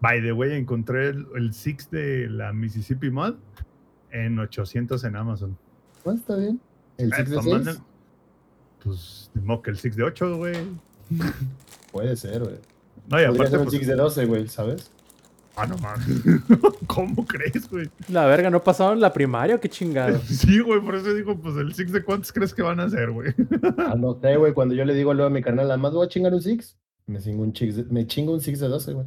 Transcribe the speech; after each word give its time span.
By 0.00 0.20
the 0.22 0.32
way, 0.32 0.52
encontré 0.52 1.08
el, 1.08 1.26
el 1.36 1.52
Six 1.54 1.90
de 1.90 2.28
la 2.28 2.52
Mississippi 2.52 3.10
Mod 3.10 3.34
en 4.10 4.38
800 4.38 5.02
en 5.04 5.16
Amazon. 5.16 5.56
Ah, 6.04 6.12
está 6.14 6.36
bien. 6.36 6.60
¿El 6.98 7.12
Ah, 7.12 7.16
6 7.16 7.30
de 7.30 7.36
está 7.36 7.42
6? 7.50 7.64
mal, 7.64 7.78
Pues, 8.84 9.30
ni 9.34 9.42
modo 9.42 9.62
que 9.62 9.70
el 9.70 9.78
Six 9.78 9.96
de 9.96 10.02
8, 10.04 10.36
güey. 10.36 10.54
Puede 11.92 12.16
ser, 12.16 12.40
güey. 12.40 12.56
No, 13.08 13.20
y 13.20 13.24
Podría 13.24 13.28
aparte, 13.28 13.50
ser 13.50 13.58
un 13.60 13.64
pues, 13.66 13.74
6 13.76 13.86
de 13.86 13.94
12, 13.94 14.24
güey, 14.26 14.48
¿sabes? 14.48 14.90
ah, 15.58 15.66
no 15.66 15.78
mames. 15.78 16.06
¿Cómo 16.86 17.24
crees, 17.26 17.68
güey? 17.70 17.88
La 18.08 18.26
verga, 18.26 18.50
¿no 18.50 18.62
pasaron 18.62 19.00
la 19.00 19.12
primaria 19.12 19.54
o 19.56 19.60
qué 19.60 19.68
chingado? 19.70 20.18
Sí, 20.26 20.58
güey, 20.60 20.80
por 20.82 20.94
eso 20.96 21.14
digo, 21.14 21.36
pues 21.40 21.56
el 21.56 21.72
Six 21.74 21.92
de 21.92 22.02
cuántos 22.04 22.30
crees 22.32 22.52
que 22.52 22.62
van 22.62 22.78
a 22.80 22.84
hacer, 22.84 23.10
güey. 23.10 23.32
Ah, 23.78 23.94
no 23.96 24.18
sé, 24.20 24.36
güey. 24.36 24.52
Cuando 24.52 24.74
yo 24.74 24.84
le 24.84 24.92
digo 24.94 25.14
luego 25.14 25.28
a 25.28 25.32
mi 25.32 25.42
carnal, 25.42 25.70
además 25.70 25.92
voy 25.94 26.04
a 26.04 26.08
chingar 26.10 26.34
un 26.34 26.42
6, 26.42 26.76
me 27.06 27.20
chingo 27.20 27.42
un 27.42 27.54
6 27.56 27.76
de, 27.76 27.84
me 27.84 28.06
chingo 28.06 28.32
un 28.34 28.40
6 28.42 28.60
de 28.60 28.68
12, 28.68 28.92
güey. 28.92 29.06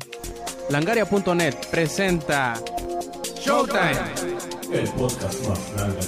Langaria.net 0.70 1.56
presenta 1.72 2.54
Showtime. 3.42 3.90
El 4.72 4.88
podcast 4.92 5.48
más 5.48 5.74
grande. 5.74 6.00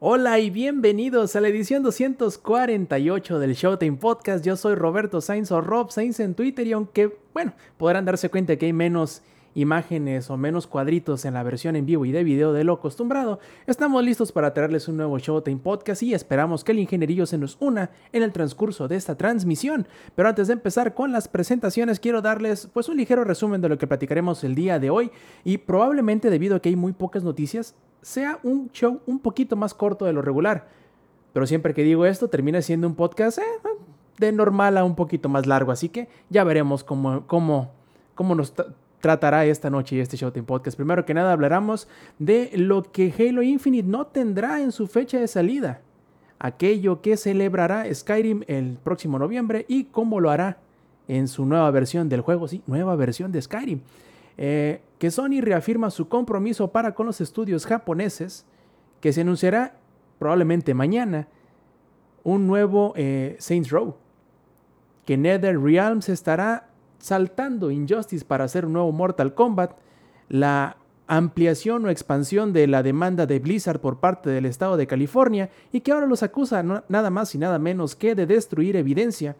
Hola 0.00 0.40
y 0.40 0.50
bienvenidos 0.50 1.36
a 1.36 1.40
la 1.40 1.46
edición 1.46 1.84
248 1.84 3.38
del 3.38 3.54
Showtime 3.54 3.96
Podcast. 3.96 4.44
Yo 4.44 4.56
soy 4.56 4.74
Roberto 4.74 5.20
Sainz 5.20 5.52
o 5.52 5.60
Rob 5.60 5.92
Sainz 5.92 6.18
en 6.18 6.34
Twitter 6.34 6.66
y 6.66 6.72
aunque, 6.72 7.16
bueno, 7.32 7.52
podrán 7.76 8.04
darse 8.04 8.28
cuenta 8.28 8.56
que 8.56 8.66
hay 8.66 8.72
menos 8.72 9.22
imágenes 9.54 10.30
o 10.30 10.36
menos 10.36 10.66
cuadritos 10.66 11.24
en 11.24 11.34
la 11.34 11.42
versión 11.42 11.76
en 11.76 11.86
vivo 11.86 12.04
y 12.04 12.12
de 12.12 12.24
video 12.24 12.52
de 12.52 12.64
lo 12.64 12.74
acostumbrado, 12.74 13.38
estamos 13.66 14.02
listos 14.04 14.32
para 14.32 14.54
traerles 14.54 14.88
un 14.88 14.96
nuevo 14.96 15.18
Showtime 15.18 15.60
Podcast 15.60 16.02
y 16.02 16.14
esperamos 16.14 16.64
que 16.64 16.72
el 16.72 16.78
ingenierillo 16.78 17.26
se 17.26 17.38
nos 17.38 17.56
una 17.60 17.90
en 18.12 18.22
el 18.22 18.32
transcurso 18.32 18.88
de 18.88 18.96
esta 18.96 19.16
transmisión. 19.16 19.86
Pero 20.14 20.28
antes 20.28 20.46
de 20.46 20.54
empezar 20.54 20.94
con 20.94 21.12
las 21.12 21.28
presentaciones, 21.28 22.00
quiero 22.00 22.22
darles 22.22 22.68
pues 22.72 22.88
un 22.88 22.96
ligero 22.96 23.24
resumen 23.24 23.60
de 23.60 23.68
lo 23.68 23.78
que 23.78 23.86
platicaremos 23.86 24.44
el 24.44 24.54
día 24.54 24.78
de 24.78 24.90
hoy 24.90 25.10
y 25.44 25.58
probablemente 25.58 26.30
debido 26.30 26.56
a 26.56 26.60
que 26.60 26.68
hay 26.68 26.76
muy 26.76 26.92
pocas 26.92 27.24
noticias, 27.24 27.74
sea 28.00 28.38
un 28.42 28.70
show 28.72 29.00
un 29.06 29.18
poquito 29.18 29.56
más 29.56 29.74
corto 29.74 30.04
de 30.04 30.12
lo 30.12 30.22
regular. 30.22 30.68
Pero 31.32 31.46
siempre 31.46 31.74
que 31.74 31.82
digo 31.82 32.04
esto, 32.04 32.28
termina 32.28 32.60
siendo 32.62 32.86
un 32.86 32.94
podcast 32.94 33.38
eh, 33.38 33.42
de 34.18 34.32
normal 34.32 34.76
a 34.76 34.84
un 34.84 34.94
poquito 34.94 35.28
más 35.28 35.46
largo. 35.46 35.72
Así 35.72 35.88
que 35.88 36.08
ya 36.28 36.44
veremos 36.44 36.84
cómo, 36.84 37.26
cómo, 37.26 37.70
cómo 38.14 38.34
nos 38.34 38.52
tratará 39.02 39.44
esta 39.44 39.68
noche 39.68 40.00
este 40.00 40.16
Showtime 40.16 40.46
Podcast. 40.46 40.76
Primero 40.76 41.04
que 41.04 41.12
nada, 41.12 41.32
hablaremos 41.32 41.88
de 42.20 42.52
lo 42.54 42.84
que 42.84 43.12
Halo 43.18 43.42
Infinite 43.42 43.86
no 43.86 44.06
tendrá 44.06 44.62
en 44.62 44.70
su 44.70 44.86
fecha 44.86 45.18
de 45.18 45.26
salida. 45.26 45.82
Aquello 46.38 47.02
que 47.02 47.16
celebrará 47.16 47.92
Skyrim 47.92 48.44
el 48.46 48.78
próximo 48.82 49.18
noviembre 49.18 49.66
y 49.68 49.84
cómo 49.84 50.20
lo 50.20 50.30
hará 50.30 50.58
en 51.08 51.26
su 51.26 51.44
nueva 51.44 51.70
versión 51.72 52.08
del 52.08 52.20
juego. 52.20 52.46
Sí, 52.46 52.62
nueva 52.66 52.94
versión 52.94 53.32
de 53.32 53.42
Skyrim. 53.42 53.80
Eh, 54.38 54.80
que 54.98 55.10
Sony 55.10 55.40
reafirma 55.42 55.90
su 55.90 56.08
compromiso 56.08 56.70
para 56.70 56.94
con 56.94 57.06
los 57.06 57.20
estudios 57.20 57.66
japoneses, 57.66 58.46
que 59.00 59.12
se 59.12 59.22
anunciará 59.22 59.76
probablemente 60.20 60.74
mañana 60.74 61.26
un 62.22 62.46
nuevo 62.46 62.92
eh, 62.94 63.34
Saints 63.40 63.70
Row, 63.70 63.96
que 65.04 65.16
NetherRealm 65.16 66.02
se 66.02 66.12
estará 66.12 66.68
saltando 67.02 67.72
Injustice 67.72 68.24
para 68.24 68.44
hacer 68.44 68.64
un 68.64 68.74
nuevo 68.74 68.92
Mortal 68.92 69.34
Kombat, 69.34 69.72
la 70.28 70.76
ampliación 71.08 71.84
o 71.84 71.90
expansión 71.90 72.52
de 72.52 72.68
la 72.68 72.84
demanda 72.84 73.26
de 73.26 73.40
Blizzard 73.40 73.80
por 73.80 73.98
parte 73.98 74.30
del 74.30 74.46
estado 74.46 74.76
de 74.76 74.86
California 74.86 75.50
y 75.72 75.80
que 75.80 75.90
ahora 75.90 76.06
los 76.06 76.22
acusa 76.22 76.62
nada 76.62 77.10
más 77.10 77.34
y 77.34 77.38
nada 77.38 77.58
menos 77.58 77.96
que 77.96 78.14
de 78.14 78.26
destruir 78.26 78.76
evidencia 78.76 79.34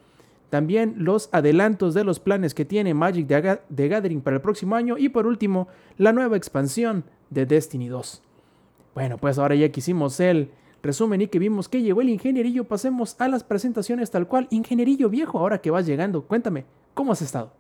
también 0.51 0.97
los 0.99 1.31
adelantos 1.33 1.95
de 1.95 2.05
los 2.05 2.19
planes 2.19 2.53
que 2.53 2.65
tiene 2.65 2.95
Magic 2.95 3.27
the 3.27 3.89
Gathering 3.89 4.21
para 4.21 4.37
el 4.37 4.43
próximo 4.43 4.75
año 4.75 4.99
y 4.99 5.09
por 5.09 5.27
último 5.27 5.69
la 5.99 6.13
nueva 6.13 6.37
expansión 6.37 7.05
de 7.31 7.47
Destiny 7.47 7.89
2. 7.89 8.23
Bueno, 8.95 9.19
pues 9.19 9.39
ahora 9.39 9.55
ya 9.55 9.71
que 9.71 9.81
hicimos 9.81 10.19
el 10.21 10.51
resumen 10.83 11.21
y 11.21 11.29
que 11.29 11.39
vimos 11.39 11.69
que 11.69 11.83
llegó 11.83 12.01
el 12.01 12.09
ingenierillo, 12.09 12.65
pasemos 12.65 13.17
a 13.19 13.29
las 13.29 13.45
presentaciones 13.45 14.11
tal 14.11 14.27
cual. 14.27 14.49
Ingenierillo 14.51 15.09
viejo, 15.09 15.39
ahora 15.39 15.61
que 15.61 15.71
vas 15.71 15.87
llegando, 15.87 16.23
cuéntame, 16.23 16.65
¿cómo 16.95 17.13
has 17.13 17.23
estado? 17.23 17.53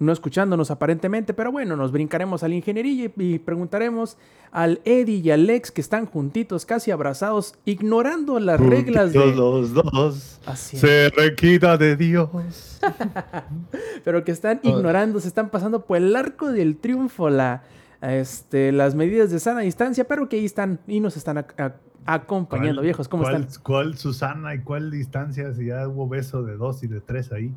No 0.00 0.12
escuchándonos 0.12 0.70
aparentemente, 0.70 1.34
pero 1.34 1.50
bueno, 1.50 1.74
nos 1.74 1.90
brincaremos 1.90 2.44
al 2.44 2.52
ingenierillo 2.52 3.10
y 3.16 3.40
preguntaremos 3.40 4.16
al 4.52 4.80
Eddie 4.84 5.16
y 5.16 5.30
al 5.32 5.46
Lex 5.46 5.72
que 5.72 5.80
están 5.80 6.06
juntitos, 6.06 6.64
casi 6.64 6.92
abrazados, 6.92 7.56
ignorando 7.64 8.38
las 8.38 8.60
reglas 8.60 9.12
de... 9.12 9.34
los 9.34 9.74
dos 9.74 10.38
Así 10.46 10.76
es. 10.76 10.82
se 10.82 11.10
requita 11.10 11.76
de 11.76 11.96
Dios. 11.96 12.78
pero 14.04 14.22
que 14.22 14.30
están 14.30 14.60
ignorando, 14.62 15.18
se 15.18 15.26
están 15.26 15.50
pasando 15.50 15.84
por 15.84 15.96
el 15.96 16.14
arco 16.14 16.52
del 16.52 16.76
triunfo 16.76 17.28
la, 17.28 17.64
este, 18.02 18.72
las 18.72 18.94
medidas 18.94 19.30
de 19.30 19.38
sana 19.40 19.60
distancia, 19.60 20.04
pero 20.06 20.28
que 20.28 20.36
ahí 20.36 20.44
están 20.44 20.78
y 20.86 21.00
nos 21.00 21.16
están 21.16 21.36
ac- 21.38 21.54
ac- 21.56 21.74
acompañando, 22.06 22.76
¿Cuál- 22.76 22.84
viejos. 22.84 23.08
¿Cómo 23.08 23.24
cuál- 23.24 23.42
están? 23.42 23.62
¿Cuál 23.62 23.96
Susana 23.98 24.54
y 24.54 24.60
cuál 24.60 24.90
distancia? 24.90 25.52
Si 25.54 25.66
ya 25.66 25.86
hubo 25.88 26.08
beso 26.08 26.42
de 26.42 26.56
dos 26.56 26.82
y 26.82 26.86
de 26.86 27.00
tres 27.00 27.32
ahí. 27.32 27.52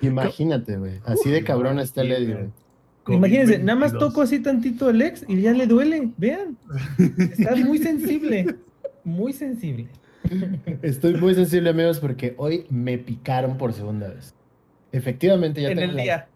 Imagínate, 0.00 0.76
güey. 0.76 1.00
Así 1.04 1.30
de 1.30 1.42
cabrón 1.44 1.78
está 1.78 2.02
el 2.02 2.12
Eddie, 2.12 2.34
güey. 2.34 2.50
Imagínense, 3.16 3.58
nada 3.58 3.78
más 3.78 3.92
COVID-22. 3.92 3.98
toco 3.98 4.22
así 4.22 4.40
tantito 4.40 4.88
el 4.90 5.02
ex 5.02 5.24
y 5.28 5.42
ya 5.42 5.52
le 5.52 5.66
duele. 5.66 6.10
Vean, 6.16 6.56
está 7.18 7.54
muy 7.56 7.78
sensible. 7.78 8.56
Muy 9.04 9.32
sensible. 9.34 9.88
Estoy 10.80 11.14
muy 11.14 11.34
sensible, 11.34 11.68
amigos, 11.70 12.00
porque 12.00 12.34
hoy 12.38 12.64
me 12.70 12.96
picaron 12.96 13.58
por 13.58 13.74
segunda 13.74 14.08
vez. 14.08 14.34
Efectivamente, 14.96 15.60
ya 15.60 15.70
En 15.70 15.76
tengo 15.78 15.90
el 15.90 15.96
la- 15.96 16.02
día. 16.02 16.28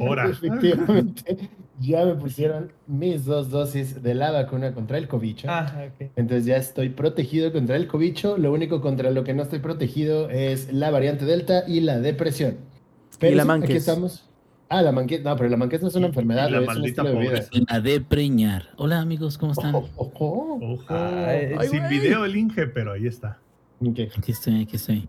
Ahora. 0.00 0.28
Efectivamente, 0.30 1.50
ya 1.78 2.04
me 2.06 2.14
pusieron 2.14 2.72
mis 2.86 3.24
dos 3.26 3.50
dosis 3.50 4.02
de 4.02 4.14
la 4.14 4.30
vacuna 4.30 4.72
contra 4.72 4.96
el 4.96 5.06
cobicho. 5.06 5.46
Ah, 5.50 5.70
ok. 5.88 6.10
Entonces 6.16 6.46
ya 6.46 6.56
estoy 6.56 6.88
protegido 6.88 7.52
contra 7.52 7.76
el 7.76 7.86
cobicho. 7.86 8.38
Lo 8.38 8.52
único 8.52 8.80
contra 8.80 9.10
lo 9.10 9.24
que 9.24 9.34
no 9.34 9.42
estoy 9.42 9.58
protegido 9.58 10.30
es 10.30 10.72
la 10.72 10.90
variante 10.90 11.26
Delta 11.26 11.64
y 11.68 11.80
la 11.80 12.00
depresión. 12.00 12.56
Pero 13.18 13.36
la 13.36 13.42
sí, 13.42 13.48
manquez. 13.48 13.70
Aquí 13.70 13.76
estamos. 13.78 14.24
Ah, 14.70 14.80
la 14.80 14.92
manquez. 14.92 15.22
No, 15.22 15.36
pero 15.36 15.50
la 15.50 15.56
manquez 15.58 15.82
no 15.82 15.88
es 15.88 15.94
una 15.96 16.06
Y- 16.06 16.08
enfermedad, 16.08 16.48
y 16.48 16.52
la 16.52 16.60
es 16.60 16.66
maldita 16.66 17.02
de 17.02 17.18
vida. 17.18 17.40
La 17.68 17.80
de 17.80 18.00
preñar. 18.00 18.70
Hola 18.78 19.00
amigos, 19.00 19.36
¿cómo 19.36 19.52
están? 19.52 19.74
Ojo, 19.74 19.90
ojo. 19.96 20.58
Ojo. 20.62 20.84
Ay, 20.88 21.50
ay, 21.58 21.68
Sin 21.68 21.86
video 21.88 22.24
el 22.24 22.34
Inge, 22.36 22.66
pero 22.68 22.92
ahí 22.92 23.06
está. 23.06 23.38
Ok. 23.80 23.98
Aquí 24.16 24.32
estoy, 24.32 24.62
aquí 24.62 24.76
estoy. 24.76 25.08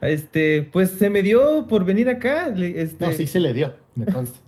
Este, 0.00 0.68
pues 0.72 0.90
se 0.90 1.10
me 1.10 1.22
dio 1.22 1.66
por 1.68 1.84
venir 1.84 2.08
acá. 2.08 2.48
Este, 2.56 3.04
No, 3.06 3.12
sí 3.12 3.26
se 3.26 3.38
le 3.40 3.52
dio, 3.54 3.74
me 3.94 4.06
consta. 4.06 4.38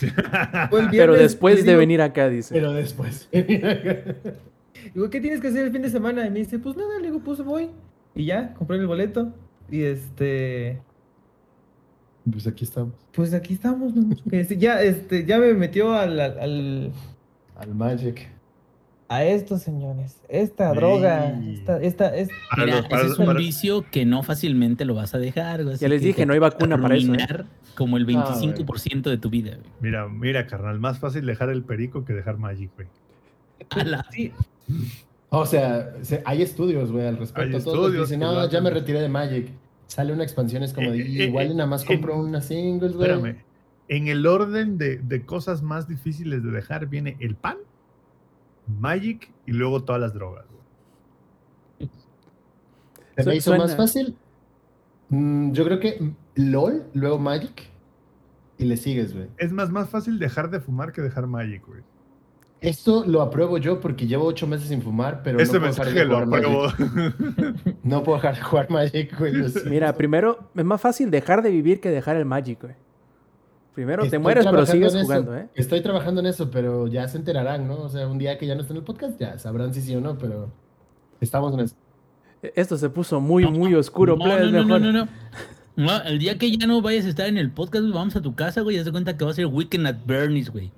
Pero 0.90 1.12
después 1.14 1.64
de 1.66 1.76
venir 1.76 2.00
acá, 2.02 2.28
dice. 2.28 2.54
Pero 2.54 2.72
después. 2.72 3.28
Digo, 3.32 5.10
¿qué 5.10 5.20
tienes 5.20 5.40
que 5.40 5.48
hacer 5.48 5.66
el 5.66 5.72
fin 5.72 5.82
de 5.82 5.90
semana? 5.90 6.26
Y 6.26 6.30
me 6.30 6.38
dice, 6.40 6.58
pues 6.58 6.76
nada, 6.76 6.98
le 6.98 7.06
digo, 7.08 7.20
pues 7.20 7.42
voy. 7.42 7.70
Y 8.14 8.26
ya, 8.26 8.54
compré 8.54 8.76
el 8.78 8.86
boleto. 8.86 9.32
Y 9.70 9.82
este, 9.82 10.80
pues 12.30 12.46
aquí 12.46 12.64
estamos. 12.64 12.94
pues 13.12 13.32
aquí 13.34 13.54
estamos, 13.54 13.94
¿no? 13.94 14.14
Ya, 14.58 14.82
este, 14.82 15.24
ya 15.24 15.38
me 15.38 15.52
metió 15.54 15.92
al, 15.94 16.18
al- 16.20 16.38
al- 16.38 16.92
Al 17.56 17.74
Magic. 17.74 18.28
A 19.16 19.24
esto, 19.24 19.58
señores. 19.58 20.20
Esta 20.28 20.72
droga, 20.72 21.40
esta, 21.46 21.80
esta, 21.82 22.16
es, 22.16 22.28
Para 22.50 22.64
Mira, 22.64 22.76
los- 22.78 22.86
para- 22.88 23.02
ese 23.02 23.12
es 23.12 23.18
un 23.18 23.26
para- 23.26 23.38
vicio 23.38 23.84
que 23.90 24.04
no 24.04 24.22
fácilmente 24.22 24.84
lo 24.84 24.94
vas 24.94 25.14
a 25.14 25.18
dejar. 25.18 25.64
Ya 25.78 25.88
les 25.88 26.00
que 26.00 26.06
dije, 26.08 26.26
no 26.26 26.32
hay 26.32 26.38
vacuna 26.38 26.80
para 26.80 26.96
eso, 26.96 27.14
¿eh? 27.14 27.44
como 27.76 27.96
el 27.96 28.02
Ah, 28.02 28.06
güey. 28.06 28.16
25% 28.54 29.10
de 29.10 29.18
tu 29.18 29.30
vida. 29.30 29.50
güey. 29.56 29.70
Mira, 29.80 30.08
mira, 30.08 30.46
carnal, 30.46 30.78
más 30.78 30.98
fácil 30.98 31.26
dejar 31.26 31.50
el 31.50 31.62
perico 31.64 32.04
que 32.04 32.12
dejar 32.12 32.38
Magic, 32.38 32.70
güey. 32.76 32.88
Sí, 34.12 34.32
O 35.30 35.46
sea, 35.46 35.92
se- 36.02 36.22
hay 36.24 36.42
estudios, 36.42 36.92
güey, 36.92 37.06
al 37.06 37.16
respecto. 37.16 37.56
Hay 37.56 37.62
Todos 37.64 37.74
estudios 37.86 38.08
dicen, 38.08 38.20
no, 38.20 38.48
ya 38.48 38.60
me 38.60 38.70
retiré 38.70 39.00
de 39.00 39.08
Magic. 39.08 39.48
Sale 39.88 40.12
una 40.12 40.22
expansión, 40.22 40.62
es 40.62 40.72
como 40.72 40.90
de, 40.92 41.00
Eh, 41.00 41.02
eh, 41.02 41.24
igual 41.26 41.50
y 41.50 41.54
nada 41.54 41.66
más 41.68 41.82
eh, 41.82 41.86
compro 41.86 42.14
en- 42.14 42.20
una 42.20 42.40
singles, 42.40 42.92
güey. 42.94 43.10
Espérame. 43.10 43.36
En 43.88 44.08
el 44.08 44.26
orden 44.26 44.78
de, 44.78 44.96
de 44.98 45.26
cosas 45.26 45.60
más 45.62 45.88
difíciles 45.88 46.42
de 46.44 46.50
dejar 46.52 46.86
viene 46.86 47.16
el 47.20 47.34
pan, 47.34 47.56
Magic 48.66 49.30
y 49.46 49.52
luego 49.52 49.82
todas 49.84 50.00
las 50.00 50.14
drogas. 50.14 50.46
güey. 51.78 51.90
¿Se 53.16 53.24
me 53.24 53.36
hizo 53.36 53.56
más 53.56 53.76
fácil? 53.76 54.16
Mm, 55.08 55.52
yo 55.52 55.64
creo 55.64 55.80
que 55.80 56.12
LOL, 56.34 56.84
luego 56.94 57.18
Magic, 57.18 57.70
y 58.58 58.64
le 58.64 58.76
sigues, 58.76 59.14
güey. 59.14 59.28
Es 59.38 59.52
más, 59.52 59.70
más 59.70 59.88
fácil 59.88 60.18
dejar 60.18 60.50
de 60.50 60.60
fumar 60.60 60.92
que 60.92 61.02
dejar 61.02 61.26
Magic, 61.26 61.66
güey. 61.66 61.82
Esto 62.60 63.04
lo 63.06 63.20
apruebo 63.20 63.58
yo 63.58 63.78
porque 63.80 64.06
llevo 64.06 64.24
ocho 64.24 64.46
meses 64.46 64.68
sin 64.68 64.80
fumar, 64.80 65.22
pero 65.22 65.38
Ese 65.38 65.58
no 65.58 65.60
puedo 65.60 65.84
dejar 65.84 66.06
lo 66.06 66.24
jugar 66.24 66.40
apruebo. 66.40 66.62
Magic. 66.62 67.76
No 67.82 68.02
puedo 68.02 68.16
dejar 68.16 68.36
de 68.36 68.42
jugar 68.42 68.70
Magic, 68.70 69.18
güey. 69.18 69.34
Mira, 69.66 69.92
primero, 69.92 70.50
es 70.54 70.64
más 70.64 70.80
fácil 70.80 71.10
dejar 71.10 71.42
de 71.42 71.50
vivir 71.50 71.80
que 71.80 71.90
dejar 71.90 72.16
el 72.16 72.24
Magic, 72.24 72.62
güey. 72.62 72.74
Primero 73.74 74.08
te 74.08 74.18
mueres, 74.18 74.46
pero 74.46 74.66
sigues 74.66 74.94
jugando, 74.94 75.36
¿eh? 75.36 75.48
Estoy 75.54 75.80
trabajando 75.80 76.20
en 76.20 76.26
eso, 76.26 76.50
pero 76.50 76.86
ya 76.86 77.08
se 77.08 77.18
enterarán, 77.18 77.66
¿no? 77.66 77.80
O 77.80 77.88
sea, 77.88 78.06
un 78.06 78.18
día 78.18 78.38
que 78.38 78.46
ya 78.46 78.54
no 78.54 78.60
esté 78.60 78.72
en 78.72 78.78
el 78.78 78.84
podcast, 78.84 79.18
ya 79.18 79.38
sabrán 79.38 79.74
si 79.74 79.82
sí 79.82 79.94
o 79.96 80.00
no, 80.00 80.16
pero 80.16 80.52
estamos 81.20 81.52
en 81.54 81.60
eso. 81.60 81.76
Esto 82.54 82.76
se 82.76 82.88
puso 82.90 83.20
muy, 83.20 83.46
muy 83.46 83.74
oscuro. 83.74 84.16
No, 84.16 84.26
no, 84.26 84.50
no, 84.50 84.64
no, 84.64 84.78
no, 84.78 84.92
no. 84.92 85.08
No, 85.76 86.02
el 86.02 86.20
día 86.20 86.38
que 86.38 86.56
ya 86.56 86.68
no 86.68 86.80
vayas 86.82 87.04
a 87.04 87.08
estar 87.08 87.26
en 87.26 87.36
el 87.36 87.50
podcast, 87.50 87.84
vamos 87.92 88.14
a 88.14 88.22
tu 88.22 88.36
casa, 88.36 88.60
güey, 88.60 88.76
y 88.76 88.78
haz 88.78 88.84
de 88.84 88.92
cuenta 88.92 89.16
que 89.16 89.24
va 89.24 89.32
a 89.32 89.34
ser 89.34 89.46
Weekend 89.46 89.88
at 89.88 89.96
Bernie's, 90.06 90.50
güey. 90.50 90.70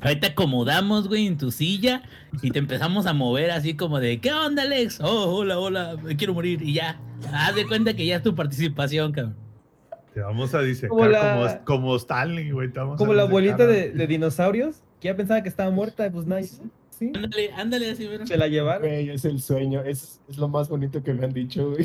Ahí 0.00 0.20
te 0.20 0.28
acomodamos, 0.28 1.08
güey, 1.08 1.26
en 1.26 1.36
tu 1.36 1.50
silla 1.50 2.02
y 2.42 2.50
te 2.50 2.60
empezamos 2.60 3.06
a 3.06 3.12
mover 3.12 3.50
así 3.50 3.74
como 3.74 3.98
de, 3.98 4.20
¿qué 4.20 4.32
onda, 4.32 4.62
Alex? 4.62 5.00
Oh, 5.00 5.36
hola, 5.36 5.58
hola, 5.58 5.96
me 6.02 6.16
quiero 6.16 6.34
morir 6.34 6.62
y 6.62 6.74
ya. 6.74 7.00
Haz 7.32 7.56
de 7.56 7.66
cuenta 7.66 7.94
que 7.94 8.06
ya 8.06 8.16
es 8.16 8.22
tu 8.22 8.34
participación, 8.34 9.10
cabrón. 9.10 9.43
Te 10.14 10.20
vamos 10.20 10.54
a 10.54 10.60
disecar 10.62 10.88
Como 10.90 11.00
como, 11.02 11.10
la- 11.12 11.64
como, 11.64 11.96
Stanley, 11.96 12.50
güey. 12.52 12.70
te 12.72 12.78
vamos 12.78 12.94
a 12.94 12.98
Como 12.98 13.12
la 13.14 13.22
abuelita 13.22 13.66
de, 13.66 13.90
de 13.90 14.06
dinosaurios, 14.06 14.76
que 15.00 15.08
ya 15.08 15.16
pensaba 15.16 15.42
que 15.42 15.48
estaba 15.48 15.70
muerta, 15.70 16.08
pues 16.10 16.24
nice. 16.26 16.62
Sí, 16.90 17.10
Ándale, 17.12 17.50
ándale 17.54 17.90
así, 17.90 18.06
mira. 18.08 18.24
se 18.24 18.36
la 18.36 18.46
llevaron. 18.46 18.82
Güey, 18.86 19.10
es 19.10 19.24
el 19.24 19.40
sueño. 19.42 19.82
Es, 19.82 20.20
es 20.28 20.38
lo 20.38 20.46
más 20.48 20.68
bonito 20.68 21.02
que 21.02 21.12
me 21.12 21.24
han 21.24 21.32
dicho, 21.32 21.70
güey. 21.72 21.84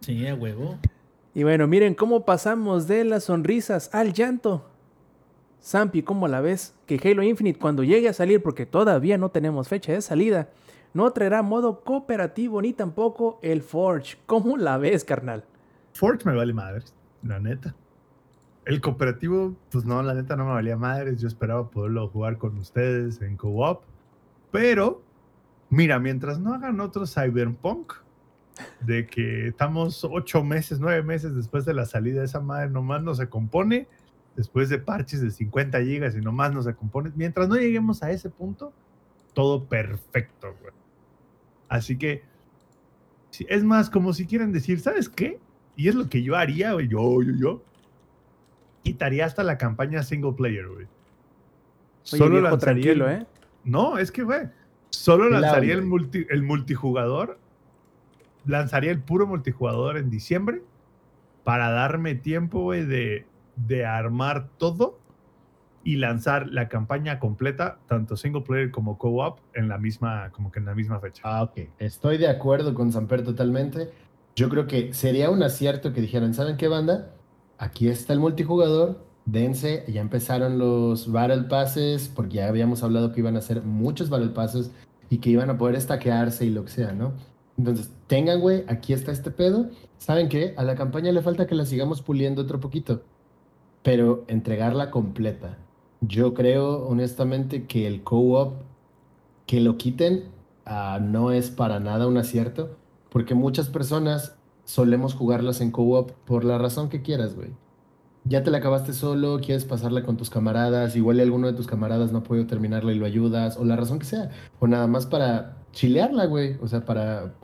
Sí, 0.00 0.26
a 0.26 0.34
huevo. 0.34 0.76
Y 1.34 1.42
bueno, 1.44 1.66
miren 1.66 1.94
cómo 1.94 2.26
pasamos 2.26 2.86
de 2.86 3.04
las 3.04 3.24
sonrisas 3.24 3.88
al 3.94 4.12
llanto. 4.12 4.66
Zampi, 5.62 6.02
¿cómo 6.02 6.28
la 6.28 6.42
ves? 6.42 6.74
Que 6.86 7.00
Halo 7.02 7.22
Infinite 7.22 7.58
cuando 7.58 7.82
llegue 7.82 8.10
a 8.10 8.12
salir, 8.12 8.42
porque 8.42 8.66
todavía 8.66 9.16
no 9.16 9.30
tenemos 9.30 9.68
fecha 9.68 9.92
de 9.92 10.02
salida, 10.02 10.50
no 10.92 11.10
traerá 11.12 11.40
modo 11.40 11.80
cooperativo 11.80 12.60
ni 12.60 12.74
tampoco 12.74 13.38
el 13.40 13.62
Forge. 13.62 14.18
¿Cómo 14.26 14.58
la 14.58 14.76
ves, 14.76 15.04
carnal? 15.04 15.44
Forge 15.94 16.28
me 16.28 16.34
vale 16.34 16.52
madres, 16.52 16.92
la 17.22 17.38
neta. 17.38 17.74
El 18.64 18.80
cooperativo, 18.80 19.56
pues 19.70 19.84
no, 19.84 20.02
la 20.02 20.14
neta 20.14 20.36
no 20.36 20.44
me 20.44 20.52
valía 20.52 20.76
madres. 20.76 21.20
Yo 21.20 21.28
esperaba 21.28 21.70
poderlo 21.70 22.08
jugar 22.08 22.38
con 22.38 22.58
ustedes 22.58 23.20
en 23.22 23.36
co-op. 23.36 23.84
Pero, 24.50 25.02
mira, 25.70 25.98
mientras 25.98 26.40
no 26.40 26.54
hagan 26.54 26.80
otro 26.80 27.06
Cyberpunk, 27.06 27.92
de 28.80 29.06
que 29.06 29.48
estamos 29.48 30.04
ocho 30.04 30.42
meses, 30.44 30.80
nueve 30.80 31.02
meses 31.02 31.34
después 31.34 31.64
de 31.64 31.74
la 31.74 31.86
salida 31.86 32.20
de 32.20 32.26
esa 32.26 32.40
madre, 32.40 32.70
nomás 32.70 33.02
no 33.02 33.14
se 33.14 33.28
compone, 33.28 33.88
después 34.36 34.68
de 34.68 34.78
parches 34.78 35.20
de 35.20 35.30
50 35.30 35.80
gigas 35.82 36.16
y 36.16 36.20
nomás 36.20 36.52
no 36.52 36.62
se 36.62 36.74
compone. 36.74 37.12
Mientras 37.14 37.48
no 37.48 37.56
lleguemos 37.56 38.02
a 38.02 38.10
ese 38.10 38.30
punto, 38.30 38.72
todo 39.32 39.64
perfecto, 39.64 40.54
güey. 40.60 40.72
Así 41.68 41.98
que, 41.98 42.22
es 43.48 43.64
más, 43.64 43.90
como 43.90 44.12
si 44.12 44.26
quieren 44.26 44.52
decir, 44.52 44.80
¿sabes 44.80 45.08
qué? 45.08 45.40
Y 45.76 45.88
es 45.88 45.94
lo 45.94 46.08
que 46.08 46.22
yo 46.22 46.36
haría, 46.36 46.72
güey. 46.72 46.88
Yo, 46.88 47.22
yo, 47.22 47.32
yo. 47.38 47.62
Quitaría 48.82 49.24
hasta 49.26 49.42
la 49.42 49.56
campaña 49.58 50.02
single 50.02 50.32
player, 50.32 50.68
güey. 50.68 50.86
Viejo, 52.12 52.58
tranquilo, 52.58 53.08
el- 53.08 53.22
¿eh? 53.22 53.26
No, 53.64 53.98
es 53.98 54.12
que, 54.12 54.22
güey. 54.22 54.42
Solo 54.90 55.28
Claro, 55.28 55.40
lanzaría 55.40 55.74
el, 55.74 55.84
multi- 55.84 56.26
el 56.30 56.42
multijugador. 56.42 57.38
Lanzaría 58.46 58.90
el 58.90 59.00
puro 59.00 59.26
multijugador 59.26 59.96
en 59.96 60.10
diciembre. 60.10 60.62
Para 61.44 61.70
darme 61.70 62.14
tiempo, 62.14 62.60
güey, 62.62 62.84
de, 62.84 63.26
de 63.56 63.86
armar 63.86 64.48
todo. 64.58 64.98
Y 65.86 65.96
lanzar 65.96 66.48
la 66.48 66.68
campaña 66.70 67.18
completa, 67.18 67.78
tanto 67.88 68.16
single 68.16 68.40
player 68.40 68.70
como 68.70 68.96
co-op, 68.96 69.40
en 69.52 69.68
la 69.68 69.76
misma, 69.76 70.30
como 70.30 70.50
que 70.50 70.58
en 70.58 70.64
la 70.64 70.74
misma 70.74 70.98
fecha. 70.98 71.20
Ah, 71.26 71.42
ok. 71.42 71.58
Estoy 71.78 72.16
de 72.16 72.26
acuerdo 72.28 72.72
con 72.72 72.90
Samper 72.90 73.22
totalmente. 73.22 73.90
Yo 74.36 74.48
creo 74.48 74.66
que 74.66 74.92
sería 74.94 75.30
un 75.30 75.42
acierto 75.42 75.92
que 75.92 76.00
dijeran, 76.00 76.34
¿saben 76.34 76.56
qué 76.56 76.66
banda? 76.66 77.14
Aquí 77.58 77.88
está 77.88 78.12
el 78.12 78.18
multijugador, 78.18 79.04
dense, 79.26 79.84
ya 79.86 80.00
empezaron 80.00 80.58
los 80.58 81.10
Battle 81.10 81.44
Passes, 81.44 82.08
porque 82.08 82.36
ya 82.36 82.48
habíamos 82.48 82.82
hablado 82.82 83.12
que 83.12 83.20
iban 83.20 83.36
a 83.36 83.38
hacer 83.38 83.62
muchos 83.62 84.10
Battle 84.10 84.30
Passes 84.30 84.72
y 85.08 85.18
que 85.18 85.30
iban 85.30 85.50
a 85.50 85.58
poder 85.58 85.76
estaquearse 85.76 86.46
y 86.46 86.50
lo 86.50 86.64
que 86.64 86.72
sea, 86.72 86.92
¿no? 86.92 87.12
Entonces, 87.56 87.92
tengan, 88.08 88.40
güey, 88.40 88.64
aquí 88.66 88.92
está 88.92 89.12
este 89.12 89.30
pedo. 89.30 89.70
¿Saben 89.98 90.28
qué? 90.28 90.54
A 90.56 90.64
la 90.64 90.74
campaña 90.74 91.12
le 91.12 91.22
falta 91.22 91.46
que 91.46 91.54
la 91.54 91.64
sigamos 91.66 92.02
puliendo 92.02 92.42
otro 92.42 92.58
poquito, 92.60 93.02
pero 93.82 94.24
entregarla 94.26 94.90
completa. 94.90 95.58
Yo 96.00 96.34
creo, 96.34 96.86
honestamente, 96.86 97.66
que 97.66 97.86
el 97.86 98.02
co-op, 98.02 98.54
que 99.46 99.60
lo 99.60 99.76
quiten, 99.76 100.24
ah, 100.66 100.98
no 101.00 101.30
es 101.30 101.50
para 101.50 101.80
nada 101.80 102.06
un 102.08 102.16
acierto, 102.18 102.76
porque 103.14 103.36
muchas 103.36 103.68
personas 103.68 104.34
solemos 104.64 105.14
jugarlas 105.14 105.60
en 105.60 105.70
co-op 105.70 106.10
por 106.26 106.44
la 106.44 106.58
razón 106.58 106.88
que 106.88 107.00
quieras, 107.00 107.36
güey. 107.36 107.50
Ya 108.24 108.42
te 108.42 108.50
la 108.50 108.58
acabaste 108.58 108.92
solo, 108.92 109.38
quieres 109.38 109.64
pasarla 109.64 110.02
con 110.02 110.16
tus 110.16 110.30
camaradas, 110.30 110.96
igual 110.96 111.20
alguno 111.20 111.46
de 111.46 111.52
tus 111.52 111.68
camaradas 111.68 112.10
no 112.10 112.24
puede 112.24 112.44
terminarla 112.44 112.92
y 112.92 112.98
lo 112.98 113.06
ayudas, 113.06 113.56
o 113.56 113.64
la 113.64 113.76
razón 113.76 114.00
que 114.00 114.06
sea, 114.06 114.30
o 114.58 114.66
nada 114.66 114.88
más 114.88 115.06
para 115.06 115.58
chilearla, 115.70 116.24
güey, 116.26 116.56
o 116.60 116.66
sea, 116.66 116.84
para 116.84 117.34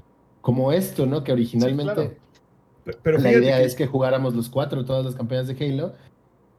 como 0.41 0.73
esto, 0.73 1.07
¿no? 1.07 1.23
Que 1.23 1.31
originalmente 1.33 1.95
claro. 1.95 2.99
Pero 3.05 3.19
la 3.19 3.31
idea 3.31 3.59
que- 3.59 3.65
es 3.65 3.77
que 3.77 3.87
jugáramos 3.87 4.35
los 4.35 4.49
cuatro 4.49 4.85
todas 4.85 5.05
las 5.05 5.15
campañas 5.15 5.47
de 5.47 5.55
Halo 5.65 5.93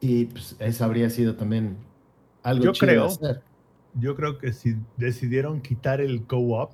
y 0.00 0.24
pues 0.24 0.56
eso 0.58 0.84
habría 0.86 1.10
sido 1.10 1.34
también 1.34 1.76
algo 2.42 2.64
Yo 2.64 2.72
chido 2.72 2.86
creo. 2.88 3.04
hacer. 3.06 3.42
yo 4.00 4.16
creo 4.16 4.38
que 4.38 4.54
si 4.54 4.76
decidieron 4.96 5.60
quitar 5.60 6.00
el 6.00 6.24
co-op, 6.26 6.70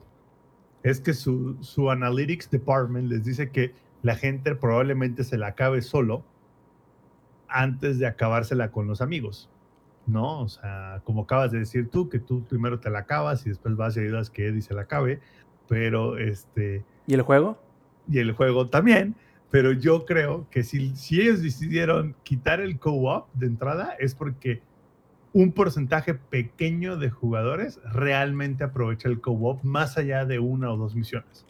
es 0.83 1.01
que 1.01 1.13
su, 1.13 1.57
su 1.61 1.91
analytics 1.91 2.51
department 2.51 3.09
les 3.09 3.25
dice 3.25 3.51
que 3.51 3.75
la 4.03 4.15
gente 4.15 4.55
probablemente 4.55 5.25
se 5.25 5.39
la 5.39 5.49
acabe 5.49 5.83
solo 5.83 6.25
antes 7.49 7.99
de 7.99 8.07
acabársela 8.07 8.71
con 8.71 8.87
los 8.87 9.01
amigos. 9.01 9.49
¿No? 10.07 10.41
O 10.41 10.49
sea, 10.49 11.03
como 11.05 11.23
acabas 11.23 11.53
de 11.53 11.59
decir 11.59 11.91
tú, 11.91 12.09
que 12.09 12.19
tú 12.19 12.43
primero 12.45 12.81
te 12.81 12.89
la 12.89 13.01
acabas 13.01 13.45
y 13.45 13.51
después 13.51 13.77
vas 13.77 13.95
y 13.97 14.01
ayudas 14.01 14.31
que 14.31 14.47
Eddie 14.47 14.63
se 14.63 14.73
la 14.73 14.83
acabe, 14.83 15.21
pero 15.69 16.17
este, 16.17 16.83
¿Y 17.07 17.13
el 17.13 17.21
juego? 17.23 17.59
y 18.11 18.19
el 18.19 18.33
juego 18.33 18.69
también. 18.69 19.15
Pero 19.51 19.73
yo 19.73 20.07
creo 20.07 20.47
que 20.51 20.63
si, 20.63 20.95
si 20.97 21.21
ellos 21.21 21.43
decidieron 21.43 22.15
quitar 22.23 22.61
el 22.61 22.79
co-op 22.79 23.29
de 23.35 23.47
entrada 23.47 23.97
es 23.99 24.15
porque 24.15 24.63
un 25.39 25.53
porcentaje 25.53 26.15
pequeño 26.15 26.97
de 26.97 27.11
jugadores 27.11 27.79
realmente 27.93 28.65
aprovecha 28.65 29.09
el 29.09 29.21
co-op 29.21 29.63
más 29.63 29.97
allá 29.97 30.25
de 30.25 30.41
una 30.41 30.73
o 30.73 30.77
dos 30.77 30.97
misiones. 30.97 31.47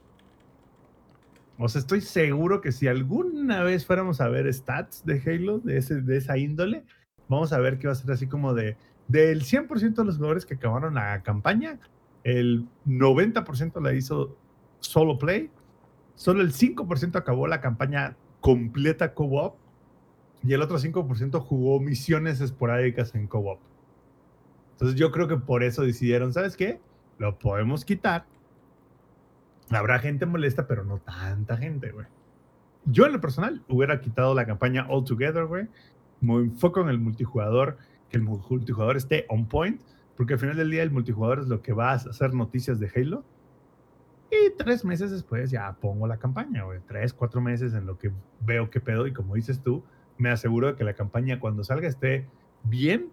O 1.57 1.71
sea, 1.71 1.79
estoy 1.79 2.03
seguro 2.03 2.61
que 2.61 2.71
si 2.71 2.87
alguna 2.87 3.63
vez 3.63 3.87
fuéramos 3.87 4.21
a 4.21 4.29
ver 4.29 4.53
stats 4.53 5.07
de 5.07 5.23
Halo, 5.25 5.61
de, 5.61 5.79
ese, 5.79 6.03
de 6.03 6.19
esa 6.19 6.37
índole, 6.37 6.85
vamos 7.31 7.55
a 7.55 7.61
ver 7.61 7.79
que 7.79 7.87
va 7.87 7.95
a 7.95 7.97
ser 7.97 8.11
así 8.11 8.27
como 8.27 8.53
de, 8.53 8.77
del 9.07 9.43
100% 9.43 9.95
de 9.95 10.05
los 10.05 10.17
jugadores 10.17 10.45
que 10.45 10.57
acabaron 10.57 10.93
la 10.93 11.23
campaña, 11.23 11.81
el 12.25 12.67
90% 12.87 13.81
la 13.81 13.95
hizo 13.95 14.37
solo 14.81 15.19
play, 15.19 15.49
solo 16.15 16.43
el 16.43 16.53
5% 16.53 17.17
acabó 17.17 17.47
la 17.47 17.63
campaña 17.63 18.19
completa 18.41 19.15
co-op 19.15 19.57
y 20.43 20.53
el 20.53 20.61
otro 20.61 20.79
5% 20.79 21.41
jugó 21.41 21.81
misiones 21.81 22.43
esporádicas 22.43 23.15
en 23.15 23.27
co-op. 23.27 23.61
Entonces 24.79 24.97
yo 24.97 25.11
creo 25.11 25.27
que 25.27 25.37
por 25.37 25.65
eso 25.65 25.83
decidieron, 25.83 26.33
¿sabes 26.33 26.57
qué? 26.57 26.81
Lo 27.19 27.37
podemos 27.37 27.85
quitar. 27.85 28.27
Habrá 29.71 29.99
gente 29.99 30.25
molesta, 30.25 30.69
pero 30.69 30.85
no 30.85 30.99
tanta 30.99 31.57
gente, 31.57 31.91
güey. 31.91 32.07
Yo 32.85 33.05
en 33.05 33.13
lo 33.13 33.21
personal 33.21 33.65
hubiera 33.69 34.01
quitado 34.01 34.37
la 34.37 34.47
campaña 34.47 34.87
All 34.89 35.05
Together, 35.05 35.47
güey. 35.47 35.67
Me 36.21 36.35
enfoco 36.37 36.81
en 36.81 36.91
el 36.91 37.01
multijugador, 37.01 37.77
que 38.09 38.19
el 38.19 38.23
multijugador 38.23 38.97
esté 38.97 39.27
on 39.29 39.49
point, 39.49 39.81
porque 40.17 40.35
al 40.35 40.39
final 40.39 40.57
del 40.57 40.71
día 40.71 40.85
el 40.85 40.93
multijugador 40.93 41.41
es 41.41 41.49
lo 41.49 41.61
que 41.61 41.73
va 41.73 41.91
a 41.91 41.95
hacer 41.95 42.33
noticias 42.33 42.79
de 42.79 42.89
Halo. 42.95 43.25
Y 44.31 44.57
tres 44.57 44.85
meses 44.85 45.11
después 45.11 45.51
ya 45.51 45.73
pongo 45.81 46.07
la 46.07 46.19
campaña, 46.19 46.63
güey. 46.63 46.79
Tres, 46.87 47.13
cuatro 47.13 47.41
meses 47.41 47.75
en 47.75 47.85
lo 47.85 47.99
que 47.99 48.13
veo 48.47 48.71
qué 48.71 48.79
pedo. 48.79 49.09
Y 49.09 49.13
como 49.13 49.35
dices 49.35 49.61
tú, 49.61 49.83
me 50.19 50.31
aseguro 50.31 50.69
de 50.69 50.77
que 50.77 50.85
la 50.85 50.95
campaña 50.95 51.41
cuando 51.41 51.65
salga 51.65 51.89
esté 51.89 52.29
bien, 52.63 53.11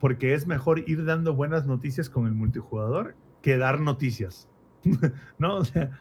porque 0.00 0.34
es 0.34 0.46
mejor 0.46 0.88
ir 0.88 1.04
dando 1.04 1.34
buenas 1.34 1.66
noticias 1.66 2.08
con 2.08 2.26
el 2.26 2.32
multijugador 2.32 3.14
que 3.42 3.56
dar 3.58 3.80
noticias. 3.80 4.48
¿No? 5.38 5.56
O 5.56 5.64
sea, 5.64 6.00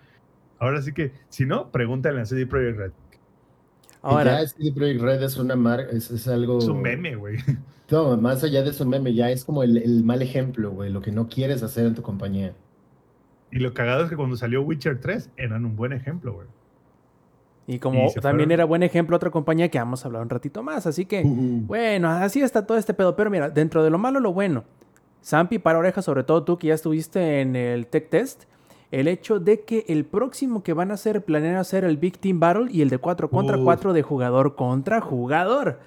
ahora 0.59 0.81
sí 0.81 0.93
que, 0.93 1.13
si 1.29 1.45
no, 1.45 1.71
pregúntale 1.71 2.21
a 2.21 2.25
CD 2.25 2.45
Projekt 2.45 2.77
Red. 2.77 2.91
Ahora, 4.01 4.41
ya 4.41 4.47
CD 4.47 4.71
Projekt 4.73 5.01
Red 5.01 5.23
es 5.23 5.37
una 5.37 5.55
marca, 5.55 5.91
es, 5.91 6.11
es 6.11 6.27
algo... 6.27 6.59
Es 6.59 6.67
un 6.67 6.81
meme, 6.81 7.15
güey. 7.15 7.37
No, 7.91 8.17
más 8.17 8.43
allá 8.43 8.63
de 8.63 8.73
su 8.73 8.87
meme, 8.87 9.13
ya 9.13 9.29
es 9.29 9.45
como 9.45 9.61
el, 9.61 9.77
el 9.77 10.03
mal 10.03 10.23
ejemplo, 10.23 10.71
güey, 10.71 10.89
lo 10.89 11.01
que 11.01 11.11
no 11.11 11.27
quieres 11.27 11.61
hacer 11.61 11.85
en 11.85 11.93
tu 11.93 12.01
compañía. 12.01 12.55
Y 13.51 13.59
lo 13.59 13.75
cagado 13.75 14.05
es 14.05 14.09
que 14.09 14.15
cuando 14.15 14.35
salió 14.35 14.63
Witcher 14.63 14.99
3 14.99 15.29
eran 15.37 15.63
un 15.63 15.75
buen 15.75 15.93
ejemplo, 15.93 16.33
güey. 16.33 16.47
Y 17.65 17.79
como 17.79 18.07
y 18.09 18.13
también 18.15 18.47
fueron. 18.47 18.51
era 18.51 18.65
buen 18.65 18.83
ejemplo 18.83 19.15
otra 19.15 19.29
compañía 19.29 19.69
que 19.69 19.79
vamos 19.79 20.03
a 20.03 20.07
hablar 20.07 20.21
un 20.21 20.29
ratito 20.29 20.63
más, 20.63 20.85
así 20.85 21.05
que... 21.05 21.23
Bueno, 21.25 22.09
así 22.09 22.41
está 22.41 22.65
todo 22.65 22.77
este 22.77 22.93
pedo. 22.93 23.15
Pero 23.15 23.29
mira, 23.29 23.49
dentro 23.49 23.83
de 23.83 23.89
lo 23.89 23.97
malo, 23.97 24.19
lo 24.19 24.33
bueno. 24.33 24.63
Zampi, 25.23 25.59
para 25.59 25.79
orejas, 25.79 26.03
sobre 26.03 26.23
todo 26.23 26.43
tú 26.43 26.57
que 26.57 26.67
ya 26.67 26.73
estuviste 26.73 27.41
en 27.41 27.55
el 27.55 27.87
Tech 27.87 28.09
Test. 28.09 28.43
El 28.91 29.07
hecho 29.07 29.39
de 29.39 29.61
que 29.61 29.85
el 29.87 30.05
próximo 30.05 30.61
que 30.61 30.73
van 30.73 30.91
a 30.91 30.95
hacer, 30.95 31.23
planean 31.23 31.55
hacer 31.55 31.83
el 31.83 31.97
Big 31.97 32.19
Team 32.19 32.39
Battle 32.39 32.67
y 32.69 32.81
el 32.81 32.89
de 32.89 32.97
4 32.97 33.29
contra. 33.29 33.57
4 33.57 33.93
de 33.93 34.01
jugador 34.03 34.55
contra 34.55 35.01
jugador. 35.01 35.79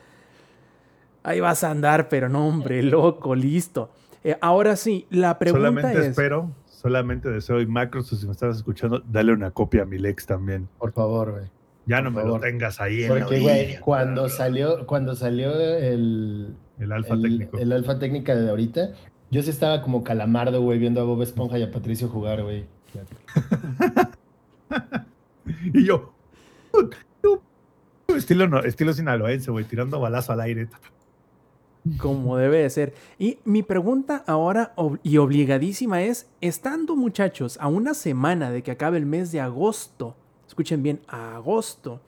Ahí 1.23 1.41
vas 1.41 1.63
a 1.63 1.71
andar, 1.71 2.09
pero 2.09 2.29
no, 2.29 2.49
hombre, 2.49 2.83
loco, 2.85 3.35
listo. 3.35 3.91
Eh, 4.25 4.37
ahora 4.41 4.75
sí, 4.75 5.07
la 5.11 5.39
pregunta 5.39 5.69
solamente 5.69 6.01
es. 6.01 6.07
espero, 6.07 6.51
solamente 6.65 7.29
deseo, 7.29 7.61
y 7.61 7.67
Microsoft, 7.67 8.21
si 8.21 8.27
me 8.27 8.33
estás 8.33 8.57
escuchando, 8.57 9.01
dale 9.07 9.33
una 9.33 9.51
copia 9.51 9.83
a 9.83 9.85
mi 9.85 9.99
Lex 9.99 10.27
también. 10.27 10.69
Por 10.79 10.93
favor, 10.93 11.33
güey. 11.33 11.56
Ya 11.87 12.01
no 12.03 12.11
me 12.11 12.17
favor. 12.23 12.41
lo 12.41 12.41
tengas 12.41 12.81
ahí 12.81 13.05
en 13.05 13.15
la 13.15 13.21
Porque, 13.21 13.41
güey, 13.41 13.79
cuando 13.81 14.29
salió, 14.29 14.87
cuando 14.87 15.15
salió 15.15 15.55
el, 15.59 16.55
El 16.79 16.93
alfa 16.93 17.15
el, 17.15 17.23
técnico. 17.23 17.59
el 17.59 17.73
alfa 17.73 17.99
técnica 17.99 18.35
de 18.35 18.51
ahorita, 18.51 18.91
yo 19.31 19.43
sí 19.43 19.51
estaba 19.51 19.83
como 19.83 20.03
calamardo, 20.05 20.61
güey, 20.63 20.79
viendo 20.79 21.01
a 21.01 21.05
Bob 21.05 21.23
Esponja 21.23 21.59
y 21.59 21.63
a 21.63 21.71
Patricio 21.71 22.09
jugar, 22.09 22.43
güey. 22.43 22.65
Y 25.73 25.85
yo, 25.87 26.13
estilo, 28.17 28.49
no, 28.49 28.61
estilo 28.61 28.93
sinaloense, 28.93 29.51
güey, 29.51 29.65
tirando 29.65 30.01
balazo 30.01 30.33
al 30.33 30.41
aire. 30.41 30.69
Como 31.99 32.37
debe 32.37 32.59
de 32.59 32.71
ser. 32.71 32.95
Y 33.19 33.39
mi 33.45 33.63
pregunta 33.63 34.25
ahora 34.27 34.73
ob- 34.77 34.99
y 35.05 35.19
obligadísima 35.19 36.03
es, 36.03 36.29
estando 36.41 36.97
muchachos 36.97 37.59
a 37.61 37.69
una 37.69 37.95
semana 37.95 38.51
de 38.51 38.63
que 38.65 38.73
acabe 38.73 38.99
el 38.99 39.07
mes 39.07 39.31
de 39.31 39.41
agosto, 39.41 40.17
escuchen 40.57 40.83
bien, 40.83 41.01
agosto, 41.07 42.01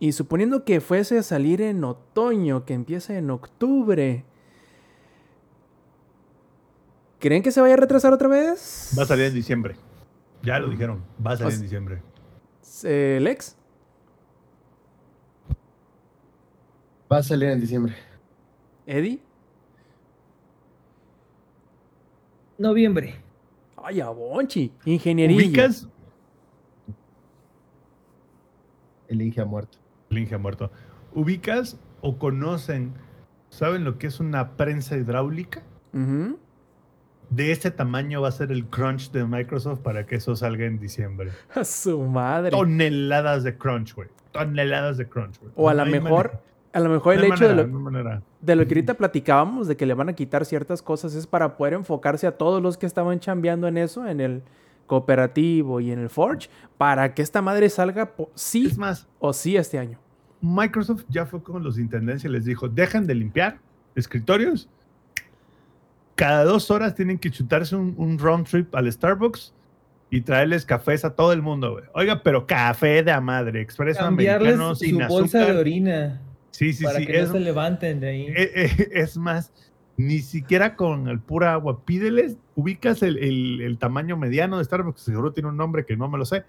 y 0.00 0.12
suponiendo 0.12 0.64
que 0.64 0.80
fuese 0.80 1.18
a 1.18 1.22
salir 1.22 1.60
en 1.60 1.84
otoño, 1.84 2.64
que 2.64 2.72
empiece 2.72 3.18
en 3.18 3.30
octubre, 3.30 4.24
¿creen 7.18 7.42
que 7.42 7.52
se 7.52 7.60
vaya 7.60 7.74
a 7.74 7.76
retrasar 7.76 8.10
otra 8.14 8.26
vez? 8.26 8.94
Va 8.98 9.02
a 9.02 9.06
salir 9.06 9.26
en 9.26 9.34
diciembre. 9.34 9.76
Ya 10.42 10.58
lo 10.58 10.70
dijeron, 10.70 11.04
va 11.24 11.32
a 11.32 11.36
salir 11.36 11.52
O 11.52 11.56
en 11.56 11.62
diciembre. 11.62 12.02
Eh, 12.84 13.18
Lex, 13.20 13.54
Va 17.12 17.18
a 17.18 17.22
salir 17.22 17.50
en 17.50 17.60
diciembre. 17.60 17.94
Eddie, 18.86 19.20
Noviembre. 22.56 23.16
ay, 23.76 24.00
a 24.00 24.08
Bonchi, 24.08 24.72
ingeniería. 24.86 25.36
¿Ubicas? 25.36 25.86
El 29.12 29.20
Inge 29.20 29.42
ha 29.42 29.44
muerto. 29.44 29.78
El 30.10 30.18
Inge 30.18 30.34
ha 30.34 30.38
muerto. 30.38 30.70
¿Ubicas 31.14 31.78
o 32.00 32.18
conocen, 32.18 32.94
saben 33.50 33.84
lo 33.84 33.98
que 33.98 34.06
es 34.06 34.20
una 34.20 34.56
prensa 34.56 34.96
hidráulica? 34.96 35.62
De 37.28 37.52
este 37.52 37.70
tamaño 37.70 38.22
va 38.22 38.28
a 38.28 38.32
ser 38.32 38.50
el 38.50 38.64
crunch 38.64 39.10
de 39.10 39.24
Microsoft 39.24 39.80
para 39.80 40.06
que 40.06 40.16
eso 40.16 40.34
salga 40.34 40.64
en 40.64 40.78
diciembre. 40.78 41.30
A 41.54 41.64
su 41.64 42.00
madre. 42.02 42.50
Toneladas 42.50 43.44
de 43.44 43.56
crunch, 43.58 43.94
güey. 43.94 44.08
Toneladas 44.32 44.96
de 44.96 45.06
crunch, 45.06 45.38
güey. 45.38 45.52
O 45.54 45.68
a 45.68 45.74
lo 45.74 45.84
mejor, 45.84 46.28
manera. 46.28 46.42
a 46.72 46.80
lo 46.80 46.88
mejor 46.88 47.14
el 47.14 47.24
hecho 47.24 47.48
de 47.48 47.54
lo, 47.54 47.66
no 47.66 48.22
de 48.40 48.56
lo 48.56 48.66
que 48.66 48.74
ahorita 48.74 48.94
platicábamos, 48.94 49.68
de 49.68 49.76
que 49.76 49.84
le 49.84 49.92
van 49.92 50.08
a 50.08 50.14
quitar 50.14 50.46
ciertas 50.46 50.80
cosas, 50.80 51.14
es 51.14 51.26
para 51.26 51.58
poder 51.58 51.74
enfocarse 51.74 52.26
a 52.26 52.38
todos 52.38 52.62
los 52.62 52.78
que 52.78 52.86
estaban 52.86 53.20
chambeando 53.20 53.68
en 53.68 53.76
eso, 53.76 54.06
en 54.06 54.22
el 54.22 54.42
cooperativo 54.92 55.80
y 55.80 55.90
en 55.90 55.98
el 56.00 56.10
Forge, 56.10 56.50
para 56.76 57.14
que 57.14 57.22
esta 57.22 57.40
madre 57.40 57.70
salga 57.70 58.12
sí 58.34 58.66
Es 58.66 58.76
más, 58.76 59.08
o 59.20 59.32
sí 59.32 59.56
este 59.56 59.78
año. 59.78 59.98
Microsoft 60.42 61.04
ya 61.08 61.24
fue 61.24 61.42
con 61.42 61.62
los 61.62 61.78
intendencia 61.78 62.28
y 62.28 62.32
les 62.34 62.44
dijo, 62.44 62.68
dejen 62.68 63.06
de 63.06 63.14
limpiar 63.14 63.58
escritorios. 63.94 64.68
Cada 66.14 66.44
dos 66.44 66.70
horas 66.70 66.94
tienen 66.94 67.18
que 67.18 67.30
chutarse 67.30 67.74
un, 67.74 67.94
un 67.96 68.18
round 68.18 68.46
trip 68.46 68.74
al 68.74 68.92
Starbucks 68.92 69.54
y 70.10 70.20
traerles 70.20 70.66
cafés 70.66 71.06
a 71.06 71.14
todo 71.14 71.32
el 71.32 71.40
mundo, 71.40 71.72
güey. 71.72 71.84
Oiga, 71.94 72.22
pero 72.22 72.46
café 72.46 73.02
de 73.02 73.12
a 73.12 73.20
madre, 73.22 73.62
expreso 73.62 74.00
Cambiarles 74.00 74.52
americano 74.56 74.74
su 74.74 74.84
sin 74.84 74.98
bolsa 75.08 75.38
azúcar. 75.38 75.54
de 75.54 75.60
orina 75.60 76.20
Sí, 76.50 76.74
sí, 76.74 76.84
para 76.84 76.98
sí. 76.98 77.06
que 77.06 77.18
Es, 77.18 77.28
no 77.28 77.32
se 77.32 77.40
levanten 77.40 77.98
de 77.98 78.08
ahí. 78.10 78.26
eh, 78.28 78.50
eh, 78.54 78.88
es 78.92 79.16
más, 79.16 79.50
ni 79.96 80.18
siquiera 80.20 80.74
con 80.76 81.08
el 81.08 81.20
pura 81.20 81.52
agua. 81.52 81.84
Pídeles, 81.84 82.36
ubicas 82.56 83.02
el, 83.02 83.18
el- 83.18 83.60
el 83.60 83.78
tamaño 83.78 84.16
mediano 84.16 84.58
de 84.58 84.64
Starbucks, 84.64 85.00
seguro 85.02 85.32
tiene 85.32 85.48
un 85.50 85.56
nombre 85.56 85.84
que 85.84 85.96
no 85.96 86.08
me 86.08 86.18
lo 86.18 86.24
sé. 86.24 86.44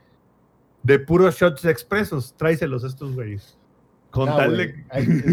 De 0.84 1.00
puros 1.00 1.36
shots 1.38 1.64
expresos, 1.66 2.34
tráiselos 2.38 2.84
a 2.84 2.88
estos 2.88 3.14
güeyes. 3.14 3.58
Con 4.12 4.30
Ah, 4.30 4.36
tal 4.38 4.58
de... 4.58 4.76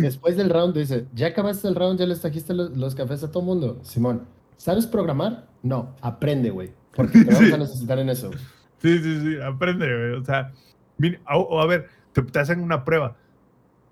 Después 0.00 0.36
del 0.36 0.48
round 0.48 0.74
dice, 0.76 1.06
¿ya 1.14 1.28
acabaste 1.28 1.68
el 1.68 1.74
round? 1.74 1.98
¿Ya 2.00 2.06
les 2.06 2.20
trajiste 2.20 2.54
los, 2.54 2.76
los 2.76 2.94
cafés 2.94 3.22
a 3.24 3.30
todo 3.30 3.42
mundo? 3.42 3.78
Simón, 3.82 4.22
¿sabes 4.56 4.86
programar? 4.86 5.48
No, 5.62 5.94
aprende, 6.00 6.50
güey. 6.50 6.70
Porque 6.94 7.24
te 7.24 7.24
vamos 7.32 7.48
Sí. 7.48 7.52
a 7.52 7.58
necesitar 7.58 7.98
en 7.98 8.08
eso. 8.08 8.30
Sí, 8.78 8.98
sí, 8.98 9.20
sí, 9.20 9.36
aprende, 9.44 9.86
güey. 9.86 10.20
O 10.20 10.24
sea, 10.24 10.52
mira, 10.98 11.18
o, 11.34 11.40
o 11.40 11.60
a 11.60 11.66
ver, 11.66 11.88
te, 12.12 12.22
te 12.22 12.38
hacen 12.38 12.60
una 12.60 12.84
prueba. 12.84 13.16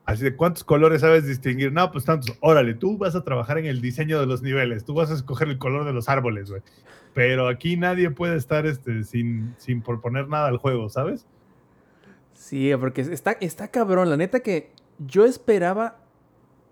Así 0.08 0.24
de 0.24 0.34
cuántos 0.34 0.64
colores 0.64 1.02
sabes 1.02 1.26
distinguir. 1.26 1.70
No, 1.70 1.92
pues 1.92 2.06
tantos. 2.06 2.34
Órale, 2.40 2.72
tú 2.72 2.96
vas 2.96 3.14
a 3.14 3.22
trabajar 3.22 3.58
en 3.58 3.66
el 3.66 3.82
diseño 3.82 4.18
de 4.18 4.24
los 4.24 4.40
niveles. 4.40 4.86
Tú 4.86 4.94
vas 4.94 5.10
a 5.10 5.14
escoger 5.14 5.48
el 5.48 5.58
color 5.58 5.84
de 5.84 5.92
los 5.92 6.08
árboles, 6.08 6.48
güey. 6.48 6.62
Pero 7.12 7.46
aquí 7.46 7.76
nadie 7.76 8.10
puede 8.10 8.36
estar 8.36 8.64
este, 8.64 9.04
sin, 9.04 9.54
sin 9.58 9.82
proponer 9.82 10.26
nada 10.26 10.48
al 10.48 10.56
juego, 10.56 10.88
¿sabes? 10.88 11.26
Sí, 12.32 12.70
porque 12.80 13.02
está, 13.02 13.32
está 13.32 13.68
cabrón. 13.68 14.08
La 14.08 14.16
neta 14.16 14.40
que 14.40 14.70
yo 14.98 15.26
esperaba 15.26 15.98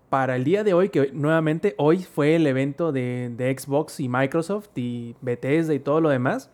para 0.09 0.37
el 0.37 0.45
día 0.45 0.65
de 0.65 0.73
hoy, 0.73 0.89
que 0.89 1.11
nuevamente 1.13 1.75
hoy 1.77 2.05
fue 2.05 2.37
el 2.37 2.47
evento 2.47 2.91
de, 2.91 3.31
de 3.37 3.55
Xbox 3.55 4.01
y 4.01 4.09
Microsoft 4.09 4.71
y 4.77 5.15
Bethesda 5.21 5.75
y 5.75 5.79
todo 5.79 6.01
lo 6.01 6.09
demás 6.09 6.51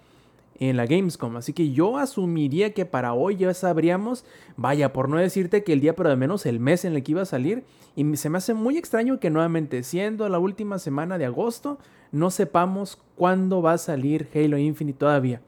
en 0.59 0.77
la 0.77 0.87
Gamescom. 0.87 1.37
Así 1.37 1.53
que 1.53 1.73
yo 1.73 1.99
asumiría 1.99 2.73
que 2.73 2.85
para 2.87 3.15
hoy 3.15 3.37
ya 3.37 3.53
sabríamos, 3.55 4.25
vaya, 4.57 4.93
por 4.93 5.09
no 5.09 5.17
decirte 5.17 5.65
que 5.65 5.73
el 5.73 5.81
día, 5.81 5.95
pero 5.95 6.11
de 6.11 6.17
menos 6.17 6.47
el 6.47 6.61
mes 6.61 6.85
en 6.85 6.95
el 6.95 7.03
que 7.03 7.13
iba 7.13 7.23
a 7.23 7.27
salir. 7.27 7.65
Y 7.97 8.17
se 8.17 8.31
me 8.31 8.39
hace 8.39 8.55
muy 8.55 8.79
extraño 8.79 9.21
que 9.21 9.31
nuevamente, 9.31 9.83
siendo 9.83 10.29
la 10.29 10.39
última 10.39 10.79
semana 10.79 11.19
de 11.19 11.27
agosto, 11.27 11.79
no 12.11 12.31
sepamos 12.31 12.99
cuándo 13.17 13.63
va 13.63 13.73
a 13.73 13.79
salir 13.79 14.29
Halo 14.35 14.59
Infinite 14.59 14.99
todavía. 14.99 15.41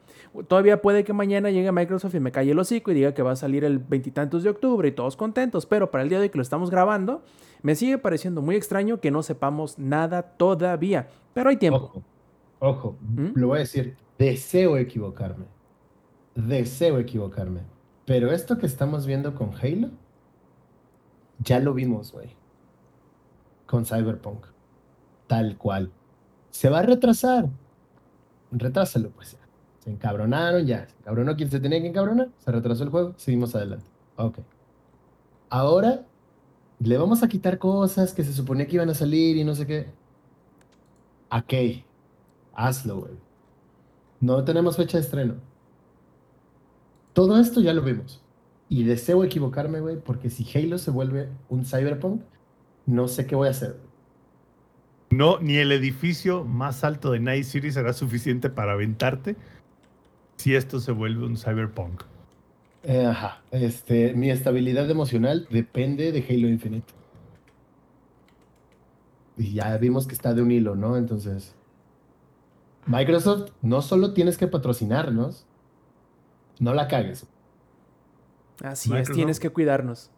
Todavía 0.47 0.81
puede 0.81 1.03
que 1.03 1.13
mañana 1.13 1.49
llegue 1.49 1.71
Microsoft 1.71 2.15
y 2.15 2.19
me 2.19 2.31
calle 2.31 2.51
el 2.51 2.59
hocico 2.59 2.91
y 2.91 2.95
diga 2.95 3.13
que 3.13 3.21
va 3.21 3.31
a 3.31 3.35
salir 3.35 3.63
el 3.63 3.79
veintitantos 3.79 4.43
de 4.43 4.49
octubre 4.49 4.87
y 4.87 4.91
todos 4.91 5.15
contentos, 5.15 5.65
pero 5.65 5.91
para 5.91 6.03
el 6.03 6.09
día 6.09 6.17
de 6.17 6.23
hoy 6.23 6.29
que 6.29 6.37
lo 6.37 6.41
estamos 6.41 6.69
grabando, 6.69 7.23
me 7.61 7.75
sigue 7.75 7.97
pareciendo 7.97 8.41
muy 8.41 8.55
extraño 8.55 8.99
que 8.99 9.11
no 9.11 9.23
sepamos 9.23 9.79
nada 9.79 10.23
todavía. 10.23 11.07
Pero 11.33 11.49
hay 11.49 11.57
tiempo. 11.57 11.77
Ojo, 11.77 12.03
ojo, 12.59 12.97
¿Mm? 13.01 13.29
lo 13.35 13.47
voy 13.47 13.57
a 13.57 13.59
decir. 13.61 13.95
Deseo 14.17 14.77
equivocarme. 14.77 15.45
Deseo 16.35 16.99
equivocarme. 16.99 17.61
Pero 18.05 18.31
esto 18.31 18.57
que 18.57 18.65
estamos 18.65 19.05
viendo 19.05 19.35
con 19.35 19.51
Halo, 19.53 19.89
ya 21.39 21.59
lo 21.59 21.73
vimos, 21.73 22.11
güey. 22.11 22.29
Con 23.65 23.85
Cyberpunk. 23.85 24.45
Tal 25.27 25.57
cual. 25.57 25.91
Se 26.51 26.69
va 26.69 26.79
a 26.79 26.83
retrasar. 26.83 27.49
Retrásalo, 28.51 29.09
pues 29.11 29.33
ya. 29.33 29.39
Se 29.79 29.91
encabronaron, 29.91 30.65
ya. 30.65 30.87
Se 30.87 30.95
encabronó 30.99 31.35
quien 31.35 31.49
se 31.51 31.59
tenía 31.59 31.81
que 31.81 31.87
encabronar. 31.87 32.29
Se 32.37 32.51
retrasó 32.51 32.83
el 32.83 32.89
juego. 32.89 33.13
Seguimos 33.17 33.55
adelante. 33.55 33.85
Ok. 34.17 34.39
Ahora 35.49 36.05
le 36.79 36.97
vamos 36.97 37.23
a 37.23 37.27
quitar 37.27 37.57
cosas 37.57 38.13
que 38.13 38.23
se 38.23 38.33
suponía 38.33 38.67
que 38.67 38.75
iban 38.75 38.89
a 38.89 38.93
salir 38.93 39.37
y 39.37 39.43
no 39.43 39.55
sé 39.55 39.65
qué. 39.65 39.87
Ok. 41.31 41.83
Hazlo, 42.53 43.01
güey. 43.01 43.13
No 44.25 44.43
tenemos 44.43 44.75
fecha 44.75 44.97
de 44.97 45.03
estreno. 45.03 45.35
Todo 47.13 47.39
esto 47.39 47.61
ya 47.61 47.73
lo 47.73 47.83
vimos. 47.83 48.23
Y 48.69 48.83
deseo 48.83 49.23
equivocarme, 49.23 49.81
güey, 49.81 49.97
porque 49.97 50.31
si 50.31 50.43
Halo 50.57 50.79
se 50.79 50.89
vuelve 50.89 51.29
un 51.47 51.63
Cyberpunk, 51.63 52.23
no 52.87 53.07
sé 53.07 53.27
qué 53.27 53.35
voy 53.35 53.49
a 53.49 53.51
hacer. 53.51 53.77
No, 55.11 55.39
ni 55.39 55.57
el 55.57 55.71
edificio 55.71 56.43
más 56.43 56.83
alto 56.83 57.11
de 57.11 57.19
Night 57.19 57.43
City 57.43 57.71
será 57.71 57.93
suficiente 57.93 58.49
para 58.49 58.71
aventarte 58.73 59.35
si 60.37 60.55
esto 60.55 60.79
se 60.79 60.91
vuelve 60.91 61.23
un 61.23 61.37
cyberpunk. 61.37 62.01
Eh, 62.81 63.05
ajá. 63.05 63.43
Este, 63.51 64.15
mi 64.15 64.31
estabilidad 64.31 64.89
emocional 64.89 65.47
depende 65.51 66.11
de 66.11 66.25
Halo 66.27 66.49
Infinite. 66.49 66.91
Y 69.37 69.53
ya 69.53 69.77
vimos 69.77 70.07
que 70.07 70.15
está 70.15 70.33
de 70.33 70.41
un 70.41 70.51
hilo, 70.51 70.75
¿no? 70.75 70.97
Entonces, 70.97 71.54
Microsoft, 72.85 73.51
no 73.61 73.81
solo 73.81 74.13
tienes 74.13 74.37
que 74.37 74.47
patrocinarnos, 74.47 75.45
no 76.59 76.73
la 76.73 76.87
cagues. 76.87 77.27
Así 78.63 78.89
es, 78.95 79.09
tienes 79.15 79.39
que 79.39 79.49
cuidarnos. 79.49 80.11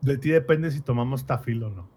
De 0.00 0.18
ti 0.18 0.30
depende 0.30 0.70
si 0.70 0.80
tomamos 0.80 1.26
tafil 1.26 1.62
o 1.64 1.70
no. 1.70 1.88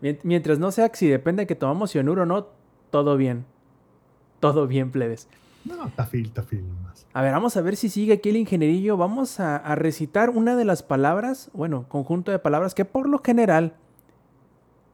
Mient- 0.00 0.20
Mientras 0.22 0.58
no 0.58 0.70
sea 0.70 0.88
que 0.88 0.96
si 0.96 1.08
depende 1.08 1.42
de 1.42 1.46
que 1.46 1.54
tomamos 1.54 1.90
cianuro 1.92 2.22
o 2.22 2.26
no, 2.26 2.48
todo 2.90 3.16
bien. 3.16 3.44
Todo 4.40 4.66
bien, 4.66 4.90
plebes. 4.90 5.28
No, 5.64 5.88
tafil, 5.94 6.30
tafil 6.32 6.66
nomás. 6.66 7.06
A 7.12 7.22
ver, 7.22 7.32
vamos 7.32 7.56
a 7.56 7.62
ver 7.62 7.76
si 7.76 7.88
sigue 7.88 8.14
aquí 8.14 8.28
el 8.30 8.36
ingenierillo. 8.36 8.96
Vamos 8.96 9.40
a, 9.40 9.56
a 9.56 9.74
recitar 9.74 10.30
una 10.30 10.56
de 10.56 10.64
las 10.64 10.82
palabras, 10.82 11.50
bueno, 11.54 11.86
conjunto 11.88 12.30
de 12.32 12.38
palabras 12.38 12.74
que 12.74 12.84
por 12.84 13.08
lo 13.08 13.20
general 13.22 13.74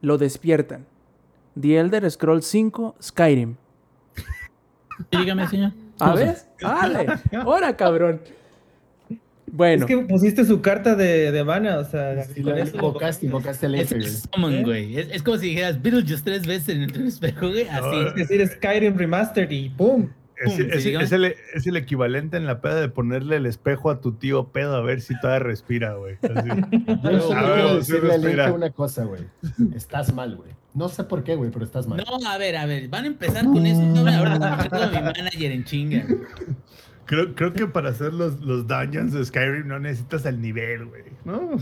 lo 0.01 0.17
despiertan. 0.17 0.85
The 1.59 1.77
Elder 1.79 2.09
Scrolls 2.09 2.45
5 2.45 2.95
Skyrim. 3.01 3.55
Dígame, 5.11 5.47
señor. 5.47 5.71
¿A 5.99 6.11
Cosa. 6.11 6.23
ver? 6.23 6.35
¡Ale! 6.63 7.05
¡Ahora, 7.43 7.75
cabrón! 7.75 8.21
Bueno, 9.53 9.85
Es 9.85 9.87
que 9.87 9.97
pusiste 9.97 10.45
su 10.45 10.61
carta 10.61 10.95
de, 10.95 11.31
de 11.31 11.43
Mana, 11.43 11.79
o 11.79 11.83
sea. 11.83 12.13
Eso 12.13 12.31
lo 12.41 12.57
invocaste, 12.57 13.25
invocaste 13.25 13.67
Es 13.67 13.91
F, 13.91 13.95
el 13.95 14.01
güey. 14.01 14.13
summon, 14.33 14.53
¿Eh? 14.53 14.63
güey. 14.63 14.97
Es, 14.97 15.07
es 15.11 15.23
como 15.23 15.37
si 15.37 15.47
dijeras 15.47 15.81
Beetlejuice 15.81 16.23
tres 16.23 16.47
veces 16.47 16.69
en 16.69 16.83
el 16.83 17.07
espejo, 17.07 17.49
güey. 17.49 17.67
Así. 17.67 17.81
No, 17.83 18.07
Es 18.07 18.15
decir, 18.15 18.47
Skyrim 18.47 18.95
Remastered 18.97 19.51
y 19.51 19.69
¡pum! 19.69 20.07
Es, 20.37 20.53
Pum, 20.53 20.61
es- 20.71 20.85
es 20.85 21.11
el, 21.11 21.25
es 21.53 21.67
el 21.67 21.75
equivalente 21.77 22.37
en 22.37 22.45
la 22.47 22.61
peda 22.61 22.75
de 22.79 22.87
ponerle 22.87 23.35
el 23.35 23.45
espejo 23.45 23.89
a 23.91 23.99
tu 23.99 24.13
tío 24.13 24.47
pedo 24.47 24.75
a 24.75 24.81
ver 24.81 25.01
si 25.01 25.19
todavía 25.19 25.39
respira, 25.39 25.95
güey. 25.95 26.15
Así. 26.23 26.49
Yo 27.03 27.19
solo 27.21 27.35
Ah, 27.39 27.51
quiero 27.53 27.83
sí 27.83 27.91
decirle. 27.93 28.31
Inge 28.31 28.51
una 28.51 28.69
cosa, 28.69 29.03
güey. 29.03 29.21
Estás 29.75 30.13
mal, 30.13 30.37
güey. 30.37 30.49
No 30.73 30.87
sé 30.89 31.03
por 31.03 31.23
qué, 31.23 31.35
güey, 31.35 31.51
pero 31.51 31.65
estás 31.65 31.87
mal. 31.87 32.03
No, 32.05 32.27
a 32.27 32.37
ver, 32.37 32.55
a 32.55 32.65
ver. 32.65 32.87
Van 32.87 33.03
a 33.03 33.07
empezar 33.07 33.45
con 33.45 33.65
eso. 33.65 33.81
No, 33.81 33.99
ahora 34.09 34.35
a 34.35 34.87
mi 34.87 35.01
manager 35.01 35.51
en 35.51 35.65
chinga. 35.65 36.05
Creo, 37.05 37.35
creo 37.35 37.51
que 37.51 37.67
para 37.67 37.89
hacer 37.89 38.13
los, 38.13 38.39
los 38.39 38.67
dungeons 38.67 39.11
de 39.11 39.25
Skyrim 39.25 39.67
no 39.67 39.79
necesitas 39.79 40.25
el 40.25 40.41
nivel, 40.41 40.85
güey. 40.85 41.03
¿no? 41.25 41.57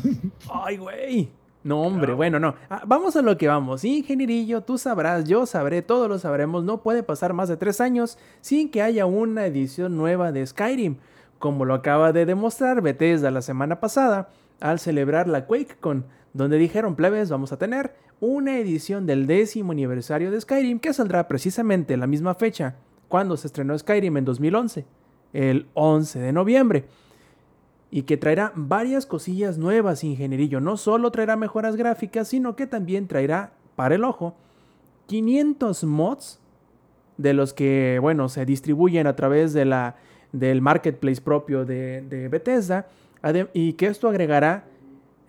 ay, 0.54 0.78
güey. 0.78 1.32
No, 1.64 1.82
hombre, 1.82 2.14
bueno, 2.14 2.40
no. 2.40 2.56
Ah, 2.70 2.84
vamos 2.86 3.16
a 3.16 3.22
lo 3.22 3.38
que 3.38 3.48
vamos. 3.48 3.84
Ingenierillo, 3.84 4.62
tú 4.62 4.78
sabrás, 4.78 5.26
yo 5.26 5.46
sabré, 5.46 5.82
todos 5.82 6.08
lo 6.08 6.18
sabremos. 6.18 6.64
No 6.64 6.82
puede 6.82 7.04
pasar 7.04 7.34
más 7.34 7.50
de 7.50 7.58
tres 7.58 7.82
años 7.82 8.18
sin 8.40 8.70
que 8.70 8.82
haya 8.82 9.06
una 9.06 9.46
edición 9.46 9.98
nueva 9.98 10.32
de 10.32 10.46
Skyrim, 10.46 10.98
como 11.38 11.66
lo 11.66 11.74
acaba 11.74 12.14
de 12.14 12.26
demostrar 12.26 12.82
Bethesda 12.82 13.30
la 13.32 13.42
semana 13.42 13.80
pasada 13.80 14.30
al 14.62 14.80
celebrar 14.80 15.28
la 15.28 15.46
QuakeCon, 15.46 16.06
donde 16.34 16.58
dijeron, 16.58 16.96
plebes, 16.96 17.30
vamos 17.30 17.52
a 17.52 17.58
tener 17.58 17.96
una 18.20 18.58
edición 18.58 19.06
del 19.06 19.28
décimo 19.28 19.72
aniversario 19.72 20.32
de 20.32 20.42
Skyrim 20.42 20.80
que 20.80 20.94
saldrá 20.94 21.28
precisamente 21.28 21.94
en 21.94 22.00
la 22.00 22.08
misma 22.08 22.36
fecha, 22.36 22.76
cuando 23.08 23.38
se 23.38 23.48
estrenó 23.48 23.78
Skyrim 23.78 24.18
en 24.18 24.26
2011, 24.26 24.86
el 25.34 25.68
11 25.74 26.20
de 26.20 26.34
noviembre 26.34 26.86
y 27.92 28.04
que 28.04 28.18
traerá 28.18 28.52
varias 28.56 29.06
cosillas 29.06 29.58
nuevas, 29.58 30.04
ingenierillo. 30.04 30.60
No 30.60 30.78
solo 30.78 31.12
traerá 31.12 31.36
mejoras 31.36 31.76
gráficas, 31.76 32.28
sino 32.28 32.56
que 32.56 32.68
también 32.68 33.08
traerá, 33.08 33.54
para 33.76 33.96
el 33.96 34.04
ojo, 34.04 34.36
500 35.08 35.84
mods 35.86 36.40
de 37.18 37.34
los 37.34 37.54
que, 37.54 37.98
bueno, 38.00 38.30
se 38.30 38.46
distribuyen 38.46 39.08
a 39.08 39.16
través 39.16 39.54
de 39.54 39.66
la, 39.66 39.96
del 40.32 40.62
marketplace 40.62 41.22
propio 41.22 41.66
de, 41.66 42.28
Bethesda, 42.30 42.88
y 43.54 43.74
que 43.74 43.88
esto 43.88 44.08
agregará 44.08 44.66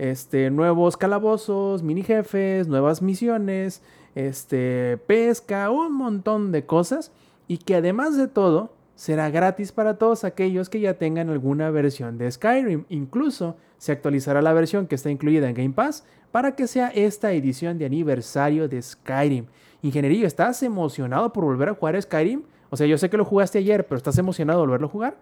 este, 0.00 0.48
nuevos 0.48 0.96
calabozos, 0.96 1.82
mini 1.82 2.02
jefes, 2.02 2.68
nuevas 2.68 3.02
misiones, 3.02 3.82
este, 4.14 4.96
pesca, 5.06 5.68
un 5.68 5.92
montón 5.92 6.52
de 6.52 6.64
cosas, 6.64 7.12
y 7.46 7.58
que 7.58 7.74
además 7.74 8.16
de 8.16 8.26
todo, 8.26 8.72
será 8.94 9.28
gratis 9.28 9.72
para 9.72 9.98
todos 9.98 10.24
aquellos 10.24 10.70
que 10.70 10.80
ya 10.80 10.94
tengan 10.94 11.28
alguna 11.28 11.70
versión 11.70 12.16
de 12.16 12.30
Skyrim. 12.32 12.86
Incluso 12.88 13.56
se 13.76 13.92
actualizará 13.92 14.40
la 14.40 14.54
versión 14.54 14.86
que 14.86 14.94
está 14.94 15.10
incluida 15.10 15.50
en 15.50 15.54
Game 15.54 15.74
Pass 15.74 16.06
para 16.32 16.56
que 16.56 16.66
sea 16.66 16.88
esta 16.88 17.32
edición 17.32 17.76
de 17.76 17.84
aniversario 17.84 18.68
de 18.68 18.80
Skyrim. 18.80 19.46
Ingenierillo, 19.82 20.26
¿estás 20.26 20.62
emocionado 20.62 21.30
por 21.30 21.44
volver 21.44 21.68
a 21.68 21.74
jugar 21.74 22.00
Skyrim? 22.00 22.44
O 22.70 22.76
sea, 22.78 22.86
yo 22.86 22.96
sé 22.96 23.10
que 23.10 23.18
lo 23.18 23.26
jugaste 23.26 23.58
ayer, 23.58 23.86
pero 23.86 23.98
¿estás 23.98 24.16
emocionado 24.16 24.60
de 24.60 24.66
volverlo 24.66 24.86
a 24.86 24.90
jugar? 24.90 25.16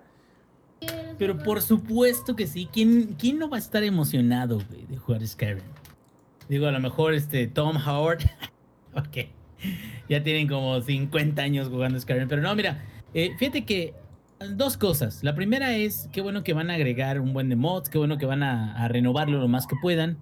Pero 1.19 1.39
por 1.39 1.61
supuesto 1.63 2.37
que 2.37 2.47
sí. 2.47 2.69
¿Quién, 2.73 3.17
quién 3.19 3.39
no 3.39 3.49
va 3.49 3.57
a 3.57 3.61
estar 3.61 3.83
emocionado, 3.83 4.59
de 4.89 4.97
jugar 4.97 5.27
Skyrim? 5.27 5.65
Digo, 6.49 6.67
a 6.67 6.73
lo 6.73 6.81
mejor 6.81 7.15
este 7.15 7.47
Tom 7.47 7.77
Howard. 7.77 8.21
ok. 8.95 9.29
Ya 10.09 10.23
tienen 10.23 10.47
como 10.47 10.81
50 10.81 11.43
años 11.43 11.69
jugando 11.69 12.01
Skyrim. 12.01 12.29
Pero 12.29 12.43
no, 12.43 12.55
mira, 12.55 12.85
eh, 13.15 13.33
fíjate 13.39 13.65
que 13.65 13.95
dos 14.55 14.77
cosas. 14.77 15.25
La 15.25 15.35
primera 15.35 15.77
es 15.77 16.09
qué 16.13 16.21
bueno 16.21 16.45
que 16.45 16.53
van 16.53 16.71
a 16.71 16.75
agregar 16.75 17.21
un 17.21 17.33
buen 17.33 17.49
de 17.49 17.57
mods, 17.57 17.89
qué 17.89 17.99
bueno 17.99 18.19
que 18.19 18.27
van 18.27 18.43
a 18.43 18.87
renovarlo 18.89 19.39
lo 19.39 19.49
más 19.49 19.67
que 19.67 19.77
puedan. 19.83 20.19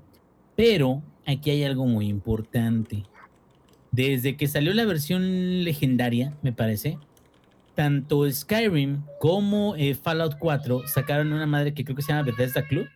Pero 0.57 1.03
aquí 1.27 1.51
hay 1.51 1.65
algo 1.65 1.87
muy 1.87 2.09
importante. 2.09 3.05
Desde 3.93 4.37
que 4.37 4.47
salió 4.47 4.75
la 4.75 4.85
versión 4.85 5.65
legendaria, 5.65 6.35
me 6.43 6.53
parece, 6.53 6.99
tanto 7.77 8.29
Skyrim 8.31 9.03
como 9.21 9.77
eh, 9.77 9.95
Fallout 9.95 10.39
4 10.39 10.89
sacaron 10.89 11.33
una 11.33 11.47
madre 11.47 11.75
que 11.75 11.85
creo 11.85 11.95
que 11.95 12.03
se 12.03 12.13
llama 12.13 12.25
Bethesda 12.25 12.67
Club 12.67 12.89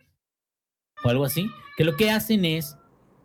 o 1.03 1.09
algo 1.09 1.23
así, 1.23 1.49
que 1.77 1.85
lo 1.85 1.95
que 1.95 2.11
hacen 2.11 2.43
es 2.43 2.77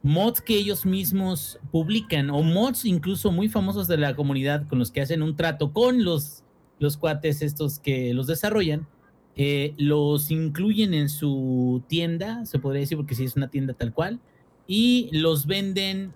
mods 0.03 0.40
que 0.40 0.57
ellos 0.57 0.87
mismos 0.87 1.59
publican 1.73 2.31
o 2.31 2.42
mods 2.42 2.85
incluso 2.85 3.33
muy 3.33 3.49
famosos 3.49 3.88
de 3.88 3.97
la 3.97 4.14
comunidad 4.14 4.69
con 4.69 4.79
los 4.79 4.92
que 4.92 5.01
hacen 5.01 5.23
un 5.23 5.35
trato 5.35 5.73
con 5.73 6.05
los, 6.05 6.45
los 6.79 6.97
cuates 6.97 7.42
estos 7.42 7.81
que 7.81 8.14
los 8.14 8.29
desarrollan, 8.29 8.87
eh, 9.35 9.75
los 9.79 10.31
incluyen 10.31 10.95
en 10.95 11.09
su 11.09 11.83
tienda, 11.88 12.47
se 12.47 12.59
podría 12.59 12.81
decir 12.81 12.97
porque 12.97 13.14
sí 13.14 13.25
es 13.25 13.37
una 13.37 13.49
tienda 13.49 13.75
tal 13.75 13.92
cual, 13.92 14.21
y 14.69 15.09
los 15.12 15.47
venden, 15.47 16.12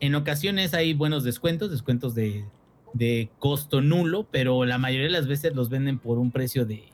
en 0.00 0.14
ocasiones. 0.14 0.74
Hay 0.74 0.94
buenos 0.94 1.24
descuentos, 1.24 1.70
descuentos 1.70 2.14
de, 2.14 2.44
de 2.94 3.28
costo 3.38 3.80
nulo, 3.82 4.26
pero 4.30 4.64
la 4.64 4.78
mayoría 4.78 5.06
de 5.06 5.12
las 5.12 5.26
veces 5.26 5.54
los 5.54 5.68
venden 5.68 5.98
por 5.98 6.18
un 6.18 6.30
precio 6.30 6.64
de, 6.64 6.84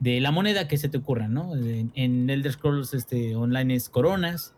de 0.00 0.20
la 0.20 0.32
moneda 0.32 0.66
que 0.66 0.76
se 0.78 0.88
te 0.88 0.98
ocurra, 0.98 1.28
¿no? 1.28 1.54
En, 1.54 1.92
en 1.94 2.28
Elder 2.28 2.52
Scrolls 2.52 2.92
este, 2.94 3.36
Online 3.36 3.74
es 3.74 3.88
coronas, 3.88 4.54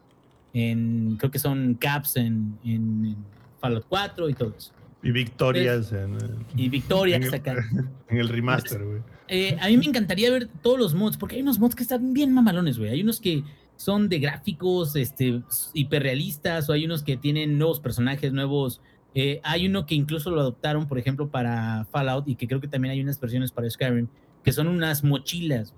en, 0.55 1.17
creo 1.19 1.31
que 1.31 1.39
son 1.39 1.75
caps 1.75 2.17
en, 2.17 2.57
en- 2.65 3.17
Fallout 3.61 3.85
4 3.89 4.29
y 4.29 4.35
todo 4.35 4.55
eso. 4.57 4.73
Y 5.05 5.11
victorias 5.13 5.93
en, 5.93 6.17
Y 6.57 6.69
victorias 6.69 7.27
en, 7.27 7.35
acá. 7.35 7.57
en 8.09 8.19
el 8.19 8.29
remaster, 8.29 8.85
güey. 8.85 9.01
Eh, 9.29 9.57
a 9.61 9.69
mí 9.69 9.77
me 9.77 9.87
encantaría 9.87 10.31
ver 10.31 10.49
todos 10.63 10.79
los 10.79 10.95
mods, 10.95 11.17
porque 11.17 11.37
hay 11.37 11.43
unos 11.43 11.59
mods 11.59 11.75
que 11.75 11.83
están 11.85 12.13
bien 12.13 12.33
mamalones, 12.33 12.79
güey. 12.79 12.91
Hay 12.91 13.03
unos 13.03 13.21
que 13.21 13.43
son 13.77 14.09
de 14.09 14.19
gráficos 14.19 14.95
este, 14.97 15.43
hiperrealistas, 15.75 16.69
o 16.69 16.73
hay 16.73 16.85
unos 16.85 17.03
que 17.03 17.17
tienen 17.17 17.59
nuevos 17.59 17.81
personajes, 17.81 18.33
nuevos. 18.33 18.81
Eh, 19.15 19.41
hay 19.45 19.67
uno 19.67 19.85
que 19.85 19.95
incluso 19.95 20.31
lo 20.31 20.41
adoptaron, 20.41 20.89
por 20.89 20.99
ejemplo, 20.99 21.29
para 21.29 21.87
Fallout, 21.91 22.29
y 22.29 22.35
que 22.35 22.47
creo 22.49 22.61
que 22.61 22.69
también 22.69 22.93
hay 22.93 23.01
unas 23.01 23.21
versiones 23.21 23.53
para 23.53 23.69
Skyrim, 23.69 24.09
que 24.43 24.53
son 24.53 24.69
unas 24.69 25.05
mochilas. 25.05 25.75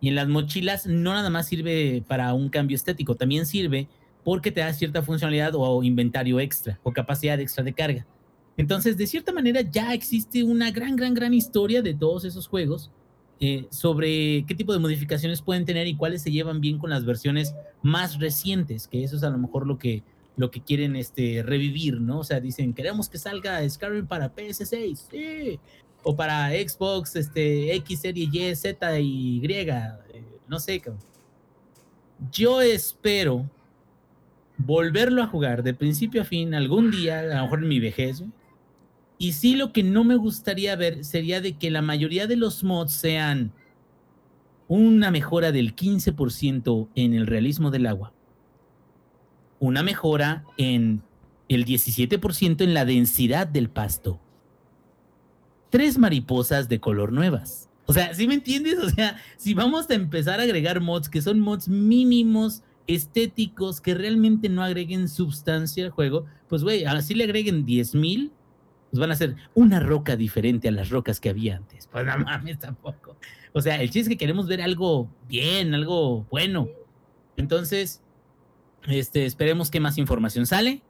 Y 0.00 0.08
en 0.08 0.16
las 0.16 0.28
mochilas 0.28 0.86
no 0.86 1.14
nada 1.14 1.30
más 1.30 1.46
sirve 1.46 2.02
para 2.06 2.34
un 2.34 2.50
cambio 2.50 2.74
estético, 2.74 3.14
también 3.14 3.46
sirve 3.46 3.88
porque 4.22 4.50
te 4.50 4.60
da 4.60 4.72
cierta 4.72 5.02
funcionalidad 5.02 5.52
o 5.54 5.82
inventario 5.82 6.40
extra, 6.40 6.78
o 6.82 6.92
capacidad 6.92 7.40
extra 7.40 7.64
de 7.64 7.72
carga. 7.72 8.06
Entonces, 8.56 8.96
de 8.96 9.06
cierta 9.06 9.32
manera, 9.32 9.62
ya 9.62 9.92
existe 9.94 10.42
una 10.44 10.70
gran, 10.70 10.96
gran, 10.96 11.14
gran 11.14 11.34
historia 11.34 11.82
de 11.82 11.94
todos 11.94 12.24
esos 12.24 12.46
juegos 12.46 12.90
eh, 13.40 13.66
sobre 13.70 14.44
qué 14.46 14.54
tipo 14.54 14.72
de 14.72 14.78
modificaciones 14.78 15.42
pueden 15.42 15.64
tener 15.64 15.86
y 15.86 15.96
cuáles 15.96 16.22
se 16.22 16.30
llevan 16.30 16.60
bien 16.60 16.78
con 16.78 16.90
las 16.90 17.04
versiones 17.04 17.54
más 17.82 18.20
recientes, 18.20 18.86
que 18.86 19.02
eso 19.02 19.16
es 19.16 19.24
a 19.24 19.30
lo 19.30 19.38
mejor 19.38 19.66
lo 19.66 19.78
que, 19.78 20.04
lo 20.36 20.50
que 20.50 20.60
quieren 20.60 20.96
este, 20.96 21.42
revivir, 21.44 22.00
¿no? 22.00 22.20
O 22.20 22.24
sea, 22.24 22.40
dicen, 22.40 22.74
queremos 22.74 23.08
que 23.08 23.18
salga 23.18 23.68
Skyrim 23.68 24.06
para 24.06 24.34
PS6, 24.34 24.96
sí, 25.10 25.60
o 26.02 26.16
para 26.16 26.50
Xbox 26.50 27.16
este, 27.16 27.74
X, 27.76 28.00
Serie 28.00 28.28
Y, 28.30 28.54
Z 28.54 29.00
y 29.00 29.40
Y, 29.42 29.46
eh, 29.46 29.94
no 30.48 30.58
sé. 30.58 30.82
Yo 32.30 32.60
espero 32.60 33.48
volverlo 34.56 35.22
a 35.22 35.26
jugar 35.26 35.62
de 35.62 35.74
principio 35.74 36.22
a 36.22 36.24
fin 36.24 36.54
algún 36.54 36.90
día, 36.90 37.20
a 37.20 37.22
lo 37.22 37.42
mejor 37.42 37.62
en 37.62 37.68
mi 37.68 37.80
vejez. 37.80 38.22
Y 39.18 39.32
sí 39.32 39.56
lo 39.56 39.72
que 39.72 39.82
no 39.82 40.04
me 40.04 40.16
gustaría 40.16 40.76
ver 40.76 41.04
sería 41.04 41.40
de 41.40 41.56
que 41.56 41.70
la 41.70 41.82
mayoría 41.82 42.26
de 42.26 42.36
los 42.36 42.64
mods 42.64 42.92
sean 42.92 43.52
una 44.66 45.10
mejora 45.10 45.52
del 45.52 45.76
15% 45.76 46.88
en 46.94 47.14
el 47.14 47.26
realismo 47.26 47.70
del 47.70 47.86
agua, 47.86 48.12
una 49.66 49.82
mejora 49.82 50.44
en 50.56 51.02
el 51.48 51.64
17% 51.64 52.62
en 52.62 52.74
la 52.74 52.84
densidad 52.84 53.46
del 53.46 53.68
pasto, 53.70 54.20
tres 55.70 55.98
mariposas 55.98 56.68
de 56.68 56.80
color 56.80 57.12
nuevas. 57.12 57.68
O 57.86 57.92
sea, 57.92 58.14
¿sí 58.14 58.26
me 58.26 58.34
entiendes? 58.34 58.78
O 58.78 58.88
sea, 58.90 59.16
si 59.36 59.54
vamos 59.54 59.90
a 59.90 59.94
empezar 59.94 60.40
a 60.40 60.44
agregar 60.44 60.80
mods 60.80 61.08
que 61.08 61.20
son 61.20 61.40
mods 61.40 61.68
mínimos, 61.68 62.62
estéticos, 62.86 63.80
que 63.80 63.94
realmente 63.94 64.48
no 64.48 64.62
agreguen 64.62 65.08
sustancia 65.08 65.84
al 65.84 65.90
juego, 65.90 66.26
pues 66.48 66.62
güey, 66.62 66.84
así 66.84 67.14
le 67.14 67.24
agreguen 67.24 67.64
10 67.64 67.94
mil, 67.94 68.32
pues 68.90 69.00
van 69.00 69.10
a 69.10 69.16
ser 69.16 69.36
una 69.54 69.80
roca 69.80 70.16
diferente 70.16 70.68
a 70.68 70.72
las 70.72 70.90
rocas 70.90 71.20
que 71.20 71.30
había 71.30 71.56
antes. 71.56 71.88
Pues 71.90 72.06
no 72.06 72.18
mames 72.18 72.58
tampoco. 72.58 73.16
O 73.52 73.60
sea, 73.60 73.80
el 73.80 73.88
chiste 73.88 74.00
es 74.00 74.08
que 74.08 74.16
queremos 74.16 74.46
ver 74.46 74.62
algo 74.62 75.08
bien, 75.28 75.74
algo 75.74 76.26
bueno. 76.30 76.68
Entonces, 77.36 78.03
este, 78.88 79.26
esperemos 79.26 79.70
que 79.70 79.80
más 79.80 79.98
información 79.98 80.46
sale. 80.46 80.82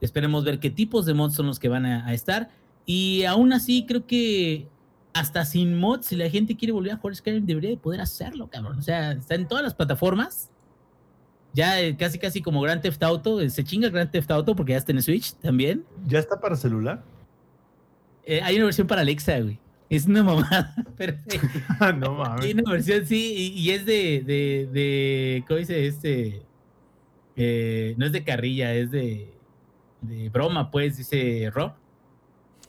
Esperemos 0.00 0.44
ver 0.44 0.60
qué 0.60 0.70
tipos 0.70 1.06
de 1.06 1.14
mods 1.14 1.34
son 1.34 1.46
los 1.46 1.58
que 1.58 1.68
van 1.68 1.84
a, 1.86 2.06
a 2.06 2.14
estar. 2.14 2.50
Y 2.86 3.24
aún 3.24 3.52
así, 3.52 3.84
creo 3.86 4.06
que 4.06 4.68
hasta 5.12 5.44
sin 5.44 5.76
mods, 5.76 6.06
si 6.06 6.16
la 6.16 6.30
gente 6.30 6.56
quiere 6.56 6.72
volver 6.72 6.92
a 6.92 6.96
jugar 6.96 7.16
Skyrim, 7.16 7.44
debería 7.44 7.70
de 7.70 7.76
poder 7.76 8.00
hacerlo, 8.00 8.48
cabrón. 8.48 8.78
O 8.78 8.82
sea, 8.82 9.12
está 9.12 9.34
en 9.34 9.48
todas 9.48 9.64
las 9.64 9.74
plataformas. 9.74 10.50
Ya 11.54 11.80
eh, 11.80 11.96
casi, 11.96 12.18
casi 12.18 12.40
como 12.42 12.60
Grand 12.60 12.80
Theft 12.82 13.02
Auto. 13.02 13.40
eh, 13.40 13.50
Se 13.50 13.64
chinga 13.64 13.88
Grand 13.88 14.10
Theft 14.10 14.30
Auto 14.30 14.54
porque 14.54 14.72
ya 14.72 14.78
está 14.78 14.92
en 14.92 15.02
Switch 15.02 15.32
también. 15.34 15.84
¿Ya 16.06 16.18
está 16.20 16.38
para 16.40 16.54
celular? 16.56 17.02
Eh, 18.24 18.40
hay 18.42 18.56
una 18.56 18.66
versión 18.66 18.86
para 18.86 19.00
Alexa, 19.00 19.40
güey. 19.40 19.58
Es 19.90 20.04
una 20.06 20.22
mamada, 20.22 20.74
pero 20.96 21.14
no 21.98 22.14
mames. 22.14 22.44
hay 22.44 22.52
una 22.52 22.70
versión, 22.70 23.06
sí, 23.06 23.54
y, 23.56 23.58
y 23.60 23.70
es 23.70 23.86
de, 23.86 24.22
de, 24.24 24.68
de, 24.70 25.44
¿cómo 25.48 25.58
dice? 25.58 25.86
Este, 25.86 26.42
eh, 27.38 27.94
no 27.96 28.04
es 28.06 28.12
de 28.12 28.24
carrilla, 28.24 28.74
es 28.74 28.90
de, 28.90 29.32
de 30.02 30.28
broma, 30.28 30.70
pues, 30.70 30.96
dice 30.98 31.50
Rob. 31.54 31.72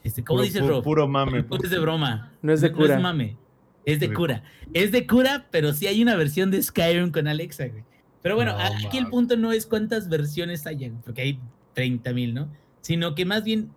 Este, 0.04 0.24
¿Cómo 0.24 0.38
Puro- 0.38 0.46
dice 0.46 0.60
Rob? 0.62 0.84
Puro 0.84 1.08
mame. 1.08 1.44
Puro 1.44 1.64
es 1.64 1.70
de 1.72 1.80
broma. 1.80 2.32
No 2.42 2.54
es 2.54 2.62
de 2.62 2.72
cura. 2.72 2.88
No 2.90 2.94
es 2.96 3.02
mame, 3.02 3.38
es 3.86 4.00
de 4.00 4.14
cura. 4.14 4.44
Es 4.74 4.92
de 4.92 5.06
cura, 5.06 5.48
pero 5.52 5.74
sí 5.74 5.88
hay 5.88 6.02
una 6.02 6.16
versión 6.16 6.52
de 6.52 6.62
Skyrim 6.62 7.12
con 7.12 7.28
Alexa, 7.28 7.68
güey. 7.68 7.84
Pero 8.22 8.36
bueno, 8.36 8.52
No 8.54 8.60
aquí 8.88 8.98
el 8.98 9.08
punto 9.08 9.36
no 9.38 9.52
es 9.52 9.66
cuántas 9.66 10.08
versiones 10.10 10.66
hay, 10.68 10.92
porque 11.04 11.22
hay 11.22 11.40
30 11.74 12.14
mil, 12.14 12.34
¿no? 12.34 12.50
Sino 12.82 13.16
que 13.16 13.26
más 13.26 13.44
bien, 13.44 13.72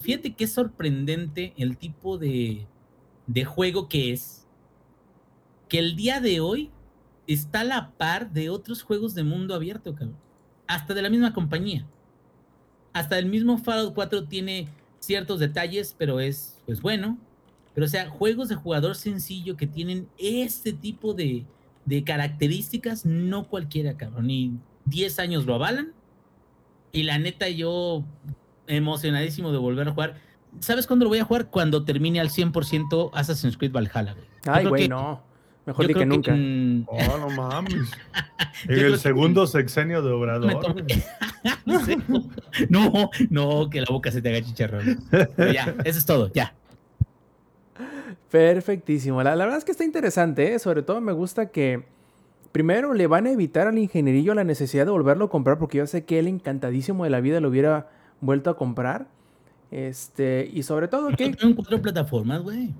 fíjate 0.00 0.34
que 0.34 0.44
es 0.44 0.52
sorprendente 0.52 1.52
el 1.56 1.76
tipo 1.78 2.18
de, 2.18 2.66
de 3.26 3.44
juego 3.44 3.88
que 3.88 4.12
es, 4.12 4.46
que 5.68 5.78
el 5.78 5.96
día 5.96 6.20
de 6.20 6.40
hoy 6.40 6.70
está 7.26 7.60
a 7.60 7.64
la 7.64 7.90
par 7.92 8.30
de 8.30 8.48
otros 8.50 8.82
juegos 8.82 9.14
de 9.14 9.22
mundo 9.24 9.54
abierto, 9.54 9.94
cabrón. 9.94 10.16
Hasta 10.68 10.94
de 10.94 11.02
la 11.02 11.10
misma 11.10 11.32
compañía. 11.32 11.84
Hasta 12.92 13.18
el 13.18 13.26
mismo 13.26 13.58
Fallout 13.58 13.94
4 13.94 14.24
tiene 14.24 14.68
ciertos 15.00 15.40
detalles, 15.40 15.94
pero 15.98 16.20
es, 16.20 16.60
pues 16.66 16.80
bueno. 16.80 17.18
Pero 17.74 17.86
o 17.86 17.88
sea, 17.88 18.08
juegos 18.08 18.48
de 18.48 18.54
jugador 18.54 18.94
sencillo 18.94 19.56
que 19.56 19.66
tienen 19.66 20.08
este 20.18 20.72
tipo 20.72 21.14
de, 21.14 21.44
de 21.84 22.04
características, 22.04 23.04
no 23.04 23.48
cualquiera, 23.48 23.96
cabrón. 23.96 24.28
Ni 24.28 24.52
10 24.86 25.18
años 25.18 25.46
lo 25.46 25.54
avalan. 25.54 25.92
Y 26.92 27.02
la 27.02 27.18
neta, 27.18 27.48
yo 27.48 28.04
emocionadísimo 28.66 29.52
de 29.52 29.58
volver 29.58 29.88
a 29.88 29.92
jugar. 29.92 30.16
¿Sabes 30.60 30.86
cuándo 30.86 31.04
lo 31.04 31.10
voy 31.10 31.18
a 31.18 31.24
jugar? 31.24 31.50
Cuando 31.50 31.84
termine 31.84 32.20
al 32.20 32.30
100% 32.30 33.10
Assassin's 33.12 33.56
Creed 33.56 33.72
Valhalla, 33.72 34.14
güey. 34.14 34.26
Ay, 34.46 34.66
güey, 34.66 34.88
no. 34.88 35.22
Mejor 35.68 35.84
yo 35.84 35.88
di 35.88 35.94
que 35.94 36.06
nunca. 36.06 36.32
Oh, 36.88 37.18
no 37.18 37.30
mames. 37.30 37.90
En 38.68 38.78
el 38.78 38.92
que- 38.92 38.98
segundo 38.98 39.46
sexenio 39.46 40.02
de 40.02 40.10
Obrador. 40.10 40.74
No. 41.66 41.80
No, 42.68 43.10
no, 43.30 43.70
que 43.70 43.80
la 43.80 43.86
boca 43.90 44.10
se 44.10 44.20
te 44.22 44.30
haga 44.30 44.42
chicharrón. 44.44 45.00
Pero 45.10 45.52
ya, 45.52 45.74
eso 45.84 45.98
es 45.98 46.06
todo, 46.06 46.32
ya. 46.32 46.54
Perfectísimo. 48.30 49.22
La, 49.22 49.36
la 49.36 49.44
verdad 49.44 49.58
es 49.58 49.64
que 49.64 49.72
está 49.72 49.84
interesante, 49.84 50.54
¿eh? 50.54 50.58
Sobre 50.58 50.82
todo 50.82 51.00
me 51.00 51.12
gusta 51.12 51.50
que 51.50 51.84
primero 52.52 52.94
le 52.94 53.06
van 53.06 53.26
a 53.26 53.30
evitar 53.30 53.66
al 53.66 53.78
ingenierillo 53.78 54.34
la 54.34 54.44
necesidad 54.44 54.84
de 54.86 54.90
volverlo 54.90 55.26
a 55.26 55.30
comprar 55.30 55.58
porque 55.58 55.78
yo 55.78 55.86
sé 55.86 56.04
que 56.04 56.18
él 56.18 56.26
encantadísimo 56.26 57.04
de 57.04 57.10
la 57.10 57.20
vida 57.20 57.40
lo 57.40 57.48
hubiera 57.48 57.88
vuelto 58.20 58.50
a 58.50 58.56
comprar. 58.56 59.06
Este, 59.70 60.48
y 60.52 60.62
sobre 60.62 60.88
todo 60.88 61.10
que 61.10 61.24
En 61.40 61.54
cuatro 61.54 61.80
plataformas, 61.80 62.42
güey. 62.42 62.74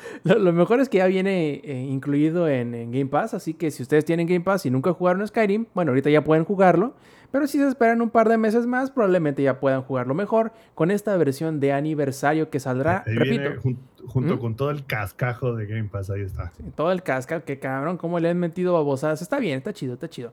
lo, 0.24 0.38
lo 0.38 0.52
mejor 0.52 0.80
es 0.80 0.88
que 0.88 0.98
ya 0.98 1.06
viene 1.06 1.60
eh, 1.64 1.86
incluido 1.88 2.48
en, 2.48 2.74
en 2.74 2.90
Game 2.92 3.06
Pass, 3.06 3.34
así 3.34 3.54
que 3.54 3.70
si 3.70 3.82
ustedes 3.82 4.04
tienen 4.04 4.26
Game 4.26 4.40
Pass 4.44 4.66
y 4.66 4.70
nunca 4.70 4.92
jugaron 4.92 5.26
Skyrim, 5.26 5.66
bueno, 5.74 5.90
ahorita 5.92 6.10
ya 6.10 6.24
pueden 6.24 6.44
jugarlo, 6.44 6.94
pero 7.30 7.46
si 7.46 7.58
se 7.58 7.68
esperan 7.68 8.00
un 8.00 8.08
par 8.10 8.28
de 8.28 8.38
meses 8.38 8.66
más, 8.66 8.90
probablemente 8.90 9.42
ya 9.42 9.60
puedan 9.60 9.82
jugarlo 9.82 10.14
mejor 10.14 10.52
con 10.74 10.90
esta 10.90 11.14
versión 11.18 11.60
de 11.60 11.72
aniversario 11.72 12.48
que 12.48 12.58
saldrá, 12.58 13.04
Ahí 13.06 13.14
repito, 13.14 13.40
viene 13.42 13.56
jun- 13.58 13.78
junto 14.06 14.36
¿Mm? 14.36 14.38
con 14.38 14.56
todo 14.56 14.70
el 14.70 14.86
cascajo 14.86 15.54
de 15.54 15.66
Game 15.66 15.88
Pass, 15.90 16.08
ahí 16.10 16.22
está. 16.22 16.52
Sí, 16.56 16.62
todo 16.74 16.90
el 16.90 17.02
casca, 17.02 17.40
que 17.42 17.58
cabrón, 17.58 17.98
cómo 17.98 18.18
le 18.18 18.30
han 18.30 18.38
metido 18.38 18.72
babosadas. 18.74 19.20
Está 19.20 19.38
bien, 19.38 19.58
está 19.58 19.72
chido, 19.74 19.94
está 19.94 20.08
chido. 20.08 20.32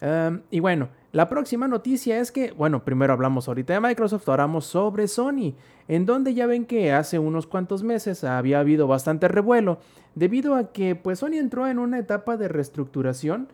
Em, 0.00 0.42
y 0.50 0.60
bueno, 0.60 0.88
la 1.12 1.28
próxima 1.28 1.68
noticia 1.68 2.20
es 2.20 2.32
que, 2.32 2.52
bueno, 2.52 2.84
primero 2.84 3.12
hablamos 3.12 3.48
ahorita 3.48 3.74
de 3.74 3.80
Microsoft, 3.80 4.28
ahora 4.28 4.44
hablamos 4.44 4.64
sobre 4.66 5.08
Sony, 5.08 5.54
en 5.88 6.06
donde 6.06 6.34
ya 6.34 6.46
ven 6.46 6.64
que 6.64 6.92
hace 6.92 7.18
unos 7.18 7.46
cuantos 7.46 7.82
meses 7.82 8.24
había 8.24 8.60
habido 8.60 8.86
bastante 8.86 9.28
revuelo, 9.28 9.78
debido 10.14 10.54
a 10.54 10.72
que 10.72 10.94
pues 10.94 11.18
Sony 11.18 11.34
entró 11.34 11.66
en 11.66 11.78
una 11.78 11.98
etapa 11.98 12.36
de 12.36 12.48
reestructuración 12.48 13.48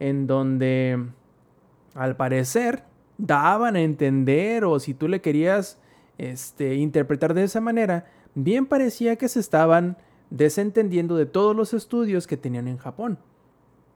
en 0.00 0.26
donde 0.26 1.06
al 1.94 2.16
parecer 2.16 2.84
daban 3.18 3.76
a 3.76 3.82
entender 3.82 4.64
o 4.64 4.80
si 4.80 4.94
tú 4.94 5.06
le 5.06 5.20
querías 5.20 5.78
este, 6.18 6.74
interpretar 6.76 7.34
de 7.34 7.44
esa 7.44 7.60
manera, 7.60 8.06
bien 8.34 8.66
parecía 8.66 9.16
que 9.16 9.28
se 9.28 9.40
estaban 9.40 9.96
desentendiendo 10.30 11.16
de 11.16 11.26
todos 11.26 11.54
los 11.54 11.74
estudios 11.74 12.26
que 12.26 12.36
tenían 12.36 12.68
en 12.68 12.78
Japón. 12.78 13.18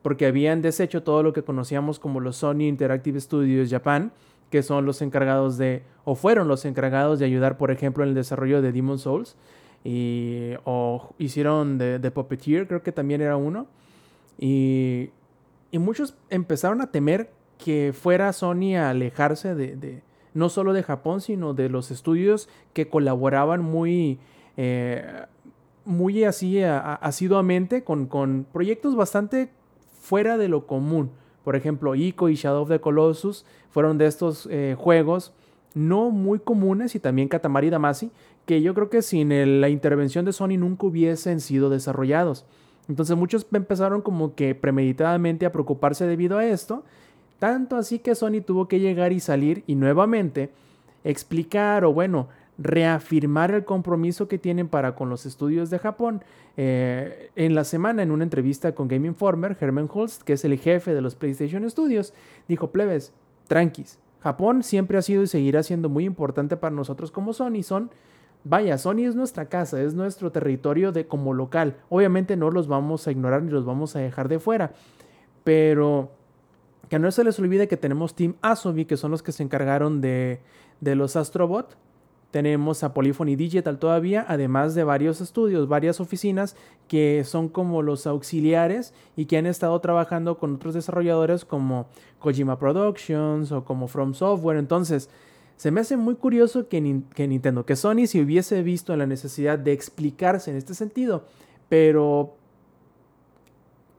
Porque 0.02 0.26
habían 0.26 0.62
deshecho 0.62 1.02
todo 1.02 1.22
lo 1.22 1.32
que 1.32 1.42
conocíamos 1.42 1.98
como 1.98 2.20
los 2.20 2.36
Sony 2.36 2.62
Interactive 2.62 3.20
Studios 3.20 3.70
Japan, 3.70 4.12
que 4.50 4.62
son 4.62 4.86
los 4.86 5.02
encargados 5.02 5.58
de, 5.58 5.82
o 6.04 6.14
fueron 6.14 6.46
los 6.46 6.64
encargados 6.64 7.18
de 7.18 7.24
ayudar, 7.24 7.58
por 7.58 7.70
ejemplo, 7.70 8.04
en 8.04 8.10
el 8.10 8.14
desarrollo 8.14 8.62
de 8.62 8.72
Demon 8.72 8.98
Souls. 8.98 9.36
Y, 9.84 10.52
o 10.64 11.14
hicieron 11.18 11.78
de, 11.78 11.98
de 11.98 12.10
Puppeteer, 12.10 12.66
creo 12.66 12.82
que 12.82 12.92
también 12.92 13.20
era 13.20 13.36
uno. 13.36 13.66
Y, 14.38 15.10
y 15.70 15.78
muchos 15.78 16.16
empezaron 16.30 16.80
a 16.80 16.90
temer 16.90 17.30
que 17.58 17.92
fuera 17.92 18.32
Sony 18.32 18.76
a 18.76 18.90
alejarse 18.90 19.54
de, 19.54 19.76
de- 19.76 20.02
no 20.34 20.48
solo 20.50 20.72
de 20.74 20.82
Japón, 20.82 21.20
sino 21.22 21.54
de 21.54 21.68
los 21.70 21.90
estudios 21.90 22.48
que 22.74 22.88
colaboraban 22.88 23.62
muy, 23.62 24.18
eh, 24.58 25.24
muy 25.86 26.24
así 26.24 26.62
asiduamente 26.62 27.82
con, 27.84 28.06
con 28.06 28.46
proyectos 28.52 28.94
bastante 28.96 29.50
fuera 30.06 30.38
de 30.38 30.48
lo 30.48 30.68
común. 30.68 31.10
Por 31.42 31.56
ejemplo, 31.56 31.96
Ico 31.96 32.28
y 32.28 32.36
Shadow 32.36 32.62
of 32.62 32.68
the 32.68 32.80
Colossus 32.80 33.44
fueron 33.70 33.98
de 33.98 34.06
estos 34.06 34.48
eh, 34.50 34.76
juegos 34.78 35.32
no 35.74 36.10
muy 36.10 36.38
comunes 36.38 36.94
y 36.94 37.00
también 37.00 37.28
Katamari 37.28 37.70
Damacy, 37.70 38.12
que 38.46 38.62
yo 38.62 38.72
creo 38.72 38.88
que 38.88 39.02
sin 39.02 39.60
la 39.60 39.68
intervención 39.68 40.24
de 40.24 40.32
Sony 40.32 40.56
nunca 40.58 40.86
hubiesen 40.86 41.40
sido 41.40 41.68
desarrollados. 41.70 42.46
Entonces 42.88 43.16
muchos 43.16 43.46
empezaron 43.52 44.00
como 44.00 44.36
que 44.36 44.54
premeditadamente 44.54 45.44
a 45.44 45.52
preocuparse 45.52 46.06
debido 46.06 46.38
a 46.38 46.46
esto, 46.46 46.84
tanto 47.40 47.76
así 47.76 47.98
que 47.98 48.14
Sony 48.14 48.40
tuvo 48.46 48.68
que 48.68 48.78
llegar 48.78 49.12
y 49.12 49.18
salir 49.18 49.64
y 49.66 49.74
nuevamente 49.74 50.50
explicar 51.02 51.84
o 51.84 51.92
bueno, 51.92 52.28
reafirmar 52.58 53.50
el 53.50 53.64
compromiso 53.64 54.28
que 54.28 54.38
tienen 54.38 54.68
para 54.68 54.94
con 54.94 55.08
los 55.08 55.26
estudios 55.26 55.70
de 55.70 55.78
Japón. 55.78 56.22
Eh, 56.56 57.30
en 57.36 57.54
la 57.54 57.64
semana, 57.64 58.02
en 58.02 58.10
una 58.10 58.24
entrevista 58.24 58.74
con 58.74 58.88
Game 58.88 59.06
Informer, 59.06 59.56
Herman 59.60 59.88
Holst, 59.92 60.22
que 60.22 60.34
es 60.34 60.44
el 60.44 60.58
jefe 60.58 60.94
de 60.94 61.02
los 61.02 61.14
PlayStation 61.14 61.68
Studios, 61.68 62.14
dijo, 62.48 62.70
plebes, 62.70 63.12
tranquis, 63.46 63.98
Japón 64.26 64.62
siempre 64.62 64.98
ha 64.98 65.02
sido 65.02 65.22
y 65.22 65.28
seguirá 65.28 65.62
siendo 65.62 65.88
muy 65.88 66.04
importante 66.04 66.56
para 66.56 66.74
nosotros 66.74 67.12
como 67.12 67.32
Sony. 67.32 67.62
Son, 67.62 67.90
vaya, 68.42 68.76
Sony 68.76 69.06
es 69.06 69.14
nuestra 69.14 69.46
casa, 69.46 69.80
es 69.80 69.94
nuestro 69.94 70.32
territorio 70.32 70.90
de 70.90 71.06
como 71.06 71.32
local. 71.32 71.76
Obviamente 71.90 72.36
no 72.36 72.50
los 72.50 72.66
vamos 72.66 73.06
a 73.06 73.12
ignorar 73.12 73.42
ni 73.42 73.52
los 73.52 73.64
vamos 73.64 73.94
a 73.94 74.00
dejar 74.00 74.28
de 74.28 74.40
fuera, 74.40 74.72
pero 75.44 76.10
que 76.88 76.98
no 76.98 77.10
se 77.12 77.22
les 77.22 77.38
olvide 77.38 77.68
que 77.68 77.76
tenemos 77.76 78.14
Team 78.14 78.34
Asobi, 78.42 78.84
que 78.84 78.96
son 78.96 79.12
los 79.12 79.22
que 79.22 79.30
se 79.30 79.42
encargaron 79.42 80.00
de, 80.00 80.40
de 80.80 80.96
los 80.96 81.14
Astrobot. 81.14 81.76
Tenemos 82.36 82.84
a 82.84 82.92
Polyphony 82.92 83.34
Digital 83.34 83.78
todavía, 83.78 84.22
además 84.28 84.74
de 84.74 84.84
varios 84.84 85.22
estudios, 85.22 85.68
varias 85.68 86.00
oficinas 86.00 86.54
que 86.86 87.24
son 87.24 87.48
como 87.48 87.80
los 87.80 88.06
auxiliares 88.06 88.92
y 89.16 89.24
que 89.24 89.38
han 89.38 89.46
estado 89.46 89.80
trabajando 89.80 90.36
con 90.36 90.56
otros 90.56 90.74
desarrolladores 90.74 91.46
como 91.46 91.86
Kojima 92.18 92.58
Productions 92.58 93.52
o 93.52 93.64
como 93.64 93.88
From 93.88 94.12
Software. 94.12 94.58
Entonces, 94.58 95.08
se 95.56 95.70
me 95.70 95.80
hace 95.80 95.96
muy 95.96 96.16
curioso 96.16 96.68
que, 96.68 96.82
Nin- 96.82 97.08
que 97.14 97.26
Nintendo, 97.26 97.64
que 97.64 97.74
Sony 97.74 98.06
se 98.06 98.20
hubiese 98.20 98.62
visto 98.62 98.94
la 98.98 99.06
necesidad 99.06 99.58
de 99.58 99.72
explicarse 99.72 100.50
en 100.50 100.58
este 100.58 100.74
sentido, 100.74 101.24
pero 101.70 102.36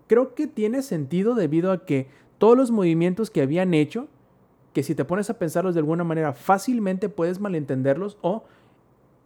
creo 0.05 0.35
que 0.35 0.45
tiene 0.45 0.83
sentido 0.83 1.33
debido 1.33 1.71
a 1.71 1.85
que 1.85 2.07
todos 2.37 2.55
los 2.55 2.69
movimientos 2.69 3.31
que 3.31 3.41
habían 3.41 3.73
hecho, 3.73 4.09
que 4.77 4.83
si 4.83 4.93
te 4.93 5.05
pones 5.05 5.27
a 5.31 5.39
pensarlos 5.39 5.73
de 5.73 5.79
alguna 5.79 6.03
manera 6.03 6.33
fácilmente 6.33 7.09
puedes 7.09 7.39
malentenderlos 7.39 8.15
o 8.21 8.43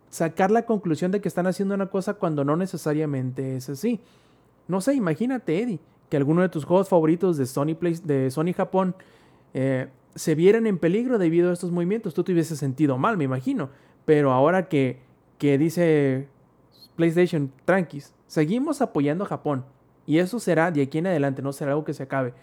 sacar 0.09 0.49
la 0.49 0.65
conclusión 0.65 1.11
de 1.11 1.19
que 1.19 1.27
están 1.27 1.45
haciendo 1.45 1.75
una 1.75 1.87
cosa 1.87 2.13
cuando 2.13 2.45
no 2.45 2.55
necesariamente 2.55 3.57
es 3.57 3.67
así. 3.67 3.99
No 4.69 4.79
sé, 4.79 4.93
imagínate, 4.93 5.61
Eddie, 5.61 5.81
que 6.07 6.15
alguno 6.15 6.41
de 6.41 6.47
tus 6.47 6.63
juegos 6.63 6.87
favoritos 6.87 7.35
de 7.35 7.45
Sony, 7.47 7.75
Play- 7.77 7.99
de 8.01 8.31
Sony 8.31 8.53
Japón 8.55 8.95
eh, 9.53 9.89
se 10.15 10.35
vieran 10.35 10.67
en 10.67 10.77
peligro 10.77 11.17
debido 11.17 11.49
a 11.49 11.53
estos 11.53 11.69
movimientos. 11.69 12.13
Tú 12.13 12.23
te 12.23 12.31
hubieses 12.31 12.57
sentido 12.57 12.97
mal, 12.97 13.17
me 13.17 13.25
imagino. 13.25 13.71
Pero 14.05 14.31
ahora 14.31 14.69
que, 14.69 15.01
que 15.37 15.57
dice 15.57 16.29
PlayStation, 16.95 17.51
tranquis, 17.65 18.13
seguimos 18.25 18.81
apoyando 18.81 19.25
a 19.25 19.27
Japón. 19.27 19.65
Y 20.05 20.19
eso 20.19 20.39
será 20.39 20.71
de 20.71 20.83
aquí 20.83 20.99
en 20.99 21.07
adelante, 21.07 21.41
no 21.41 21.51
será 21.51 21.71
algo 21.71 21.83
que 21.83 21.93
se 21.93 22.03
acabe. 22.03 22.33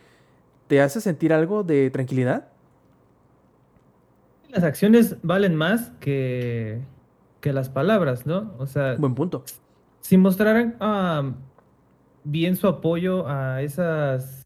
¿Te 0.66 0.82
hace 0.82 1.00
sentir 1.00 1.32
algo 1.32 1.62
de 1.62 1.88
tranquilidad? 1.88 2.48
Las 4.48 4.64
acciones 4.64 5.16
valen 5.22 5.54
más 5.54 5.90
que, 6.00 6.80
que 7.40 7.52
las 7.52 7.68
palabras, 7.68 8.26
¿no? 8.26 8.54
O 8.58 8.66
sea, 8.66 8.96
Buen 8.96 9.14
punto. 9.14 9.44
si 10.00 10.16
mostraran 10.16 10.76
bien 12.24 12.56
su 12.56 12.66
apoyo 12.66 13.28
a 13.28 13.62
esas 13.62 14.42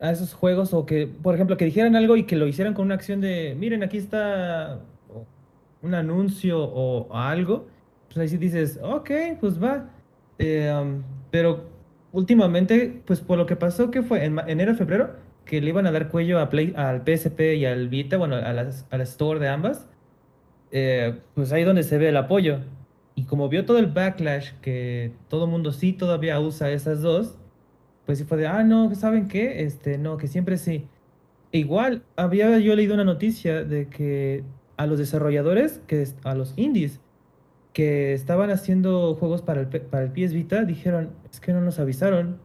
a 0.00 0.10
esos 0.10 0.32
juegos 0.32 0.72
o 0.72 0.86
que, 0.86 1.06
por 1.06 1.34
ejemplo, 1.34 1.56
que 1.56 1.66
dijeran 1.66 1.94
algo 1.94 2.16
y 2.16 2.24
que 2.24 2.36
lo 2.36 2.46
hicieran 2.46 2.72
con 2.72 2.86
una 2.86 2.94
acción 2.94 3.20
de, 3.20 3.54
miren, 3.58 3.82
aquí 3.82 3.98
está, 3.98 4.80
un 5.82 5.94
anuncio 5.94 6.58
o 6.62 7.14
algo, 7.14 7.66
pues 8.06 8.18
ahí 8.18 8.28
sí 8.28 8.38
dices, 8.38 8.80
ok, 8.82 9.10
pues 9.38 9.62
va. 9.62 9.90
Eh, 10.38 10.72
um, 10.72 11.02
pero 11.30 11.64
últimamente, 12.12 13.02
pues 13.04 13.20
por 13.20 13.36
lo 13.38 13.46
que 13.46 13.56
pasó, 13.56 13.90
que 13.90 14.02
fue 14.02 14.24
en 14.24 14.38
enero, 14.48 14.74
febrero, 14.74 15.10
que 15.50 15.60
le 15.60 15.70
iban 15.70 15.84
a 15.88 15.90
dar 15.90 16.10
cuello 16.10 16.38
a 16.38 16.48
Play, 16.48 16.72
al 16.76 17.02
PSP 17.02 17.56
y 17.56 17.66
al 17.66 17.88
Vita, 17.88 18.16
bueno, 18.18 18.36
a 18.36 18.52
las, 18.52 18.86
a 18.88 18.96
la 18.96 19.02
store 19.02 19.40
de 19.40 19.48
ambas, 19.48 19.84
eh, 20.70 21.18
pues 21.34 21.50
ahí 21.50 21.64
donde 21.64 21.82
se 21.82 21.98
ve 21.98 22.10
el 22.10 22.16
apoyo. 22.16 22.60
Y 23.16 23.24
como 23.24 23.48
vio 23.48 23.64
todo 23.64 23.78
el 23.78 23.88
backlash, 23.88 24.52
que 24.62 25.10
todo 25.26 25.48
mundo 25.48 25.72
sí 25.72 25.92
todavía 25.92 26.38
usa 26.38 26.70
esas 26.70 27.02
dos, 27.02 27.34
pues 28.06 28.18
sí 28.18 28.24
fue 28.24 28.38
de, 28.38 28.46
ah, 28.46 28.62
no, 28.62 28.94
¿saben 28.94 29.26
qué? 29.26 29.64
Este, 29.64 29.98
no, 29.98 30.18
que 30.18 30.28
siempre 30.28 30.56
sí. 30.56 30.86
E 31.50 31.58
Igual, 31.58 32.04
había 32.14 32.56
yo 32.60 32.76
leído 32.76 32.94
una 32.94 33.02
noticia 33.02 33.64
de 33.64 33.88
que 33.88 34.44
a 34.76 34.86
los 34.86 35.00
desarrolladores, 35.00 35.80
que 35.88 36.06
a 36.22 36.36
los 36.36 36.54
indies, 36.56 37.00
que 37.72 38.12
estaban 38.12 38.50
haciendo 38.50 39.16
juegos 39.16 39.42
para 39.42 39.62
el, 39.62 39.66
para 39.66 40.04
el 40.04 40.12
PS 40.12 40.32
Vita, 40.32 40.64
dijeron, 40.64 41.10
es 41.28 41.40
que 41.40 41.52
no 41.52 41.60
nos 41.60 41.80
avisaron, 41.80 42.38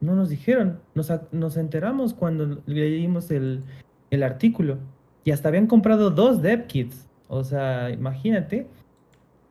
no 0.00 0.14
nos 0.14 0.28
dijeron, 0.28 0.80
nos, 0.94 1.12
nos 1.32 1.56
enteramos 1.56 2.14
cuando 2.14 2.62
leímos 2.66 3.30
el, 3.30 3.62
el 4.10 4.22
artículo. 4.22 4.78
Y 5.24 5.30
hasta 5.30 5.48
habían 5.48 5.66
comprado 5.66 6.10
dos 6.10 6.40
dev 6.42 6.66
kits, 6.66 7.08
o 7.28 7.44
sea, 7.44 7.90
imagínate. 7.90 8.66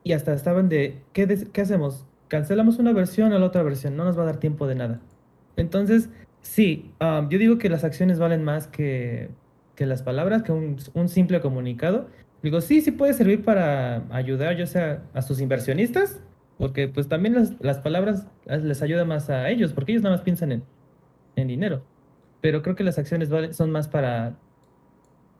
Y 0.03 0.13
hasta 0.13 0.33
estaban 0.33 0.69
de, 0.69 1.01
¿qué, 1.13 1.47
qué 1.51 1.61
hacemos? 1.61 2.05
Cancelamos 2.29 2.79
una 2.79 2.93
versión 2.93 3.33
a 3.33 3.39
la 3.39 3.45
otra 3.45 3.63
versión, 3.63 3.95
no 3.97 4.05
nos 4.05 4.17
va 4.17 4.23
a 4.23 4.27
dar 4.27 4.37
tiempo 4.37 4.67
de 4.67 4.75
nada. 4.75 4.99
Entonces, 5.57 6.09
sí, 6.41 6.91
um, 7.01 7.29
yo 7.29 7.37
digo 7.37 7.57
que 7.57 7.69
las 7.69 7.83
acciones 7.83 8.19
valen 8.19 8.43
más 8.43 8.67
que, 8.67 9.29
que 9.75 9.85
las 9.85 10.01
palabras, 10.01 10.43
que 10.43 10.51
un, 10.51 10.77
un 10.93 11.09
simple 11.09 11.41
comunicado. 11.41 12.07
Digo, 12.41 12.61
sí, 12.61 12.81
sí 12.81 12.91
puede 12.91 13.13
servir 13.13 13.43
para 13.43 14.03
ayudar, 14.09 14.55
ya 14.55 14.65
sea 14.65 15.03
a 15.13 15.21
sus 15.21 15.41
inversionistas, 15.41 16.21
porque 16.57 16.87
pues 16.87 17.07
también 17.07 17.35
las, 17.35 17.53
las 17.59 17.79
palabras 17.79 18.27
eh, 18.45 18.57
les 18.57 18.81
ayuda 18.81 19.05
más 19.05 19.29
a 19.29 19.49
ellos, 19.49 19.73
porque 19.73 19.91
ellos 19.91 20.03
nada 20.03 20.15
más 20.15 20.23
piensan 20.23 20.51
en, 20.51 20.63
en 21.35 21.47
dinero. 21.47 21.83
Pero 22.41 22.61
creo 22.61 22.75
que 22.75 22.83
las 22.83 22.97
acciones 22.97 23.29
valen- 23.29 23.53
son 23.53 23.71
más 23.71 23.87
para, 23.87 24.35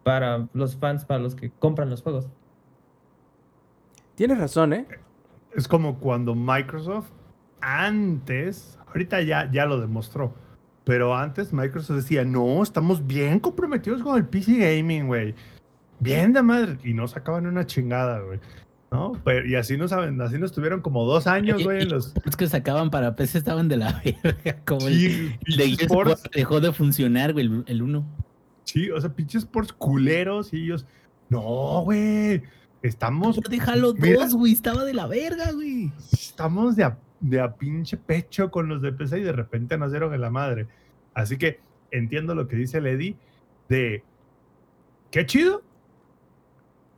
para 0.03 0.47
los 0.53 0.75
fans, 0.75 1.05
para 1.05 1.19
los 1.19 1.35
que 1.35 1.51
compran 1.51 1.89
los 1.89 2.01
juegos. 2.01 2.27
Tienes 4.15 4.39
razón, 4.39 4.73
¿eh? 4.73 4.87
Es 5.55 5.67
como 5.67 5.99
cuando 5.99 6.33
Microsoft 6.35 7.09
antes, 7.61 8.77
ahorita 8.87 9.21
ya, 9.21 9.49
ya 9.51 9.65
lo 9.65 9.79
demostró, 9.79 10.33
pero 10.83 11.15
antes 11.15 11.53
Microsoft 11.53 11.97
decía, 11.97 12.23
no, 12.25 12.63
estamos 12.63 13.05
bien 13.05 13.39
comprometidos 13.39 14.01
con 14.01 14.17
el 14.17 14.25
PC 14.25 14.57
Gaming, 14.57 15.07
güey. 15.07 15.35
Bien 15.99 16.31
de 16.33 16.41
madre. 16.43 16.77
Y 16.83 16.93
no 16.93 17.07
sacaban 17.07 17.45
una 17.47 17.65
chingada, 17.65 18.21
güey. 18.21 18.39
¿No? 18.91 19.13
Pero, 19.25 19.45
y 19.47 19.55
así 19.55 19.75
nos, 19.77 19.91
saben- 19.91 20.21
así 20.21 20.37
nos 20.39 20.53
tuvieron 20.53 20.81
como 20.81 21.03
dos 21.05 21.27
años, 21.27 21.61
güey, 21.63 21.81
en 21.83 21.89
los... 21.89 22.13
los 22.23 22.37
que 22.37 22.47
sacaban 22.47 22.89
para 22.89 23.15
PC 23.17 23.37
estaban 23.39 23.67
de 23.67 23.77
la 23.77 24.01
verga. 24.23 24.61
Como 24.65 24.81
Sí, 24.87 25.35
el 25.45 25.57
de 25.57 25.63
pinches 25.65 25.77
Gears 25.77 25.91
of 25.91 25.97
ports, 25.97 26.21
War 26.23 26.31
dejó 26.33 26.61
de 26.61 26.71
funcionar, 26.71 27.33
güey, 27.33 27.49
el, 27.65 27.81
uno. 27.81 28.05
sí, 28.63 28.89
o 28.89 28.99
sea, 29.01 29.13
pinches 29.13 29.45
ports 29.45 29.73
culeros 29.73 30.53
y 30.53 30.63
ellos, 30.63 30.85
no, 31.29 31.81
güey, 31.83 32.41
estamos, 32.81 33.41
Déjalo 33.49 33.93
Mira. 33.93 34.23
dos, 34.23 34.35
güey, 34.35 34.53
estaba 34.53 34.85
de 34.85 34.93
la 34.93 35.05
verga, 35.07 35.51
güey. 35.51 35.91
estamos 36.13 36.77
de 36.77 36.85
a, 36.85 36.97
de 37.19 37.41
a 37.41 37.53
pinche 37.55 37.97
pecho 37.97 38.49
con 38.51 38.69
los 38.69 38.81
de 38.81 38.93
PC 38.93 39.19
y 39.19 39.23
de 39.23 39.33
repente 39.33 39.77
nacieron 39.77 40.13
en 40.13 40.21
la 40.21 40.29
madre. 40.29 40.65
Así 41.13 41.37
que 41.37 41.59
entiendo 41.91 42.35
lo 42.35 42.47
que 42.47 42.55
dice 42.55 42.79
Lady 42.79 43.17
de 43.67 44.01
qué 45.11 45.25
chido, 45.25 45.61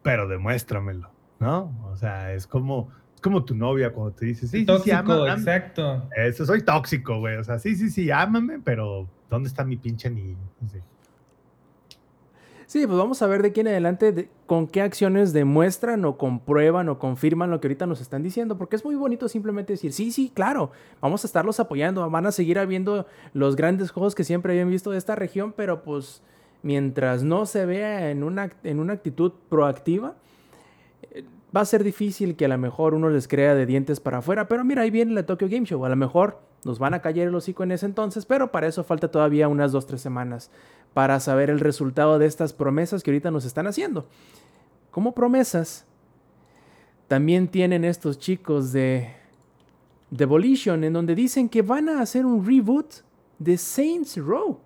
pero 0.04 0.28
demuéstramelo, 0.28 1.10
¿no? 1.40 1.74
O 1.92 1.96
sea, 1.98 2.34
es 2.34 2.46
como, 2.48 2.90
es 3.16 3.22
como 3.22 3.44
tu 3.44 3.56
novia 3.56 3.92
cuando 3.92 4.14
te 4.14 4.26
dice, 4.26 4.42
sí, 4.42 4.48
sí, 4.48 4.60
sí, 4.60 4.66
Tóxico, 4.66 4.98
ama- 4.98 5.32
am- 5.32 5.40
exacto. 5.40 6.10
Eso 6.16 6.46
soy 6.46 6.62
tóxico, 6.64 7.20
güey. 7.20 7.38
O 7.38 7.44
sea, 7.44 7.60
sí, 7.60 7.76
sí, 7.76 7.90
sí, 7.90 8.12
ámame, 8.12 8.60
pero 8.64 9.08
¿dónde 9.30 9.48
está 9.50 9.64
mi 9.64 9.78
pinche 9.78 10.10
niño? 10.10 10.38
Sí. 10.72 10.80
Sí, 12.66 12.86
pues 12.86 13.00
vamos 13.00 13.20
a 13.24 13.28
ver 13.28 13.42
de 13.42 13.48
aquí 13.48 13.62
en 13.62 13.68
adelante 13.70 14.12
de- 14.12 14.30
con 14.46 14.68
qué 14.68 14.84
acciones 14.84 15.34
demuestran 15.34 16.06
o 16.06 16.18
comprueban 16.18 16.88
o 16.90 17.00
confirman 17.00 17.50
lo 17.50 17.60
que 17.60 17.68
ahorita 17.68 17.88
nos 17.88 18.00
están 18.00 18.22
diciendo, 18.22 18.60
porque 18.60 18.76
es 18.76 18.86
muy 18.86 18.94
bonito 18.94 19.28
simplemente 19.28 19.74
decir, 19.74 19.92
sí, 19.92 20.12
sí, 20.12 20.32
claro, 20.32 20.70
vamos 21.02 21.24
a 21.24 21.28
estarlos 21.28 21.60
apoyando, 21.60 22.08
van 22.12 22.28
a 22.28 22.32
seguir 22.32 22.60
habiendo 22.60 23.08
los 23.34 23.56
grandes 23.56 23.90
juegos 23.90 24.14
que 24.14 24.24
siempre 24.24 24.54
habían 24.54 24.70
visto 24.70 24.92
de 24.92 25.00
esta 25.00 25.16
región, 25.16 25.52
pero 25.58 25.82
pues 25.82 26.22
mientras 26.62 27.24
no 27.24 27.48
se 27.48 27.66
vea 27.66 28.12
en 28.12 28.24
una, 28.24 28.52
en 28.64 28.80
una 28.80 28.94
actitud 28.94 29.32
proactiva, 29.50 30.14
va 31.56 31.62
a 31.62 31.66
ser 31.66 31.84
difícil 31.84 32.36
que 32.36 32.46
a 32.46 32.48
lo 32.48 32.58
mejor 32.58 32.94
uno 32.94 33.10
les 33.10 33.28
crea 33.28 33.56
de 33.56 33.66
dientes 33.66 34.00
para 34.00 34.20
afuera, 34.20 34.48
pero 34.48 34.64
mira, 34.64 34.84
ahí 34.84 34.92
viene 34.92 35.14
la 35.14 35.26
Tokyo 35.26 35.48
Game 35.50 35.66
Show, 35.66 35.84
a 35.86 35.90
lo 35.90 35.96
mejor 35.96 36.40
nos 36.64 36.80
van 36.80 36.94
a 36.94 37.02
callar 37.02 37.28
el 37.28 37.36
hocico 37.36 37.64
en 37.64 37.72
ese 37.72 37.86
entonces, 37.86 38.26
pero 38.26 38.52
para 38.52 38.68
eso 38.68 38.84
falta 38.84 39.10
todavía 39.10 39.48
unas 39.48 39.74
2-3 39.74 39.98
semanas 39.98 40.52
para 40.94 41.20
saber 41.20 41.50
el 41.50 41.60
resultado 41.60 42.20
de 42.20 42.26
estas 42.26 42.54
promesas 42.54 43.04
que 43.04 43.12
ahorita 43.12 43.32
nos 43.32 43.46
están 43.46 43.68
haciendo. 43.68 44.08
Como 44.92 45.14
promesas, 45.14 45.86
también 47.08 47.48
tienen 47.48 47.86
estos 47.86 48.20
chicos 48.20 48.72
de 48.72 49.14
Devolution, 50.12 50.84
en 50.84 50.94
donde 50.94 51.16
dicen 51.16 51.50
que 51.50 51.62
van 51.62 51.90
a 51.90 52.02
hacer 52.02 52.26
un 52.26 52.46
reboot 52.46 52.88
de 53.38 53.58
Saints 53.58 54.18
Row. 54.18 54.60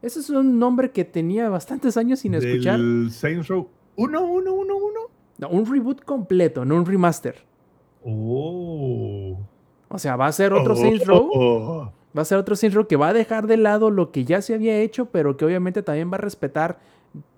Ese 0.00 0.20
es 0.20 0.30
un 0.30 0.58
nombre 0.58 0.90
que 0.90 1.04
tenía 1.04 1.48
bastantes 1.48 1.96
años 1.96 2.20
sin 2.20 2.34
escuchar. 2.34 2.78
Del 2.78 3.10
Saints 3.10 3.48
Row 3.48 3.68
1, 3.96 4.24
1, 4.24 4.52
1, 4.52 4.76
1. 4.76 5.00
No, 5.38 5.48
un 5.48 5.66
reboot 5.66 6.02
completo, 6.04 6.64
no 6.64 6.76
un 6.76 6.86
remaster. 6.86 7.36
Oh. 8.04 9.38
O 9.88 9.98
sea, 9.98 10.16
va 10.16 10.26
a 10.26 10.32
ser 10.32 10.52
otro 10.52 10.76
Saints 10.76 11.06
Row. 11.06 11.30
Oh. 11.34 11.92
Va 12.16 12.22
a 12.22 12.24
ser 12.24 12.38
otro 12.38 12.56
Saints 12.56 12.74
Row 12.74 12.86
que 12.86 12.96
va 12.96 13.08
a 13.08 13.12
dejar 13.12 13.46
de 13.46 13.56
lado 13.56 13.90
lo 13.90 14.10
que 14.10 14.24
ya 14.24 14.40
se 14.40 14.54
había 14.54 14.78
hecho, 14.78 15.06
pero 15.06 15.36
que 15.36 15.44
obviamente 15.44 15.82
también 15.82 16.10
va 16.10 16.16
a 16.16 16.20
respetar 16.20 16.78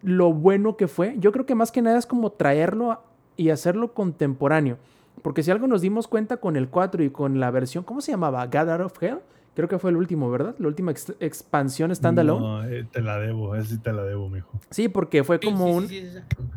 lo 0.02 0.32
bueno 0.32 0.76
que 0.76 0.88
fue. 0.88 1.16
Yo 1.18 1.32
creo 1.32 1.46
que 1.46 1.54
más 1.54 1.72
que 1.72 1.82
nada 1.82 1.98
es 1.98 2.06
como 2.06 2.30
traerlo 2.30 3.00
y 3.36 3.50
hacerlo 3.50 3.94
contemporáneo. 3.94 4.78
Porque 5.22 5.42
si 5.42 5.50
algo 5.50 5.66
nos 5.66 5.80
dimos 5.80 6.06
cuenta 6.06 6.36
con 6.36 6.56
el 6.56 6.68
4 6.68 7.02
y 7.02 7.10
con 7.10 7.40
la 7.40 7.50
versión, 7.50 7.82
¿cómo 7.84 8.00
se 8.00 8.12
llamaba? 8.12 8.46
God 8.46 8.70
Out 8.70 8.80
of 8.80 9.02
Hell. 9.02 9.18
Creo 9.58 9.68
que 9.68 9.80
fue 9.80 9.90
el 9.90 9.96
último, 9.96 10.30
¿verdad? 10.30 10.54
La 10.60 10.68
última 10.68 10.92
ex- 10.92 11.14
expansión 11.18 11.92
standalone. 11.92 12.46
No, 12.46 12.64
eh, 12.64 12.86
te 12.92 13.02
la 13.02 13.18
debo, 13.18 13.56
esa 13.56 13.70
sí 13.70 13.78
te 13.78 13.92
la 13.92 14.04
debo, 14.04 14.28
mijo. 14.28 14.48
Sí, 14.70 14.86
porque 14.88 15.24
fue 15.24 15.40
como 15.40 15.66
un... 15.74 15.88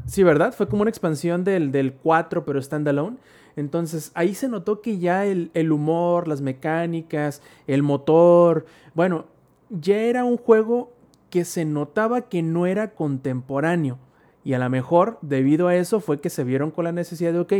Sí, 0.05 0.21
¿verdad? 0.21 0.53
Fue 0.53 0.67
como 0.67 0.83
una 0.83 0.89
expansión 0.91 1.43
del, 1.43 1.71
del 1.71 1.93
4, 1.93 2.45
pero 2.45 2.61
standalone. 2.61 3.17
Entonces 3.55 4.11
ahí 4.13 4.35
se 4.35 4.47
notó 4.47 4.81
que 4.81 4.99
ya 4.99 5.25
el, 5.25 5.49
el 5.55 5.71
humor, 5.71 6.27
las 6.27 6.41
mecánicas, 6.41 7.41
el 7.65 7.81
motor, 7.81 8.67
bueno, 8.93 9.25
ya 9.71 9.97
era 9.97 10.23
un 10.23 10.37
juego 10.37 10.93
que 11.31 11.43
se 11.43 11.65
notaba 11.65 12.21
que 12.29 12.43
no 12.43 12.67
era 12.67 12.91
contemporáneo. 12.91 13.97
Y 14.43 14.53
a 14.53 14.59
lo 14.59 14.69
mejor, 14.69 15.17
debido 15.23 15.67
a 15.69 15.75
eso, 15.75 16.01
fue 16.01 16.21
que 16.21 16.29
se 16.29 16.43
vieron 16.43 16.69
con 16.69 16.83
la 16.85 16.91
necesidad 16.91 17.33
de, 17.33 17.39
ok, 17.39 17.53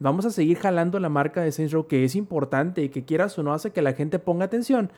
vamos 0.00 0.24
a 0.26 0.30
seguir 0.30 0.58
jalando 0.58 0.98
la 1.00 1.08
marca 1.08 1.42
de 1.42 1.52
Saints 1.52 1.72
Row, 1.72 1.86
que 1.86 2.04
es 2.04 2.14
importante 2.14 2.82
y 2.82 2.88
que 2.88 3.04
quieras 3.04 3.38
o 3.38 3.42
no 3.42 3.52
hace 3.52 3.70
que 3.70 3.82
la 3.82 3.92
gente 3.92 4.18
ponga 4.18 4.44
atención, 4.44 4.90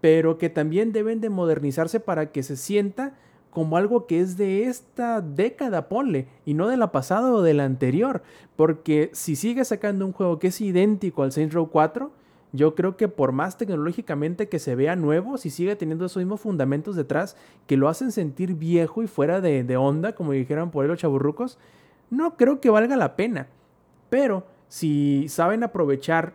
pero 0.00 0.38
que 0.38 0.50
también 0.50 0.92
deben 0.92 1.20
de 1.20 1.30
modernizarse 1.30 2.00
para 2.00 2.30
que 2.32 2.42
se 2.42 2.56
sienta 2.56 3.14
como 3.50 3.76
algo 3.76 4.06
que 4.06 4.20
es 4.20 4.36
de 4.36 4.64
esta 4.64 5.20
década, 5.20 5.88
ponle, 5.88 6.26
y 6.44 6.54
no 6.54 6.66
de 6.66 6.76
la 6.76 6.90
pasada 6.90 7.32
o 7.32 7.40
de 7.40 7.54
la 7.54 7.64
anterior. 7.64 8.22
Porque 8.56 9.10
si 9.12 9.36
sigue 9.36 9.64
sacando 9.64 10.04
un 10.04 10.12
juego 10.12 10.40
que 10.40 10.48
es 10.48 10.60
idéntico 10.60 11.22
al 11.22 11.30
Saints 11.30 11.54
Row 11.54 11.70
4, 11.70 12.10
yo 12.52 12.74
creo 12.74 12.96
que 12.96 13.08
por 13.08 13.32
más 13.32 13.56
tecnológicamente 13.56 14.48
que 14.48 14.58
se 14.58 14.74
vea 14.74 14.96
nuevo, 14.96 15.38
si 15.38 15.50
sigue 15.50 15.76
teniendo 15.76 16.06
esos 16.06 16.18
mismos 16.18 16.40
fundamentos 16.40 16.96
detrás 16.96 17.36
que 17.66 17.76
lo 17.76 17.88
hacen 17.88 18.10
sentir 18.10 18.54
viejo 18.54 19.02
y 19.02 19.06
fuera 19.06 19.40
de, 19.40 19.62
de 19.62 19.76
onda, 19.76 20.14
como 20.14 20.32
dijeron 20.32 20.70
por 20.70 20.84
ahí 20.84 20.88
los 20.88 20.98
chaburrucos, 20.98 21.58
no 22.10 22.36
creo 22.36 22.60
que 22.60 22.70
valga 22.70 22.96
la 22.96 23.14
pena. 23.14 23.48
Pero 24.14 24.44
si 24.68 25.26
saben 25.28 25.64
aprovechar 25.64 26.34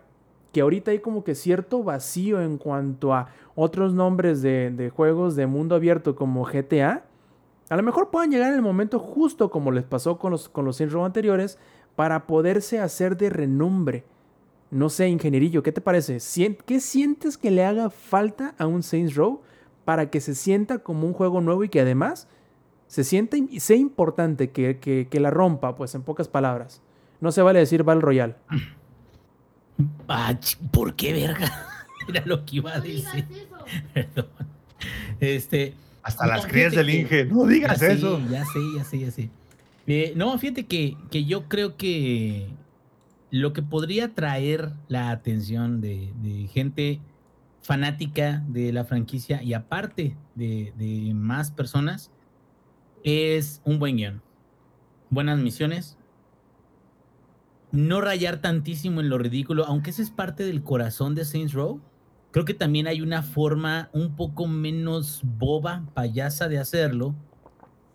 que 0.51 0.59
ahorita 0.59 0.91
hay 0.91 0.99
como 0.99 1.23
que 1.23 1.33
cierto 1.33 1.81
vacío 1.81 2.41
en 2.41 2.57
cuanto 2.57 3.13
a 3.13 3.29
otros 3.55 3.93
nombres 3.93 4.41
de, 4.41 4.91
juegos 4.93 5.37
de 5.37 5.47
mundo 5.47 5.75
abierto 5.75 6.13
como 6.13 6.43
GTA, 6.43 7.05
a 7.69 7.75
lo 7.77 7.83
mejor 7.83 8.09
puedan 8.09 8.31
llegar 8.31 8.49
en 8.49 8.55
el 8.55 8.61
momento 8.61 8.99
justo 8.99 9.49
como 9.49 9.71
les 9.71 9.85
pasó 9.85 10.17
con 10.19 10.31
los, 10.31 10.49
con 10.49 10.65
los 10.65 10.75
Saints 10.75 10.93
Row 10.93 11.05
anteriores 11.05 11.57
para 11.95 12.27
poderse 12.27 12.79
hacer 12.81 13.15
de 13.15 13.29
renombre. 13.29 14.03
No 14.71 14.89
sé, 14.89 15.07
ingenierillo, 15.07 15.63
¿qué 15.63 15.71
te 15.71 15.79
parece? 15.79 16.17
¿Qué 16.65 16.81
sientes 16.81 17.37
que 17.37 17.49
le 17.49 17.63
haga 17.63 17.89
falta 17.89 18.55
a 18.57 18.67
un 18.67 18.83
Saints 18.83 19.15
Row 19.15 19.39
para 19.85 20.09
que 20.09 20.19
se 20.19 20.35
sienta 20.35 20.79
como 20.79 21.07
un 21.07 21.13
juego 21.13 21.39
nuevo 21.39 21.63
y 21.63 21.69
que 21.69 21.79
además 21.79 22.27
se 22.87 23.05
sienta 23.05 23.37
y 23.37 23.61
sea 23.61 23.77
importante 23.77 24.49
que, 24.49 24.79
que- 24.79 25.07
que 25.09 25.19
la 25.21 25.29
rompa, 25.31 25.77
pues 25.77 25.95
en 25.95 26.01
pocas 26.03 26.27
palabras? 26.27 26.81
No 27.21 27.31
se 27.31 27.41
vale 27.41 27.59
decir 27.59 27.83
Battle 27.83 28.01
Royale. 28.01 28.35
Ah, 30.09 30.37
¿por 30.71 30.95
qué 30.95 31.13
verga? 31.13 31.49
Era 32.09 32.25
lo 32.25 32.43
que 32.45 32.57
iba 32.57 32.73
a 32.73 32.77
No 32.79 32.83
digas 32.83 33.13
decir. 33.13 33.27
eso. 33.31 33.65
Perdón. 33.93 34.27
Este. 35.19 35.73
Hasta 36.03 36.25
No, 36.25 36.33
las 36.33 36.47
crías 36.47 36.73
del 36.73 36.87
que- 36.87 36.99
Inge. 36.99 37.25
No 37.25 37.45
digas 37.45 37.79
ya 37.79 37.87
sé, 37.87 37.93
eso. 37.93 38.19
Ya 38.29 38.43
sé, 38.45 38.59
ya 38.75 38.83
sé, 38.83 38.99
ya 38.99 39.11
sé. 39.11 39.29
Eh, 39.87 40.13
no, 40.15 40.37
fíjate 40.37 40.65
que, 40.65 40.97
que 41.11 41.23
yo 41.25 41.47
creo 41.47 41.77
que 41.77 42.49
lo 43.31 43.53
que 43.53 43.61
podría 43.61 44.13
traer 44.13 44.71
la 44.87 45.11
atención 45.11 45.79
de, 45.81 46.11
de 46.21 46.47
gente 46.47 46.99
fanática 47.61 48.43
de 48.47 48.73
la 48.73 48.83
franquicia 48.83 49.41
y 49.43 49.53
aparte 49.53 50.17
de, 50.35 50.73
de 50.77 51.13
más 51.13 51.51
personas 51.51 52.11
es 53.03 53.61
un 53.63 53.79
buen 53.79 53.95
guion. 53.97 54.21
Buenas 55.09 55.39
misiones. 55.39 55.95
No 57.71 58.01
rayar 58.01 58.41
tantísimo 58.41 59.01
en 59.01 59.09
lo 59.09 59.17
ridículo, 59.17 59.65
aunque 59.65 59.91
ese 59.91 60.01
es 60.01 60.09
parte 60.09 60.43
del 60.43 60.63
corazón 60.63 61.15
de 61.15 61.25
Saints 61.25 61.53
Row. 61.53 61.81
Creo 62.31 62.45
que 62.45 62.53
también 62.53 62.87
hay 62.87 63.01
una 63.01 63.23
forma 63.23 63.89
un 63.93 64.15
poco 64.15 64.47
menos 64.47 65.21
boba, 65.23 65.85
payasa 65.93 66.47
de 66.47 66.59
hacerlo. 66.59 67.15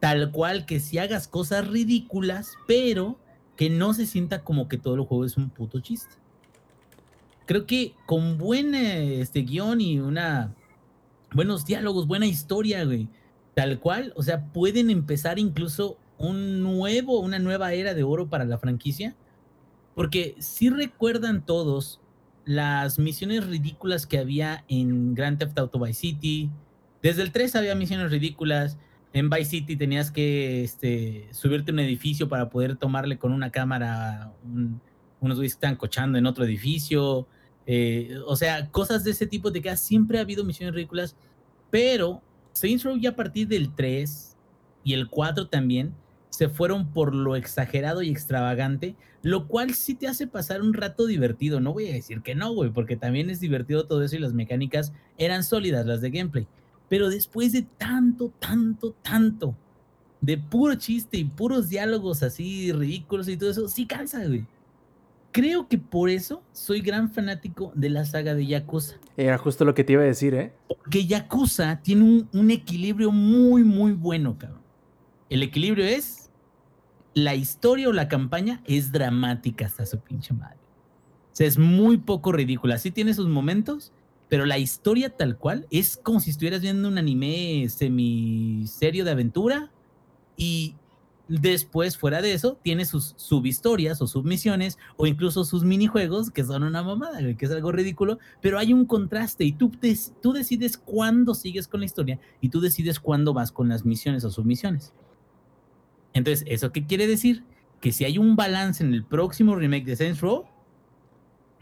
Tal 0.00 0.30
cual 0.32 0.66
que 0.66 0.80
si 0.80 0.98
hagas 0.98 1.28
cosas 1.28 1.66
ridículas, 1.66 2.52
pero 2.66 3.18
que 3.56 3.70
no 3.70 3.94
se 3.94 4.06
sienta 4.06 4.42
como 4.42 4.68
que 4.68 4.78
todo 4.78 4.94
el 4.94 5.02
juego 5.02 5.24
es 5.24 5.36
un 5.36 5.50
puto 5.50 5.80
chiste. 5.80 6.14
Creo 7.46 7.66
que 7.66 7.94
con 8.06 8.38
buen 8.38 8.74
este 8.74 9.40
guion 9.42 9.80
y 9.80 9.98
una 10.00 10.54
buenos 11.34 11.66
diálogos, 11.66 12.06
buena 12.06 12.26
historia, 12.26 12.84
güey, 12.84 13.08
tal 13.54 13.80
cual, 13.80 14.12
o 14.16 14.22
sea, 14.22 14.46
pueden 14.52 14.88
empezar 14.88 15.38
incluso 15.38 15.98
un 16.16 16.62
nuevo, 16.62 17.20
una 17.20 17.38
nueva 17.38 17.72
era 17.72 17.92
de 17.92 18.04
oro 18.04 18.28
para 18.28 18.44
la 18.44 18.58
franquicia, 18.58 19.16
porque 19.94 20.34
si 20.38 20.70
recuerdan 20.70 21.44
todos 21.44 22.00
las 22.44 22.98
misiones 22.98 23.46
ridículas 23.46 24.06
que 24.06 24.18
había 24.18 24.64
en 24.68 25.14
Grand 25.14 25.38
Theft 25.38 25.58
Auto 25.58 25.78
Vice 25.78 26.00
City, 26.00 26.50
desde 27.02 27.22
el 27.22 27.32
3 27.32 27.56
había 27.56 27.74
misiones 27.74 28.10
ridículas, 28.10 28.78
en 29.12 29.30
Vice 29.30 29.44
City 29.50 29.76
tenías 29.76 30.10
que 30.10 30.64
este, 30.64 31.28
subirte 31.32 31.70
a 31.70 31.74
un 31.74 31.80
edificio 31.80 32.28
para 32.28 32.50
poder 32.50 32.76
tomarle 32.76 33.16
con 33.16 33.32
una 33.32 33.50
cámara 33.50 34.32
un, 34.44 34.80
unos 35.20 35.38
güeyes 35.38 35.54
que 35.54 35.58
están 35.58 35.76
cochando 35.76 36.18
en 36.18 36.26
otro 36.26 36.44
edificio. 36.44 37.26
eh, 37.66 38.16
o 38.26 38.36
sea, 38.36 38.70
cosas 38.70 39.04
de 39.04 39.12
ese 39.12 39.26
tipo 39.26 39.50
de 39.50 39.62
que 39.62 39.74
siempre 39.76 40.18
ha 40.18 40.22
habido 40.22 40.44
misiones 40.44 40.74
ridículas. 40.74 41.16
Pero 41.70 42.22
Saints 42.52 42.84
Row 42.84 42.96
ya 42.96 43.10
a 43.10 43.16
partir 43.16 43.48
del 43.48 43.74
3 43.74 44.36
y 44.84 44.92
el 44.92 45.08
4 45.08 45.48
también 45.48 45.94
se 46.34 46.48
fueron 46.48 46.88
por 46.88 47.14
lo 47.14 47.36
exagerado 47.36 48.02
y 48.02 48.10
extravagante, 48.10 48.96
lo 49.22 49.46
cual 49.46 49.72
sí 49.72 49.94
te 49.94 50.08
hace 50.08 50.26
pasar 50.26 50.62
un 50.62 50.74
rato 50.74 51.06
divertido. 51.06 51.60
No 51.60 51.72
voy 51.72 51.88
a 51.88 51.92
decir 51.92 52.22
que 52.22 52.34
no, 52.34 52.52
güey, 52.52 52.70
porque 52.70 52.96
también 52.96 53.30
es 53.30 53.38
divertido 53.38 53.86
todo 53.86 54.02
eso 54.02 54.16
y 54.16 54.18
las 54.18 54.32
mecánicas 54.32 54.92
eran 55.16 55.44
sólidas, 55.44 55.86
las 55.86 56.00
de 56.00 56.10
gameplay. 56.10 56.48
Pero 56.88 57.08
después 57.08 57.52
de 57.52 57.62
tanto, 57.78 58.32
tanto, 58.40 58.96
tanto, 59.00 59.56
de 60.20 60.36
puro 60.36 60.74
chiste 60.74 61.18
y 61.18 61.24
puros 61.24 61.68
diálogos 61.68 62.24
así 62.24 62.72
ridículos 62.72 63.28
y 63.28 63.36
todo 63.36 63.52
eso, 63.52 63.68
sí 63.68 63.86
cansa, 63.86 64.26
güey. 64.26 64.44
Creo 65.30 65.68
que 65.68 65.78
por 65.78 66.10
eso 66.10 66.42
soy 66.50 66.80
gran 66.80 67.12
fanático 67.12 67.70
de 67.76 67.90
la 67.90 68.04
saga 68.04 68.34
de 68.34 68.46
Yakuza. 68.46 68.96
Era 69.16 69.38
justo 69.38 69.64
lo 69.64 69.74
que 69.74 69.84
te 69.84 69.92
iba 69.92 70.02
a 70.02 70.06
decir, 70.06 70.34
¿eh? 70.34 70.52
Porque 70.66 71.06
Yakuza 71.06 71.80
tiene 71.80 72.02
un, 72.02 72.28
un 72.32 72.50
equilibrio 72.50 73.12
muy, 73.12 73.62
muy 73.62 73.92
bueno, 73.92 74.36
cabrón. 74.36 74.64
El 75.30 75.44
equilibrio 75.44 75.84
es 75.84 76.23
la 77.14 77.34
historia 77.34 77.88
o 77.88 77.92
la 77.92 78.08
campaña 78.08 78.60
es 78.64 78.92
dramática 78.92 79.66
hasta 79.66 79.86
su 79.86 79.98
pinche 80.00 80.34
madre. 80.34 80.58
O 81.32 81.36
sea, 81.36 81.46
es 81.46 81.58
muy 81.58 81.96
poco 81.96 82.32
ridícula. 82.32 82.78
Sí 82.78 82.90
tiene 82.90 83.14
sus 83.14 83.28
momentos, 83.28 83.92
pero 84.28 84.46
la 84.46 84.58
historia 84.58 85.10
tal 85.10 85.36
cual 85.36 85.66
es 85.70 85.96
como 85.96 86.20
si 86.20 86.30
estuvieras 86.30 86.60
viendo 86.60 86.88
un 86.88 86.98
anime 86.98 87.68
semiserio 87.68 89.04
de 89.04 89.10
aventura 89.10 89.70
y 90.36 90.74
después, 91.28 91.96
fuera 91.96 92.20
de 92.20 92.34
eso, 92.34 92.58
tiene 92.62 92.84
sus 92.84 93.14
subhistorias 93.16 94.02
o 94.02 94.06
submisiones 94.06 94.78
o 94.96 95.06
incluso 95.06 95.44
sus 95.44 95.64
minijuegos 95.64 96.30
que 96.30 96.44
son 96.44 96.64
una 96.64 96.82
mamada, 96.82 97.20
que 97.34 97.46
es 97.46 97.50
algo 97.50 97.72
ridículo, 97.72 98.18
pero 98.40 98.58
hay 98.58 98.72
un 98.72 98.84
contraste 98.84 99.44
y 99.44 99.52
tú 99.52 99.70
decides 100.32 100.76
cuándo 100.76 101.34
sigues 101.34 101.66
con 101.66 101.80
la 101.80 101.86
historia 101.86 102.20
y 102.40 102.50
tú 102.50 102.60
decides 102.60 103.00
cuándo 103.00 103.32
vas 103.32 103.52
con 103.52 103.68
las 103.68 103.84
misiones 103.84 104.24
o 104.24 104.30
submisiones. 104.30 104.92
Entonces, 106.14 106.44
¿eso 106.48 106.72
qué 106.72 106.86
quiere 106.86 107.06
decir? 107.06 107.44
Que 107.80 107.92
si 107.92 108.04
hay 108.04 108.18
un 108.18 108.36
balance 108.36 108.82
en 108.82 108.94
el 108.94 109.04
próximo 109.04 109.56
remake 109.56 109.84
de 109.84 109.96
Saints 109.96 110.20
Row, 110.20 110.46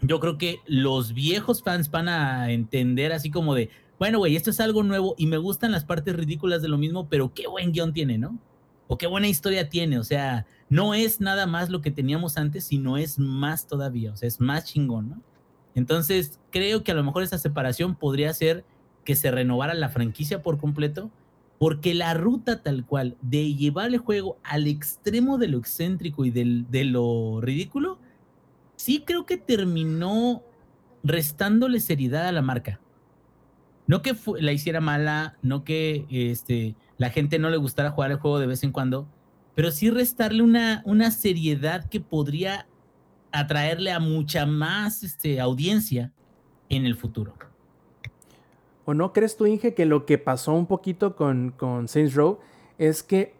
yo 0.02 0.20
creo 0.20 0.38
que 0.38 0.58
los 0.66 1.14
viejos 1.14 1.62
fans 1.62 1.90
van 1.90 2.08
a 2.08 2.50
entender 2.50 3.12
así 3.12 3.30
como 3.30 3.54
de, 3.54 3.70
bueno, 3.98 4.18
güey, 4.18 4.36
esto 4.36 4.50
es 4.50 4.60
algo 4.60 4.82
nuevo 4.82 5.14
y 5.16 5.26
me 5.26 5.38
gustan 5.38 5.72
las 5.72 5.84
partes 5.84 6.14
ridículas 6.16 6.60
de 6.60 6.68
lo 6.68 6.76
mismo, 6.78 7.08
pero 7.08 7.32
qué 7.32 7.46
buen 7.46 7.72
guion 7.72 7.92
tiene, 7.92 8.18
¿no? 8.18 8.38
O 8.88 8.98
qué 8.98 9.06
buena 9.06 9.28
historia 9.28 9.68
tiene, 9.68 9.98
o 9.98 10.04
sea, 10.04 10.46
no 10.68 10.92
es 10.92 11.20
nada 11.20 11.46
más 11.46 11.70
lo 11.70 11.80
que 11.80 11.90
teníamos 11.90 12.36
antes, 12.36 12.64
sino 12.64 12.96
es 12.98 13.18
más 13.18 13.66
todavía, 13.66 14.12
o 14.12 14.16
sea, 14.16 14.26
es 14.26 14.40
más 14.40 14.64
chingón, 14.64 15.10
¿no? 15.10 15.22
Entonces, 15.74 16.40
creo 16.50 16.82
que 16.82 16.92
a 16.92 16.94
lo 16.94 17.04
mejor 17.04 17.22
esa 17.22 17.38
separación 17.38 17.94
podría 17.94 18.34
ser 18.34 18.64
que 19.04 19.16
se 19.16 19.30
renovara 19.30 19.72
la 19.74 19.88
franquicia 19.88 20.42
por 20.42 20.58
completo, 20.58 21.10
porque 21.62 21.94
la 21.94 22.12
ruta 22.12 22.60
tal 22.60 22.84
cual 22.84 23.16
de 23.20 23.54
llevar 23.54 23.86
el 23.86 23.98
juego 23.98 24.36
al 24.42 24.66
extremo 24.66 25.38
de 25.38 25.46
lo 25.46 25.58
excéntrico 25.58 26.24
y 26.24 26.32
de 26.32 26.84
lo 26.84 27.40
ridículo, 27.40 28.00
sí 28.74 29.04
creo 29.06 29.26
que 29.26 29.36
terminó 29.36 30.42
restándole 31.04 31.78
seriedad 31.78 32.26
a 32.26 32.32
la 32.32 32.42
marca. 32.42 32.80
No 33.86 34.02
que 34.02 34.16
la 34.40 34.50
hiciera 34.50 34.80
mala, 34.80 35.38
no 35.40 35.62
que 35.62 36.04
este, 36.10 36.74
la 36.98 37.10
gente 37.10 37.38
no 37.38 37.48
le 37.48 37.58
gustara 37.58 37.92
jugar 37.92 38.10
el 38.10 38.18
juego 38.18 38.40
de 38.40 38.48
vez 38.48 38.64
en 38.64 38.72
cuando, 38.72 39.06
pero 39.54 39.70
sí 39.70 39.88
restarle 39.88 40.42
una, 40.42 40.82
una 40.84 41.12
seriedad 41.12 41.88
que 41.88 42.00
podría 42.00 42.66
atraerle 43.30 43.92
a 43.92 44.00
mucha 44.00 44.46
más 44.46 45.04
este, 45.04 45.38
audiencia 45.40 46.10
en 46.68 46.86
el 46.86 46.96
futuro. 46.96 47.51
¿O 48.84 48.94
no 48.94 49.12
crees 49.12 49.36
tú, 49.36 49.46
Inge, 49.46 49.74
que 49.74 49.86
lo 49.86 50.06
que 50.06 50.18
pasó 50.18 50.52
un 50.54 50.66
poquito 50.66 51.14
con, 51.14 51.52
con 51.56 51.88
Saints 51.88 52.14
Row 52.14 52.38
es 52.78 53.02
que 53.02 53.34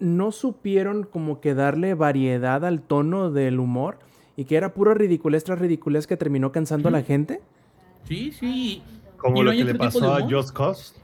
no 0.00 0.32
supieron 0.32 1.04
como 1.04 1.40
que 1.40 1.54
darle 1.54 1.94
variedad 1.94 2.64
al 2.64 2.80
tono 2.80 3.30
del 3.30 3.60
humor 3.60 3.98
y 4.36 4.46
que 4.46 4.56
era 4.56 4.74
puro 4.74 4.94
ridiculez 4.94 5.44
tras 5.44 5.58
ridiculez 5.58 6.06
que 6.06 6.16
terminó 6.16 6.50
cansando 6.50 6.88
a 6.88 6.92
la 6.92 7.02
gente? 7.02 7.40
Sí, 8.08 8.32
sí. 8.32 8.82
Como 9.18 9.36
no 9.36 9.42
lo 9.44 9.50
que 9.52 9.64
le 9.64 9.74
pasó 9.74 10.14
a. 10.14 10.22
Just 10.28 10.50
Cause. 10.52 10.94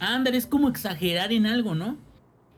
Ándale, 0.00 0.38
es 0.38 0.46
como 0.46 0.68
exagerar 0.68 1.32
en 1.32 1.46
algo, 1.46 1.74
¿no? 1.74 1.96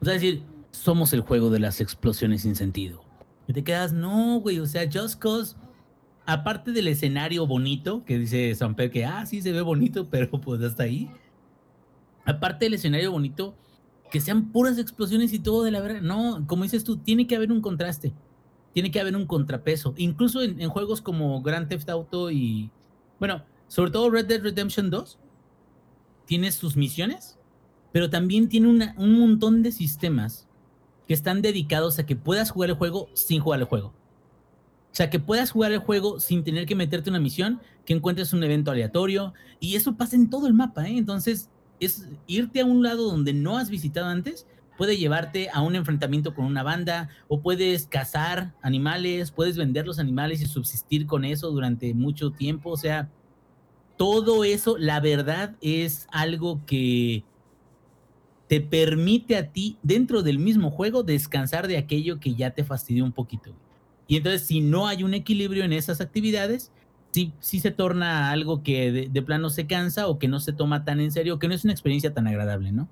O 0.01 0.05
sea, 0.05 0.15
decir, 0.15 0.43
somos 0.71 1.13
el 1.13 1.23
juego 1.23 1.51
de 1.51 1.59
las 1.59 1.81
explosiones 1.81 2.43
sin 2.43 2.55
sentido. 2.55 3.03
Y 3.49 3.53
te 3.53 3.65
quedas, 3.65 3.93
no, 3.93 4.39
güey, 4.41 4.61
o 4.61 4.67
sea, 4.67 4.89
Just 4.91 5.19
Cause, 5.19 5.57
aparte 6.33 6.71
del 6.71 6.87
escenario 6.87 7.45
bonito, 7.47 8.05
que 8.05 8.19
dice 8.19 8.55
Samper 8.55 8.91
que, 8.91 9.05
ah, 9.05 9.27
sí 9.27 9.43
se 9.43 9.53
ve 9.53 9.63
bonito, 9.63 10.09
pero 10.11 10.31
pues 10.41 10.63
hasta 10.63 10.85
ahí. 10.85 11.11
Aparte 12.25 12.67
del 12.67 12.75
escenario 12.75 13.11
bonito, 13.11 13.57
que 14.11 14.21
sean 14.21 14.53
puras 14.53 14.79
explosiones 14.79 15.33
y 15.33 15.41
todo 15.41 15.65
de 15.65 15.73
la 15.73 15.81
verdad. 15.81 16.01
No, 16.03 16.45
como 16.47 16.63
dices 16.63 16.85
tú, 16.85 16.99
tiene 16.99 17.27
que 17.27 17.35
haber 17.35 17.51
un 17.51 17.61
contraste. 17.61 18.13
Tiene 18.73 18.91
que 18.93 19.01
haber 19.01 19.17
un 19.17 19.27
contrapeso. 19.27 19.95
Incluso 19.97 20.43
en, 20.43 20.69
juegos 20.69 21.01
como 21.01 21.43
Grand 21.43 21.69
Theft 21.69 21.89
Auto 21.89 22.31
y, 22.31 22.71
bueno, 23.19 23.43
sobre 23.67 23.91
todo 23.91 24.11
Red 24.11 24.27
Dead 24.27 24.43
Redemption 24.43 24.91
2, 24.91 25.19
tiene 26.27 26.53
sus 26.53 26.77
misiones, 26.77 27.39
pero 27.91 28.09
también 28.09 28.49
tiene 28.49 28.69
un 28.69 29.19
montón 29.19 29.65
de 29.65 29.73
sistemas 29.73 30.47
que 31.09 31.15
están 31.15 31.43
dedicados 31.43 31.99
a 31.99 32.07
que 32.07 32.15
puedas 32.15 32.53
jugar 32.53 32.71
el 32.71 32.77
juego 32.77 33.09
sin 33.15 33.41
jugar 33.41 33.59
el 33.59 33.67
juego. 33.67 33.93
O 34.93 34.95
sea, 34.95 35.09
que 35.09 35.21
puedas 35.21 35.53
jugar 35.53 35.73
el 35.73 35.79
juego 35.79 36.19
sin 36.19 36.43
tener 36.43 36.67
que 36.67 36.75
meterte 36.75 37.11
una 37.11 37.21
misión, 37.21 37.61
que 37.85 37.95
encuentres 37.95 38.33
un 38.33 38.43
evento 38.43 38.71
aleatorio, 38.73 39.35
y 39.61 39.77
eso 39.77 39.97
pasa 39.97 40.17
en 40.17 40.29
todo 40.31 40.47
el 40.47 40.55
mapa, 40.55 40.89
¿eh? 40.89 40.99
Entonces, 40.99 41.49
es 41.79 42.09
irte 42.27 42.61
a 42.61 42.67
un 42.67 42.83
lado 42.83 43.09
donde 43.09 43.33
no 43.33 43.57
has 43.57 43.71
visitado 43.71 44.07
antes, 44.07 44.47
puede 44.77 44.97
llevarte 44.97 45.49
a 45.53 45.63
un 45.63 45.77
enfrentamiento 45.77 46.35
con 46.35 46.45
una 46.45 46.63
banda, 46.63 47.09
o 47.29 47.41
puedes 47.41 47.87
cazar 47.87 48.55
animales, 48.63 49.31
puedes 49.31 49.57
vender 49.57 49.87
los 49.87 49.99
animales 49.99 50.41
y 50.43 50.47
subsistir 50.47 51.07
con 51.07 51.25
eso 51.25 51.51
durante 51.51 51.95
mucho 51.95 52.33
tiempo, 52.33 52.71
o 52.71 52.77
sea, 52.77 53.11
todo 53.97 54.45
eso, 54.45 54.77
la 54.79 54.99
verdad, 54.99 55.57
es 55.61 56.09
algo 56.11 56.65
que 56.65 57.23
te 58.49 58.61
permite 58.61 59.37
a 59.37 59.53
ti, 59.53 59.79
dentro 59.83 60.23
del 60.23 60.39
mismo 60.39 60.71
juego, 60.71 61.05
descansar 61.05 61.69
de 61.69 61.77
aquello 61.77 62.19
que 62.19 62.35
ya 62.35 62.51
te 62.51 62.65
fastidió 62.65 63.05
un 63.05 63.13
poquito. 63.13 63.55
Y 64.11 64.17
entonces, 64.17 64.43
si 64.43 64.61
no 64.61 64.89
hay 64.89 65.05
un 65.05 65.15
equilibrio 65.15 65.63
en 65.63 65.73
esas 65.73 66.01
actividades, 66.01 66.73
sí, 67.13 67.33
sí 67.39 67.61
se 67.61 67.71
torna 67.71 68.33
algo 68.33 68.65
que 68.65 69.09
de, 69.09 69.23
plano 69.23 69.51
se 69.51 69.69
cansa 69.69 70.09
o 70.09 70.19
que 70.19 70.27
no 70.27 70.41
se 70.41 70.53
toma 70.53 70.85
tan 70.85 70.99
en 70.99 71.13
serio, 71.13 71.39
que 71.39 71.47
no 71.47 71.55
es 71.55 71.63
una 71.63 71.73
experiencia 71.73 72.13
tan 72.13 72.27
agradable, 72.27 72.73
¿no? 72.73 72.89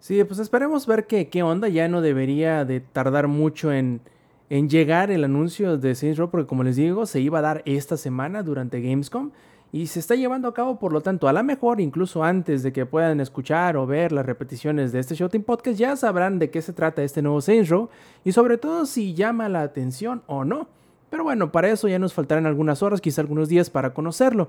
Sí, 0.00 0.24
pues 0.24 0.40
esperemos 0.40 0.86
ver 0.86 1.06
qué, 1.06 1.28
qué 1.28 1.42
onda. 1.42 1.68
Ya 1.68 1.86
no 1.86 2.00
debería 2.00 2.64
de 2.64 2.80
tardar 2.80 3.28
mucho 3.28 3.74
en, 3.74 4.00
en 4.48 4.70
llegar 4.70 5.10
el 5.10 5.22
anuncio 5.22 5.76
de 5.76 5.94
Saints 5.94 6.16
Row, 6.16 6.30
porque 6.30 6.46
como 6.46 6.62
les 6.62 6.76
digo, 6.76 7.04
se 7.04 7.20
iba 7.20 7.40
a 7.40 7.42
dar 7.42 7.62
esta 7.66 7.98
semana 7.98 8.42
durante 8.42 8.80
Gamescom. 8.80 9.32
Y 9.70 9.86
se 9.88 10.00
está 10.00 10.14
llevando 10.14 10.48
a 10.48 10.54
cabo, 10.54 10.78
por 10.78 10.92
lo 10.92 11.02
tanto, 11.02 11.28
a 11.28 11.32
lo 11.32 11.44
mejor 11.44 11.80
incluso 11.80 12.24
antes 12.24 12.62
de 12.62 12.72
que 12.72 12.86
puedan 12.86 13.20
escuchar 13.20 13.76
o 13.76 13.86
ver 13.86 14.12
las 14.12 14.24
repeticiones 14.24 14.92
de 14.92 15.00
este 15.00 15.14
Showtime 15.14 15.44
Podcast, 15.44 15.78
ya 15.78 15.94
sabrán 15.94 16.38
de 16.38 16.50
qué 16.50 16.62
se 16.62 16.72
trata 16.72 17.02
este 17.02 17.20
nuevo 17.20 17.40
Saints 17.40 17.68
Row 17.68 17.90
y 18.24 18.32
sobre 18.32 18.56
todo 18.56 18.86
si 18.86 19.14
llama 19.14 19.48
la 19.48 19.62
atención 19.62 20.22
o 20.26 20.44
no. 20.44 20.68
Pero 21.10 21.24
bueno, 21.24 21.52
para 21.52 21.68
eso 21.68 21.86
ya 21.88 21.98
nos 21.98 22.14
faltarán 22.14 22.46
algunas 22.46 22.82
horas, 22.82 23.00
quizá 23.00 23.20
algunos 23.20 23.48
días 23.48 23.68
para 23.68 23.92
conocerlo. 23.92 24.48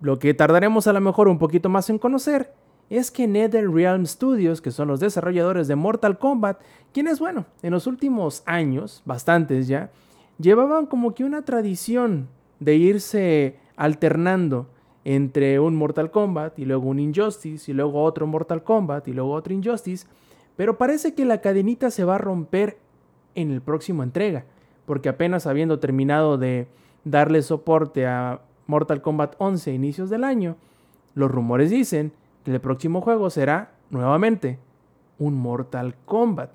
Lo 0.00 0.18
que 0.18 0.34
tardaremos 0.34 0.86
a 0.86 0.92
lo 0.92 1.00
mejor 1.00 1.28
un 1.28 1.38
poquito 1.38 1.68
más 1.68 1.88
en 1.88 1.98
conocer 1.98 2.52
es 2.90 3.10
que 3.10 3.26
NetherRealm 3.26 4.06
Studios, 4.06 4.60
que 4.60 4.70
son 4.70 4.88
los 4.88 5.00
desarrolladores 5.00 5.68
de 5.68 5.76
Mortal 5.76 6.18
Kombat, 6.18 6.60
quienes, 6.92 7.18
bueno, 7.18 7.46
en 7.62 7.72
los 7.72 7.86
últimos 7.86 8.42
años, 8.46 9.02
bastantes 9.04 9.68
ya, 9.68 9.90
llevaban 10.38 10.86
como 10.86 11.14
que 11.14 11.24
una 11.24 11.42
tradición 11.42 12.28
de 12.60 12.76
irse 12.76 13.58
alternando 13.78 14.66
entre 15.04 15.58
un 15.60 15.76
Mortal 15.76 16.10
Kombat 16.10 16.58
y 16.58 16.66
luego 16.66 16.88
un 16.88 16.98
Injustice 16.98 17.70
y 17.70 17.74
luego 17.74 18.02
otro 18.02 18.26
Mortal 18.26 18.62
Kombat 18.62 19.08
y 19.08 19.12
luego 19.14 19.32
otro 19.32 19.54
Injustice, 19.54 20.06
pero 20.56 20.76
parece 20.76 21.14
que 21.14 21.24
la 21.24 21.40
cadenita 21.40 21.90
se 21.90 22.04
va 22.04 22.16
a 22.16 22.18
romper 22.18 22.76
en 23.34 23.52
el 23.52 23.62
próximo 23.62 24.02
entrega, 24.02 24.44
porque 24.84 25.08
apenas 25.08 25.46
habiendo 25.46 25.78
terminado 25.78 26.36
de 26.36 26.66
darle 27.04 27.40
soporte 27.42 28.06
a 28.06 28.40
Mortal 28.66 29.00
Kombat 29.00 29.36
11 29.38 29.70
a 29.70 29.74
inicios 29.74 30.10
del 30.10 30.24
año, 30.24 30.56
los 31.14 31.30
rumores 31.30 31.70
dicen 31.70 32.12
que 32.44 32.50
el 32.50 32.60
próximo 32.60 33.00
juego 33.00 33.30
será 33.30 33.70
nuevamente 33.90 34.58
un 35.18 35.34
Mortal 35.34 35.94
Kombat. 36.04 36.50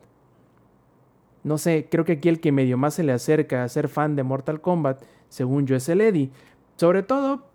No 1.44 1.58
sé, 1.58 1.88
creo 1.90 2.06
que 2.06 2.14
aquí 2.14 2.30
el 2.30 2.40
que 2.40 2.52
medio 2.52 2.78
más 2.78 2.96
se 2.96 3.04
le 3.04 3.14
acerca 3.14 3.64
a 3.64 3.70
ser 3.70 3.88
fan 3.88 4.16
de 4.16 4.24
Mortal 4.24 4.62
Kombat, 4.62 5.02
según 5.30 5.66
yo, 5.66 5.76
es 5.76 5.90
el 5.90 6.02
Eddie, 6.02 6.30
sobre 6.76 7.04
todo, 7.04 7.46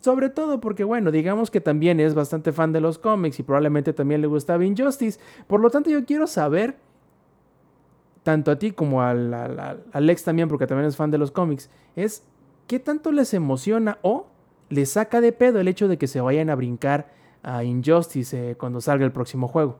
sobre 0.00 0.28
todo 0.28 0.60
porque, 0.60 0.84
bueno, 0.84 1.10
digamos 1.10 1.50
que 1.50 1.60
también 1.60 2.00
es 2.00 2.14
bastante 2.14 2.52
fan 2.52 2.72
de 2.72 2.80
los 2.80 2.98
cómics 2.98 3.38
y 3.40 3.42
probablemente 3.42 3.92
también 3.92 4.20
le 4.20 4.26
gustaba 4.26 4.64
Injustice. 4.64 5.18
Por 5.46 5.60
lo 5.60 5.70
tanto, 5.70 5.90
yo 5.90 6.04
quiero 6.04 6.26
saber, 6.26 6.76
tanto 8.22 8.50
a 8.50 8.58
ti 8.58 8.72
como 8.72 9.02
al, 9.02 9.32
al, 9.32 9.84
Alex 9.92 10.24
también, 10.24 10.48
porque 10.48 10.66
también 10.66 10.88
es 10.88 10.96
fan 10.96 11.10
de 11.10 11.18
los 11.18 11.30
cómics, 11.30 11.70
es 11.96 12.24
qué 12.66 12.78
tanto 12.78 13.12
les 13.12 13.34
emociona 13.34 13.98
o 14.02 14.26
les 14.70 14.90
saca 14.90 15.20
de 15.20 15.32
pedo 15.32 15.60
el 15.60 15.68
hecho 15.68 15.88
de 15.88 15.98
que 15.98 16.06
se 16.06 16.20
vayan 16.20 16.50
a 16.50 16.54
brincar 16.54 17.12
a 17.42 17.62
Injustice 17.62 18.50
eh, 18.50 18.56
cuando 18.56 18.80
salga 18.80 19.04
el 19.04 19.12
próximo 19.12 19.48
juego. 19.48 19.78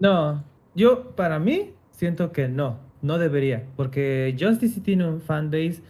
No, 0.00 0.42
yo 0.74 1.10
para 1.14 1.38
mí 1.38 1.74
siento 1.92 2.32
que 2.32 2.48
no, 2.48 2.78
no 3.02 3.18
debería, 3.18 3.66
porque 3.76 4.34
Justice 4.38 4.80
tiene 4.80 5.06
un 5.06 5.20
fanbase 5.20 5.82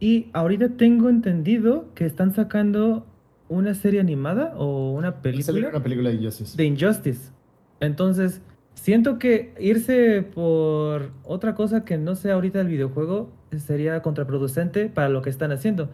y 0.00 0.28
ahorita 0.32 0.76
tengo 0.76 1.08
entendido 1.08 1.92
que 1.94 2.04
están 2.04 2.34
sacando 2.34 3.06
una 3.48 3.74
serie 3.74 4.00
animada 4.00 4.54
o 4.56 4.92
una 4.92 5.22
película. 5.22 5.70
Una 5.70 5.82
película 5.82 6.10
de 6.10 6.16
Injustice. 6.16 6.56
De 6.56 6.64
Injustice. 6.64 7.32
Entonces, 7.80 8.40
siento 8.74 9.18
que 9.18 9.54
irse 9.58 10.22
por 10.22 11.10
otra 11.24 11.54
cosa 11.54 11.84
que 11.84 11.98
no 11.98 12.14
sea 12.14 12.34
ahorita 12.34 12.60
el 12.60 12.68
videojuego 12.68 13.32
sería 13.56 14.02
contraproducente 14.02 14.88
para 14.88 15.08
lo 15.08 15.22
que 15.22 15.30
están 15.30 15.50
haciendo. 15.50 15.90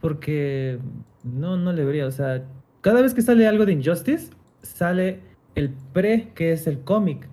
Porque 0.00 0.78
no, 1.22 1.56
no 1.56 1.72
le 1.72 1.84
vería. 1.84 2.06
O 2.06 2.10
sea, 2.10 2.44
cada 2.80 3.02
vez 3.02 3.12
que 3.12 3.22
sale 3.22 3.46
algo 3.46 3.66
de 3.66 3.72
Injustice, 3.72 4.30
sale 4.62 5.20
el 5.54 5.70
pre, 5.92 6.30
que 6.34 6.52
es 6.52 6.66
el 6.66 6.80
cómic. 6.80 7.28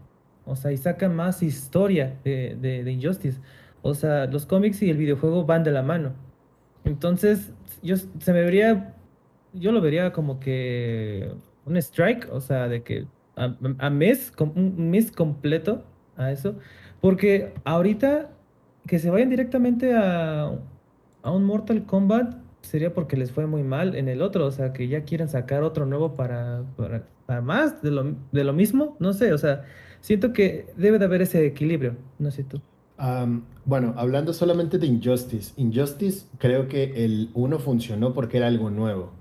O 0.46 0.56
sea, 0.56 0.72
y 0.72 0.78
saca 0.78 1.08
más 1.08 1.44
historia 1.44 2.18
de, 2.24 2.58
de, 2.60 2.84
de 2.84 2.92
Injustice. 2.92 3.40
O 3.82 3.94
sea, 3.94 4.26
los 4.28 4.46
cómics 4.46 4.82
y 4.82 4.90
el 4.90 4.98
videojuego 4.98 5.46
van 5.46 5.64
de 5.64 5.72
la 5.72 5.84
mano. 5.84 6.14
Entonces, 6.84 7.54
yo 7.82 7.96
se 7.98 8.34
me 8.34 8.42
vería, 8.44 8.96
yo 9.54 9.72
lo 9.72 9.82
vería 9.82 10.12
como 10.14 10.40
que 10.40 11.32
un 11.66 11.78
strike, 11.78 12.28
o 12.32 12.42
sea, 12.42 12.68
de 12.68 12.84
que 12.84 13.08
a, 13.36 13.90
mes, 13.90 14.34
un 14.40 14.90
mes 14.90 15.12
completo 15.12 15.84
a 16.18 16.32
eso, 16.32 16.56
porque 17.02 17.54
ahorita 17.64 18.32
que 18.88 19.00
se 19.00 19.10
vayan 19.10 19.30
directamente 19.30 19.96
a, 19.96 20.52
a 21.24 21.32
un 21.32 21.46
Mortal 21.46 21.86
Kombat 21.86 22.36
sería 22.62 22.94
porque 22.94 23.16
les 23.16 23.32
fue 23.32 23.46
muy 23.48 23.64
mal 23.64 23.96
en 23.96 24.10
el 24.10 24.22
otro, 24.22 24.46
o 24.46 24.52
sea, 24.52 24.74
que 24.74 24.88
ya 24.88 25.04
quieren 25.04 25.30
sacar 25.30 25.64
otro 25.64 25.86
nuevo 25.86 26.16
para, 26.16 26.64
para, 26.76 27.06
para 27.26 27.42
más 27.42 27.82
de 27.82 27.92
lo, 27.92 28.16
de 28.32 28.44
lo 28.44 28.54
mismo, 28.54 28.98
no 29.00 29.14
sé, 29.14 29.32
o 29.34 29.38
sea, 29.38 29.64
siento 30.02 30.34
que 30.34 30.68
debe 30.76 31.00
de 31.00 31.06
haber 31.06 31.22
ese 31.22 31.46
equilibrio, 31.46 31.96
no 32.18 32.32
sé 32.32 32.44
tú 32.44 32.62
bueno, 33.66 33.94
hablando 33.98 34.34
solamente 34.34 34.78
de 34.78 34.88
Injustice, 34.88 35.54
Injustice 35.56 36.26
creo 36.38 36.68
que 36.68 37.06
el 37.06 37.30
1 37.34 37.60
funcionó 37.60 38.14
porque 38.14 38.38
era 38.38 38.48
algo 38.48 38.70
nuevo. 38.70 39.12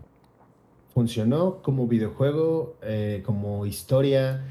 Funcionó 0.93 1.63
como 1.63 1.87
videojuego, 1.87 2.77
eh, 2.83 3.23
como 3.25 3.67
historia. 3.67 4.45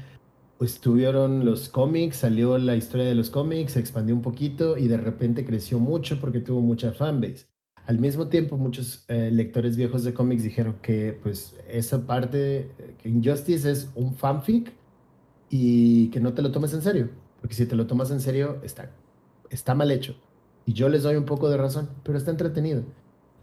Estuvieron 0.60 1.44
los 1.44 1.68
cómics, 1.68 2.16
salió 2.16 2.56
la 2.58 2.74
historia 2.74 3.06
de 3.06 3.14
los 3.14 3.28
cómics, 3.28 3.72
se 3.72 3.80
expandió 3.80 4.14
un 4.14 4.22
poquito 4.22 4.78
y 4.78 4.88
de 4.88 4.96
repente 4.96 5.44
creció 5.44 5.78
mucho 5.78 6.18
porque 6.20 6.40
tuvo 6.40 6.60
mucha 6.62 6.92
fanbase. 6.92 7.46
Al 7.86 7.98
mismo 7.98 8.28
tiempo, 8.28 8.56
muchos 8.56 9.04
eh, 9.08 9.30
lectores 9.30 9.76
viejos 9.76 10.04
de 10.04 10.14
cómics 10.14 10.42
dijeron 10.42 10.76
que 10.82 11.18
pues 11.22 11.54
esa 11.68 12.06
parte, 12.06 12.70
que 13.02 13.08
Injustice 13.08 13.70
es 13.70 13.90
un 13.94 14.14
fanfic 14.14 14.72
y 15.50 16.08
que 16.10 16.20
no 16.20 16.32
te 16.32 16.42
lo 16.42 16.50
tomes 16.50 16.72
en 16.72 16.82
serio, 16.82 17.10
porque 17.40 17.54
si 17.54 17.66
te 17.66 17.76
lo 17.76 17.86
tomas 17.86 18.10
en 18.10 18.20
serio 18.20 18.58
está 18.62 18.90
está 19.50 19.74
mal 19.74 19.90
hecho. 19.90 20.16
Y 20.66 20.74
yo 20.74 20.88
les 20.88 21.02
doy 21.02 21.16
un 21.16 21.24
poco 21.24 21.48
de 21.48 21.56
razón, 21.56 21.88
pero 22.02 22.18
está 22.18 22.30
entretenido. 22.30 22.82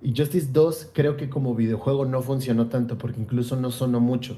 Y 0.01 0.15
Justice 0.15 0.49
2 0.51 0.91
creo 0.93 1.17
que 1.17 1.29
como 1.29 1.55
videojuego 1.55 2.05
no 2.05 2.21
funcionó 2.21 2.67
tanto 2.67 2.97
porque 2.97 3.19
incluso 3.19 3.55
no 3.55 3.71
sonó 3.71 3.99
mucho. 3.99 4.37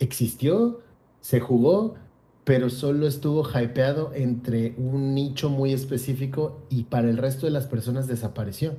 Existió, 0.00 0.80
se 1.20 1.38
jugó, 1.38 1.94
pero 2.42 2.70
solo 2.70 3.06
estuvo 3.06 3.46
hypeado 3.48 4.10
entre 4.14 4.74
un 4.76 5.14
nicho 5.14 5.48
muy 5.48 5.72
específico 5.72 6.58
y 6.68 6.84
para 6.84 7.08
el 7.08 7.18
resto 7.18 7.46
de 7.46 7.52
las 7.52 7.66
personas 7.66 8.08
desapareció. 8.08 8.74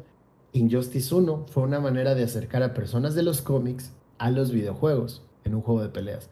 Injustice 0.51 1.15
1 1.15 1.45
fue 1.49 1.63
una 1.63 1.79
manera 1.79 2.15
de 2.15 2.23
acercar 2.23 2.61
a 2.63 2.73
personas 2.73 3.15
de 3.15 3.23
los 3.23 3.41
cómics 3.41 3.93
a 4.17 4.29
los 4.29 4.51
videojuegos 4.51 5.23
en 5.45 5.55
un 5.55 5.61
juego 5.61 5.81
de 5.81 5.89
peleas. 5.89 6.29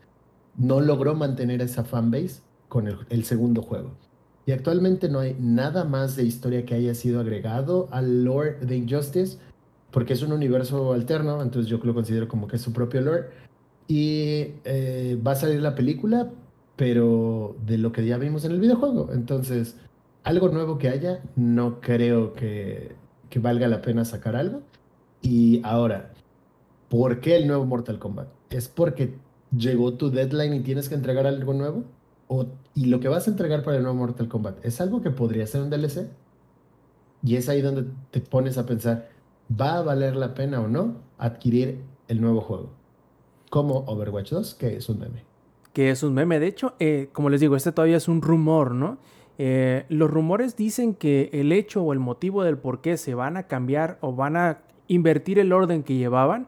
No 0.57 0.82
logró 0.82 1.15
mantener 1.15 1.61
esa 1.61 1.86
fanbase 1.86 2.41
con 2.67 2.88
el 2.88 3.23
segundo 3.23 3.61
juego. 3.61 3.91
Y 4.46 4.52
actualmente 4.52 5.08
no 5.10 5.20
hay 5.20 5.36
nada 5.39 5.84
más 5.86 6.16
de 6.16 6.24
historia 6.24 6.66
que 6.66 6.76
haya 6.76 6.96
sido 6.96 7.20
agregado 7.20 7.88
al 7.92 8.24
lore 8.24 8.58
de 8.62 8.76
Injustice, 8.76 9.38
porque 9.92 10.14
es 10.14 10.22
un 10.24 10.32
universo 10.32 10.94
alterno, 10.94 11.42
entonces 11.42 11.70
yo 11.70 11.80
lo 11.84 11.94
considero 11.94 12.28
como 12.28 12.48
que 12.48 12.56
es 12.56 12.62
su 12.62 12.74
propio 12.74 13.02
lore. 13.02 13.26
Y 13.88 14.54
eh, 14.64 15.20
va 15.26 15.34
a 15.34 15.36
salir 15.36 15.62
la 15.62 15.76
película, 15.76 16.32
pero 16.76 17.56
de 17.66 17.78
lo 17.78 17.92
que 17.92 18.06
ya 18.06 18.18
vimos 18.18 18.46
en 18.46 18.54
el 18.54 18.60
videojuego. 18.60 19.10
Entonces, 19.14 19.76
algo 20.24 20.50
nuevo 20.50 20.78
que 20.78 20.89
haya, 20.89 21.22
no 21.36 21.82
creo 21.82 22.34
que, 22.34 22.96
que 23.30 23.39
valga 23.39 23.68
la 23.68 23.82
pena 23.82 24.06
sacar 24.06 24.36
algo. 24.36 24.62
Y 25.22 25.62
ahora, 25.64 26.12
¿por 26.89 27.20
qué 27.20 27.36
el 27.36 27.48
nuevo 27.48 27.66
Mortal 27.66 28.00
Kombat? 28.00 28.28
¿Es 28.50 28.68
porque 28.68 29.14
llegó 29.56 29.94
tu 29.94 30.10
deadline 30.10 30.54
y 30.54 30.60
tienes 30.62 30.89
que 30.89 30.96
entregar 30.96 31.28
algo 31.28 31.54
nuevo? 31.54 31.84
Y 32.73 32.86
lo 32.86 32.99
que 32.99 33.09
vas 33.09 33.27
a 33.27 33.32
entregar 33.32 33.63
para 33.63 33.77
el 33.77 33.84
nuevo 33.84 33.97
Mortal 33.97 34.27
Kombat 34.27 34.63
es 34.65 34.79
algo 34.79 35.01
que 35.01 35.11
podría 35.11 35.45
ser 35.47 35.61
un 35.61 35.69
DLC. 35.69 36.07
Y 37.23 37.36
es 37.36 37.49
ahí 37.49 37.61
donde 37.61 37.86
te 38.09 38.21
pones 38.21 38.57
a 38.57 38.65
pensar, 38.65 39.09
¿va 39.49 39.77
a 39.77 39.82
valer 39.82 40.15
la 40.15 40.34
pena 40.34 40.61
o 40.61 40.67
no 40.67 40.95
adquirir 41.17 41.82
el 42.07 42.21
nuevo 42.21 42.41
juego? 42.41 42.71
Como 43.49 43.79
Overwatch 43.86 44.32
2, 44.32 44.55
que 44.55 44.77
es 44.77 44.89
un 44.89 44.99
meme. 44.99 45.23
Que 45.73 45.91
es 45.91 46.03
un 46.03 46.13
meme. 46.13 46.39
De 46.39 46.47
hecho, 46.47 46.73
eh, 46.79 47.09
como 47.11 47.29
les 47.29 47.41
digo, 47.41 47.55
este 47.55 47.71
todavía 47.71 47.97
es 47.97 48.07
un 48.07 48.21
rumor, 48.21 48.73
¿no? 48.73 48.97
Eh, 49.38 49.86
los 49.89 50.09
rumores 50.09 50.55
dicen 50.55 50.93
que 50.93 51.29
el 51.34 51.51
hecho 51.51 51.84
o 51.84 51.93
el 51.93 51.99
motivo 51.99 52.43
del 52.43 52.57
por 52.57 52.82
qué 52.82 52.97
se 52.97 53.13
van 53.13 53.38
a 53.38 53.43
cambiar 53.43 53.97
o 54.01 54.13
van 54.13 54.36
a 54.38 54.59
invertir 54.88 55.39
el 55.39 55.53
orden 55.53 55.84
que 55.84 55.95
llevaban 55.95 56.47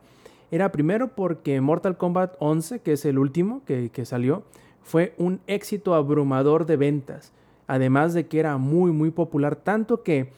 era 0.51 0.71
primero 0.71 1.15
porque 1.15 1.59
Mortal 1.61 1.97
Kombat 1.97 2.35
11, 2.39 2.79
que 2.79 2.93
es 2.93 3.05
el 3.05 3.17
último 3.17 3.63
que, 3.65 3.89
que 3.89 4.05
salió, 4.05 4.43
fue 4.83 5.13
un 5.17 5.39
éxito 5.47 5.95
abrumador 5.95 6.65
de 6.65 6.77
ventas, 6.77 7.31
además 7.67 8.13
de 8.13 8.27
que 8.27 8.39
era 8.39 8.57
muy 8.57 8.91
muy 8.91 9.11
popular, 9.11 9.55
tanto 9.55 10.03
que 10.03 10.29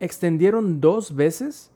extendieron 0.00 0.80
dos 0.80 1.14
veces 1.16 1.70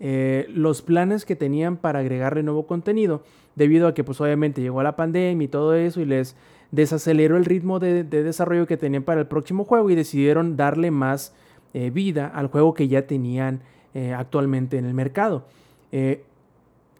eh, 0.00 0.46
los 0.48 0.82
planes 0.82 1.24
que 1.24 1.36
tenían 1.36 1.76
para 1.76 2.00
agregarle 2.00 2.42
nuevo 2.42 2.66
contenido, 2.66 3.22
debido 3.54 3.88
a 3.88 3.94
que 3.94 4.04
pues 4.04 4.20
obviamente 4.20 4.60
llegó 4.60 4.82
la 4.82 4.96
pandemia 4.96 5.44
y 5.44 5.48
todo 5.48 5.74
eso 5.74 6.00
y 6.00 6.04
les 6.04 6.36
desaceleró 6.70 7.36
el 7.36 7.44
ritmo 7.44 7.78
de, 7.78 8.02
desarrollo 8.04 8.66
que 8.66 8.76
tenían 8.76 9.02
para 9.04 9.20
el 9.20 9.26
próximo 9.26 9.64
juego 9.64 9.90
y 9.90 9.94
decidieron 9.94 10.56
darle 10.56 10.90
más 10.90 11.34
eh, 11.72 11.90
vida 11.90 12.26
al 12.26 12.48
juego 12.48 12.74
que 12.74 12.88
ya 12.88 13.06
tenían 13.06 13.60
eh, 13.94 14.12
actualmente 14.12 14.78
en 14.78 14.86
el 14.86 14.94
mercado. 14.94 15.44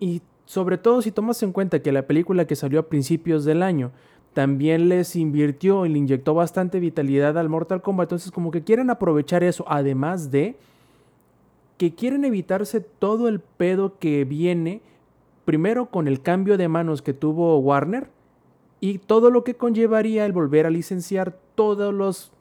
y 0.01 0.23
sobre 0.47 0.79
todo 0.79 1.03
si 1.03 1.11
tomas 1.11 1.43
en 1.43 1.53
cuenta 1.53 1.81
que 1.81 1.93
la 1.93 2.07
película 2.07 2.47
que 2.47 2.57
salió 2.57 2.81
a 2.81 2.89
principios 2.89 3.45
del 3.45 3.63
año 3.63 3.93
también 4.35 4.89
les 4.89 5.17
invirtió 5.17 5.87
y 5.87 5.89
le 5.89 5.99
inyectó 5.99 6.35
bastante 6.35 6.81
vitalidad 6.81 7.39
al 7.39 7.49
Mortal 7.49 7.83
Kombat. 7.83 8.07
Entonces 8.07 8.33
como 8.33 8.51
que 8.51 8.65
quieren 8.65 8.91
aprovechar 8.91 9.45
eso, 9.45 9.65
además 9.69 10.31
de 10.31 10.57
que 11.79 11.95
quieren 11.95 12.25
evitarse 12.25 12.81
todo 12.81 13.29
el 13.29 13.41
pedo 13.41 13.99
que 13.99 14.25
viene 14.25 14.83
primero 15.45 15.87
con 15.87 16.09
el 16.09 16.21
cambio 16.21 16.57
de 16.57 16.69
manos 16.69 17.03
que 17.03 17.13
tuvo 17.13 17.59
Warner 17.59 18.09
y 18.81 18.99
todo 18.99 19.31
lo 19.31 19.45
que 19.45 19.55
conllevaría 19.55 20.27
el 20.27 20.33
volver 20.33 20.67
a 20.67 20.71
licenciar 20.71 21.39
todos 21.55 21.93
los 21.95 22.33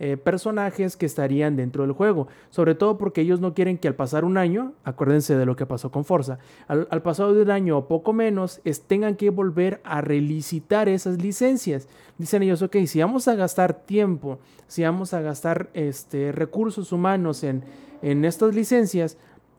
eh, 0.00 0.16
personajes 0.16 0.96
que 0.96 1.06
estarían 1.06 1.56
dentro 1.56 1.82
del 1.82 1.92
juego. 1.92 2.28
Sobre 2.50 2.74
todo 2.74 2.98
porque 2.98 3.22
ellos 3.22 3.40
no 3.40 3.54
quieren 3.54 3.78
que 3.78 3.88
al 3.88 3.96
pasar 3.96 4.24
un 4.24 4.38
año, 4.38 4.74
acuérdense 4.84 5.36
de 5.36 5.44
lo 5.44 5.56
que 5.56 5.66
pasó 5.66 5.90
con 5.90 6.04
Forza, 6.04 6.38
al, 6.68 7.02
pasado 7.02 7.34
de 7.34 7.42
un 7.42 7.50
año 7.50 7.78
o 7.78 7.88
poco 7.88 8.12
menos, 8.12 8.60
es, 8.64 8.82
tengan 8.82 9.16
que 9.16 9.30
volver 9.30 9.80
a 9.84 10.00
relicitar 10.00 10.88
esas 10.88 11.20
licencias. 11.20 11.88
Dicen 12.16 12.42
ellos, 12.42 12.62
ok, 12.62 12.76
si 12.86 13.00
vamos 13.00 13.26
a 13.26 13.34
gastar 13.34 13.74
tiempo, 13.74 14.38
si 14.68 14.84
vamos 14.84 15.14
a 15.14 15.20
gastar 15.20 15.68
este, 15.74 16.30
recursos 16.32 16.92
humanos 16.92 17.42
en, 17.42 17.64
en 18.02 18.24
estas 18.24 18.54
licencias, 18.54 19.16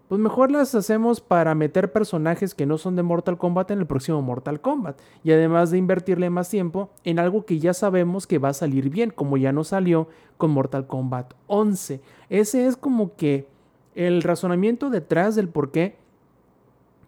pues 0.09 0.19
mejor 0.19 0.49
las 0.49 0.73
hacemos 0.73 1.21
para 1.21 1.53
meter 1.53 1.93
personajes 1.93 2.55
que 2.55 2.65
no 2.65 2.79
son 2.79 2.95
de 2.95 3.03
Mortal 3.03 3.37
Kombat 3.37 3.69
en 3.69 3.77
el 3.77 3.85
próximo 3.85 4.23
Mortal 4.23 4.59
Kombat. 4.59 4.99
Y 5.23 5.31
además 5.31 5.69
de 5.69 5.77
invertirle 5.77 6.31
más 6.31 6.49
tiempo 6.49 6.89
en 7.03 7.19
algo 7.19 7.45
que 7.45 7.59
ya 7.59 7.75
sabemos 7.75 8.25
que 8.25 8.39
va 8.39 8.49
a 8.49 8.53
salir 8.53 8.89
bien, 8.89 9.11
como 9.11 9.37
ya 9.37 9.51
no 9.51 9.63
salió 9.63 10.07
con 10.37 10.49
Mortal 10.49 10.87
Kombat 10.87 11.35
11. 11.45 12.01
Ese 12.29 12.65
es 12.65 12.75
como 12.75 13.15
que 13.17 13.47
el 13.93 14.23
razonamiento 14.23 14.89
detrás 14.89 15.35
del 15.35 15.47
por 15.47 15.69
qué 15.69 15.97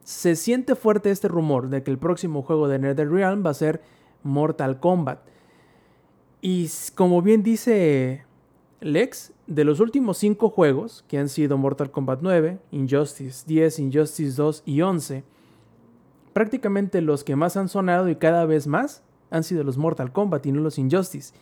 se 0.03 0.35
siente 0.35 0.75
fuerte 0.75 1.09
este 1.09 1.27
rumor 1.27 1.69
de 1.69 1.81
que 1.81 1.89
el 1.89 1.97
próximo 1.97 2.43
juego 2.43 2.67
de 2.67 2.77
NetherRealm 2.77 3.43
va 3.43 3.49
a 3.49 3.55
ser 3.55 3.81
Mortal 4.21 4.79
Kombat. 4.79 5.21
Y 6.39 6.69
como 6.93 7.23
bien 7.23 7.41
dice 7.41 8.25
Lex, 8.81 9.31
de 9.45 9.63
los 9.63 9.79
últimos 9.79 10.17
5 10.17 10.49
juegos, 10.49 11.05
que 11.07 11.19
han 11.19 11.29
sido 11.29 11.57
Mortal 11.57 11.91
Kombat 11.91 12.19
9, 12.21 12.57
Injustice 12.71 13.43
10, 13.45 13.79
Injustice 13.79 14.35
2 14.35 14.63
y 14.65 14.81
11, 14.81 15.23
prácticamente 16.33 16.99
los 17.01 17.23
que 17.23 17.35
más 17.35 17.57
han 17.57 17.69
sonado 17.69 18.09
y 18.09 18.15
cada 18.15 18.45
vez 18.45 18.65
más 18.65 19.03
han 19.29 19.43
sido 19.43 19.63
los 19.63 19.77
Mortal 19.77 20.11
Kombat 20.11 20.47
y 20.47 20.51
no 20.51 20.61
los 20.61 20.79
Injustice. 20.79 21.33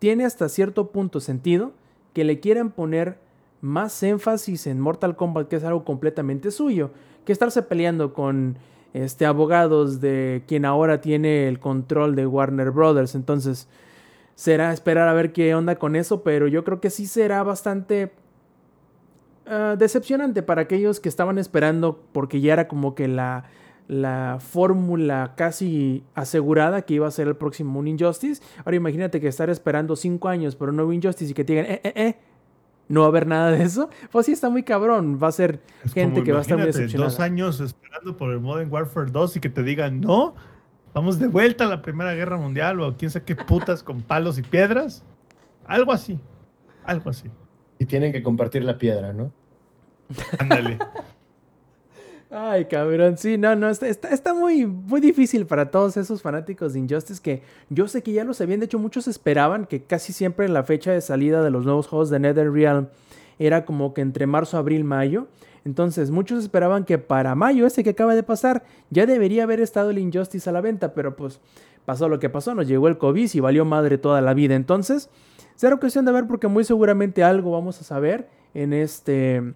Tiene 0.00 0.24
hasta 0.24 0.48
cierto 0.48 0.88
punto 0.88 1.20
sentido 1.20 1.72
que 2.12 2.24
le 2.24 2.40
quieran 2.40 2.70
poner 2.70 3.18
más 3.60 4.02
énfasis 4.02 4.66
en 4.66 4.80
Mortal 4.80 5.14
Kombat, 5.14 5.46
que 5.46 5.56
es 5.56 5.64
algo 5.64 5.84
completamente 5.84 6.50
suyo, 6.50 6.90
que 7.24 7.32
estarse 7.32 7.62
peleando 7.62 8.14
con 8.14 8.56
este, 8.94 9.26
abogados 9.26 10.00
de 10.00 10.42
quien 10.48 10.64
ahora 10.64 11.00
tiene 11.00 11.46
el 11.46 11.60
control 11.60 12.16
de 12.16 12.26
Warner 12.26 12.72
Brothers. 12.72 13.14
Entonces, 13.14 13.68
será 14.40 14.72
esperar 14.72 15.06
a 15.06 15.12
ver 15.12 15.34
qué 15.34 15.54
onda 15.54 15.76
con 15.76 15.94
eso, 15.96 16.22
pero 16.22 16.48
yo 16.48 16.64
creo 16.64 16.80
que 16.80 16.88
sí 16.88 17.06
será 17.06 17.42
bastante 17.42 18.10
uh, 19.46 19.76
decepcionante 19.76 20.42
para 20.42 20.62
aquellos 20.62 20.98
que 20.98 21.10
estaban 21.10 21.36
esperando, 21.36 22.02
porque 22.12 22.40
ya 22.40 22.54
era 22.54 22.66
como 22.66 22.94
que 22.94 23.06
la, 23.06 23.44
la 23.86 24.38
fórmula 24.40 25.34
casi 25.36 26.04
asegurada 26.14 26.80
que 26.86 26.94
iba 26.94 27.06
a 27.06 27.10
ser 27.10 27.28
el 27.28 27.36
próximo 27.36 27.78
un 27.80 27.86
Injustice. 27.86 28.42
Ahora 28.64 28.76
imagínate 28.76 29.20
que 29.20 29.28
estar 29.28 29.50
esperando 29.50 29.94
cinco 29.94 30.28
años 30.28 30.56
por 30.56 30.70
un 30.70 30.76
nuevo 30.76 30.94
Injustice 30.94 31.32
y 31.32 31.34
que 31.34 31.44
te 31.44 31.52
digan, 31.52 31.70
eh, 31.70 31.80
eh, 31.84 31.92
eh, 31.94 32.16
no 32.88 33.00
va 33.00 33.06
a 33.06 33.08
haber 33.10 33.26
nada 33.26 33.50
de 33.50 33.62
eso. 33.62 33.90
Pues 34.10 34.24
sí, 34.24 34.32
está 34.32 34.48
muy 34.48 34.62
cabrón. 34.62 35.18
Va 35.22 35.28
a 35.28 35.32
ser 35.32 35.60
Es 35.84 35.92
gente 35.92 36.24
que 36.24 36.32
va 36.32 36.38
a 36.38 36.42
estar 36.42 36.56
muy 36.56 36.66
decepcionada. 36.66 37.10
dos 37.10 37.20
años 37.20 37.60
esperando 37.60 38.16
por 38.16 38.30
el 38.32 38.40
Modern 38.40 38.72
Warfare 38.72 39.10
2 39.10 39.36
y 39.36 39.40
que 39.40 39.50
te 39.50 39.62
digan, 39.62 40.00
no, 40.00 40.34
vamos 40.94 41.18
de 41.18 41.28
vuelta 41.28 41.64
a 41.64 41.68
la 41.68 41.82
Primera 41.82 42.14
Guerra 42.14 42.36
Mundial 42.36 42.80
o 42.80 42.96
quién 42.96 43.10
sabe 43.10 43.24
qué 43.24 43.36
putas 43.36 43.82
con 43.82 44.02
palos 44.02 44.38
y 44.38 44.42
piedras. 44.42 45.04
Algo 45.66 45.92
así, 45.92 46.18
algo 46.84 47.10
así. 47.10 47.30
Y 47.78 47.86
tienen 47.86 48.12
que 48.12 48.22
compartir 48.22 48.64
la 48.64 48.78
piedra, 48.78 49.12
¿no? 49.12 49.32
Ándale. 50.38 50.78
Ay, 52.32 52.66
cabrón, 52.66 53.18
sí, 53.18 53.36
no, 53.38 53.56
no, 53.56 53.68
está, 53.68 53.88
está, 53.88 54.08
está 54.10 54.34
muy, 54.34 54.64
muy 54.64 55.00
difícil 55.00 55.46
para 55.46 55.72
todos 55.72 55.96
esos 55.96 56.22
fanáticos 56.22 56.72
de 56.72 56.78
Injustice 56.78 57.20
que 57.20 57.42
yo 57.70 57.88
sé 57.88 58.04
que 58.04 58.12
ya 58.12 58.22
lo 58.22 58.34
sabían, 58.34 58.60
de 58.60 58.66
hecho 58.66 58.78
muchos 58.78 59.08
esperaban 59.08 59.66
que 59.66 59.82
casi 59.82 60.12
siempre 60.12 60.48
la 60.48 60.62
fecha 60.62 60.92
de 60.92 61.00
salida 61.00 61.42
de 61.42 61.50
los 61.50 61.64
nuevos 61.64 61.88
juegos 61.88 62.08
de 62.08 62.20
NetherRealm 62.20 62.86
era 63.40 63.64
como 63.64 63.94
que 63.94 64.02
entre 64.02 64.26
marzo, 64.26 64.58
abril, 64.58 64.84
mayo. 64.84 65.26
Entonces 65.64 66.10
muchos 66.10 66.42
esperaban 66.42 66.84
que 66.84 66.98
para 66.98 67.34
mayo, 67.34 67.66
ese 67.66 67.84
que 67.84 67.90
acaba 67.90 68.14
de 68.14 68.22
pasar, 68.22 68.64
ya 68.90 69.06
debería 69.06 69.44
haber 69.44 69.60
estado 69.60 69.90
el 69.90 69.98
Injustice 69.98 70.48
a 70.48 70.52
la 70.52 70.60
venta, 70.60 70.94
pero 70.94 71.16
pues 71.16 71.40
pasó 71.84 72.08
lo 72.08 72.18
que 72.18 72.30
pasó, 72.30 72.54
nos 72.54 72.66
llegó 72.66 72.88
el 72.88 72.98
COVID 72.98 73.30
y 73.32 73.40
valió 73.40 73.64
madre 73.64 73.98
toda 73.98 74.20
la 74.20 74.34
vida. 74.34 74.54
Entonces, 74.54 75.10
será 75.54 75.76
cuestión 75.76 76.04
de 76.04 76.12
ver 76.12 76.26
porque 76.26 76.48
muy 76.48 76.64
seguramente 76.64 77.22
algo 77.24 77.52
vamos 77.52 77.80
a 77.80 77.84
saber 77.84 78.28
en 78.54 78.72
este 78.72 79.54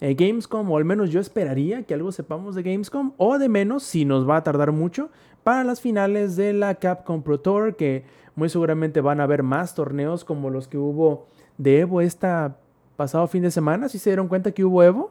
eh, 0.00 0.14
Gamescom, 0.14 0.70
o 0.70 0.76
al 0.76 0.84
menos 0.84 1.10
yo 1.10 1.20
esperaría 1.20 1.84
que 1.84 1.94
algo 1.94 2.12
sepamos 2.12 2.54
de 2.54 2.62
Gamescom, 2.62 3.12
o 3.18 3.38
de 3.38 3.48
menos, 3.48 3.82
si 3.82 4.04
nos 4.04 4.28
va 4.28 4.36
a 4.36 4.42
tardar 4.42 4.72
mucho, 4.72 5.10
para 5.44 5.64
las 5.64 5.80
finales 5.80 6.36
de 6.36 6.52
la 6.52 6.76
Capcom 6.76 7.22
Pro 7.22 7.40
Tour, 7.40 7.76
que 7.76 8.04
muy 8.34 8.48
seguramente 8.48 9.00
van 9.00 9.20
a 9.20 9.24
haber 9.24 9.42
más 9.42 9.74
torneos 9.74 10.24
como 10.24 10.50
los 10.50 10.68
que 10.68 10.78
hubo 10.78 11.26
de 11.58 11.80
Evo 11.80 12.00
esta 12.00 12.56
pasado 12.96 13.26
fin 13.26 13.42
de 13.42 13.50
semana. 13.50 13.88
¿Sí 13.88 13.98
se 13.98 14.10
dieron 14.10 14.28
cuenta 14.28 14.52
que 14.52 14.64
hubo 14.64 14.82
Evo? 14.82 15.10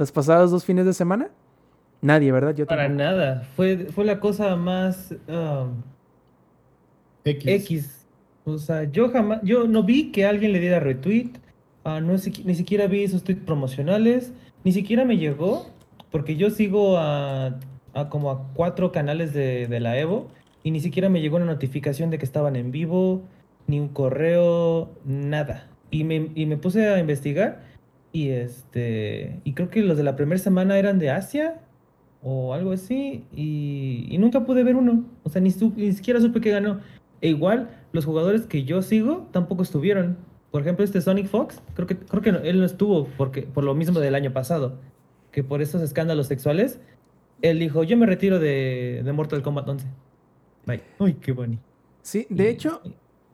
Las 0.00 0.12
pasadas 0.12 0.50
dos 0.50 0.64
fines 0.64 0.86
de 0.86 0.94
semana. 0.94 1.28
Nadie, 2.00 2.32
¿verdad? 2.32 2.54
Yo 2.54 2.66
Para 2.66 2.84
tampoco. 2.88 3.04
nada. 3.04 3.42
Fue, 3.54 3.76
fue 3.92 4.04
la 4.06 4.18
cosa 4.18 4.56
más 4.56 5.14
um, 5.28 5.82
X. 7.24 7.46
X. 7.46 8.06
O 8.44 8.56
sea, 8.58 8.84
yo 8.84 9.10
jamás, 9.10 9.40
yo 9.42 9.66
no 9.68 9.82
vi 9.82 10.10
que 10.10 10.24
alguien 10.24 10.52
le 10.52 10.60
diera 10.60 10.80
retweet. 10.80 11.32
ah, 11.84 12.00
no, 12.00 12.14
ni 12.14 12.54
siquiera 12.54 12.86
vi 12.86 13.04
esos 13.04 13.24
tweets 13.24 13.44
promocionales. 13.44 14.32
Ni 14.64 14.72
siquiera 14.72 15.04
me 15.04 15.18
llegó. 15.18 15.66
Porque 16.10 16.36
yo 16.36 16.50
sigo 16.50 16.96
a, 16.98 17.58
a 17.94 18.08
como 18.08 18.30
a 18.30 18.48
cuatro 18.54 18.92
canales 18.92 19.32
de, 19.34 19.66
de 19.68 19.80
la 19.80 19.98
Evo. 19.98 20.30
Y 20.62 20.70
ni 20.70 20.80
siquiera 20.80 21.08
me 21.10 21.20
llegó 21.20 21.36
una 21.36 21.46
notificación 21.46 22.10
de 22.10 22.18
que 22.18 22.24
estaban 22.24 22.56
en 22.56 22.70
vivo. 22.72 23.22
Ni 23.66 23.78
un 23.80 23.88
correo. 23.88 24.90
Nada. 25.04 25.68
Y 25.90 26.04
me, 26.04 26.30
y 26.34 26.46
me 26.46 26.56
puse 26.56 26.88
a 26.88 26.98
investigar. 26.98 27.68
Y 28.12 28.28
este. 28.30 29.40
Y 29.44 29.52
creo 29.54 29.70
que 29.70 29.82
los 29.82 29.96
de 29.96 30.02
la 30.02 30.16
primera 30.16 30.38
semana 30.38 30.78
eran 30.78 30.98
de 30.98 31.10
Asia. 31.10 31.60
O 32.22 32.52
algo 32.54 32.72
así. 32.72 33.24
Y, 33.34 34.06
y 34.10 34.18
nunca 34.18 34.44
pude 34.44 34.62
ver 34.64 34.76
uno. 34.76 35.04
O 35.22 35.30
sea, 35.30 35.40
ni, 35.40 35.50
su- 35.50 35.72
ni 35.76 35.92
siquiera 35.92 36.20
supe 36.20 36.40
que 36.40 36.50
ganó. 36.50 36.80
E 37.20 37.28
igual, 37.28 37.70
los 37.92 38.04
jugadores 38.04 38.46
que 38.46 38.64
yo 38.64 38.82
sigo 38.82 39.28
tampoco 39.32 39.62
estuvieron. 39.62 40.16
Por 40.50 40.62
ejemplo, 40.62 40.84
este 40.84 41.00
Sonic 41.00 41.26
Fox, 41.28 41.62
creo 41.74 41.86
que, 41.86 41.96
creo 41.96 42.22
que 42.22 42.32
no- 42.32 42.38
él 42.40 42.58
no 42.58 42.64
estuvo 42.66 43.06
porque, 43.16 43.42
por 43.42 43.62
lo 43.64 43.74
mismo 43.74 44.00
del 44.00 44.14
año 44.14 44.32
pasado. 44.32 44.78
Que 45.30 45.44
por 45.44 45.62
esos 45.62 45.80
escándalos 45.80 46.26
sexuales, 46.26 46.80
él 47.40 47.58
dijo, 47.60 47.84
yo 47.84 47.96
me 47.96 48.04
retiro 48.06 48.38
de, 48.40 49.02
de 49.04 49.12
Mortal 49.12 49.42
Kombat 49.42 49.68
11. 49.68 49.86
Bye. 50.66 50.82
Uy, 50.98 51.14
qué 51.14 51.32
bonito. 51.32 51.62
Sí, 52.02 52.26
de 52.30 52.50
hecho, 52.50 52.82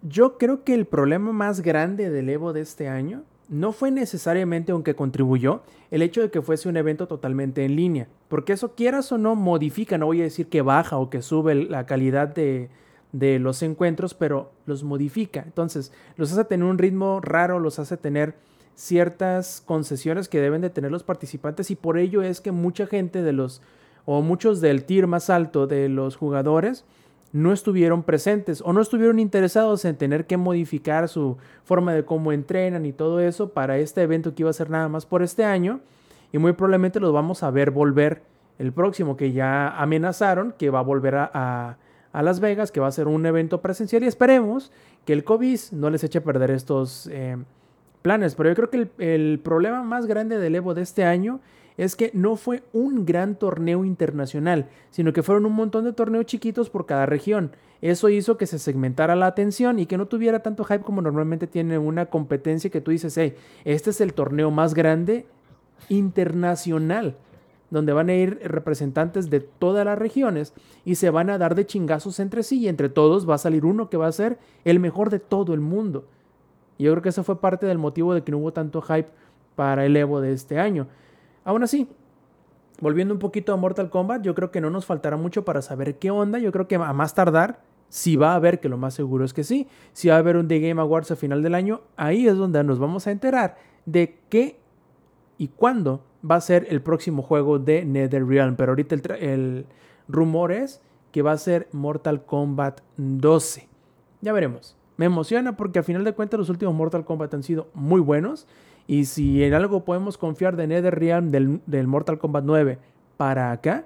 yo 0.03 0.37
creo 0.39 0.63
que 0.63 0.75
el 0.75 0.85
problema 0.87 1.33
más 1.33 1.61
grande 1.63 2.11
del 2.11 2.29
Evo 2.29 2.53
de 2.53 2.61
este 2.61 2.87
año 2.89 3.25
no 3.49 3.73
fue 3.73 3.91
necesariamente, 3.91 4.73
aunque 4.73 4.95
contribuyó, 4.95 5.63
el 5.91 6.03
hecho 6.03 6.21
de 6.21 6.31
que 6.31 6.43
fuese 6.43 6.69
un 6.69 6.77
evento 6.77 7.07
totalmente 7.07 7.65
en 7.65 7.77
línea. 7.77 8.09
Porque 8.29 8.53
eso, 8.53 8.75
quieras 8.75 9.13
o 9.13 9.19
no, 9.19 9.35
modifica, 9.35 9.99
no 9.99 10.07
voy 10.07 10.21
a 10.21 10.25
decir 10.25 10.49
que 10.49 10.63
baja 10.63 10.99
o 10.99 11.11
que 11.11 11.23
sube 11.23 11.55
la 11.55 11.87
calidad 11.87 12.29
de, 12.29 12.69
de 13.13 13.39
los 13.39 13.63
encuentros, 13.63 14.15
pero 14.15 14.51
los 14.67 14.83
modifica. 14.83 15.43
Entonces, 15.43 15.93
los 16.17 16.33
hace 16.33 16.45
tener 16.45 16.67
un 16.67 16.79
ritmo 16.79 17.21
raro, 17.21 17.61
los 17.61 17.79
hace 17.79 17.97
tener 17.97 18.35
ciertas 18.75 19.63
concesiones 19.65 20.29
que 20.29 20.41
deben 20.41 20.61
de 20.61 20.71
tener 20.71 20.91
los 20.91 21.03
participantes 21.03 21.71
y 21.71 21.77
por 21.77 21.99
ello 21.99 22.23
es 22.23 22.43
que 22.43 22.53
mucha 22.53 22.87
gente 22.87 23.23
de 23.23 23.33
los, 23.33 23.63
o 24.05 24.21
muchos 24.21 24.61
del 24.61 24.85
tier 24.85 25.07
más 25.07 25.31
alto 25.31 25.67
de 25.67 25.89
los 25.89 26.17
jugadores, 26.17 26.85
no 27.33 27.53
estuvieron 27.53 28.03
presentes 28.03 28.63
o 28.65 28.73
no 28.73 28.81
estuvieron 28.81 29.19
interesados 29.19 29.85
en 29.85 29.97
tener 29.97 30.27
que 30.27 30.37
modificar 30.37 31.09
su 31.09 31.37
forma 31.65 31.93
de 31.93 32.05
cómo 32.05 32.33
entrenan 32.33 32.87
y 32.87 32.93
todo 32.93 33.21
eso 33.21 33.51
para 33.51 33.79
este 33.79 34.03
evento 34.03 34.35
que 34.35 34.43
iba 34.43 34.51
a 34.51 34.55
ser 34.55 34.71
nada 34.71 34.89
más 34.89 35.07
por 35.07 35.23
este 35.23 35.45
año. 35.45 35.81
Y 36.33 36.39
muy 36.39 36.53
probablemente 36.53 37.01
los 37.01 37.13
vamos 37.13 37.43
a 37.43 37.51
ver 37.51 37.71
volver 37.71 38.23
el 38.59 38.73
próximo 38.73 39.17
que 39.17 39.33
ya 39.33 39.69
amenazaron 39.81 40.55
que 40.57 40.71
va 40.71 40.79
a 40.79 40.83
volver 40.83 41.15
a, 41.17 41.79
a, 42.13 42.23
Las 42.23 42.41
Vegas 42.41 42.73
que 42.73 42.81
va 42.81 42.87
a 42.87 42.93
ser 42.93 43.07
un 43.09 43.27
evento 43.27 43.61
presencial. 43.61 44.03
Y 44.03 44.07
esperemos 44.07 44.73
que 45.05 45.13
el 45.13 45.25
COVID 45.25 45.61
no 45.73 45.91
les 45.91 46.05
eche 46.05 46.19
a 46.19 46.25
perder 46.25 46.51
estos 46.51 47.09
eh, 47.13 47.37
planes. 48.03 48.35
Pero 48.35 48.49
yo 48.49 48.55
creo 48.55 48.71
que 48.71 48.77
el, 48.77 48.91
el 48.99 49.41
problema 49.41 49.83
más 49.83 50.07
grande 50.07 50.39
del 50.39 50.55
Evo 50.55 50.75
de 50.75 50.83
este 50.83 51.05
año 51.05 51.41
es 51.77 51.97
que 51.97 52.11
no 52.15 52.37
fue 52.37 52.63
un 52.73 53.05
gran 53.05 53.37
torneo 53.37 53.85
internacional, 53.85 54.69
sino 54.91 55.13
que 55.13 55.23
fueron 55.23 55.47
un 55.47 55.53
montón 55.53 55.85
de 55.85 55.93
torneos 55.93 56.27
chiquitos 56.27 56.71
por 56.71 56.87
cada 56.87 57.07
región. 57.07 57.53
Eso 57.83 58.09
hizo 58.09 58.39
que 58.39 58.47
se 58.47 58.59
segmentara 58.59 59.17
la 59.17 59.27
atención 59.27 59.79
y 59.79 59.87
que 59.87 59.99
no 59.99 60.07
tuviera 60.07 60.41
tanto 60.41 60.65
hype 60.65 60.85
como 60.85 61.03
normalmente 61.03 61.47
tiene 61.47 61.79
una 61.79 62.07
competencia 62.07 62.71
que 62.71 62.81
tú 62.81 62.91
dices, 62.91 63.17
hey, 63.19 63.35
este 63.65 63.91
es 63.91 64.01
el 64.01 64.15
torneo 64.15 64.51
más 64.51 64.73
grande 64.73 65.27
internacional, 65.91 67.17
donde 67.71 67.93
van 67.93 68.09
a 68.09 68.15
ir 68.15 68.41
representantes 68.45 69.29
de 69.29 69.41
todas 69.41 69.85
las 69.85 69.99
regiones 69.99 70.55
y 70.85 70.95
se 70.95 71.11
van 71.11 71.29
a 71.29 71.39
dar 71.39 71.55
de 71.55 71.67
chingazos 71.67 72.19
entre 72.21 72.43
sí 72.43 72.61
y 72.61 72.69
entre 72.69 72.89
todos 72.89 73.29
va 73.29 73.35
a 73.35 73.39
salir 73.39 73.67
uno 73.67 73.91
que 73.91 73.99
va 73.99 74.07
a 74.07 74.13
ser 74.13 74.39
el 74.65 74.81
mejor 74.81 75.11
de 75.11 75.19
todo 75.19 75.53
el 75.53 75.61
mundo. 75.61 76.07
Y 76.79 76.85
yo 76.85 76.93
creo 76.93 77.03
que 77.03 77.09
eso 77.11 77.25
fue 77.25 77.41
parte 77.41 77.67
del 77.67 77.79
motivo 77.79 78.15
de 78.15 78.23
que 78.23 78.33
no 78.33 78.39
hubo 78.39 78.53
tanto 78.53 78.81
hype 78.83 79.09
para 79.55 79.85
el 79.85 79.97
Evo 79.97 80.21
de 80.21 80.33
este 80.33 80.59
año. 80.59 80.87
Aún 81.47 81.63
así, 81.63 81.89
volviendo 82.81 83.15
un 83.15 83.21
poquito 83.21 83.53
a 83.53 83.57
Mortal 83.57 83.89
Kombat, 83.89 84.21
yo 84.23 84.35
creo 84.35 84.51
que 84.51 84.61
no 84.61 84.69
nos 84.69 84.85
faltará 84.85 85.17
mucho 85.17 85.45
para 85.45 85.63
saber 85.63 85.97
qué 85.97 86.11
onda. 86.11 86.41
Yo 86.41 86.51
creo 86.51 86.67
que 86.67 86.75
a 86.75 86.93
más 86.93 87.15
tardar, 87.15 87.61
si 87.89 88.17
va 88.17 88.33
a 88.33 88.35
haber, 88.35 88.59
que 88.59 88.69
lo 88.69 88.79
más 88.79 88.95
seguro 88.95 89.25
es 89.25 89.33
que 89.33 89.45
sí, 89.45 89.69
si 89.93 90.09
va 90.09 90.17
a 90.17 90.19
haber 90.19 90.37
un 90.37 90.49
The 90.49 90.59
Game 90.59 90.81
Awards 90.81 91.13
a 91.13 91.17
final 91.17 91.45
del 91.45 91.55
año, 91.55 91.83
ahí 91.97 92.27
es 92.27 92.37
donde 92.37 92.65
nos 92.65 92.81
vamos 92.81 93.07
a 93.07 93.13
enterar 93.13 93.57
de 93.85 94.19
qué 94.29 94.59
y 95.39 95.47
cuándo 95.47 96.03
va 96.29 96.35
a 96.35 96.41
ser 96.41 96.67
el 96.69 96.83
próximo 96.83 97.23
juego 97.23 97.61
de 97.61 97.85
NetherRealm. 97.85 98.57
Pero 98.57 98.73
ahorita 98.73 98.97
el, 98.97 99.03
el 99.21 99.67
rumor 100.09 100.51
es 100.51 100.83
que 101.13 101.23
va 101.23 101.31
a 101.31 101.39
ser 101.39 101.69
Mortal 101.71 102.25
Kombat 102.25 102.81
12. 102.97 103.69
Ya 104.21 104.33
veremos. 104.33 104.77
Me 104.97 105.07
emociona 105.07 105.57
porque 105.57 105.79
a 105.79 105.85
final 105.85 106.03
de 106.03 106.13
cuentas 106.13 106.41
los 106.41 106.49
últimos 106.49 106.75
Mortal 106.75 107.05
Kombat 107.05 107.35
han 107.35 107.45
sido 107.45 107.69
muy 107.73 108.01
buenos. 108.01 108.49
Y 108.87 109.07
si 109.07 109.43
en 109.43 109.55
algo 109.55 109.85
podemos 109.85 110.17
confiar 110.17 110.57
de 110.57 110.67
NetherRealm 110.67 111.31
del, 111.31 111.61
del 111.67 111.87
Mortal 111.87 112.19
Kombat 112.19 112.45
9 112.45 112.79
para 113.17 113.51
acá, 113.51 113.85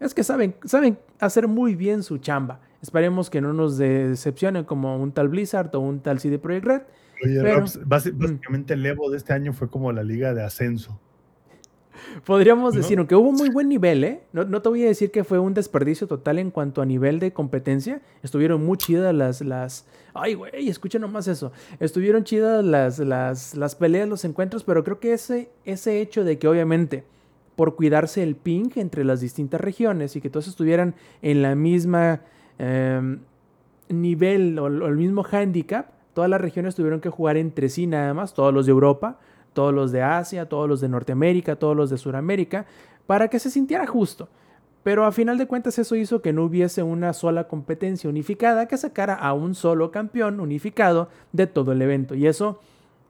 es 0.00 0.14
que 0.14 0.24
saben, 0.24 0.54
saben 0.64 0.98
hacer 1.20 1.48
muy 1.48 1.74
bien 1.74 2.02
su 2.02 2.18
chamba. 2.18 2.60
Esperemos 2.82 3.30
que 3.30 3.40
no 3.40 3.52
nos 3.52 3.78
decepcionen 3.78 4.64
como 4.64 4.96
un 4.96 5.12
tal 5.12 5.28
Blizzard 5.28 5.74
o 5.74 5.80
un 5.80 6.00
tal 6.00 6.20
CD 6.20 6.38
Projekt 6.38 6.66
Red. 6.66 6.82
Oye, 7.24 7.40
pero, 7.42 7.60
Robs, 7.60 7.78
mm. 7.78 7.88
básicamente 7.88 8.74
el 8.74 8.84
Evo 8.84 9.10
de 9.10 9.16
este 9.16 9.32
año 9.32 9.52
fue 9.52 9.70
como 9.70 9.90
la 9.92 10.02
liga 10.02 10.34
de 10.34 10.42
ascenso. 10.42 11.00
Podríamos 12.24 12.74
¿No? 12.74 12.80
decir, 12.80 12.98
aunque 12.98 13.14
hubo 13.14 13.32
muy 13.32 13.50
buen 13.50 13.68
nivel, 13.68 14.04
¿eh? 14.04 14.22
No, 14.32 14.44
no, 14.44 14.62
te 14.62 14.68
voy 14.68 14.84
a 14.84 14.86
decir 14.86 15.10
que 15.10 15.24
fue 15.24 15.38
un 15.38 15.54
desperdicio 15.54 16.06
total 16.06 16.38
en 16.38 16.50
cuanto 16.50 16.82
a 16.82 16.86
nivel 16.86 17.18
de 17.18 17.32
competencia. 17.32 18.00
Estuvieron 18.22 18.64
muy 18.64 18.78
chidas 18.78 19.14
las. 19.14 19.40
las... 19.40 19.86
Ay, 20.14 20.34
güey, 20.34 20.68
escucha 20.68 20.98
nomás 20.98 21.28
eso. 21.28 21.52
Estuvieron 21.80 22.24
chidas 22.24 22.64
las, 22.64 22.98
las, 22.98 23.54
las 23.54 23.74
peleas, 23.74 24.08
los 24.08 24.24
encuentros, 24.24 24.64
pero 24.64 24.82
creo 24.84 25.00
que 25.00 25.12
ese, 25.12 25.50
ese 25.64 26.00
hecho 26.00 26.24
de 26.24 26.38
que 26.38 26.48
obviamente 26.48 27.04
por 27.56 27.74
cuidarse 27.74 28.22
el 28.22 28.36
ping 28.36 28.70
entre 28.76 29.04
las 29.04 29.20
distintas 29.20 29.60
regiones 29.60 30.14
y 30.14 30.20
que 30.20 30.28
todos 30.30 30.46
estuvieran 30.46 30.94
en 31.22 31.42
la 31.42 31.54
misma 31.54 32.20
eh, 32.58 33.18
nivel 33.88 34.58
o, 34.58 34.64
o 34.64 34.86
el 34.86 34.96
mismo 34.96 35.24
handicap, 35.30 35.88
todas 36.12 36.30
las 36.30 36.40
regiones 36.40 36.74
tuvieron 36.74 37.00
que 37.00 37.08
jugar 37.08 37.36
entre 37.36 37.68
sí 37.68 37.86
nada 37.86 38.12
más, 38.14 38.34
todos 38.34 38.52
los 38.52 38.66
de 38.66 38.72
Europa 38.72 39.18
todos 39.56 39.72
los 39.72 39.90
de 39.90 40.02
Asia, 40.02 40.48
todos 40.50 40.68
los 40.68 40.82
de 40.82 40.88
Norteamérica, 40.90 41.56
todos 41.56 41.74
los 41.74 41.88
de 41.88 41.96
Sudamérica, 41.96 42.66
para 43.06 43.28
que 43.28 43.38
se 43.38 43.50
sintiera 43.50 43.86
justo. 43.86 44.28
Pero 44.82 45.06
a 45.06 45.12
final 45.12 45.38
de 45.38 45.46
cuentas 45.46 45.78
eso 45.78 45.96
hizo 45.96 46.20
que 46.20 46.34
no 46.34 46.44
hubiese 46.44 46.82
una 46.82 47.14
sola 47.14 47.48
competencia 47.48 48.08
unificada 48.08 48.68
que 48.68 48.76
sacara 48.76 49.14
a 49.14 49.32
un 49.32 49.54
solo 49.54 49.90
campeón 49.90 50.40
unificado 50.40 51.08
de 51.32 51.46
todo 51.46 51.72
el 51.72 51.80
evento. 51.80 52.14
Y 52.14 52.26
eso, 52.26 52.60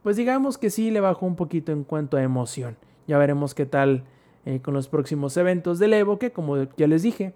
pues 0.04 0.16
digamos 0.16 0.56
que 0.56 0.70
sí 0.70 0.92
le 0.92 1.00
bajó 1.00 1.26
un 1.26 1.34
poquito 1.34 1.72
en 1.72 1.82
cuanto 1.82 2.16
a 2.16 2.22
emoción. 2.22 2.76
Ya 3.08 3.18
veremos 3.18 3.52
qué 3.52 3.66
tal 3.66 4.04
eh, 4.46 4.60
con 4.62 4.72
los 4.72 4.86
próximos 4.86 5.36
eventos 5.36 5.80
del 5.80 5.94
Evo, 5.94 6.18
que 6.18 6.30
como 6.30 6.56
ya 6.76 6.86
les 6.86 7.02
dije, 7.02 7.34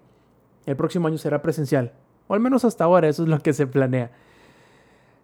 el 0.65 0.77
próximo 0.77 1.07
año 1.07 1.17
será 1.17 1.41
presencial. 1.41 1.91
O 2.27 2.33
al 2.33 2.39
menos 2.39 2.63
hasta 2.63 2.85
ahora, 2.85 3.09
eso 3.09 3.23
es 3.23 3.29
lo 3.29 3.39
que 3.39 3.51
se 3.51 3.67
planea. 3.67 4.09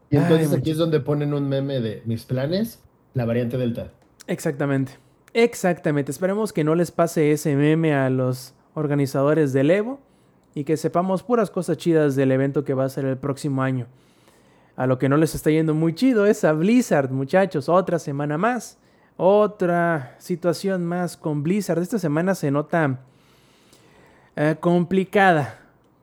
Y 0.10 0.18
entonces 0.18 0.52
Ay, 0.52 0.60
aquí 0.60 0.72
es 0.72 0.78
donde 0.78 1.00
ponen 1.00 1.34
un 1.34 1.48
meme 1.48 1.80
de 1.80 2.04
mis 2.06 2.26
planes 2.26 2.84
la 3.18 3.26
variante 3.26 3.58
Delta. 3.58 3.92
Exactamente. 4.28 4.94
Exactamente. 5.34 6.12
Esperemos 6.12 6.54
que 6.54 6.64
no 6.64 6.76
les 6.76 6.92
pase 6.92 7.32
ese 7.32 7.56
meme 7.56 7.94
a 7.96 8.10
los 8.10 8.54
organizadores 8.76 9.54
del 9.54 9.72
Evo 9.72 10.00
y 10.54 10.64
que 10.64 10.78
sepamos 10.78 11.24
puras 11.24 11.50
cosas 11.50 11.78
chidas 11.78 12.16
del 12.16 12.32
evento 12.32 12.64
que 12.64 12.74
va 12.74 12.86
a 12.86 12.90
ser 12.90 13.06
el 13.06 13.18
próximo 13.18 13.64
año. 13.64 13.88
A 14.76 14.86
lo 14.86 15.00
que 15.00 15.10
no 15.10 15.18
les 15.18 15.34
está 15.34 15.50
yendo 15.50 15.74
muy 15.74 15.96
chido 15.96 16.28
es 16.28 16.44
a 16.44 16.54
Blizzard, 16.54 17.10
muchachos. 17.12 17.70
Otra 17.70 17.98
semana 17.98 18.38
más. 18.38 18.78
Otra 19.18 20.16
situación 20.20 20.86
más 20.86 21.18
con 21.18 21.42
Blizzard. 21.42 21.82
Esta 21.82 21.98
semana 21.98 22.36
se 22.36 22.52
nota 22.52 23.00
eh, 24.36 24.56
complicada 24.60 25.60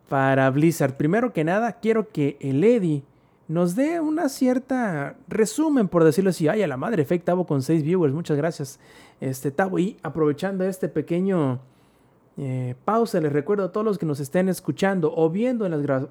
para 0.09 0.51
Blizzard. 0.51 0.97
Primero 0.97 1.33
que 1.33 1.45
nada, 1.45 1.75
quiero 1.75 2.09
que 2.09 2.37
el 2.41 2.65
Eddie 2.65 3.05
nos 3.49 3.75
dé 3.77 4.01
una 4.01 4.29
cierta 4.29 5.17
resumen, 5.29 5.89
por 5.89 6.05
decirlo 6.05 6.31
así. 6.31 6.49
Ay, 6.49 6.63
a 6.63 6.67
la 6.67 6.77
madre, 6.77 7.05
Fake 7.05 7.25
Tavo 7.25 7.47
con 7.47 7.63
6 7.63 7.83
viewers. 7.83 8.15
Muchas 8.15 8.37
gracias, 8.37 8.81
este 9.21 9.51
Tavo. 9.51 9.79
Y 9.79 9.99
aprovechando 10.03 10.65
este 10.65 10.89
pequeño 10.89 11.61
eh, 12.37 12.75
pausa, 12.85 13.21
les 13.21 13.33
recuerdo 13.33 13.65
a 13.65 13.73
todos 13.73 13.85
los 13.85 13.99
que 13.99 14.07
nos 14.07 14.21
estén 14.21 14.49
escuchando 14.49 15.13
o 15.15 15.29
viendo 15.31 15.67
en 15.67 15.73
las 15.73 16.09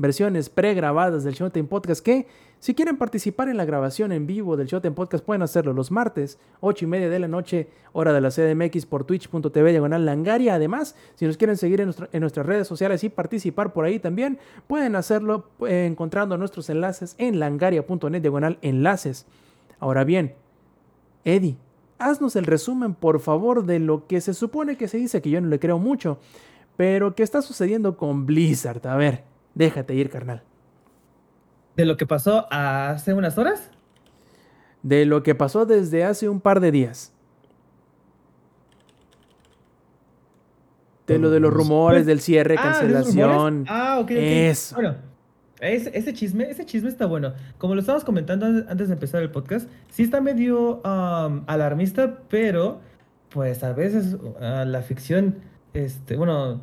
versiones 0.00 0.48
pregrabadas 0.48 1.24
del 1.24 1.34
Showtime 1.34 1.68
Podcast 1.68 2.02
que 2.02 2.26
si 2.58 2.74
quieren 2.74 2.96
participar 2.96 3.48
en 3.48 3.56
la 3.56 3.64
grabación 3.64 4.12
en 4.12 4.26
vivo 4.26 4.56
del 4.56 4.66
Showtime 4.66 4.94
Podcast 4.94 5.24
pueden 5.24 5.42
hacerlo 5.42 5.72
los 5.72 5.90
martes, 5.90 6.38
8 6.60 6.84
y 6.84 6.88
media 6.88 7.10
de 7.10 7.18
la 7.18 7.28
noche, 7.28 7.68
hora 7.92 8.12
de 8.12 8.20
la 8.20 8.30
CDMX 8.30 8.86
por 8.86 9.04
twitch.tv 9.04 9.70
diagonal 9.70 10.04
langaria. 10.04 10.54
Además, 10.54 10.94
si 11.14 11.26
nos 11.26 11.36
quieren 11.36 11.56
seguir 11.56 11.80
en, 11.82 11.94
en, 12.12 12.20
nuestras 12.20 12.46
redes 12.46 12.66
sociales 12.66 13.04
y 13.04 13.08
participar 13.08 13.72
por 13.72 13.84
ahí 13.84 13.98
también, 13.98 14.38
pueden 14.66 14.96
hacerlo 14.96 15.48
eh, 15.66 15.86
encontrando 15.86 16.36
nuestros 16.38 16.68
enlaces 16.70 17.14
en 17.18 17.38
langaria.net 17.38 18.20
diagonal 18.20 18.58
enlaces. 18.62 19.26
Ahora 19.78 20.04
bien, 20.04 20.34
Eddie, 21.24 21.56
haznos 21.98 22.36
el 22.36 22.44
resumen 22.44 22.94
por 22.94 23.20
favor 23.20 23.64
de 23.64 23.78
lo 23.78 24.06
que 24.06 24.20
se 24.20 24.34
supone 24.34 24.76
que 24.76 24.88
se 24.88 24.96
dice, 24.98 25.20
que 25.22 25.30
yo 25.30 25.40
no 25.40 25.48
le 25.48 25.58
creo 25.58 25.78
mucho, 25.78 26.18
pero 26.76 27.14
que 27.14 27.22
está 27.22 27.42
sucediendo 27.42 27.96
con 27.96 28.26
Blizzard. 28.26 28.86
A 28.86 28.96
ver, 28.96 29.29
déjate 29.54 29.94
ir, 29.94 30.10
carnal 30.10 30.42
de 31.80 31.86
lo 31.86 31.96
que 31.96 32.06
pasó 32.06 32.46
hace 32.50 33.14
unas 33.14 33.38
horas? 33.38 33.70
De 34.82 35.04
lo 35.06 35.22
que 35.22 35.34
pasó 35.34 35.66
desde 35.66 36.04
hace 36.04 36.28
un 36.28 36.40
par 36.40 36.60
de 36.60 36.70
días. 36.70 37.12
De 41.06 41.18
lo 41.18 41.30
de 41.30 41.40
los 41.40 41.52
rumores, 41.52 42.06
del 42.06 42.20
cierre, 42.20 42.54
ah, 42.58 42.62
cancelación. 42.62 43.64
Ah, 43.68 43.98
ok, 43.98 44.04
ok. 44.04 44.10
Eso. 44.10 44.74
Bueno, 44.76 44.94
ese, 45.60 45.90
ese, 45.96 46.14
chisme, 46.14 46.48
ese 46.48 46.64
chisme 46.64 46.88
está 46.88 47.06
bueno. 47.06 47.32
Como 47.58 47.74
lo 47.74 47.80
estábamos 47.80 48.04
comentando 48.04 48.46
antes 48.46 48.88
de 48.88 48.94
empezar 48.94 49.22
el 49.22 49.30
podcast, 49.30 49.68
sí 49.88 50.04
está 50.04 50.20
medio 50.20 50.82
um, 50.82 51.42
alarmista, 51.46 52.20
pero 52.28 52.80
pues 53.30 53.64
a 53.64 53.72
veces 53.72 54.14
uh, 54.14 54.64
la 54.66 54.82
ficción, 54.82 55.40
este, 55.74 56.16
bueno, 56.16 56.62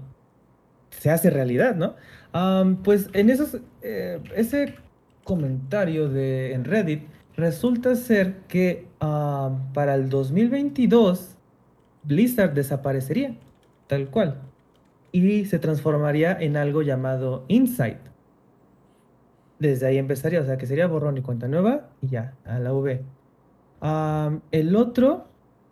se 0.92 1.10
hace 1.10 1.30
realidad, 1.30 1.76
¿no? 1.76 1.96
Um, 2.34 2.78
pues 2.78 3.10
en 3.14 3.30
esos, 3.30 3.58
eh, 3.82 4.20
ese 4.36 4.76
comentario 5.24 6.10
de, 6.10 6.54
en 6.54 6.64
Reddit, 6.64 7.04
resulta 7.36 7.96
ser 7.96 8.38
que 8.48 8.88
para 9.00 9.94
el 9.94 10.10
2022 10.10 11.36
Blizzard 12.04 12.54
desaparecería, 12.54 13.36
tal 13.88 14.10
cual, 14.10 14.42
y 15.12 15.46
se 15.46 15.60
transformaría 15.60 16.38
en 16.40 16.58
algo 16.58 16.82
llamado 16.82 17.46
Insight. 17.48 18.00
Desde 19.60 19.88
ahí 19.88 19.98
empezaría, 19.98 20.42
o 20.42 20.46
sea 20.46 20.58
que 20.58 20.66
sería 20.66 20.88
borrón 20.88 21.18
y 21.18 21.22
cuenta 21.22 21.48
nueva 21.48 21.90
y 22.02 22.08
ya, 22.08 22.34
a 22.46 22.60
la 22.60 22.74
V. 22.74 23.04
Um, 23.82 24.42
el 24.52 24.76
otro 24.76 25.28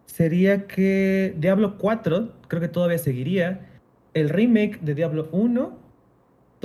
sería 0.05 0.67
que 0.67 1.35
Diablo 1.37 1.77
4, 1.77 2.33
creo 2.47 2.61
que 2.61 2.67
todavía 2.67 2.97
seguiría. 2.97 3.67
El 4.13 4.29
remake 4.29 4.79
de 4.81 4.95
Diablo 4.95 5.29
1 5.31 5.84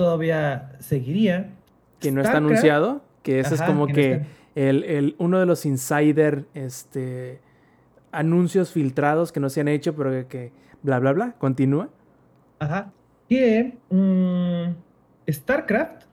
todavía 0.01 0.71
seguiría 0.79 1.51
que 1.99 2.11
no 2.11 2.21
está 2.21 2.37
anunciado, 2.37 3.03
que 3.21 3.39
ese 3.39 3.53
es 3.53 3.61
como 3.61 3.85
que, 3.85 3.93
que 3.93 4.17
no 4.17 4.25
el, 4.55 4.83
el, 4.83 5.15
uno 5.19 5.39
de 5.39 5.45
los 5.45 5.63
insider 5.63 6.45
este, 6.55 7.39
anuncios 8.11 8.71
filtrados 8.71 9.31
que 9.31 9.39
no 9.39 9.51
se 9.51 9.61
han 9.61 9.67
hecho, 9.67 9.95
pero 9.95 10.09
que, 10.09 10.25
que 10.25 10.51
bla, 10.81 10.97
bla, 10.97 11.13
bla, 11.13 11.35
continúa. 11.37 11.89
Ajá. 12.57 12.91
Que 13.29 13.77
um, 13.89 14.73
StarCraft 15.29 16.05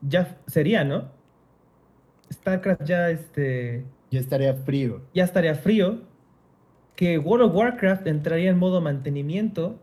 ya 0.00 0.36
sería, 0.48 0.82
¿no? 0.82 1.08
StarCraft 2.32 2.82
ya 2.82 3.10
este... 3.10 3.84
Ya 4.10 4.18
estaría 4.18 4.54
frío. 4.54 5.02
Ya 5.14 5.22
estaría 5.22 5.54
frío. 5.54 6.00
Que 6.96 7.16
World 7.16 7.46
of 7.46 7.54
Warcraft 7.54 8.08
entraría 8.08 8.50
en 8.50 8.58
modo 8.58 8.80
mantenimiento 8.80 9.78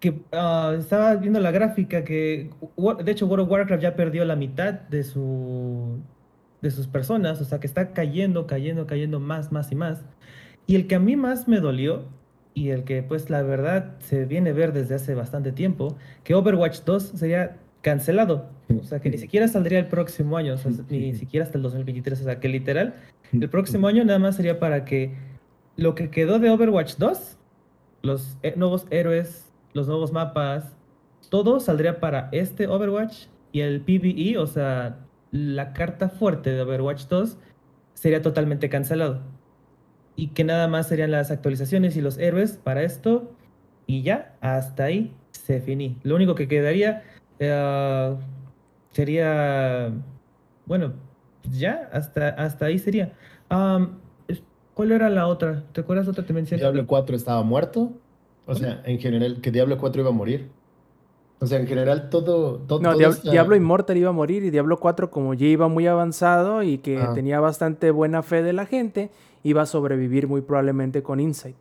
que 0.00 0.10
uh, 0.10 0.72
estaba 0.78 1.16
viendo 1.16 1.40
la 1.40 1.50
gráfica 1.50 2.04
que 2.04 2.50
de 3.04 3.12
hecho 3.12 3.26
World 3.26 3.44
of 3.44 3.50
Warcraft 3.50 3.82
ya 3.82 3.96
perdió 3.96 4.24
la 4.24 4.36
mitad 4.36 4.74
de 4.74 5.02
su 5.04 5.98
de 6.62 6.70
sus 6.70 6.86
personas, 6.86 7.40
o 7.40 7.44
sea 7.44 7.60
que 7.60 7.66
está 7.66 7.92
cayendo, 7.92 8.46
cayendo, 8.46 8.86
cayendo 8.86 9.20
más, 9.20 9.52
más 9.52 9.70
y 9.72 9.74
más. 9.74 10.04
Y 10.66 10.74
el 10.74 10.86
que 10.86 10.96
a 10.96 10.98
mí 10.98 11.16
más 11.16 11.48
me 11.48 11.60
dolió 11.60 12.04
y 12.54 12.70
el 12.70 12.84
que 12.84 13.02
pues 13.02 13.30
la 13.30 13.42
verdad 13.42 13.96
se 14.00 14.24
viene 14.24 14.50
a 14.50 14.52
ver 14.54 14.72
desde 14.72 14.94
hace 14.94 15.14
bastante 15.14 15.52
tiempo, 15.52 15.96
que 16.24 16.34
Overwatch 16.34 16.80
2 16.84 17.02
sería 17.16 17.58
cancelado, 17.82 18.48
o 18.80 18.82
sea 18.82 19.00
que 19.00 19.10
ni 19.10 19.18
siquiera 19.24 19.46
saldría 19.46 19.78
el 19.78 19.86
próximo 19.86 20.36
año, 20.36 20.54
o 20.54 20.56
sea, 20.56 20.72
ni 20.90 21.14
siquiera 21.14 21.44
hasta 21.44 21.58
el 21.58 21.62
2023, 21.62 22.20
o 22.20 22.24
sea 22.24 22.40
que 22.40 22.48
literal 22.48 22.94
el 23.32 23.48
próximo 23.48 23.86
año 23.88 24.04
nada 24.04 24.18
más 24.18 24.36
sería 24.36 24.58
para 24.58 24.84
que 24.84 25.14
lo 25.76 25.94
que 25.94 26.10
quedó 26.10 26.38
de 26.38 26.50
Overwatch 26.50 26.96
2, 26.96 27.36
los 28.02 28.38
nuevos 28.56 28.86
héroes 28.90 29.45
los 29.76 29.86
nuevos 29.86 30.10
mapas, 30.10 30.74
todo 31.28 31.60
saldría 31.60 32.00
para 32.00 32.30
este 32.32 32.66
Overwatch 32.66 33.26
y 33.52 33.60
el 33.60 33.82
PvE, 33.82 34.38
o 34.38 34.46
sea, 34.46 35.00
la 35.30 35.74
carta 35.74 36.08
fuerte 36.08 36.50
de 36.50 36.62
Overwatch 36.62 37.06
2 37.08 37.36
sería 37.92 38.22
totalmente 38.22 38.68
cancelado. 38.68 39.20
y 40.18 40.28
que 40.28 40.44
nada 40.44 40.66
más 40.66 40.88
serían 40.88 41.10
las 41.10 41.30
actualizaciones 41.30 41.94
y 41.94 42.00
los 42.00 42.16
héroes 42.16 42.56
para 42.56 42.82
esto 42.82 43.30
y 43.86 44.00
ya, 44.02 44.34
hasta 44.40 44.84
ahí 44.84 45.14
se 45.30 45.60
finí. 45.60 45.98
Lo 46.04 46.14
único 46.14 46.34
que 46.34 46.48
quedaría 46.48 47.02
eh, 47.38 48.16
sería, 48.92 49.92
bueno, 50.64 50.94
ya, 51.50 51.90
hasta, 51.92 52.30
hasta 52.30 52.64
ahí 52.64 52.78
sería. 52.78 53.12
¿cuál 54.72 54.92
era 54.92 55.10
la 55.10 55.26
otra? 55.26 55.64
¿Te 55.72 55.82
acuerdas 55.82 56.08
otra? 56.08 56.24
Te 56.24 56.32
mencioné. 56.32 56.62
Diablo 56.62 56.86
4 56.86 57.14
estaba 57.14 57.42
muerto. 57.42 57.92
O 58.46 58.54
sea, 58.54 58.80
en 58.84 58.98
general, 58.98 59.40
que 59.40 59.50
Diablo 59.50 59.76
4 59.78 60.00
iba 60.02 60.10
a 60.10 60.14
morir. 60.14 60.48
O 61.38 61.46
sea, 61.46 61.58
en 61.60 61.66
general, 61.66 62.08
todo. 62.08 62.58
todo 62.60 62.80
No, 62.80 62.92
todo 62.92 63.00
Diab- 63.00 63.10
esta- 63.10 63.30
Diablo 63.30 63.56
Immortal 63.56 63.96
iba 63.96 64.08
a 64.10 64.12
morir 64.12 64.44
y 64.44 64.50
Diablo 64.50 64.78
4, 64.78 65.10
como 65.10 65.34
ya 65.34 65.46
iba 65.46 65.68
muy 65.68 65.86
avanzado 65.86 66.62
y 66.62 66.78
que 66.78 66.98
Ah. 66.98 67.12
tenía 67.14 67.40
bastante 67.40 67.90
buena 67.90 68.22
fe 68.22 68.42
de 68.42 68.52
la 68.52 68.64
gente, 68.66 69.10
iba 69.42 69.62
a 69.62 69.66
sobrevivir 69.66 70.28
muy 70.28 70.40
probablemente 70.40 71.02
con 71.02 71.20
Insight. 71.20 71.56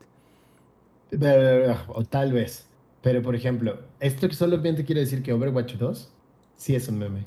O 1.88 2.04
tal 2.06 2.32
vez. 2.34 2.68
Pero, 3.02 3.22
por 3.22 3.36
ejemplo, 3.36 3.78
esto 4.00 4.32
solamente 4.32 4.84
quiere 4.86 5.02
decir 5.02 5.22
que 5.22 5.34
Overwatch 5.34 5.76
2 5.76 6.12
sí 6.56 6.76
es 6.76 6.88
un 6.88 6.98
meme. 6.98 7.26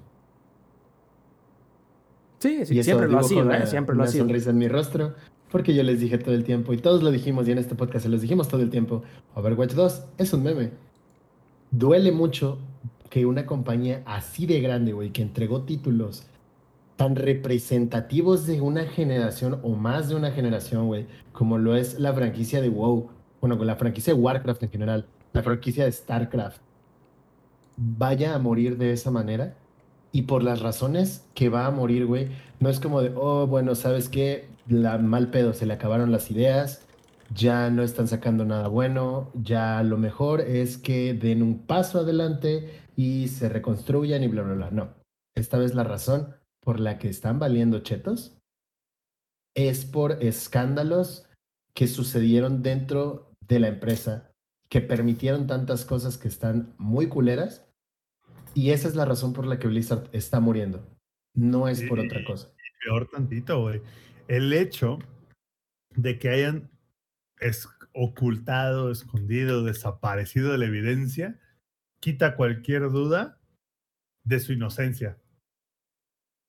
Sí, 2.40 2.64
sí, 2.66 2.82
siempre 2.82 3.08
lo 3.08 3.18
ha 3.18 3.22
sido, 3.24 3.42
una, 3.42 3.58
¿eh? 3.58 3.66
Siempre 3.66 3.94
lo 3.96 4.02
ha 4.02 4.04
una 4.04 4.12
sido. 4.12 4.24
sonrisa 4.24 4.50
en 4.50 4.58
mi 4.58 4.68
rostro, 4.68 5.14
porque 5.50 5.74
yo 5.74 5.82
les 5.82 6.00
dije 6.00 6.18
todo 6.18 6.34
el 6.34 6.44
tiempo, 6.44 6.72
y 6.72 6.78
todos 6.78 7.02
lo 7.02 7.10
dijimos, 7.10 7.48
y 7.48 7.52
en 7.52 7.58
este 7.58 7.74
podcast 7.74 8.04
se 8.04 8.10
los 8.10 8.20
dijimos 8.20 8.48
todo 8.48 8.62
el 8.62 8.70
tiempo, 8.70 9.02
Overwatch 9.34 9.72
2 9.72 10.04
es 10.18 10.32
un 10.32 10.42
meme. 10.42 10.70
Duele 11.70 12.12
mucho 12.12 12.58
que 13.10 13.26
una 13.26 13.46
compañía 13.46 14.02
así 14.06 14.46
de 14.46 14.60
grande, 14.60 14.92
güey, 14.92 15.10
que 15.10 15.22
entregó 15.22 15.62
títulos 15.62 16.26
tan 16.96 17.14
representativos 17.14 18.46
de 18.46 18.60
una 18.60 18.84
generación 18.84 19.60
o 19.62 19.70
más 19.76 20.08
de 20.08 20.16
una 20.16 20.32
generación, 20.32 20.88
güey, 20.88 21.06
como 21.32 21.56
lo 21.56 21.76
es 21.76 21.98
la 22.00 22.12
franquicia 22.12 22.60
de 22.60 22.68
WoW, 22.70 23.08
bueno, 23.40 23.56
con 23.56 23.66
la 23.66 23.76
franquicia 23.76 24.12
de 24.12 24.20
Warcraft 24.20 24.64
en 24.64 24.70
general, 24.70 25.06
la 25.32 25.42
franquicia 25.42 25.84
de 25.84 25.92
StarCraft, 25.92 26.60
vaya 27.76 28.34
a 28.34 28.38
morir 28.38 28.76
de 28.76 28.92
esa 28.92 29.10
manera. 29.10 29.54
Y 30.10 30.22
por 30.22 30.42
las 30.42 30.60
razones 30.60 31.24
que 31.34 31.48
va 31.48 31.66
a 31.66 31.70
morir, 31.70 32.06
güey, 32.06 32.28
no 32.60 32.68
es 32.68 32.80
como 32.80 33.00
de, 33.00 33.12
oh, 33.14 33.46
bueno, 33.46 33.74
¿sabes 33.74 34.08
qué? 34.08 34.47
La 34.68 34.98
mal 34.98 35.30
pedo, 35.30 35.54
se 35.54 35.66
le 35.66 35.74
acabaron 35.74 36.12
las 36.12 36.30
ideas, 36.30 36.86
ya 37.34 37.70
no 37.70 37.82
están 37.82 38.06
sacando 38.06 38.44
nada 38.44 38.68
bueno, 38.68 39.32
ya 39.34 39.82
lo 39.82 39.96
mejor 39.96 40.40
es 40.40 40.78
que 40.78 41.14
den 41.14 41.42
un 41.42 41.66
paso 41.66 42.00
adelante 42.00 42.70
y 42.96 43.28
se 43.28 43.48
reconstruyan 43.48 44.22
y 44.22 44.28
bla, 44.28 44.42
bla, 44.42 44.54
bla. 44.54 44.70
No, 44.70 44.94
esta 45.34 45.58
vez 45.58 45.74
la 45.74 45.84
razón 45.84 46.34
por 46.60 46.80
la 46.80 46.98
que 46.98 47.08
están 47.08 47.38
valiendo 47.38 47.80
chetos 47.80 48.38
es 49.54 49.84
por 49.84 50.22
escándalos 50.22 51.28
que 51.74 51.86
sucedieron 51.86 52.62
dentro 52.62 53.32
de 53.40 53.60
la 53.60 53.68
empresa, 53.68 54.30
que 54.68 54.80
permitieron 54.80 55.46
tantas 55.46 55.84
cosas 55.84 56.18
que 56.18 56.28
están 56.28 56.74
muy 56.76 57.08
culeras. 57.08 57.66
Y 58.54 58.70
esa 58.70 58.88
es 58.88 58.96
la 58.96 59.04
razón 59.04 59.32
por 59.32 59.46
la 59.46 59.58
que 59.58 59.68
Blizzard 59.68 60.08
está 60.12 60.40
muriendo. 60.40 60.86
No 61.34 61.68
es 61.68 61.82
por 61.82 62.00
otra 62.00 62.24
cosa. 62.24 62.48
peor 62.84 63.08
tantito, 63.10 63.62
güey. 63.62 63.80
El 64.28 64.52
hecho 64.52 64.98
de 65.96 66.18
que 66.18 66.28
hayan 66.28 66.70
es- 67.40 67.68
ocultado, 67.92 68.92
escondido, 68.92 69.64
desaparecido 69.64 70.52
de 70.52 70.58
la 70.58 70.66
evidencia, 70.66 71.40
quita 72.00 72.36
cualquier 72.36 72.90
duda 72.90 73.40
de 74.24 74.38
su 74.38 74.52
inocencia. 74.52 75.18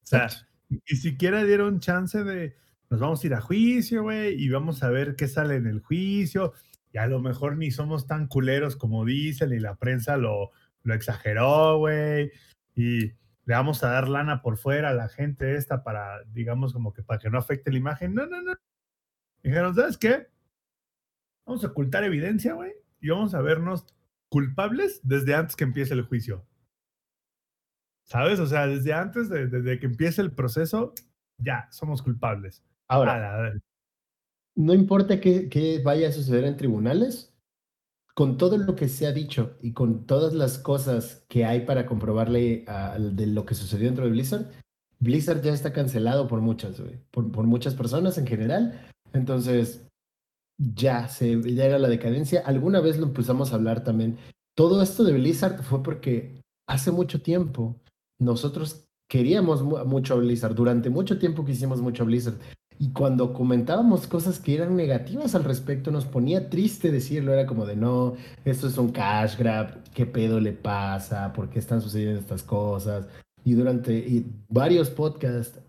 O 0.04 0.06
sea, 0.06 0.28
ni 0.70 0.98
siquiera 0.98 1.44
dieron 1.44 1.80
chance 1.80 2.24
de, 2.24 2.56
nos 2.90 3.00
vamos 3.00 3.24
a 3.24 3.28
ir 3.28 3.34
a 3.34 3.42
juicio, 3.42 4.04
güey, 4.04 4.34
y 4.40 4.50
vamos 4.50 4.84
a 4.84 4.90
ver 4.90 5.16
qué 5.16 5.28
sale 5.28 5.56
en 5.56 5.66
el 5.66 5.80
juicio. 5.80 6.54
Y 6.92 6.98
a 6.98 7.08
lo 7.08 7.20
mejor 7.20 7.58
ni 7.58 7.72
somos 7.72 8.06
tan 8.06 8.28
culeros 8.28 8.76
como 8.76 9.06
dicen, 9.06 9.54
y 9.54 9.60
la 9.60 9.76
prensa 9.76 10.18
lo, 10.18 10.52
lo 10.84 10.94
exageró, 10.94 11.78
güey. 11.80 12.32
Y 12.76 13.14
le 13.50 13.56
vamos 13.56 13.84
a 13.84 13.90
dar 13.90 14.08
lana 14.08 14.44
por 14.44 14.58
fuera 14.58 14.90
a 14.90 14.94
la 14.94 15.10
gente 15.10 15.56
esta 15.56 15.84
para, 15.84 16.24
digamos, 16.26 16.72
como 16.72 16.94
que 16.94 17.02
para 17.02 17.20
que 17.20 17.32
no 17.32 17.40
afecte 17.40 17.72
la 17.72 17.80
imagen. 17.80 18.14
No, 18.14 18.28
no, 18.28 18.44
no. 18.44 18.54
Dijeron, 19.42 19.74
¿sabes 19.74 19.98
qué? 19.98 20.28
Vamos 21.48 21.64
a 21.64 21.68
ocultar 21.70 22.04
evidencia, 22.04 22.54
güey, 22.54 22.74
y 23.02 23.10
vamos 23.10 23.34
a 23.34 23.42
vernos 23.42 23.88
culpables 24.30 25.02
desde 25.02 25.34
antes 25.34 25.56
que 25.56 25.64
empiece 25.64 25.96
el 25.96 26.04
juicio. 26.04 26.46
¿Sabes? 28.06 28.40
O 28.40 28.46
sea, 28.46 28.68
desde 28.68 28.94
antes, 28.94 29.30
de- 29.30 29.48
desde 29.48 29.80
que 29.80 29.88
empiece 29.88 30.22
el 30.22 30.32
proceso, 30.32 30.94
ya, 31.40 31.68
somos 31.72 32.04
culpables. 32.04 32.64
Ahora, 32.88 33.34
A 33.34 33.42
ver- 33.42 33.62
no 34.56 34.76
importa 34.76 35.20
qué, 35.20 35.50
qué 35.50 35.82
vaya 35.84 36.10
a 36.10 36.12
suceder 36.12 36.44
en 36.44 36.56
tribunales, 36.56 37.29
con 38.20 38.36
todo 38.36 38.58
lo 38.58 38.76
que 38.76 38.90
se 38.90 39.08
ha 39.08 39.14
dicho 39.14 39.56
y 39.62 39.72
con 39.72 40.06
todas 40.06 40.34
las 40.34 40.58
cosas 40.58 41.24
que 41.30 41.46
hay 41.46 41.62
para 41.62 41.86
comprobarle 41.86 42.66
de 43.14 43.28
lo 43.28 43.46
que 43.46 43.56
sucedió 43.56 43.86
dentro 43.86 44.04
de 44.04 44.12
Blizzard, 44.12 44.52
Blizzard 45.00 45.42
ya 45.42 45.54
está 45.54 45.72
cancelado 45.72 46.28
por 46.28 46.42
muchas, 46.42 46.82
por, 47.12 47.24
muchas 47.46 47.76
personas 47.76 48.18
en 48.18 48.28
general. 48.28 48.86
Entonces, 49.14 49.88
ya, 50.58 51.08
se, 51.08 51.42
ya 51.54 51.64
era 51.64 51.80
la 51.80 51.88
decadencia. 51.88 52.44
Alguna 52.46 52.82
vez 52.82 52.98
lo 52.98 53.06
empezamos 53.06 53.54
a 53.54 53.56
hablar 53.56 53.86
también. 53.86 54.18
Todo 54.54 54.82
esto 54.82 55.06
de 55.06 55.14
Blizzard 55.14 55.64
fue 55.64 55.82
porque 55.82 56.42
hace 56.68 56.92
mucho 56.92 57.22
tiempo 57.22 57.78
nosotros 58.20 58.84
queríamos 59.10 59.64
mu- 59.64 59.86
mucho 59.86 60.16
a 60.16 60.18
Blizzard. 60.18 60.56
Durante 60.56 60.90
mucho 60.90 61.18
tiempo 61.20 61.46
quisimos 61.46 61.80
mucho 61.80 62.04
a 62.04 62.08
Blizzard. 62.08 62.38
Y 62.82 62.94
cuando 62.94 63.34
comentábamos 63.34 64.08
cosas 64.08 64.40
que 64.40 64.56
eran 64.56 64.78
negativas 64.78 65.36
al 65.36 65.44
respecto, 65.44 65.92
nos 65.92 66.06
ponía 66.06 66.50
triste 66.50 66.92
decirlo. 66.92 67.34
Era 67.34 67.46
como 67.46 67.66
de 67.66 67.76
no, 67.76 68.14
esto 68.46 68.68
es 68.68 68.78
un 68.78 68.92
cash 68.92 69.38
grab, 69.38 69.84
¿qué 69.94 70.06
pedo 70.06 70.40
le 70.40 70.54
pasa? 70.54 71.34
¿Por 71.34 71.50
qué 71.50 71.60
están 71.60 71.82
sucediendo 71.82 72.22
estas 72.22 72.42
cosas? 72.42 73.08
Y 73.44 73.54
durante 73.54 73.94
y 73.94 74.26
varios 74.48 74.90
podcasts 74.90 75.60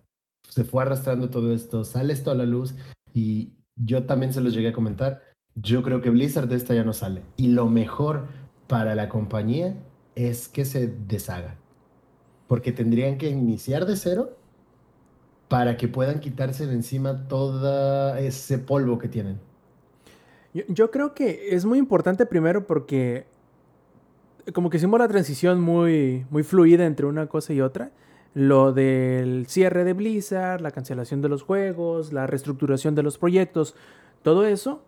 se 0.48 0.62
fue 0.62 0.82
arrastrando 0.82 1.30
todo 1.30 1.52
esto, 1.52 1.84
sale 1.84 2.12
esto 2.12 2.30
a 2.30 2.36
la 2.36 2.44
luz 2.44 2.76
y 3.12 3.54
yo 3.74 4.04
también 4.04 4.32
se 4.32 4.40
los 4.40 4.54
llegué 4.54 4.68
a 4.68 4.72
comentar. 4.72 5.20
Yo 5.56 5.82
creo 5.82 6.00
que 6.00 6.10
Blizzard 6.10 6.48
de 6.48 6.56
esta 6.56 6.74
ya 6.74 6.84
no 6.84 6.92
sale. 6.92 7.22
Y 7.36 7.48
lo 7.48 7.68
mejor 7.68 8.28
para 8.68 8.94
la 8.94 9.08
compañía 9.08 9.74
es 10.14 10.48
que 10.48 10.64
se 10.64 10.86
deshaga. 10.86 11.56
Porque 12.46 12.70
tendrían 12.70 13.18
que 13.18 13.30
iniciar 13.30 13.84
de 13.84 13.96
cero 13.96 14.38
para 15.50 15.76
que 15.76 15.88
puedan 15.88 16.20
quitarse 16.20 16.68
de 16.68 16.74
encima 16.74 17.26
todo 17.26 18.14
ese 18.14 18.56
polvo 18.56 18.98
que 19.00 19.08
tienen. 19.08 19.40
Yo, 20.68 20.92
creo 20.92 21.12
que 21.12 21.56
es 21.56 21.64
muy 21.64 21.76
importante 21.76 22.24
primero 22.24 22.68
porque 22.68 23.26
como 24.54 24.70
que 24.70 24.76
hicimos 24.76 25.00
la 25.00 25.08
transición 25.08 25.60
muy, 25.60 26.24
muy 26.30 26.44
fluida 26.44 26.86
entre 26.86 27.06
una 27.06 27.26
cosa 27.26 27.52
y 27.52 27.60
otra. 27.60 27.90
Lo 28.32 28.72
del 28.72 29.46
cierre 29.48 29.82
de 29.82 29.92
Blizzard, 29.92 30.60
la 30.60 30.70
cancelación 30.70 31.20
de 31.20 31.28
los 31.28 31.42
juegos, 31.42 32.12
la 32.12 32.28
reestructuración 32.28 32.94
de 32.94 33.02
los 33.02 33.18
proyectos, 33.18 33.74
todo 34.22 34.46
eso 34.46 34.84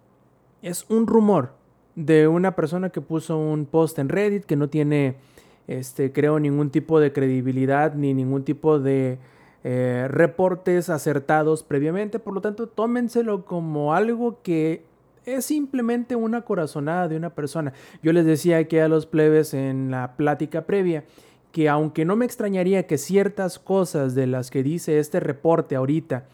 es 0.62 0.86
un 0.88 1.08
rumor 1.08 1.54
de 1.96 2.28
una 2.28 2.54
persona 2.54 2.90
que 2.90 3.00
puso 3.00 3.36
un 3.36 3.66
post 3.66 3.98
en 3.98 4.08
Reddit 4.08 4.44
que 4.44 4.54
no 4.54 4.68
tiene, 4.68 5.16
este, 5.66 6.12
creo, 6.12 6.38
ningún 6.38 6.70
tipo 6.70 7.00
de 7.00 7.12
credibilidad 7.12 7.94
ni 7.96 8.14
ningún 8.14 8.44
tipo 8.44 8.78
de 8.78 9.18
eh, 9.64 10.06
reportes 10.08 10.90
acertados 10.90 11.62
previamente. 11.62 12.18
Por 12.18 12.34
lo 12.34 12.40
tanto, 12.40 12.66
tómenselo 12.68 13.44
como 13.44 13.94
algo 13.94 14.40
que 14.42 14.84
es 15.24 15.44
simplemente 15.44 16.16
una 16.16 16.42
corazonada 16.42 17.08
de 17.08 17.16
una 17.16 17.30
persona. 17.30 17.72
Yo 18.02 18.12
les 18.12 18.26
decía 18.26 18.58
aquí 18.58 18.78
a 18.78 18.88
los 18.88 19.06
plebes 19.06 19.54
en 19.54 19.90
la 19.90 20.16
plática 20.16 20.62
previa 20.62 21.04
que 21.52 21.68
aunque 21.68 22.04
no 22.04 22.16
me 22.16 22.24
extrañaría 22.24 22.86
que 22.86 22.98
ciertas 22.98 23.58
cosas 23.58 24.14
de 24.14 24.26
las 24.26 24.50
que 24.50 24.62
dice 24.62 24.98
este 24.98 25.20
reporte 25.20 25.76
ahorita 25.76 26.24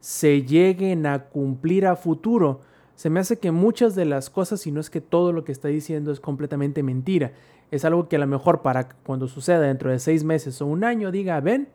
se 0.00 0.42
lleguen 0.42 1.06
a 1.06 1.24
cumplir 1.24 1.86
a 1.86 1.96
futuro, 1.96 2.60
se 2.94 3.10
me 3.10 3.20
hace 3.20 3.38
que 3.38 3.50
muchas 3.50 3.94
de 3.94 4.04
las 4.04 4.30
cosas, 4.30 4.60
si 4.60 4.70
no 4.70 4.80
es 4.80 4.90
que 4.90 5.00
todo 5.00 5.32
lo 5.32 5.44
que 5.44 5.52
está 5.52 5.68
diciendo 5.68 6.12
es 6.12 6.20
completamente 6.20 6.82
mentira, 6.82 7.32
es 7.70 7.84
algo 7.84 8.08
que 8.08 8.16
a 8.16 8.18
lo 8.20 8.26
mejor 8.26 8.62
para 8.62 8.88
cuando 8.88 9.26
suceda 9.26 9.60
dentro 9.60 9.90
de 9.90 9.98
seis 9.98 10.22
meses 10.22 10.60
o 10.62 10.66
un 10.66 10.84
año 10.84 11.10
diga, 11.10 11.40
ven, 11.40 11.68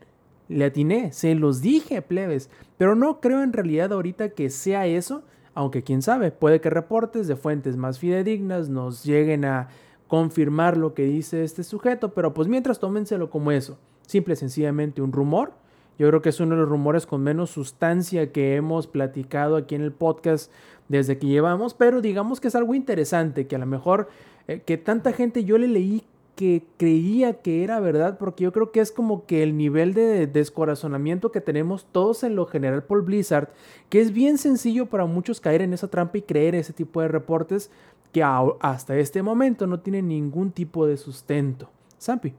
le 0.49 0.65
atiné, 0.65 1.11
se 1.11 1.35
los 1.35 1.61
dije, 1.61 2.01
plebes, 2.01 2.49
pero 2.77 2.95
no 2.95 3.19
creo 3.19 3.43
en 3.43 3.53
realidad 3.53 3.93
ahorita 3.93 4.29
que 4.29 4.49
sea 4.49 4.85
eso, 4.87 5.23
aunque 5.53 5.83
quién 5.83 6.01
sabe, 6.01 6.31
puede 6.31 6.61
que 6.61 6.69
reportes 6.69 7.27
de 7.27 7.35
fuentes 7.35 7.77
más 7.77 7.99
fidedignas 7.99 8.69
nos 8.69 9.03
lleguen 9.03 9.45
a 9.45 9.69
confirmar 10.07 10.77
lo 10.77 10.93
que 10.93 11.03
dice 11.03 11.43
este 11.43 11.63
sujeto, 11.63 12.13
pero 12.13 12.33
pues 12.33 12.47
mientras 12.47 12.79
tómenselo 12.79 13.29
como 13.29 13.51
eso, 13.51 13.77
simple 14.05 14.35
sencillamente 14.35 15.01
un 15.01 15.11
rumor. 15.11 15.53
Yo 15.99 16.07
creo 16.07 16.21
que 16.21 16.29
es 16.29 16.39
uno 16.39 16.55
de 16.55 16.61
los 16.61 16.69
rumores 16.69 17.05
con 17.05 17.21
menos 17.21 17.51
sustancia 17.51 18.31
que 18.31 18.55
hemos 18.55 18.87
platicado 18.87 19.55
aquí 19.55 19.75
en 19.75 19.81
el 19.81 19.91
podcast 19.91 20.51
desde 20.87 21.17
que 21.17 21.27
llevamos, 21.27 21.75
pero 21.75 22.01
digamos 22.01 22.41
que 22.41 22.47
es 22.47 22.55
algo 22.55 22.73
interesante, 22.73 23.47
que 23.47 23.55
a 23.55 23.59
lo 23.59 23.67
mejor 23.67 24.09
eh, 24.47 24.61
que 24.65 24.77
tanta 24.77 25.13
gente 25.13 25.45
yo 25.45 25.57
le 25.57 25.67
leí 25.67 26.03
que 26.35 26.63
creía 26.77 27.41
que 27.41 27.63
era 27.63 27.79
verdad, 27.79 28.17
porque 28.17 28.43
yo 28.43 28.51
creo 28.51 28.71
que 28.71 28.79
es 28.79 28.91
como 28.91 29.25
que 29.25 29.43
el 29.43 29.55
nivel 29.55 29.93
de 29.93 30.25
descorazonamiento 30.27 31.31
que 31.31 31.41
tenemos 31.41 31.85
todos 31.91 32.23
en 32.23 32.35
lo 32.35 32.45
general 32.45 32.83
por 32.83 33.03
Blizzard, 33.03 33.49
que 33.89 34.01
es 34.01 34.11
bien 34.13 34.37
sencillo 34.37 34.87
para 34.87 35.05
muchos 35.05 35.39
caer 35.39 35.61
en 35.61 35.73
esa 35.73 35.87
trampa 35.87 36.17
y 36.17 36.23
creer 36.23 36.55
ese 36.55 36.73
tipo 36.73 37.01
de 37.01 37.07
reportes 37.07 37.69
que 38.11 38.23
hasta 38.23 38.95
este 38.97 39.23
momento 39.23 39.67
no 39.67 39.79
tienen 39.79 40.07
ningún 40.07 40.51
tipo 40.51 40.85
de 40.85 40.97
sustento. 40.97 41.69
Zampi. 41.99 42.33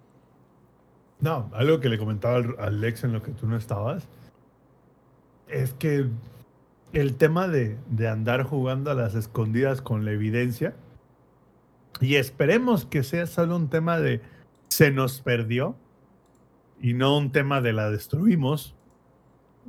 No, 1.21 1.51
algo 1.53 1.81
que 1.81 1.89
le 1.89 1.99
comentaba 1.99 2.37
al 2.37 2.55
Alex 2.59 3.05
en 3.05 3.13
lo 3.13 3.23
que 3.23 3.33
tú 3.33 3.47
no 3.47 3.57
estabas, 3.57 4.07
es 5.49 5.73
que 5.75 6.07
el 6.93 7.17
tema 7.17 7.49
de, 7.49 7.77
de 7.91 8.09
andar 8.09 8.43
jugando 8.43 8.91
a 8.91 8.95
las 8.95 9.15
escondidas 9.15 9.81
con 9.81 10.05
la 10.05 10.13
evidencia, 10.13 10.75
y 12.01 12.17
esperemos 12.17 12.85
que 12.85 13.03
sea 13.03 13.27
solo 13.27 13.57
un 13.57 13.69
tema 13.69 13.99
de 13.99 14.21
se 14.69 14.91
nos 14.91 15.21
perdió 15.21 15.77
y 16.81 16.95
no 16.95 17.17
un 17.17 17.33
tema 17.33 17.61
de 17.61 17.73
la 17.73 17.91
destruimos. 17.91 18.75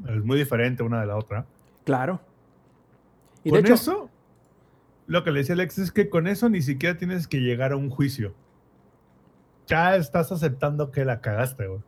Es 0.08 0.24
muy 0.24 0.38
diferente 0.38 0.84
una 0.84 1.02
de 1.02 1.08
la 1.08 1.18
otra. 1.18 1.46
Claro. 1.86 2.20
Y 3.44 3.52
con 3.52 3.66
eso, 3.68 4.10
lo 5.08 5.24
que 5.24 5.32
le 5.32 5.40
decía 5.40 5.54
Alex 5.54 5.78
es 5.78 5.92
que 5.92 6.10
con 6.10 6.28
eso 6.28 6.50
ni 6.50 6.62
siquiera 6.62 6.98
tienes 6.98 7.28
que 7.28 7.40
llegar 7.40 7.72
a 7.72 7.78
un 7.78 7.90
juicio. 7.90 8.34
Ya 9.68 9.96
estás 9.96 10.32
aceptando 10.32 10.92
que 10.92 11.06
la 11.06 11.22
cagaste, 11.22 11.68
güey. 11.68 11.82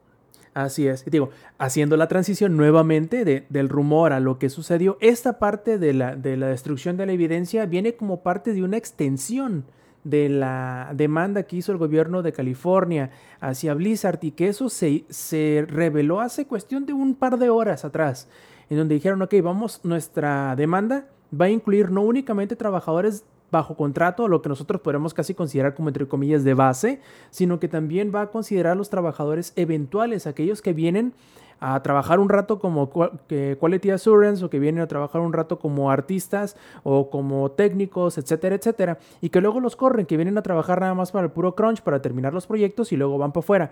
Así 0.54 0.88
es. 0.88 1.06
Y 1.06 1.12
digo, 1.12 1.30
haciendo 1.60 1.98
la 1.98 2.08
transición 2.08 2.58
nuevamente 2.58 3.26
de, 3.26 3.46
del 3.50 3.70
rumor 3.70 4.12
a 4.12 4.20
lo 4.20 4.40
que 4.40 4.50
sucedió, 4.50 4.98
esta 5.02 5.38
parte 5.38 5.78
de 5.78 5.94
la, 5.94 6.16
de 6.16 6.36
la 6.36 6.48
destrucción 6.48 6.98
de 6.98 7.06
la 7.06 7.12
evidencia 7.12 7.68
viene 7.68 7.96
como 7.96 8.24
parte 8.24 8.54
de 8.54 8.64
una 8.64 8.78
extensión 8.78 9.66
de 10.10 10.30
la 10.30 10.92
demanda 10.94 11.44
que 11.44 11.58
hizo 11.58 11.72
el 11.72 11.78
gobierno 11.78 12.22
de 12.22 12.32
California 12.32 13.12
hacia 13.40 13.74
Blizzard 13.74 14.20
y 14.22 14.32
que 14.32 14.48
eso 14.48 14.70
se, 14.70 15.04
se 15.10 15.66
reveló 15.68 16.22
hace 16.22 16.48
cuestión 16.48 16.86
de 16.86 16.94
un 16.94 17.16
par 17.16 17.38
de 17.38 17.50
horas 17.50 17.84
atrás, 17.84 18.30
en 18.70 18.78
donde 18.78 18.96
dijeron, 18.96 19.22
ok, 19.22 19.34
vamos, 19.44 19.82
nuestra 19.84 20.56
demanda 20.56 21.08
va 21.30 21.46
a 21.46 21.50
incluir 21.50 21.92
no 21.92 22.02
únicamente 22.04 22.56
trabajadores 22.56 23.26
bajo 23.52 23.76
contrato, 23.76 24.28
lo 24.28 24.42
que 24.42 24.50
nosotros 24.50 24.82
podemos 24.82 25.14
casi 25.14 25.34
considerar 25.34 25.74
como 25.74 25.90
entre 25.90 26.08
comillas 26.08 26.44
de 26.44 26.54
base, 26.54 27.02
sino 27.30 27.60
que 27.60 27.68
también 27.68 28.12
va 28.14 28.22
a 28.22 28.28
considerar 28.28 28.76
los 28.76 28.90
trabajadores 28.90 29.54
eventuales, 29.56 30.28
aquellos 30.28 30.62
que 30.62 30.74
vienen 30.74 31.14
a 31.60 31.82
trabajar 31.82 32.20
un 32.20 32.30
rato 32.30 32.60
como 32.60 32.90
Quality 32.90 33.90
Assurance 33.92 34.46
o 34.46 34.50
que 34.50 34.60
vienen 34.60 34.82
a 34.82 34.88
trabajar 34.88 35.22
un 35.22 35.34
rato 35.34 35.60
como 35.60 35.90
artistas 35.90 36.56
o 36.84 37.10
como 37.10 37.52
técnicos, 37.52 38.18
etcétera, 38.18 38.56
etcétera, 38.56 39.00
y 39.22 39.30
que 39.30 39.42
luego 39.42 39.60
los 39.60 39.76
corren, 39.76 40.06
que 40.06 40.18
vienen 40.18 40.38
a 40.38 40.44
trabajar 40.44 40.82
nada 40.82 40.94
más 40.94 41.12
para 41.12 41.26
el 41.26 41.32
puro 41.32 41.56
crunch, 41.56 41.82
para 41.82 42.02
terminar 42.02 42.34
los 42.34 42.48
proyectos 42.48 42.92
y 42.92 42.98
luego 42.98 43.18
van 43.18 43.32
para 43.32 43.44
afuera. 43.44 43.72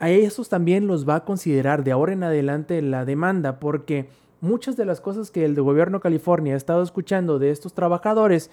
A 0.00 0.10
esos 0.10 0.48
también 0.48 0.86
los 0.86 1.08
va 1.08 1.16
a 1.16 1.24
considerar 1.24 1.82
de 1.82 1.92
ahora 1.92 2.12
en 2.12 2.22
adelante 2.22 2.80
la 2.82 3.04
demanda, 3.04 3.58
porque 3.58 4.08
muchas 4.40 4.76
de 4.76 4.84
las 4.84 5.00
cosas 5.00 5.30
que 5.30 5.44
el 5.44 5.54
gobierno 5.60 5.98
de 5.98 6.02
California 6.02 6.54
ha 6.54 6.56
estado 6.56 6.82
escuchando 6.82 7.38
de 7.38 7.50
estos 7.50 7.72
trabajadores, 7.72 8.50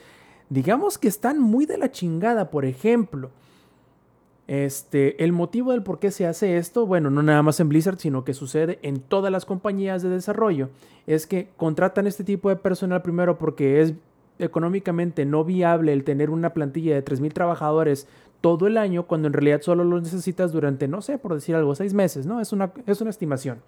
digamos 0.49 0.97
que 0.97 1.08
están 1.08 1.39
muy 1.39 1.66
de 1.66 1.78
la 1.78 1.91
chingada, 1.91 2.49
por 2.49 2.66
ejemplo. 2.66 3.30
Este, 4.48 5.24
el 5.24 5.32
motivo 5.32 5.72
del 5.72 5.82
por 5.82 5.98
qué 5.98 6.12
se 6.12 6.28
hace 6.28 6.58
esto, 6.58 6.86
bueno, 6.86 7.10
no 7.10 7.24
nada 7.24 7.41
más 7.41 7.60
en 7.60 7.70
Blizzard, 7.70 7.98
sino 7.98 8.24
que 8.24 8.36
sucede 8.36 8.78
en 8.84 9.00
todas 9.00 9.32
las 9.32 9.46
compañías 9.46 10.04
de 10.04 10.10
desarrollo, 10.10 10.70
es 11.08 11.26
que 11.26 11.50
contratan 11.58 12.06
este 12.06 12.24
tipo 12.24 12.50
de 12.50 12.56
personal 12.56 13.02
primero 13.02 13.39
porque 13.39 13.82
es 13.82 13.93
económicamente 14.38 15.26
no 15.26 15.43
viable 15.43 15.93
el 15.93 16.04
tener 16.04 16.30
una 16.30 16.54
plantilla 16.54 16.93
de 16.93 17.04
3.000 17.04 17.34
trabajadores 17.34 18.08
todo 18.41 18.68
el 18.68 18.78
año 18.78 19.08
cuando 19.08 19.28
en 19.28 19.34
realidad 19.34 19.62
solo 19.62 19.84
lo 19.84 20.00
necesitas 20.00 20.52
durante, 20.52 20.88
no 20.88 21.02
sé, 21.02 21.18
por 21.18 21.34
decir 21.34 21.56
algo, 21.56 21.74
seis 21.74 21.93
meses, 21.93 22.28
¿no? 22.28 22.39
Es 22.39 22.54
una, 22.54 22.72
es 22.86 23.02
una 23.02 23.10
estimación, 23.10 23.60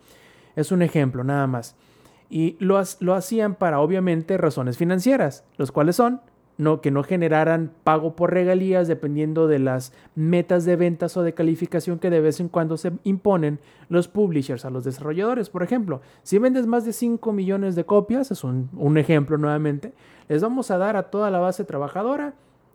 es 0.55 0.71
un 0.71 0.83
ejemplo 0.83 1.23
nada 1.23 1.47
más. 1.47 1.75
Y 2.29 2.57
lo, 2.59 2.79
lo 2.99 3.15
hacían 3.15 3.55
para 3.55 3.79
obviamente 3.79 4.37
razones 4.37 4.77
financieras, 4.77 5.45
los 5.57 5.71
cuales 5.71 5.95
son 5.95 6.21
no, 6.57 6.81
que 6.81 6.91
no 6.91 7.03
generaran 7.03 7.71
pago 7.83 8.15
por 8.15 8.33
regalías 8.33 8.87
dependiendo 8.87 9.47
de 9.47 9.59
las 9.59 9.93
metas 10.15 10.65
de 10.65 10.75
ventas 10.75 11.15
o 11.17 11.23
de 11.23 11.33
calificación 11.33 11.99
que 11.99 12.09
de 12.09 12.21
vez 12.21 12.39
en 12.39 12.49
cuando 12.49 12.77
se 12.77 12.91
imponen 13.03 13.59
los 13.89 14.07
publishers 14.07 14.65
a 14.65 14.69
los 14.69 14.83
desarrolladores. 14.83 15.49
Por 15.49 15.63
ejemplo, 15.63 16.01
si 16.23 16.39
vendes 16.39 16.65
más 16.65 16.85
de 16.85 16.93
5 16.93 17.31
millones 17.31 17.75
de 17.75 17.85
copias, 17.85 18.31
es 18.31 18.43
un, 18.43 18.69
un 18.75 18.97
ejemplo 18.97 19.37
nuevamente, 19.37 19.93
les 20.27 20.41
vamos 20.41 20.71
a 20.71 20.77
dar 20.77 20.97
a 20.97 21.03
toda 21.03 21.29
la 21.31 21.39
base 21.39 21.63
trabajadora 21.63 22.33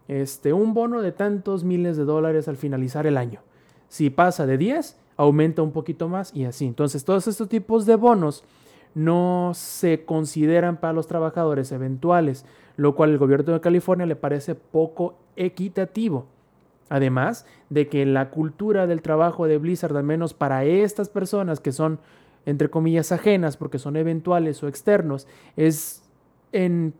este, 0.08 0.52
un 0.52 0.74
bono 0.74 1.00
de 1.00 1.12
tantos 1.12 1.64
miles 1.64 1.96
de 1.96 2.04
dólares 2.04 2.48
al 2.48 2.56
finalizar 2.56 3.06
el 3.06 3.16
año. 3.16 3.40
Si 3.88 4.10
pasa 4.10 4.46
de 4.46 4.58
10, 4.58 4.96
aumenta 5.16 5.62
un 5.62 5.72
poquito 5.72 6.08
más 6.08 6.34
y 6.34 6.44
así. 6.44 6.66
Entonces, 6.66 7.04
todos 7.04 7.26
estos 7.28 7.48
tipos 7.48 7.86
de 7.86 7.96
bonos 7.96 8.44
no 8.94 9.52
se 9.54 10.04
consideran 10.04 10.78
para 10.78 10.92
los 10.92 11.06
trabajadores 11.06 11.72
eventuales, 11.72 12.44
lo 12.76 12.94
cual 12.94 13.10
el 13.10 13.18
gobierno 13.18 13.52
de 13.52 13.60
California 13.60 14.06
le 14.06 14.16
parece 14.16 14.54
poco 14.54 15.16
equitativo. 15.36 16.26
Además 16.88 17.46
de 17.70 17.88
que 17.88 18.04
la 18.04 18.30
cultura 18.30 18.86
del 18.86 19.02
trabajo 19.02 19.46
de 19.46 19.58
Blizzard, 19.58 19.96
al 19.96 20.04
menos 20.04 20.34
para 20.34 20.64
estas 20.64 21.08
personas 21.08 21.60
que 21.60 21.72
son, 21.72 22.00
entre 22.44 22.68
comillas, 22.68 23.12
ajenas 23.12 23.56
porque 23.56 23.78
son 23.78 23.96
eventuales 23.96 24.62
o 24.62 24.68
externos, 24.68 25.26
es 25.56 26.02
en 26.52 26.94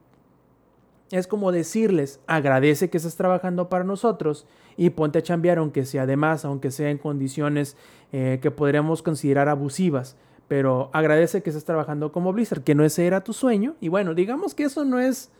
es 1.10 1.26
como 1.26 1.52
decirles, 1.52 2.20
agradece 2.26 2.88
que 2.88 2.96
estás 2.96 3.16
trabajando 3.16 3.68
para 3.68 3.84
nosotros 3.84 4.46
y 4.78 4.88
ponte 4.88 5.18
a 5.18 5.22
chambear 5.22 5.58
aunque 5.58 5.84
sea 5.84 6.06
de 6.06 6.16
más, 6.16 6.46
aunque 6.46 6.70
sea 6.70 6.88
en 6.88 6.96
condiciones 6.96 7.76
eh, 8.12 8.38
que 8.40 8.50
podríamos 8.50 9.02
considerar 9.02 9.50
abusivas 9.50 10.16
pero 10.52 10.90
agradece 10.92 11.42
que 11.42 11.48
estés 11.48 11.64
trabajando 11.64 12.12
como 12.12 12.30
Blizzard, 12.30 12.62
que 12.62 12.74
no 12.74 12.84
ese 12.84 13.06
era 13.06 13.24
tu 13.24 13.32
sueño. 13.32 13.74
Y 13.80 13.88
bueno, 13.88 14.12
digamos 14.12 14.54
que 14.54 14.64
eso 14.64 14.84
no 14.84 15.00
es 15.00 15.30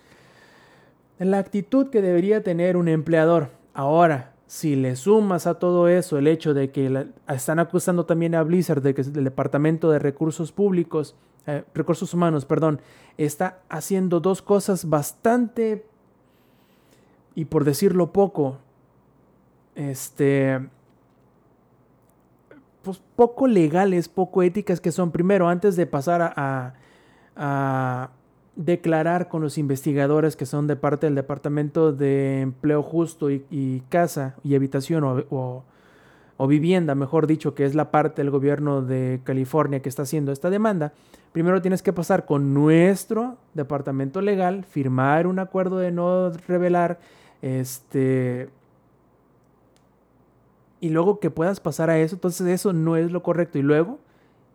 la 1.30 1.38
actitud 1.38 1.90
que 1.90 2.02
debería 2.02 2.42
tener 2.42 2.76
un 2.76 2.88
empleador. 2.88 3.50
Ahora, 3.74 4.32
si 4.46 4.76
le 4.76 4.96
sumas 4.96 5.46
a 5.46 5.54
todo 5.54 5.88
eso 5.88 6.18
el 6.18 6.26
hecho 6.26 6.52
de 6.54 6.70
que 6.70 7.06
están 7.28 7.58
acusando 7.58 8.04
también 8.04 8.34
a 8.34 8.42
Blizzard 8.42 8.82
de 8.82 8.94
que 8.94 9.02
el 9.02 9.24
Departamento 9.24 9.90
de 9.90 9.98
Recursos 9.98 10.52
Públicos, 10.52 11.14
eh, 11.46 11.64
Recursos 11.74 12.12
Humanos, 12.12 12.44
perdón, 12.44 12.80
está 13.16 13.60
haciendo 13.68 14.20
dos 14.20 14.42
cosas 14.42 14.88
bastante, 14.88 15.86
y 17.34 17.46
por 17.46 17.64
decirlo 17.64 18.12
poco, 18.12 18.58
este, 19.74 20.60
pues, 22.82 23.00
poco 23.16 23.46
legales, 23.46 24.08
poco 24.08 24.42
éticas 24.42 24.80
que 24.80 24.92
son. 24.92 25.10
Primero, 25.10 25.48
antes 25.48 25.76
de 25.76 25.86
pasar 25.86 26.34
a, 26.36 28.10
declarar 28.56 29.28
con 29.28 29.42
los 29.42 29.56
investigadores 29.58 30.36
que 30.36 30.46
son 30.46 30.66
de 30.66 30.76
parte 30.76 31.06
del 31.06 31.14
Departamento 31.14 31.92
de 31.92 32.40
Empleo 32.40 32.82
Justo 32.82 33.30
y, 33.30 33.82
Casa 33.88 34.36
y 34.44 34.54
Habitación 34.54 35.04
o, 35.04 35.64
o, 36.36 36.46
Vivienda, 36.46 36.94
mejor 36.94 37.26
dicho, 37.26 37.54
que 37.54 37.64
es 37.64 37.74
la 37.74 37.90
parte 37.90 38.20
del 38.20 38.30
gobierno 38.30 38.82
de 38.82 39.20
California 39.22 39.80
que 39.80 39.88
está 39.88 40.02
haciendo 40.02 40.32
esta 40.32 40.50
demanda, 40.50 40.92
primero 41.32 41.62
tienes 41.62 41.82
que 41.82 41.92
pasar 41.92 42.26
con 42.26 42.52
nuestro 42.52 43.36
departamento 43.54 44.20
legal, 44.20 44.64
firmar 44.64 45.28
un 45.28 45.38
acuerdo 45.38 45.78
de 45.78 45.92
no 45.92 46.30
revelar 46.48 46.98
este 47.42 48.50
y 50.82 50.88
luego 50.88 51.20
que 51.20 51.30
puedas 51.30 51.60
pasar 51.60 51.90
a 51.90 51.98
eso, 52.00 52.16
entonces 52.16 52.44
eso 52.48 52.72
no 52.72 52.96
es 52.96 53.12
lo 53.12 53.22
correcto. 53.22 53.56
Y 53.56 53.62
luego, 53.62 54.00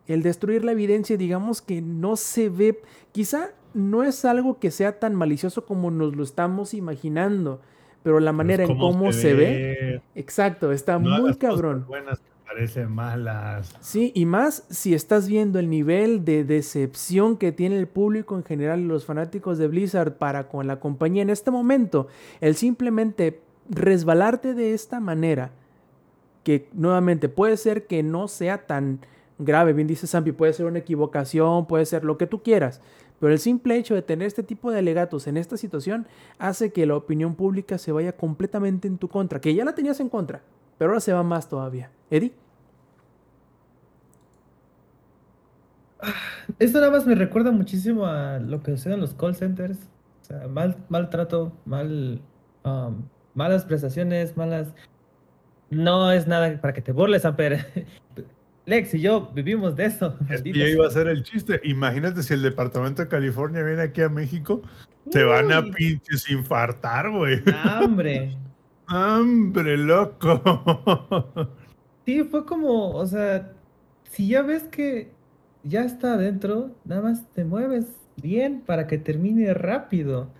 el 0.06 0.22
destruir 0.22 0.62
la 0.62 0.72
evidencia, 0.72 1.16
digamos 1.16 1.62
que 1.62 1.80
no 1.80 2.16
se 2.16 2.50
ve, 2.50 2.82
quizá 3.12 3.48
no 3.74 4.02
es 4.02 4.24
algo 4.24 4.58
que 4.58 4.70
sea 4.70 4.98
tan 4.98 5.14
malicioso 5.14 5.64
como 5.64 5.90
nos 5.90 6.16
lo 6.16 6.22
estamos 6.22 6.74
imaginando, 6.74 7.60
pero 8.02 8.20
la 8.20 8.32
manera 8.32 8.64
en 8.64 8.78
cómo 8.78 9.12
se, 9.12 9.34
ve, 9.34 10.02
exacto, 10.14 10.72
está 10.72 10.98
muy 10.98 11.36
cabrón. 11.36 11.84
Buenas 11.86 12.20
parecen 12.48 12.90
malas. 12.90 13.76
Sí, 13.80 14.10
y 14.14 14.24
más 14.24 14.64
si 14.70 14.94
estás 14.94 15.28
viendo 15.28 15.58
el 15.58 15.68
nivel 15.68 16.24
de 16.24 16.44
decepción 16.44 17.36
que 17.36 17.52
tiene 17.52 17.78
el 17.78 17.86
público 17.86 18.36
en 18.36 18.44
general 18.44 18.80
y 18.80 18.84
los 18.84 19.04
fanáticos 19.04 19.58
de 19.58 19.68
Blizzard 19.68 20.16
para 20.16 20.48
con 20.48 20.66
la 20.66 20.80
compañía 20.80 21.22
en 21.22 21.30
este 21.30 21.50
momento, 21.50 22.08
el 22.40 22.54
simplemente 22.54 23.42
resbalarte 23.68 24.54
de 24.54 24.72
esta 24.72 24.98
manera 24.98 25.50
que 26.42 26.68
nuevamente 26.72 27.28
puede 27.28 27.58
ser 27.58 27.86
que 27.86 28.02
no 28.02 28.28
sea 28.28 28.66
tan 28.66 29.00
grave, 29.38 29.74
bien 29.74 29.86
dice 29.86 30.06
Sampi, 30.06 30.32
puede 30.32 30.54
ser 30.54 30.66
una 30.66 30.78
equivocación, 30.78 31.66
puede 31.66 31.84
ser 31.84 32.04
lo 32.04 32.16
que 32.16 32.26
tú 32.26 32.42
quieras, 32.42 32.80
pero 33.20 33.32
el 33.32 33.38
simple 33.38 33.76
hecho 33.76 33.94
de 33.94 34.02
tener 34.02 34.26
este 34.26 34.42
tipo 34.42 34.70
de 34.70 34.78
alegatos 34.78 35.26
en 35.26 35.36
esta 35.36 35.56
situación 35.56 36.06
hace 36.38 36.72
que 36.72 36.86
la 36.86 36.96
opinión 36.96 37.34
pública 37.34 37.78
se 37.78 37.92
vaya 37.92 38.12
completamente 38.12 38.88
en 38.88 38.98
tu 38.98 39.08
contra, 39.08 39.40
que 39.40 39.54
ya 39.54 39.64
la 39.64 39.74
tenías 39.74 40.00
en 40.00 40.08
contra, 40.08 40.42
pero 40.78 40.90
ahora 40.90 41.00
se 41.00 41.12
va 41.12 41.22
más 41.22 41.48
todavía. 41.48 41.90
Eddie. 42.10 42.32
Esto 46.58 46.78
nada 46.80 46.92
más 46.92 47.06
me 47.06 47.14
recuerda 47.14 47.50
muchísimo 47.50 48.06
a 48.06 48.38
lo 48.38 48.62
que 48.62 48.72
sucede 48.72 48.94
en 48.94 49.00
los 49.00 49.14
call 49.14 49.34
centers. 49.34 49.78
O 50.22 50.24
sea, 50.24 50.48
mal, 50.48 50.76
maltrato, 50.88 51.52
mal, 51.64 52.20
um, 52.64 53.02
malas 53.34 53.64
prestaciones, 53.64 54.36
malas 54.36 54.74
No 55.70 56.12
es 56.12 56.26
nada 56.26 56.60
para 56.60 56.72
que 56.72 56.82
te 56.82 56.92
burles, 56.92 57.24
Amper. 57.24 57.66
Lex 58.68 58.94
y 58.94 59.00
yo 59.00 59.30
vivimos 59.34 59.76
de 59.76 59.86
eso. 59.86 60.16
Es 60.28 60.42
que 60.42 60.52
sea. 60.52 60.68
iba 60.68 60.86
a 60.86 60.90
ser 60.90 61.08
el 61.08 61.22
chiste. 61.22 61.58
Imagínate 61.64 62.22
si 62.22 62.34
el 62.34 62.42
departamento 62.42 63.02
de 63.02 63.08
California 63.08 63.62
viene 63.62 63.80
aquí 63.82 64.02
a 64.02 64.10
México, 64.10 64.62
te 65.10 65.24
van 65.24 65.50
a 65.52 65.60
Uy. 65.60 65.72
pinches 65.72 66.30
infartar, 66.30 67.10
güey. 67.10 67.42
Ah, 67.46 67.80
Hambre. 67.82 68.36
¡Hambre, 68.86 69.76
loco! 69.78 70.42
Sí, 72.04 72.24
fue 72.24 72.46
como, 72.46 72.92
o 72.92 73.06
sea, 73.06 73.52
si 74.04 74.28
ya 74.28 74.40
ves 74.40 74.62
que 74.62 75.12
ya 75.62 75.82
está 75.84 76.14
adentro, 76.14 76.74
nada 76.86 77.02
más 77.02 77.30
te 77.34 77.44
mueves 77.44 77.84
bien 78.16 78.62
para 78.62 78.86
que 78.86 78.96
termine 78.96 79.52
rápido. 79.52 80.30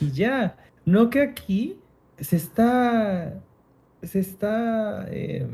Y 0.00 0.12
ya, 0.12 0.56
no 0.84 1.10
que 1.10 1.22
aquí 1.22 1.80
se 2.20 2.36
está, 2.36 3.42
se 4.04 4.20
está, 4.20 5.06
eh, 5.10 5.48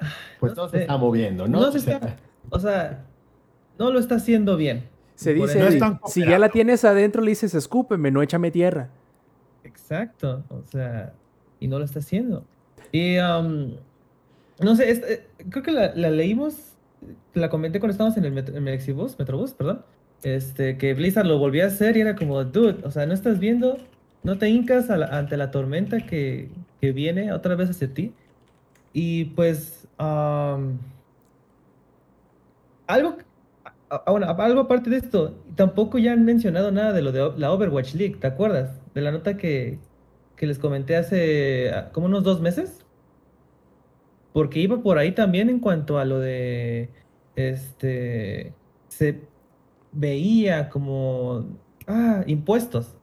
Pues 0.40 0.52
No 0.52 0.56
todo 0.56 0.68
se 0.68 0.80
está 0.82 0.96
moviendo, 0.96 1.48
¿no? 1.48 1.60
No 1.60 1.72
se 1.72 1.78
O 1.78 1.80
sea, 1.80 1.94
está- 1.94 2.16
o 2.50 2.58
sea, 2.60 3.04
no 3.78 3.90
lo 3.92 3.98
está 3.98 4.16
haciendo 4.16 4.56
bien. 4.56 4.84
Se 5.14 5.34
dice, 5.34 5.58
No 5.80 5.98
si 6.06 6.24
ya 6.24 6.38
la 6.38 6.48
tienes 6.48 6.84
adentro, 6.84 7.22
le 7.22 7.30
dices, 7.30 7.54
escúpeme, 7.54 8.10
no 8.12 8.22
échame 8.22 8.50
tierra. 8.52 8.88
Exacto, 9.64 10.44
o 10.48 10.62
sea, 10.70 11.12
y 11.60 11.68
no 11.68 11.78
lo 11.78 11.84
está 11.84 11.98
haciendo. 11.98 12.44
Y 12.92 13.18
um, 13.18 13.72
no 14.60 14.76
sé, 14.76 14.90
es- 14.90 15.02
eh, 15.02 15.26
creo 15.50 15.62
que 15.62 15.72
la, 15.72 15.92
la 15.94 16.10
leímos, 16.10 16.54
la 17.34 17.50
comenté 17.50 17.80
cuando 17.80 17.92
estábamos 17.92 18.16
en 18.16 18.24
el, 18.24 18.32
met- 18.34 18.48
en 18.50 18.56
el 18.56 18.62
Mexibus, 18.62 19.18
Metrobús, 19.18 19.52
perdón, 19.52 19.84
este, 20.22 20.78
que 20.78 20.94
Blizzard 20.94 21.26
lo 21.26 21.38
volvió 21.38 21.64
a 21.64 21.68
hacer 21.68 21.96
y 21.96 22.00
era 22.00 22.14
como, 22.16 22.42
dude, 22.44 22.78
o 22.84 22.90
sea, 22.90 23.06
no 23.06 23.14
estás 23.14 23.38
viendo, 23.40 23.76
no 24.22 24.38
te 24.38 24.48
hincas 24.48 24.88
la- 24.88 25.06
ante 25.06 25.36
la 25.36 25.50
tormenta 25.50 25.98
que, 26.06 26.48
que 26.80 26.92
viene 26.92 27.32
otra 27.32 27.54
vez 27.56 27.70
hacia 27.70 27.92
ti. 27.92 28.12
Y 28.92 29.26
pues, 29.26 29.77
um, 29.98 30.78
algo, 32.86 33.18
bueno, 34.06 34.26
algo 34.28 34.60
aparte 34.60 34.90
de 34.90 34.96
esto, 34.96 35.34
tampoco 35.54 35.98
ya 35.98 36.12
han 36.12 36.24
mencionado 36.24 36.70
nada 36.70 36.92
de 36.92 37.02
lo 37.02 37.12
de 37.12 37.38
la 37.38 37.52
Overwatch 37.52 37.94
League, 37.94 38.16
¿te 38.16 38.26
acuerdas? 38.26 38.80
De 38.94 39.00
la 39.00 39.12
nota 39.12 39.36
que, 39.36 39.78
que 40.36 40.46
les 40.46 40.58
comenté 40.58 40.96
hace 40.96 41.72
como 41.92 42.06
unos 42.06 42.24
dos 42.24 42.40
meses. 42.40 42.84
Porque 44.32 44.60
iba 44.60 44.82
por 44.82 44.98
ahí 44.98 45.12
también 45.12 45.48
en 45.48 45.58
cuanto 45.58 45.98
a 45.98 46.04
lo 46.04 46.20
de, 46.20 46.90
este, 47.34 48.52
se 48.88 49.20
veía 49.92 50.68
como, 50.68 51.46
ah, 51.86 52.22
impuestos. 52.26 52.94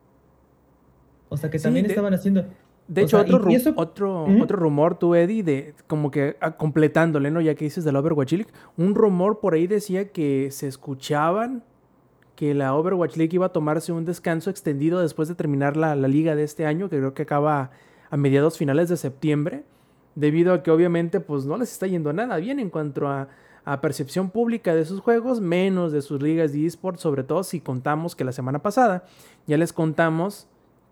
O 1.30 1.38
sea 1.38 1.50
que 1.50 1.60
también 1.60 1.86
estaban 1.86 2.14
haciendo... 2.14 2.46
De 2.88 3.02
O 3.02 3.06
hecho, 3.06 3.18
sea, 3.18 3.36
otro, 3.36 3.50
y- 3.50 3.54
y 3.54 3.56
ru- 3.56 3.60
eso- 3.60 3.74
otro, 3.78 4.24
Ujú. 4.26 4.44
otro 4.44 4.58
rumor, 4.58 5.00
tú, 5.00 5.16
Eddie, 5.16 5.42
de 5.44 5.74
como 5.88 6.12
que 6.12 6.38
ah, 6.40 6.52
completándole, 6.58 7.32
¿no? 7.32 7.42
Ya 7.42 7.56
que 7.56 7.66
dices 7.66 7.84
de 7.84 7.92
la 7.92 8.00
Overwatch 8.00 8.34
League, 8.34 8.52
un 8.78 8.94
rumor 8.94 9.40
por 9.40 9.54
ahí 9.56 9.66
decía 9.68 10.10
que 10.12 10.50
se 10.52 10.68
escuchaban 10.68 11.64
que 12.36 12.54
la 12.54 12.76
Overwatch 12.76 13.16
League 13.18 13.34
iba 13.34 13.48
a 13.48 13.50
tomarse 13.50 13.92
un 13.92 14.06
descanso 14.06 14.50
extendido 14.50 15.00
después 15.00 15.28
de 15.30 15.36
terminar 15.36 15.78
la, 15.78 15.96
la 15.96 16.08
liga 16.08 16.36
de 16.36 16.44
este 16.44 16.66
año, 16.66 16.90
que 16.90 16.98
creo 16.98 17.14
que 17.14 17.24
acaba 17.24 17.72
a 18.12 18.18
mediados 18.18 18.58
finales 18.58 18.90
de 18.90 18.98
septiembre, 18.98 19.64
debido 20.16 20.54
a 20.54 20.62
que 20.62 20.70
obviamente 20.70 21.20
pues 21.22 21.46
no 21.46 21.58
les 21.58 21.72
está 21.72 21.88
yendo 21.88 22.12
nada 22.14 22.38
bien 22.38 22.60
en 22.60 22.70
cuanto 22.70 23.08
a, 23.08 23.30
a 23.64 23.82
percepción 23.82 24.30
pública 24.30 24.76
de 24.76 24.86
sus 24.86 25.00
juegos, 25.00 25.42
menos 25.42 25.92
de 25.92 26.02
sus 26.02 26.22
ligas 26.22 26.54
de 26.54 26.66
esports, 26.68 27.02
sobre 27.02 27.24
todo 27.24 27.44
si 27.44 27.62
contamos 27.62 28.16
que 28.16 28.24
la 28.26 28.32
semana 28.32 28.60
pasada 28.60 29.06
ya 29.48 29.58
les 29.58 29.74
contamos 29.74 30.48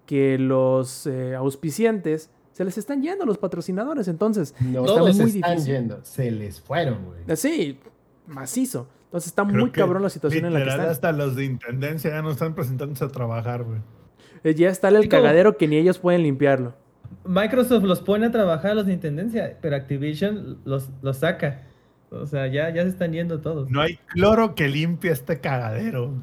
que 0.06 0.38
los 0.38 1.08
eh, 1.08 1.36
auspiciantes 1.36 2.30
se 2.51 2.64
les 2.66 2.78
están 2.78 3.01
yendo 3.01 3.26
los 3.26 3.38
patrocinadores, 3.38 4.08
entonces 4.08 4.54
no 4.62 4.86
está 4.86 4.93
se 4.95 4.99
muy 4.99 5.08
les 5.08 5.36
están 5.36 5.51
difícil. 5.51 5.74
yendo, 5.74 5.99
se 6.04 6.32
les 6.32 6.62
fueron, 6.62 6.99
güey. 7.06 7.38
Sí, 7.38 7.80
macizo. 8.28 8.88
Entonces 9.06 9.28
está 9.28 9.45
Creo 9.45 9.60
muy 9.60 9.72
cabrón 9.72 10.01
la 10.01 10.10
situación 10.10 10.45
en 10.45 10.54
la 10.54 10.64
que 10.64 10.70
están. 10.70 10.88
hasta 10.89 11.12
los 11.12 11.36
de 11.36 11.45
intendencia 11.45 12.10
ya 12.12 12.22
no 12.22 12.32
están 12.32 12.56
presentándose 12.56 13.06
a 13.06 13.10
trabajar, 13.10 13.64
güey. 13.64 13.80
Eh, 14.43 14.54
Ya 14.56 14.70
está 14.70 14.89
el 14.89 15.08
cagadero 15.08 15.58
que 15.58 15.68
ni 15.68 15.78
ellos 15.78 15.99
pueden 15.99 16.24
limpiarlo. 16.24 16.74
Microsoft 17.26 17.84
los 17.84 18.01
pone 18.01 18.26
a 18.26 18.32
trabajar 18.32 18.72
a 18.72 18.74
los 18.76 18.86
de 18.88 18.93
Intendencia, 18.93 19.58
pero 19.62 19.76
Activision 19.76 20.60
los, 20.66 20.89
los 21.01 21.18
saca. 21.18 21.62
O 22.22 22.28
sea, 22.28 22.47
ya, 22.47 22.70
ya 22.74 22.84
se 22.84 22.89
están 22.89 23.11
yendo 23.14 23.39
todos. 23.41 23.70
No 23.70 23.82
hay 23.82 23.97
cloro 24.07 24.55
que 24.55 24.68
limpie 24.68 25.11
este 25.11 25.39
cagadero. 25.39 26.14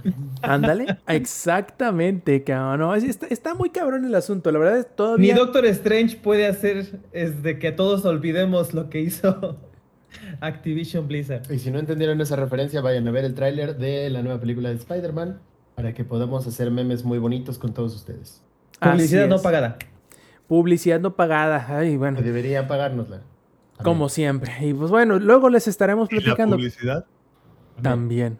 Ándale. 0.42 0.98
Exactamente, 1.08 2.44
cabrón. 2.44 2.80
No, 2.80 2.94
es- 2.94 3.04
está, 3.04 3.26
está 3.26 3.54
muy 3.54 3.70
cabrón 3.70 4.04
el 4.04 4.14
asunto. 4.14 4.50
La 4.52 4.58
verdad 4.58 4.78
es 4.78 4.86
Ni 4.86 4.94
todavía. 4.96 5.34
Doctor 5.34 5.66
Strange 5.66 6.16
puede 6.16 6.46
hacer 6.46 7.00
es 7.12 7.42
de 7.42 7.58
que 7.58 7.72
todos 7.72 8.04
olvidemos 8.04 8.74
lo 8.74 8.88
que 8.90 9.00
hizo 9.00 9.58
Activision 10.40 11.08
Blizzard. 11.08 11.50
Y 11.50 11.58
si 11.58 11.70
no 11.70 11.78
entendieron 11.78 12.20
esa 12.20 12.36
referencia, 12.36 12.80
vayan 12.80 13.06
a 13.08 13.10
ver 13.10 13.24
el 13.24 13.34
tráiler 13.34 13.76
de 13.76 14.10
la 14.10 14.22
nueva 14.22 14.40
película 14.40 14.68
de 14.70 14.76
Spider-Man 14.76 15.40
para 15.74 15.94
que 15.94 16.04
podamos 16.04 16.46
hacer 16.46 16.70
memes 16.70 17.04
muy 17.04 17.18
bonitos 17.18 17.58
con 17.58 17.72
todos 17.74 17.94
ustedes. 17.94 18.42
Publicidad 18.80 19.28
no 19.28 19.40
pagada. 19.40 19.76
Publicidad 20.46 21.00
no 21.00 21.14
pagada. 21.14 21.66
Ay, 21.68 21.96
bueno. 21.96 22.16
Que 22.18 22.24
deberían 22.24 22.66
Como 23.82 24.08
siempre. 24.08 24.52
Y 24.60 24.74
pues 24.74 24.90
bueno, 24.90 25.18
luego 25.18 25.48
les 25.48 25.68
estaremos 25.68 26.10
Y 26.10 26.16
la 26.16 26.22
platicando 26.22 26.56
publicidad. 26.56 27.06
También. 27.82 28.38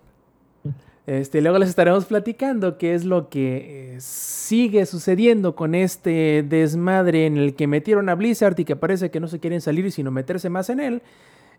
Este, 1.06 1.40
luego 1.40 1.58
les 1.58 1.68
estaremos 1.68 2.04
platicando 2.04 2.78
qué 2.78 2.94
es 2.94 3.04
lo 3.04 3.28
que 3.30 3.94
eh, 3.94 4.00
sigue 4.00 4.86
sucediendo 4.86 5.56
con 5.56 5.74
este 5.74 6.44
desmadre 6.48 7.26
en 7.26 7.36
el 7.36 7.56
que 7.56 7.66
metieron 7.66 8.08
a 8.08 8.14
Blizzard 8.14 8.58
y 8.60 8.64
que 8.64 8.76
parece 8.76 9.10
que 9.10 9.18
no 9.18 9.26
se 9.26 9.40
quieren 9.40 9.60
salir 9.60 9.90
sino 9.90 10.10
meterse 10.10 10.50
más 10.50 10.70
en 10.70 10.78
él. 10.78 11.02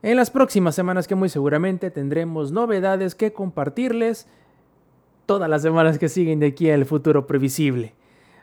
En 0.03 0.15
las 0.15 0.31
próximas 0.31 0.73
semanas 0.73 1.07
que 1.07 1.15
muy 1.15 1.27
seguramente 1.27 1.91
tendremos 1.91 2.51
novedades 2.51 3.13
que 3.13 3.33
compartirles 3.33 4.27
todas 5.25 5.49
las 5.49 5.61
semanas 5.61 5.99
que 5.99 6.07
siguen 6.07 6.39
de 6.39 6.47
aquí 6.47 6.69
al 6.69 6.85
futuro 6.85 7.27
previsible. 7.27 7.93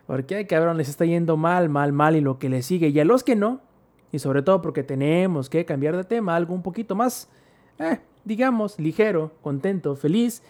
Porque 0.07 0.35
ay 0.37 0.45
cabrón, 0.47 0.77
les 0.77 0.89
está 0.89 1.05
yendo 1.05 1.37
mal, 1.37 1.69
mal, 1.69 1.93
mal 1.93 2.17
y 2.17 2.21
lo 2.21 2.39
que 2.39 2.49
les 2.49 2.67
sigue. 2.67 2.89
Y 2.89 3.01
a 3.01 3.05
los 3.05 3.25
que 3.25 3.35
no, 3.35 3.61
y 4.13 4.19
sobre 4.19 4.43
todo 4.43 4.63
porque 4.63 4.83
tenemos 4.83 5.49
que 5.51 5.65
cambiar 5.65 5.97
de 5.97 6.05
tema, 6.05 6.35
algo 6.37 6.55
un 6.55 6.63
poquito 6.63 6.95
más, 6.95 7.29
eh, 7.79 7.99
digamos, 8.25 8.79
ligero, 8.79 9.33
contento, 9.43 9.97
feliz. 9.97 10.43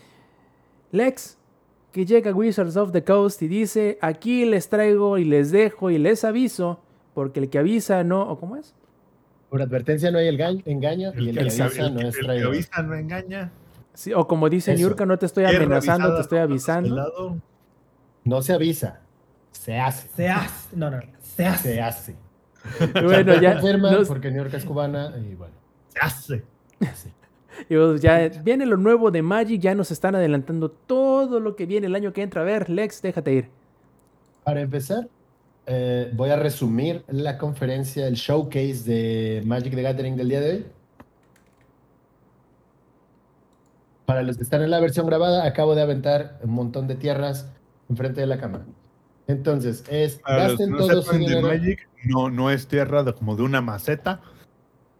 Lex, 0.92 1.36
que 1.92 2.06
llega 2.06 2.30
a 2.30 2.34
Wizards 2.34 2.76
of 2.76 2.92
the 2.92 3.02
Coast 3.04 3.42
y 3.42 3.48
dice, 3.48 3.98
aquí 4.00 4.44
les 4.44 4.68
traigo 4.68 5.18
y 5.18 5.24
les 5.24 5.50
dejo 5.50 5.90
y 5.90 5.98
les 5.98 6.24
aviso, 6.24 6.80
porque 7.14 7.40
el 7.40 7.50
que 7.50 7.58
avisa 7.58 8.04
no, 8.04 8.22
¿o 8.22 8.38
cómo 8.38 8.56
es? 8.56 8.74
Por 9.50 9.62
advertencia 9.62 10.10
no 10.10 10.18
hay 10.18 10.28
el 10.28 10.38
ga- 10.38 10.62
engaño 10.66 11.12
y 11.14 11.18
el, 11.30 11.34
que 11.34 11.40
el 11.40 11.48
avisa 11.48 11.66
el 11.86 11.94
no 11.94 12.00
es 12.00 12.06
el 12.14 12.20
que 12.20 12.26
traidor. 12.26 12.48
avisa 12.54 12.82
no 12.82 12.94
engaña. 12.94 13.50
Sí, 13.94 14.12
o 14.12 14.28
como 14.28 14.48
dice 14.48 14.74
Eso. 14.74 15.06
No 15.06 15.18
te 15.18 15.26
estoy 15.26 15.44
amenazando, 15.46 16.14
te 16.14 16.20
estoy 16.20 16.38
avisando. 16.38 17.38
No 18.24 18.42
se 18.42 18.52
avisa, 18.52 19.00
se 19.50 19.78
hace. 19.78 20.08
Se 20.14 20.28
hace. 20.28 20.76
No, 20.76 20.90
no, 20.90 21.00
se 21.20 21.46
hace. 21.46 21.72
Se 21.74 21.80
hace. 21.80 22.16
Bueno, 23.04 23.40
ya, 23.40 23.54
Confirma 23.60 23.90
nos- 23.92 24.08
porque 24.08 24.30
New 24.30 24.42
York 24.42 24.54
es 24.54 24.64
cubana 24.64 25.14
y 25.18 25.34
bueno. 25.34 25.54
Se 25.88 25.98
hace. 26.00 26.44
sí. 26.94 27.10
y 27.68 27.74
pues 27.76 28.00
ya 28.00 28.28
viene 28.42 28.66
lo 28.66 28.76
nuevo 28.76 29.10
de 29.10 29.22
Magic, 29.22 29.60
ya 29.60 29.74
nos 29.74 29.90
están 29.90 30.14
adelantando 30.14 30.70
todo 30.70 31.40
lo 31.40 31.56
que 31.56 31.66
viene 31.66 31.86
el 31.86 31.94
año 31.94 32.12
que 32.12 32.22
entra. 32.22 32.42
A 32.42 32.44
ver, 32.44 32.68
Lex, 32.70 33.02
déjate 33.02 33.32
ir. 33.32 33.48
Para 34.44 34.60
empezar, 34.60 35.08
eh, 35.66 36.10
voy 36.14 36.30
a 36.30 36.36
resumir 36.36 37.04
la 37.08 37.36
conferencia, 37.38 38.06
el 38.06 38.14
showcase 38.14 38.84
de 38.84 39.42
Magic 39.44 39.74
the 39.74 39.82
Gathering 39.82 40.16
del 40.16 40.28
día 40.28 40.40
de 40.40 40.50
hoy. 40.52 40.66
Para 44.06 44.22
los 44.22 44.36
que 44.38 44.42
están 44.42 44.62
en 44.62 44.70
la 44.70 44.80
versión 44.80 45.06
grabada, 45.06 45.44
acabo 45.44 45.74
de 45.74 45.82
aventar 45.82 46.38
un 46.42 46.50
montón 46.52 46.86
de 46.88 46.94
tierras 46.94 47.50
enfrente 47.90 48.20
de 48.22 48.26
la 48.26 48.38
cámara. 48.38 48.64
Entonces, 49.26 49.84
es 49.90 50.20
gasten 50.26 50.70
no 50.70 50.78
todo 50.78 51.02
su 51.02 51.16
dinero. 51.18 51.42
Magic, 51.48 51.87
no, 52.04 52.30
no 52.30 52.50
es 52.50 52.68
tierra 52.68 53.02
de, 53.02 53.12
como 53.12 53.36
de 53.36 53.42
una 53.42 53.60
maceta. 53.60 54.20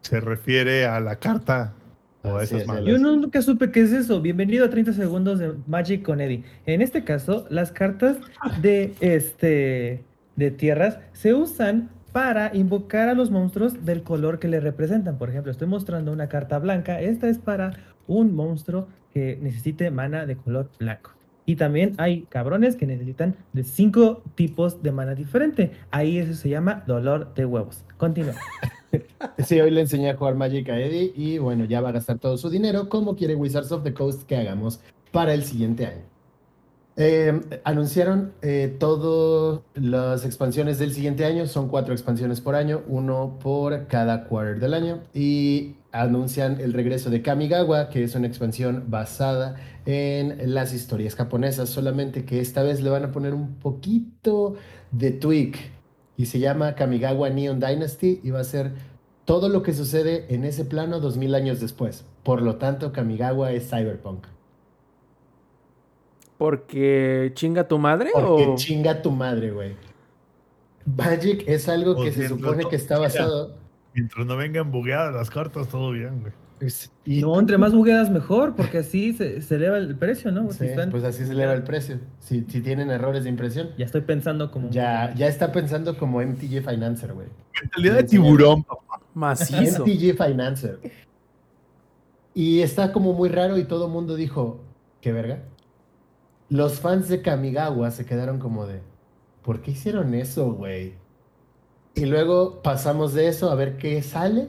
Se 0.03 0.21
refiere 0.21 0.87
a 0.87 1.01
la 1.01 1.17
carta 1.17 1.75
o 2.23 2.41
esas 2.41 2.63
es. 2.63 2.85
Yo 2.85 2.99
nunca 2.99 3.43
supe 3.43 3.71
qué 3.71 3.81
es 3.81 3.93
eso. 3.93 4.21
Bienvenido 4.21 4.65
a 4.65 4.71
30 4.71 4.93
segundos 4.93 5.39
de 5.39 5.55
Magic 5.67 6.03
con 6.03 6.21
Eddie. 6.21 6.45
En 6.67 6.83
este 6.83 7.05
caso, 7.05 7.47
las 7.51 7.73
cartas 7.73 8.17
de 8.61 8.95
este 9.01 10.05
de 10.37 10.51
tierras 10.51 10.99
se 11.13 11.35
usan 11.35 11.91
para 12.13 12.55
invocar 12.55 13.09
a 13.09 13.15
los 13.15 13.31
monstruos 13.31 13.85
del 13.85 14.03
color 14.03 14.39
que 14.39 14.49
le 14.49 14.61
representan. 14.61 15.19
Por 15.19 15.31
ejemplo, 15.31 15.53
estoy 15.53 15.69
mostrando 15.69 16.13
una 16.13 16.29
carta 16.29 16.59
blanca. 16.59 17.01
Esta 17.01 17.29
es 17.29 17.39
para 17.39 17.73
un 18.07 18.35
monstruo 18.35 18.89
que 19.13 19.39
necesite 19.41 19.91
mana 19.91 20.27
de 20.27 20.37
color 20.37 20.71
blanco. 20.79 21.18
Y 21.49 21.57
también 21.57 21.95
hay 21.97 22.25
cabrones 22.29 22.77
que 22.77 22.87
necesitan 22.87 23.35
de 23.55 23.65
cinco 23.65 24.23
tipos 24.35 24.83
de 24.83 24.93
mana 24.93 25.15
diferente. 25.15 25.73
Ahí 25.91 26.19
eso 26.19 26.35
se 26.35 26.51
llama 26.51 26.85
dolor 26.87 27.33
de 27.35 27.47
huevos. 27.47 27.85
Continúa. 27.97 28.35
Sí, 29.45 29.61
hoy 29.61 29.71
le 29.71 29.83
enseñé 29.83 30.09
a 30.09 30.17
jugar 30.17 30.35
Magic 30.35 30.71
a 30.71 30.81
Eddie 30.81 31.13
y 31.15 31.37
bueno, 31.37 31.67
ya 31.67 31.83
va 31.83 31.91
a 31.91 31.93
gastar 31.93 32.19
todo 32.19 32.39
su 32.39 32.49
dinero 32.49 32.89
como 32.89 33.17
quiere 33.17 33.35
Wizards 33.35 33.71
of 33.71 33.83
the 33.83 33.93
Coast 33.93 34.23
que 34.23 34.35
hagamos 34.35 34.81
para 35.13 35.35
el 35.35 35.45
siguiente 35.45 35.85
año. 35.85 36.05
Eh, 36.97 37.39
anunciaron 37.65 38.33
eh, 38.41 38.75
todas 38.79 39.61
las 39.75 40.25
expansiones 40.25 40.79
del 40.79 40.95
siguiente 40.95 41.27
año, 41.27 41.47
son 41.47 41.69
cuatro 41.69 41.93
expansiones 41.93 42.41
por 42.41 42.55
año, 42.55 42.83
uno 42.89 43.39
por 43.43 43.89
cada 43.89 44.25
quarter 44.25 44.59
del 44.59 44.73
año, 44.73 45.01
y 45.13 45.75
anuncian 45.93 46.61
el 46.61 46.73
regreso 46.73 47.11
de 47.11 47.23
Kamigawa, 47.23 47.89
que 47.89 48.05
es 48.05 48.15
una 48.15 48.27
expansión 48.27 48.85
basada 48.89 49.57
en 49.87 50.53
las 50.55 50.75
historias 50.75 51.15
japonesas, 51.15 51.69
solamente 51.69 52.25
que 52.25 52.41
esta 52.41 52.63
vez 52.63 52.83
le 52.83 52.91
van 52.91 53.05
a 53.05 53.13
poner 53.13 53.35
un 53.35 53.55
poquito 53.55 54.55
de 54.91 55.13
tweak, 55.13 55.59
y 56.17 56.27
se 56.27 56.41
llama 56.41 56.75
Kamigawa 56.75 57.31
Neon 57.31 57.61
Dynasty, 57.61 58.21
y 58.23 58.31
va 58.31 58.41
a 58.41 58.45
ser 58.45 58.73
todo 59.25 59.49
lo 59.49 59.63
que 59.63 59.73
sucede 59.75 60.27
en 60.35 60.45
ese 60.45 60.65
plano 60.65 61.01
dos 61.01 61.17
mil 61.17 61.35
años 61.35 61.61
después. 61.61 62.05
Por 62.23 62.43
lo 62.43 62.57
tanto, 62.57 62.93
Kamigawa 62.93 63.53
es 63.53 63.69
cyberpunk. 63.69 64.27
¿Porque 66.39 67.33
chinga 67.35 67.67
tu 67.67 67.79
madre 67.79 68.11
Porque 68.13 68.47
o...? 68.47 68.57
chinga 68.57 69.03
tu 69.03 69.11
madre, 69.11 69.51
güey. 69.51 69.77
Magic 70.87 71.45
es 71.47 71.69
algo 71.69 71.93
O 71.93 72.03
que 72.03 72.13
se 72.13 72.29
supone 72.29 72.65
que 72.67 72.77
está 72.77 72.99
basado. 72.99 73.58
Mientras 73.95 74.27
no 74.27 74.37
vengan 74.37 74.71
bugueadas 74.71 75.15
las 75.15 75.31
cartas, 75.31 75.69
todo 75.69 75.91
bien, 75.93 76.21
güey. 76.21 76.33
y- 77.05 77.21
No, 77.21 77.39
entre 77.39 77.57
más 77.57 77.73
bugueadas 77.73 78.11
mejor, 78.11 78.55
porque 78.57 78.79
así 78.79 79.13
se, 79.13 79.41
se 79.43 79.55
eleva 79.57 79.79
el 79.79 79.97
precio, 79.97 80.33
¿no? 80.33 80.51
Si 80.51 80.59
Sí, 80.59 80.65
están- 80.67 80.91
pues 80.91 81.05
así 81.05 81.25
se 81.25 81.33
eleva 81.33 81.53
el 81.53 81.63
precio. 81.63 82.01
Si, 82.19 82.45
si 82.49 82.61
tienen 82.61 82.91
errores 82.91 83.23
de 83.25 83.31
impresión, 83.31 83.71
Ya 83.79 83.85
estoy 83.87 84.01
pensando 84.01 84.51
como... 84.51 84.69
ya, 84.71 85.15
ya 85.15 85.29
está 85.29 85.53
pensando 85.53 85.97
como 85.97 86.21
MTG 86.21 86.63
Financer, 86.69 87.13
güey. 87.15 87.29
Mentalidad 87.63 87.95
de 87.97 88.05
tiburón, 88.05 88.63
papá. 88.65 89.01
Macizo. 89.15 89.85
MTG 89.85 90.17
Financer. 90.17 90.81
Y 92.35 92.61
está 92.61 92.93
como 92.93 93.13
muy 93.15 93.29
raro 93.29 93.57
y 93.59 93.65
todo 93.65 93.87
el 93.87 93.93
mundo 93.93 94.15
dijo, 94.17 94.61
¿qué 95.01 95.13
verga? 95.13 95.43
Los 96.51 96.81
fans 96.81 97.09
de 97.09 97.21
Kamigawa 97.23 97.91
se 97.91 98.05
quedaron 98.07 98.39
como 98.39 98.67
de, 98.67 98.81
¿por 99.43 99.61
qué 99.61 99.73
hicieron 99.73 100.15
eso, 100.15 100.53
güey? 100.53 100.95
Y 101.99 102.07
luego 102.07 102.63
pasamos 102.63 103.13
de 103.13 103.27
eso 103.27 103.51
a 103.51 103.57
ver 103.57 103.77
qué 103.77 104.01
sale 104.03 104.47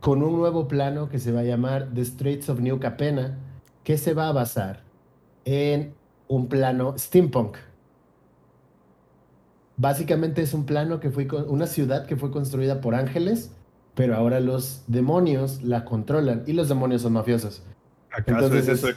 con 0.00 0.22
un 0.22 0.34
nuevo 0.38 0.66
plano 0.66 1.10
que 1.10 1.18
se 1.18 1.30
va 1.30 1.40
a 1.40 1.44
llamar 1.44 1.90
The 1.92 2.02
Straits 2.06 2.48
of 2.48 2.60
New 2.60 2.80
Capena, 2.80 3.38
que 3.84 3.98
se 3.98 4.14
va 4.14 4.28
a 4.28 4.32
basar 4.32 4.82
en 5.44 5.92
un 6.28 6.48
plano 6.48 6.94
steampunk. 6.96 7.58
Básicamente 9.76 10.40
es 10.40 10.54
un 10.54 10.64
plano 10.64 11.00
que 11.00 11.10
fue 11.10 11.26
con 11.26 11.50
una 11.50 11.66
ciudad 11.66 12.06
que 12.06 12.16
fue 12.16 12.30
construida 12.30 12.80
por 12.80 12.94
ángeles, 12.94 13.50
pero 13.94 14.16
ahora 14.16 14.40
los 14.40 14.84
demonios 14.86 15.62
la 15.62 15.84
controlan 15.84 16.44
y 16.46 16.54
los 16.54 16.66
demonios 16.70 17.02
son 17.02 17.12
mafiosos. 17.12 17.62
¿Acaso 18.10 18.46
Entonces 18.46 18.68
es 18.68 18.78
eso 18.78 18.88
es- 18.88 18.96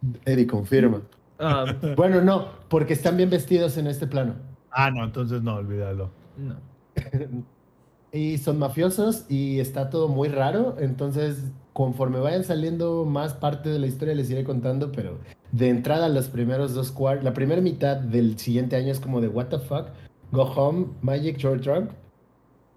de 0.00 0.32
Eddie 0.32 0.48
confirma. 0.48 1.02
Ah, 1.38 1.64
Bueno, 1.96 2.20
no, 2.22 2.48
porque 2.68 2.92
están 2.92 3.16
bien 3.16 3.30
vestidos 3.30 3.76
en 3.76 3.86
este 3.86 4.08
plano. 4.08 4.49
Ah, 4.70 4.90
no, 4.90 5.04
entonces 5.04 5.42
no, 5.42 5.56
olvídalo. 5.56 6.10
no. 6.36 6.56
Y 8.12 8.38
son 8.38 8.58
mafiosos 8.58 9.24
y 9.28 9.60
está 9.60 9.88
todo 9.88 10.08
muy 10.08 10.28
raro. 10.28 10.74
Entonces, 10.80 11.44
conforme 11.72 12.18
vayan 12.18 12.42
saliendo 12.42 13.04
más 13.04 13.34
parte 13.34 13.68
de 13.68 13.78
la 13.78 13.86
historia, 13.86 14.16
les 14.16 14.28
iré 14.30 14.42
contando. 14.42 14.90
Pero 14.90 15.18
de 15.52 15.68
entrada, 15.68 16.08
los 16.08 16.26
primeros 16.28 16.74
dos 16.74 16.90
cuartos, 16.90 17.24
la 17.24 17.34
primera 17.34 17.60
mitad 17.62 17.96
del 17.96 18.36
siguiente 18.36 18.74
año 18.74 18.90
es 18.90 18.98
como 18.98 19.20
de 19.20 19.28
What 19.28 19.46
the 19.46 19.60
fuck, 19.60 19.90
Go 20.32 20.42
Home, 20.42 20.86
Magic 21.02 21.36
Short 21.38 21.62
Drunk. 21.62 21.90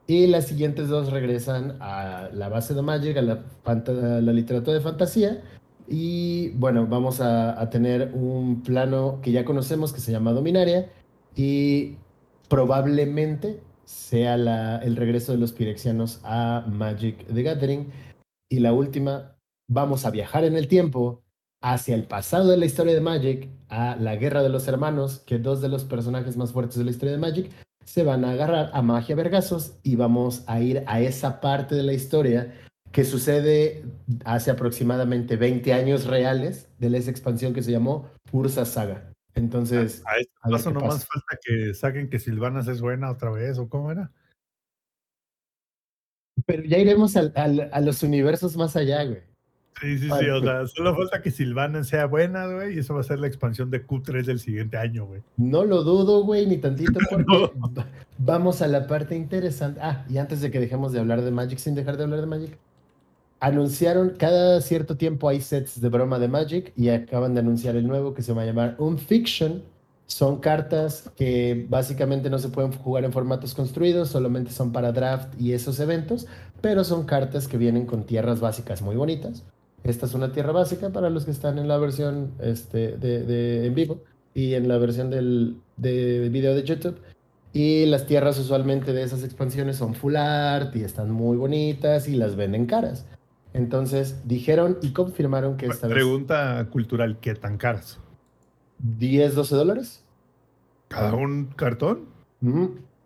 Y 0.05 0.27
las 0.27 0.45
siguientes 0.47 0.87
dos 0.89 1.11
regresan 1.11 1.77
a 1.79 2.29
la 2.31 2.49
base 2.49 2.75
de 2.75 2.83
Magic, 2.83 3.17
a 3.17 3.21
la, 3.23 3.39
fanta- 3.63 4.17
a 4.17 4.21
la 4.21 4.33
literatura 4.33 4.75
de 4.75 4.81
fantasía. 4.81 5.41
Y 5.87 6.49
bueno, 6.51 6.85
vamos 6.85 7.21
a, 7.21 7.59
a 7.59 7.71
tener 7.71 8.11
un 8.13 8.61
plano 8.61 9.17
que 9.23 9.31
ya 9.31 9.45
conocemos 9.45 9.93
que 9.93 9.99
se 9.99 10.11
llama 10.11 10.31
Dominaria. 10.31 10.91
Y 11.35 11.97
probablemente 12.49 13.61
sea 13.85 14.35
el 14.83 14.95
regreso 14.95 15.31
de 15.31 15.37
los 15.37 15.51
pirexianos 15.51 16.19
a 16.23 16.65
Magic 16.67 17.25
the 17.33 17.43
Gathering. 17.43 17.91
Y 18.49 18.59
la 18.59 18.73
última, 18.73 19.35
vamos 19.69 20.05
a 20.05 20.11
viajar 20.11 20.43
en 20.43 20.55
el 20.55 20.67
tiempo 20.67 21.23
hacia 21.61 21.95
el 21.95 22.03
pasado 22.03 22.49
de 22.49 22.57
la 22.57 22.65
historia 22.65 22.93
de 22.93 23.01
Magic, 23.01 23.49
a 23.69 23.95
la 23.95 24.15
Guerra 24.17 24.43
de 24.43 24.49
los 24.49 24.67
Hermanos, 24.67 25.19
que 25.25 25.39
dos 25.39 25.61
de 25.61 25.69
los 25.69 25.85
personajes 25.85 26.37
más 26.37 26.51
fuertes 26.51 26.77
de 26.77 26.83
la 26.83 26.91
historia 26.91 27.13
de 27.13 27.19
Magic 27.19 27.51
se 27.85 28.03
van 28.03 28.25
a 28.25 28.31
agarrar 28.31 28.71
a 28.73 28.81
magia 28.81 29.15
vergazos 29.15 29.73
y 29.83 29.95
vamos 29.95 30.43
a 30.47 30.59
ir 30.61 30.83
a 30.87 31.01
esa 31.01 31.41
parte 31.41 31.75
de 31.75 31.83
la 31.83 31.93
historia 31.93 32.53
que 32.91 33.03
sucede 33.03 33.83
hace 34.23 34.51
aproximadamente 34.51 35.35
20 35.35 35.73
años 35.73 36.05
reales 36.05 36.69
de 36.79 36.95
esa 36.97 37.11
expansión 37.11 37.53
que 37.53 37.63
se 37.63 37.71
llamó 37.71 38.09
Ursa 38.31 38.65
Saga. 38.65 39.12
Entonces, 39.35 40.03
A 40.05 40.17
este 40.17 40.31
A 40.41 40.49
ver 40.49 40.57
paso 40.57 40.71
nomás 40.71 40.95
pasa. 40.95 41.07
falta 41.13 41.39
que 41.43 41.73
saquen 41.73 42.09
que 42.09 42.19
Silvanas 42.19 42.67
es 42.67 42.81
buena 42.81 43.09
otra 43.11 43.31
vez, 43.31 43.57
¿o 43.57 43.67
cómo 43.69 43.91
era? 43.91 44.11
pero 46.45 46.63
ya 46.63 46.77
iremos 46.77 47.15
al- 47.15 47.31
al- 47.35 47.69
a 47.71 47.79
los 47.79 48.03
universos 48.03 48.57
más 48.57 48.75
allá, 48.75 49.03
güey. 49.05 49.21
Sí, 49.79 49.97
sí, 49.97 50.09
sí, 50.19 50.29
o 50.29 50.41
sea, 50.41 50.67
solo 50.67 50.95
falta 50.95 51.21
que 51.21 51.31
Silvana 51.31 51.83
sea 51.83 52.05
buena, 52.05 52.47
güey, 52.47 52.75
y 52.75 52.79
eso 52.79 52.93
va 52.93 52.99
a 53.01 53.03
ser 53.03 53.19
la 53.19 53.27
expansión 53.27 53.69
de 53.71 53.85
Q3 53.85 54.25
del 54.25 54.39
siguiente 54.39 54.77
año, 54.77 55.05
güey. 55.05 55.21
No 55.37 55.63
lo 55.63 55.83
dudo, 55.83 56.23
güey, 56.23 56.45
ni 56.45 56.57
tantito, 56.57 56.99
porque 57.09 57.25
No. 57.27 57.71
va- 57.73 57.87
vamos 58.17 58.61
a 58.61 58.67
la 58.67 58.87
parte 58.87 59.15
interesante. 59.15 59.79
Ah, 59.81 60.05
y 60.09 60.17
antes 60.17 60.41
de 60.41 60.51
que 60.51 60.59
dejemos 60.59 60.91
de 60.91 60.99
hablar 60.99 61.21
de 61.21 61.31
Magic, 61.31 61.59
sin 61.59 61.75
dejar 61.75 61.97
de 61.97 62.03
hablar 62.03 62.19
de 62.21 62.27
Magic, 62.27 62.57
anunciaron, 63.43 64.11
cada 64.17 64.61
cierto 64.61 64.95
tiempo 64.95 65.27
hay 65.27 65.41
sets 65.41 65.81
de 65.81 65.89
broma 65.89 66.17
de 66.17 66.29
Magic 66.29 66.71
y 66.77 66.87
acaban 66.89 67.33
de 67.33 67.41
anunciar 67.41 67.75
el 67.75 67.85
nuevo 67.85 68.13
que 68.13 68.21
se 68.21 68.31
va 68.31 68.43
a 68.43 68.45
llamar 68.45 68.75
Unfiction. 68.79 69.63
Son 70.05 70.39
cartas 70.39 71.11
que 71.17 71.65
básicamente 71.69 72.29
no 72.29 72.39
se 72.39 72.47
pueden 72.49 72.71
jugar 72.71 73.03
en 73.03 73.11
formatos 73.11 73.53
construidos, 73.53 74.09
solamente 74.09 74.51
son 74.51 74.71
para 74.71 74.91
draft 74.93 75.33
y 75.39 75.51
esos 75.51 75.79
eventos, 75.79 76.25
pero 76.61 76.83
son 76.85 77.05
cartas 77.05 77.47
que 77.49 77.57
vienen 77.57 77.85
con 77.85 78.05
tierras 78.05 78.39
básicas 78.39 78.81
muy 78.81 78.95
bonitas. 78.95 79.43
Esta 79.83 80.05
es 80.05 80.13
una 80.13 80.31
tierra 80.31 80.53
básica 80.53 80.91
para 80.91 81.09
los 81.09 81.25
que 81.25 81.31
están 81.31 81.57
en 81.57 81.67
la 81.67 81.77
versión 81.77 82.31
este, 82.39 82.95
de, 82.97 83.23
de- 83.23 83.65
en 83.67 83.75
vivo 83.75 84.03
y 84.33 84.53
en 84.53 84.67
la 84.69 84.77
versión 84.77 85.09
del 85.09 85.57
de 85.75 86.29
video 86.29 86.55
de 86.55 86.63
YouTube. 86.63 86.97
Y 87.51 87.85
las 87.87 88.05
tierras 88.05 88.39
usualmente 88.39 88.93
de 88.93 89.03
esas 89.03 89.23
expansiones 89.23 89.75
son 89.77 89.95
full 89.95 90.15
art 90.15 90.75
y 90.75 90.83
están 90.83 91.11
muy 91.11 91.35
bonitas 91.37 92.07
y 92.07 92.15
las 92.15 92.35
venden 92.35 92.65
caras. 92.65 93.05
Entonces 93.53 94.27
dijeron 94.27 94.77
y 94.81 94.93
confirmaron 94.93 95.57
que 95.57 95.67
esta 95.67 95.87
vez 95.87 95.95
Pregunta 95.95 96.67
cultural, 96.71 97.19
¿qué 97.19 97.35
tan 97.35 97.57
caras? 97.57 97.99
10, 98.79 99.35
12 99.35 99.55
dólares 99.55 100.03
¿Cada 100.93 101.15
un 101.15 101.45
cartón? 101.55 102.05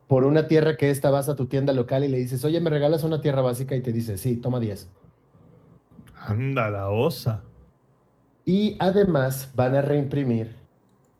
Por 0.07 0.25
una 0.25 0.47
tierra 0.47 0.75
que 0.75 0.89
esta 0.89 1.09
vas 1.09 1.29
a 1.29 1.35
tu 1.35 1.45
tienda 1.45 1.71
local 1.71 2.03
y 2.03 2.09
le 2.09 2.17
dices, 2.17 2.43
oye, 2.43 2.59
¿me 2.59 2.69
regalas 2.69 3.03
una 3.03 3.21
tierra 3.21 3.41
básica? 3.41 3.75
Y 3.75 3.81
te 3.81 3.93
dice, 3.93 4.17
sí, 4.17 4.35
toma 4.35 4.59
10. 4.59 4.89
Anda, 6.19 6.69
la 6.69 6.89
osa. 6.89 7.43
Y 8.43 8.75
además 8.79 9.51
van 9.55 9.75
a 9.75 9.81
reimprimir 9.81 10.55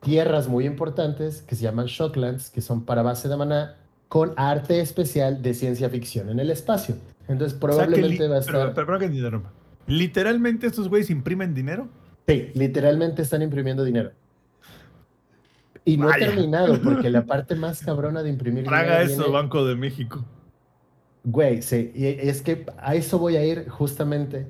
tierras 0.02 0.48
muy 0.50 0.66
importantes 0.66 1.42
que 1.42 1.56
se 1.56 1.64
llaman 1.64 1.86
Shocklands, 1.86 2.50
que 2.50 2.62
son 2.62 2.84
para 2.84 3.02
base 3.02 3.30
de 3.30 3.38
maná, 3.38 3.78
con 4.08 4.34
arte 4.38 4.80
especial 4.80 5.42
de 5.42 5.54
ciencia 5.54 5.90
ficción 5.90 6.30
en 6.30 6.40
el 6.40 6.50
espacio. 6.50 6.96
Entonces 7.28 7.58
O 7.58 7.60
sea, 7.60 7.60
que 7.60 7.60
probablemente 7.60 8.28
va 8.28 8.38
a 8.38 8.42
pero- 8.42 8.60
estar... 8.70 8.74
pero, 8.74 8.88
pero 9.00 9.06
interrumpa. 9.14 9.52
Literalmente 9.88 10.68
estos 10.68 10.88
güeyes 10.90 11.10
imprimen 11.10 11.54
dinero. 11.54 11.88
Sí, 12.28 12.52
literalmente 12.54 13.22
están 13.22 13.42
imprimiendo 13.42 13.84
dinero. 13.84 14.12
Y 15.86 15.96
no 15.98 16.08
Vaya. 16.08 16.26
he 16.26 16.30
terminado, 16.30 16.82
porque 16.82 17.10
la 17.10 17.26
parte 17.26 17.56
más 17.56 17.82
cabrona 17.84 18.22
de 18.24 18.30
imprimir 18.30 18.66
Traga 18.66 19.00
dinero 19.00 19.04
eso, 19.14 19.18
viene- 19.24 19.34
Banco 19.34 19.66
de 19.66 19.76
México. 19.76 20.26
Güey, 21.24 21.62
sí, 21.62 21.92
y 21.94 22.06
es 22.06 22.42
que 22.42 22.66
a 22.78 22.96
eso 22.96 23.20
voy 23.20 23.36
a 23.36 23.46
ir 23.46 23.68
justamente 23.70 24.48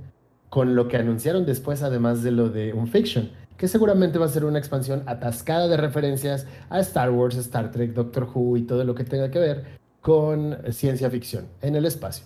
con 0.49 0.75
lo 0.75 0.87
que 0.87 0.97
anunciaron 0.97 1.45
después, 1.45 1.81
además 1.81 2.21
de 2.23 2.31
lo 2.31 2.49
de 2.49 2.73
un 2.73 2.87
fiction, 2.87 3.31
que 3.57 3.67
seguramente 3.67 4.19
va 4.19 4.25
a 4.25 4.29
ser 4.29 4.45
una 4.45 4.59
expansión 4.59 5.03
atascada 5.07 5.67
de 5.67 5.77
referencias 5.77 6.45
a 6.69 6.79
Star 6.79 7.09
Wars, 7.11 7.35
Star 7.37 7.71
Trek, 7.71 7.93
Doctor 7.93 8.29
Who 8.33 8.57
y 8.57 8.63
todo 8.63 8.83
lo 8.83 8.93
que 8.95 9.03
tenga 9.03 9.31
que 9.31 9.39
ver 9.39 9.65
con 10.01 10.57
ciencia 10.71 11.09
ficción 11.09 11.47
en 11.61 11.75
el 11.75 11.85
espacio. 11.85 12.25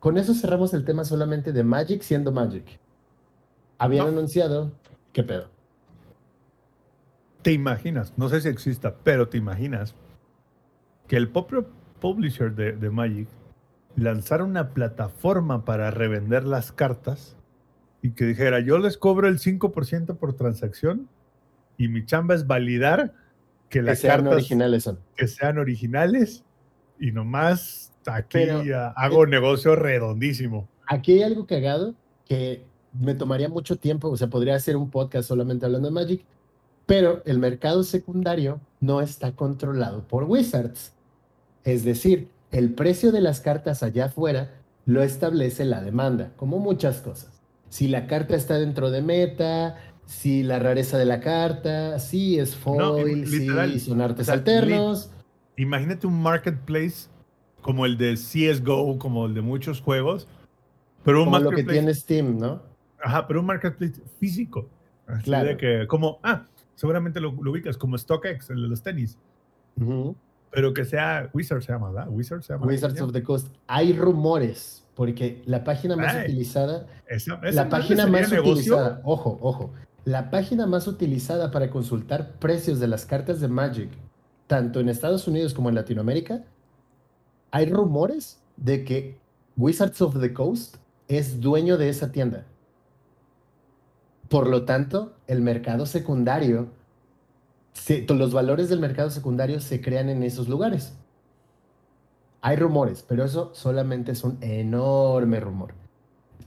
Con 0.00 0.18
eso 0.18 0.34
cerramos 0.34 0.74
el 0.74 0.84
tema 0.84 1.04
solamente 1.04 1.52
de 1.52 1.64
Magic 1.64 2.02
siendo 2.02 2.32
Magic. 2.32 2.64
Habían 3.78 4.06
No. 4.06 4.12
anunciado, 4.12 4.72
¿qué 5.12 5.22
pedo? 5.22 5.48
¿Te 7.42 7.52
imaginas? 7.52 8.12
No 8.16 8.28
sé 8.28 8.40
si 8.40 8.48
exista, 8.48 8.94
pero 9.04 9.28
te 9.28 9.36
imaginas 9.36 9.94
que 11.08 11.16
el 11.16 11.28
propio 11.28 11.66
publisher 12.00 12.54
de, 12.54 12.72
de 12.72 12.90
Magic 12.90 13.28
lanzara 13.96 14.44
una 14.44 14.70
plataforma 14.70 15.64
para 15.64 15.90
revender 15.90 16.44
las 16.44 16.72
cartas 16.72 17.36
y 18.04 18.10
que 18.10 18.26
dijera, 18.26 18.60
yo 18.60 18.76
les 18.76 18.98
cobro 18.98 19.28
el 19.28 19.38
5% 19.38 20.18
por 20.18 20.34
transacción 20.34 21.08
y 21.78 21.88
mi 21.88 22.04
chamba 22.04 22.34
es 22.34 22.46
validar 22.46 23.14
que 23.70 23.78
Que 23.78 23.82
las 23.82 23.98
sean 24.00 24.16
cartas 24.20 24.34
originales 24.34 24.82
son. 24.84 24.98
que 25.16 25.26
sean 25.26 25.56
originales 25.56 26.44
y 27.00 27.12
nomás 27.12 27.92
aquí 28.06 28.28
Pero- 28.44 28.92
hago 28.94 29.24
negocio 29.26 29.74
redondísimo. 29.74 30.68
Aquí 30.86 31.12
hay 31.14 31.22
algo 31.22 31.46
cagado 31.46 31.94
que 32.28 32.62
me 32.92 33.14
tomaría 33.14 33.48
mucho 33.48 33.76
tiempo, 33.78 34.10
o 34.10 34.16
sea, 34.18 34.28
podría 34.28 34.54
hacer 34.54 34.76
un 34.76 34.90
podcast 34.90 35.26
solamente 35.26 35.64
hablando 35.64 35.88
de 35.88 35.94
Magic, 35.94 36.24
pero 36.84 37.22
el 37.24 37.38
mercado 37.38 37.84
secundario 37.84 38.60
no 38.80 39.00
está 39.00 39.32
controlado 39.32 40.06
por 40.06 40.24
Wizards. 40.24 40.92
Es 41.64 41.84
decir, 41.84 42.28
el 42.50 42.74
precio 42.74 43.12
de 43.12 43.22
las 43.22 43.40
cartas 43.40 43.82
allá 43.82 44.04
afuera 44.04 44.50
lo 44.84 45.02
establece 45.02 45.64
la 45.64 45.80
demanda, 45.80 46.32
como 46.36 46.58
muchas 46.58 47.00
cosas. 47.00 47.33
Si 47.74 47.88
la 47.88 48.06
carta 48.06 48.36
está 48.36 48.56
dentro 48.56 48.92
de 48.92 49.02
meta, 49.02 49.76
si 50.06 50.44
la 50.44 50.60
rareza 50.60 50.96
de 50.96 51.06
la 51.06 51.18
carta, 51.18 51.98
si 51.98 52.38
es 52.38 52.54
foil, 52.54 53.26
si 53.26 53.80
son 53.80 54.00
artes 54.00 54.28
alternos. 54.28 55.10
Imagínate 55.56 56.06
un 56.06 56.22
marketplace 56.22 57.08
como 57.62 57.84
el 57.84 57.98
de 57.98 58.14
CSGO, 58.14 58.96
como 59.00 59.26
el 59.26 59.34
de 59.34 59.40
muchos 59.40 59.80
juegos, 59.80 60.28
pero 61.02 61.18
un 61.18 61.24
como 61.24 61.40
lo 61.40 61.50
que 61.50 61.64
tiene 61.64 61.92
Steam, 61.92 62.38
¿no? 62.38 62.62
Ajá, 63.02 63.26
pero 63.26 63.40
un 63.40 63.46
marketplace 63.46 64.00
físico. 64.20 64.68
claro. 65.24 65.56
que, 65.56 65.88
como, 65.88 66.20
ah, 66.22 66.44
seguramente 66.76 67.18
lo, 67.18 67.30
ubicas 67.30 67.76
como 67.76 67.98
StockX, 67.98 68.50
el 68.50 68.62
de 68.62 68.68
los 68.68 68.84
tenis. 68.84 69.18
Pero 70.52 70.72
que 70.72 70.84
sea 70.84 71.28
Wizards 71.32 71.64
se 71.64 71.72
llama, 71.72 71.90
¿verdad? 71.90 72.06
Wizards 72.08 72.46
se 72.46 72.52
llama. 72.52 72.66
Wizards 72.66 73.00
of 73.00 73.12
the 73.12 73.24
Coast. 73.24 73.48
Hay 73.66 73.94
rumores, 73.94 74.83
porque 74.94 75.42
la 75.46 75.64
página 75.64 75.96
más 75.96 76.14
utilizada. 76.24 76.86
la 77.52 77.68
página 77.68 78.06
más 78.06 78.30
utilizada, 78.32 79.00
ojo, 79.04 79.38
ojo. 79.40 79.72
La 80.04 80.30
página 80.30 80.66
más 80.66 80.86
utilizada 80.86 81.50
para 81.50 81.70
consultar 81.70 82.32
precios 82.32 82.78
de 82.78 82.88
las 82.88 83.06
cartas 83.06 83.40
de 83.40 83.48
Magic, 83.48 83.90
tanto 84.46 84.80
en 84.80 84.88
Estados 84.88 85.26
Unidos 85.26 85.54
como 85.54 85.70
en 85.70 85.74
Latinoamérica, 85.74 86.44
hay 87.50 87.66
rumores 87.66 88.42
de 88.56 88.84
que 88.84 89.18
Wizards 89.56 90.02
of 90.02 90.20
the 90.20 90.32
Coast 90.32 90.76
es 91.08 91.40
dueño 91.40 91.76
de 91.76 91.88
esa 91.88 92.12
tienda. 92.12 92.44
Por 94.28 94.48
lo 94.48 94.64
tanto, 94.64 95.14
el 95.26 95.40
mercado 95.40 95.86
secundario, 95.86 96.68
los 98.08 98.32
valores 98.32 98.68
del 98.68 98.80
mercado 98.80 99.10
secundario 99.10 99.60
se 99.60 99.80
crean 99.80 100.08
en 100.08 100.22
esos 100.22 100.48
lugares. 100.48 100.94
Hay 102.46 102.56
rumores, 102.56 103.02
pero 103.08 103.24
eso 103.24 103.52
solamente 103.54 104.12
es 104.12 104.22
un 104.22 104.36
enorme 104.42 105.40
rumor. 105.40 105.72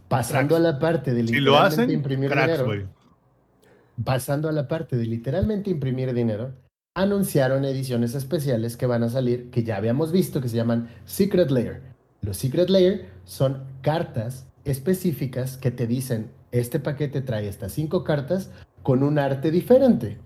Pasando 0.08 0.56
a 0.56 0.60
la 0.60 0.78
parte 0.78 1.12
de 1.12 1.24
literalmente 1.24 1.92
imprimir 1.92 2.30
dinero. 2.30 2.88
Pasando 4.04 4.48
a 4.48 4.52
la 4.52 4.68
parte 4.68 4.96
de 4.96 5.06
literalmente 5.06 5.72
imprimir 5.72 6.14
dinero, 6.14 6.54
anunciaron 6.94 7.66
ediciones 7.66 8.14
especiales 8.14 8.78
que 8.78 8.86
van 8.86 9.02
a 9.02 9.10
salir, 9.10 9.50
que 9.50 9.64
ya 9.64 9.78
habíamos 9.78 10.12
visto, 10.12 10.40
que 10.40 10.50
se 10.50 10.58
llaman 10.58 10.88
Secret 11.06 11.50
Layer. 11.50 11.82
Los 12.22 12.38
Secret 12.38 12.70
Layer 12.70 13.10
son 13.26 13.64
cartas 13.82 14.46
específicas 14.66 15.58
que 15.58 15.72
te 15.72 15.88
dicen 15.88 16.30
este 16.52 16.80
paquete 16.80 17.22
trae 17.22 17.48
estas 17.48 17.72
cinco 17.72 18.04
cartas 18.04 18.52
con 18.84 19.02
un 19.02 19.18
arte 19.18 19.50
diferente. 19.50 20.20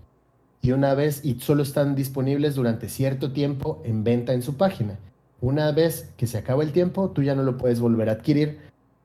Y 0.60 0.72
una 0.72 0.92
vez, 0.92 1.24
y 1.24 1.40
solo 1.40 1.62
están 1.62 1.94
disponibles 1.94 2.56
durante 2.56 2.90
cierto 2.90 3.32
tiempo 3.32 3.80
en 3.86 4.04
venta 4.04 4.34
en 4.34 4.42
su 4.42 4.58
página. 4.58 4.98
Una 5.42 5.72
vez 5.72 6.14
que 6.16 6.28
se 6.28 6.38
acaba 6.38 6.62
el 6.62 6.70
tiempo, 6.70 7.10
tú 7.10 7.24
ya 7.24 7.34
no 7.34 7.42
lo 7.42 7.58
puedes 7.58 7.80
volver 7.80 8.08
a 8.08 8.12
adquirir 8.12 8.60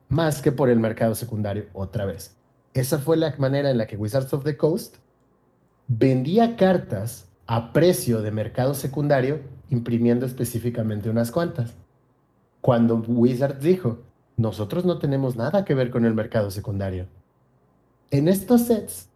más 0.08 0.40
que 0.40 0.52
por 0.52 0.70
el 0.70 0.78
mercado 0.78 1.16
secundario 1.16 1.64
otra 1.72 2.04
vez. 2.06 2.36
Esa 2.74 3.00
fue 3.00 3.16
la 3.16 3.34
manera 3.38 3.72
en 3.72 3.76
la 3.76 3.88
que 3.88 3.96
Wizards 3.96 4.32
of 4.32 4.44
the 4.44 4.56
Coast 4.56 4.98
vendía 5.88 6.54
cartas 6.54 7.26
a 7.48 7.72
precio 7.72 8.22
de 8.22 8.30
mercado 8.30 8.74
secundario, 8.74 9.40
imprimiendo 9.68 10.26
específicamente 10.26 11.10
unas 11.10 11.32
cuantas. 11.32 11.74
Cuando 12.60 13.02
Wizards 13.08 13.60
dijo, 13.60 13.98
nosotros 14.36 14.84
no 14.84 15.00
tenemos 15.00 15.34
nada 15.34 15.64
que 15.64 15.74
ver 15.74 15.90
con 15.90 16.04
el 16.04 16.14
mercado 16.14 16.52
secundario. 16.52 17.06
En 18.12 18.28
estos 18.28 18.60
sets 18.60 19.08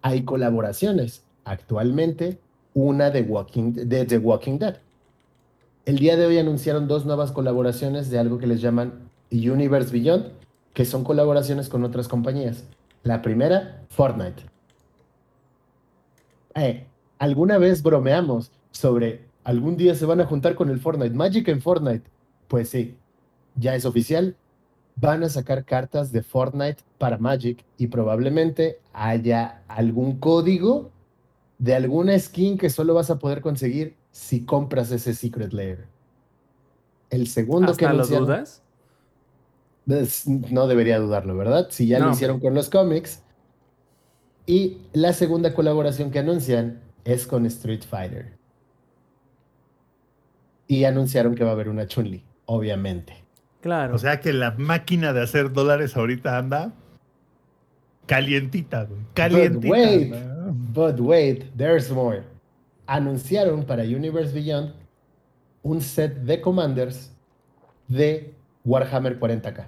hay 0.00 0.24
colaboraciones. 0.24 1.22
Actualmente, 1.44 2.40
una 2.72 3.10
de, 3.10 3.20
Walking, 3.20 3.72
de 3.74 4.06
The 4.06 4.16
Walking 4.16 4.58
Dead. 4.58 4.78
El 5.84 5.98
día 5.98 6.16
de 6.16 6.26
hoy 6.26 6.38
anunciaron 6.38 6.86
dos 6.86 7.06
nuevas 7.06 7.32
colaboraciones 7.32 8.08
de 8.08 8.18
algo 8.20 8.38
que 8.38 8.46
les 8.46 8.60
llaman 8.60 9.10
Universe 9.32 9.90
Beyond, 9.90 10.26
que 10.74 10.84
son 10.84 11.02
colaboraciones 11.02 11.68
con 11.68 11.82
otras 11.82 12.06
compañías. 12.06 12.64
La 13.02 13.20
primera, 13.20 13.84
Fortnite. 13.88 14.44
Eh, 16.54 16.86
alguna 17.18 17.58
vez 17.58 17.82
bromeamos 17.82 18.52
sobre 18.70 19.24
algún 19.42 19.76
día 19.76 19.96
se 19.96 20.06
van 20.06 20.20
a 20.20 20.26
juntar 20.26 20.54
con 20.54 20.70
el 20.70 20.78
Fortnite, 20.78 21.16
Magic 21.16 21.48
en 21.48 21.60
Fortnite. 21.60 22.08
Pues 22.46 22.68
sí, 22.68 22.96
ya 23.56 23.74
es 23.74 23.84
oficial, 23.84 24.36
van 24.94 25.24
a 25.24 25.28
sacar 25.28 25.64
cartas 25.64 26.12
de 26.12 26.22
Fortnite 26.22 26.84
para 26.98 27.18
Magic 27.18 27.64
y 27.76 27.88
probablemente 27.88 28.78
haya 28.92 29.62
algún 29.66 30.20
código 30.20 30.92
de 31.58 31.74
alguna 31.74 32.16
skin 32.16 32.56
que 32.56 32.70
solo 32.70 32.94
vas 32.94 33.10
a 33.10 33.18
poder 33.18 33.40
conseguir 33.40 33.96
si 34.12 34.44
compras 34.44 34.92
ese 34.92 35.14
Secret 35.14 35.52
Layer. 35.52 35.86
El 37.10 37.26
segundo 37.26 37.74
que 37.74 37.88
lo 37.88 38.06
dudas? 38.06 38.62
no 39.84 40.68
debería 40.68 41.00
dudarlo, 41.00 41.36
¿verdad? 41.36 41.66
Si 41.70 41.88
ya 41.88 41.98
lo 41.98 42.12
hicieron 42.12 42.38
con 42.38 42.54
los 42.54 42.70
cómics. 42.70 43.22
Y 44.46 44.78
la 44.92 45.12
segunda 45.12 45.54
colaboración 45.54 46.10
que 46.10 46.20
anuncian 46.20 46.80
es 47.04 47.26
con 47.26 47.46
Street 47.46 47.82
Fighter. 47.88 48.36
Y 50.68 50.84
anunciaron 50.84 51.34
que 51.34 51.42
va 51.42 51.50
a 51.50 51.52
haber 51.52 51.68
una 51.68 51.86
Chun-Li, 51.86 52.24
obviamente. 52.46 53.24
Claro. 53.60 53.94
O 53.94 53.98
sea 53.98 54.20
que 54.20 54.32
la 54.32 54.52
máquina 54.52 55.12
de 55.12 55.22
hacer 55.22 55.52
dólares 55.52 55.96
ahorita 55.96 56.38
anda 56.38 56.72
calientita, 58.06 58.84
güey. 58.84 59.00
Calientita. 59.14 59.68
But 59.68 59.70
wait, 59.70 60.14
but 60.72 61.00
wait, 61.00 61.56
there's 61.56 61.90
more. 61.90 62.22
Anunciaron 62.92 63.64
para 63.64 63.84
Universe 63.84 64.34
Beyond 64.34 64.74
un 65.62 65.80
set 65.80 66.14
de 66.24 66.42
commanders 66.42 67.10
de 67.88 68.34
Warhammer 68.66 69.18
40k. 69.18 69.64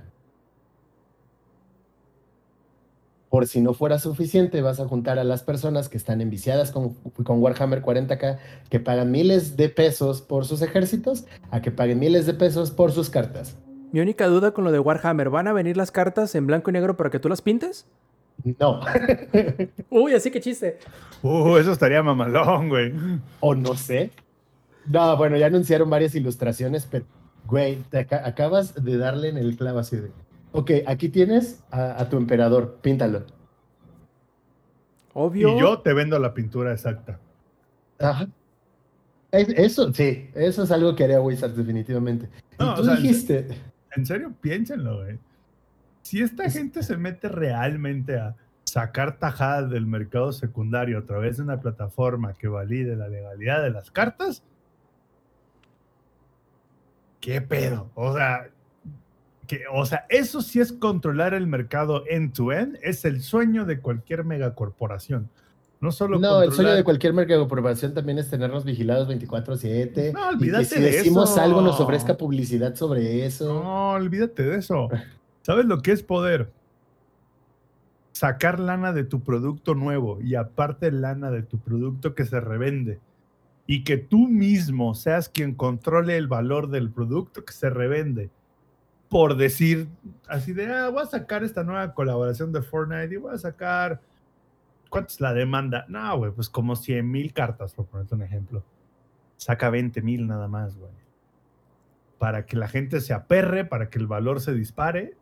Por 3.30 3.46
si 3.46 3.62
no 3.62 3.72
fuera 3.72 3.98
suficiente, 3.98 4.60
vas 4.60 4.78
a 4.78 4.86
juntar 4.86 5.18
a 5.18 5.24
las 5.24 5.42
personas 5.42 5.88
que 5.88 5.96
están 5.96 6.20
enviciadas 6.20 6.70
con, 6.70 6.92
con, 7.24 7.42
Warhammer 7.42 7.82
40k, 7.82 8.36
que 8.68 8.78
pagan 8.78 9.10
miles 9.10 9.56
de 9.56 9.70
pesos 9.70 10.20
por 10.20 10.44
sus 10.44 10.60
ejércitos, 10.60 11.24
a 11.50 11.62
que 11.62 11.70
paguen 11.70 12.00
miles 12.00 12.26
de 12.26 12.34
pesos 12.34 12.72
por 12.72 12.92
sus 12.92 13.08
cartas. 13.08 13.56
Mi 13.90 14.00
única 14.00 14.26
duda 14.26 14.52
con 14.52 14.64
lo 14.64 14.70
de 14.70 14.80
Warhammer, 14.80 15.30
¿van 15.30 15.48
a 15.48 15.54
venir 15.54 15.78
las 15.78 15.90
cartas 15.90 16.34
en 16.34 16.46
blanco 16.46 16.68
y 16.68 16.74
negro 16.74 16.98
para 16.98 17.08
que 17.08 17.20
tú 17.20 17.30
las 17.30 17.40
pintes? 17.40 17.86
No. 18.44 18.80
Uy, 19.90 20.14
así 20.14 20.30
que 20.30 20.40
chiste. 20.40 20.78
Uh, 21.22 21.56
eso 21.56 21.72
estaría 21.72 22.02
mamalón, 22.02 22.68
güey. 22.68 22.92
O 23.40 23.54
no 23.54 23.74
sé. 23.74 24.10
No, 24.86 25.16
bueno, 25.16 25.36
ya 25.36 25.46
anunciaron 25.46 25.88
varias 25.88 26.14
ilustraciones, 26.14 26.86
pero, 26.90 27.06
güey, 27.46 27.76
te 27.90 27.98
acabas 27.98 28.74
de 28.84 28.98
darle 28.98 29.30
en 29.30 29.38
el 29.38 29.56
clavo 29.56 29.78
así 29.78 29.96
de. 29.96 30.10
Ok, 30.52 30.70
aquí 30.86 31.08
tienes 31.08 31.64
a, 31.70 32.08
tu 32.08 32.16
emperador, 32.18 32.78
píntalo. 32.82 33.24
Obvio. 35.14 35.56
Y 35.56 35.60
yo 35.60 35.80
te 35.80 35.94
vendo 35.94 36.18
la 36.18 36.34
pintura 36.34 36.72
exacta. 36.72 37.18
Ajá. 37.98 38.28
Eso, 39.32 39.92
sí, 39.92 40.30
eso 40.34 40.62
es 40.62 40.70
algo 40.70 40.94
que 40.94 41.04
haría 41.04 41.20
Wizards 41.20 41.56
definitivamente. 41.56 42.28
y 42.52 42.74
tú 42.76 42.82
dijiste 42.88 43.48
en 43.96 44.06
serio, 44.06 44.32
piénsenlo, 44.40 45.02
güey. 45.02 45.18
Si 46.04 46.20
esta 46.20 46.50
gente 46.50 46.82
se 46.82 46.98
mete 46.98 47.30
realmente 47.30 48.18
a 48.18 48.36
sacar 48.64 49.18
tajadas 49.18 49.70
del 49.70 49.86
mercado 49.86 50.34
secundario 50.34 50.98
a 50.98 51.06
través 51.06 51.38
de 51.38 51.44
una 51.44 51.60
plataforma 51.60 52.34
que 52.34 52.46
valide 52.46 52.94
la 52.94 53.08
legalidad 53.08 53.62
de 53.62 53.70
las 53.70 53.90
cartas, 53.90 54.42
¿qué 57.20 57.40
pedo? 57.40 57.90
O 57.94 58.14
sea, 58.14 58.50
que, 59.46 59.62
o 59.72 59.86
sea, 59.86 60.04
eso 60.10 60.42
sí 60.42 60.60
es 60.60 60.74
controlar 60.74 61.32
el 61.32 61.46
mercado 61.46 62.04
end-to-end, 62.06 62.78
es 62.82 63.06
el 63.06 63.22
sueño 63.22 63.64
de 63.64 63.80
cualquier 63.80 64.24
megacorporación. 64.24 65.30
No 65.80 65.90
solo 65.90 66.18
No, 66.18 66.42
el 66.42 66.52
sueño 66.52 66.74
de 66.74 66.84
cualquier 66.84 67.14
megacorporación 67.14 67.94
también 67.94 68.18
es 68.18 68.28
tenernos 68.28 68.66
vigilados 68.66 69.08
24/7. 69.08 70.12
No, 70.12 70.28
olvídate 70.28 70.64
y 70.64 70.68
que 70.68 70.74
si 70.74 70.82
decimos 70.82 71.38
algo 71.38 71.62
nos 71.62 71.80
ofrezca 71.80 72.18
publicidad 72.18 72.74
sobre 72.74 73.24
eso. 73.24 73.54
No, 73.54 73.92
olvídate 73.92 74.42
de 74.42 74.58
eso. 74.58 74.90
¿Sabes 75.44 75.66
lo 75.66 75.82
que 75.82 75.92
es 75.92 76.02
poder? 76.02 76.50
Sacar 78.12 78.58
lana 78.58 78.94
de 78.94 79.04
tu 79.04 79.22
producto 79.22 79.74
nuevo 79.74 80.18
y 80.22 80.36
aparte 80.36 80.90
lana 80.90 81.30
de 81.30 81.42
tu 81.42 81.58
producto 81.58 82.14
que 82.14 82.24
se 82.24 82.40
revende. 82.40 82.98
Y 83.66 83.84
que 83.84 83.98
tú 83.98 84.26
mismo 84.26 84.94
seas 84.94 85.28
quien 85.28 85.54
controle 85.54 86.16
el 86.16 86.28
valor 86.28 86.70
del 86.70 86.90
producto 86.90 87.44
que 87.44 87.52
se 87.52 87.68
revende. 87.68 88.30
Por 89.10 89.36
decir 89.36 89.88
así 90.28 90.54
de, 90.54 90.72
ah, 90.72 90.88
voy 90.88 91.02
a 91.02 91.06
sacar 91.06 91.44
esta 91.44 91.62
nueva 91.62 91.92
colaboración 91.92 92.50
de 92.50 92.62
Fortnite 92.62 93.14
y 93.14 93.18
voy 93.18 93.34
a 93.34 93.38
sacar 93.38 94.00
¿Cuánto 94.88 95.08
es 95.08 95.20
la 95.20 95.34
demanda? 95.34 95.84
No, 95.88 96.16
güey, 96.16 96.30
pues 96.30 96.48
como 96.48 96.76
100 96.76 97.10
mil 97.10 97.32
cartas, 97.32 97.74
por 97.74 97.84
ponerte 97.86 98.14
un 98.14 98.22
ejemplo. 98.22 98.64
Saca 99.36 99.68
20 99.68 100.00
mil 100.02 100.26
nada 100.26 100.46
más, 100.46 100.76
güey. 100.78 100.92
Para 102.18 102.46
que 102.46 102.56
la 102.56 102.68
gente 102.68 103.00
se 103.00 103.12
aperre, 103.12 103.64
para 103.64 103.90
que 103.90 103.98
el 103.98 104.06
valor 104.06 104.40
se 104.40 104.54
dispare 104.54 105.16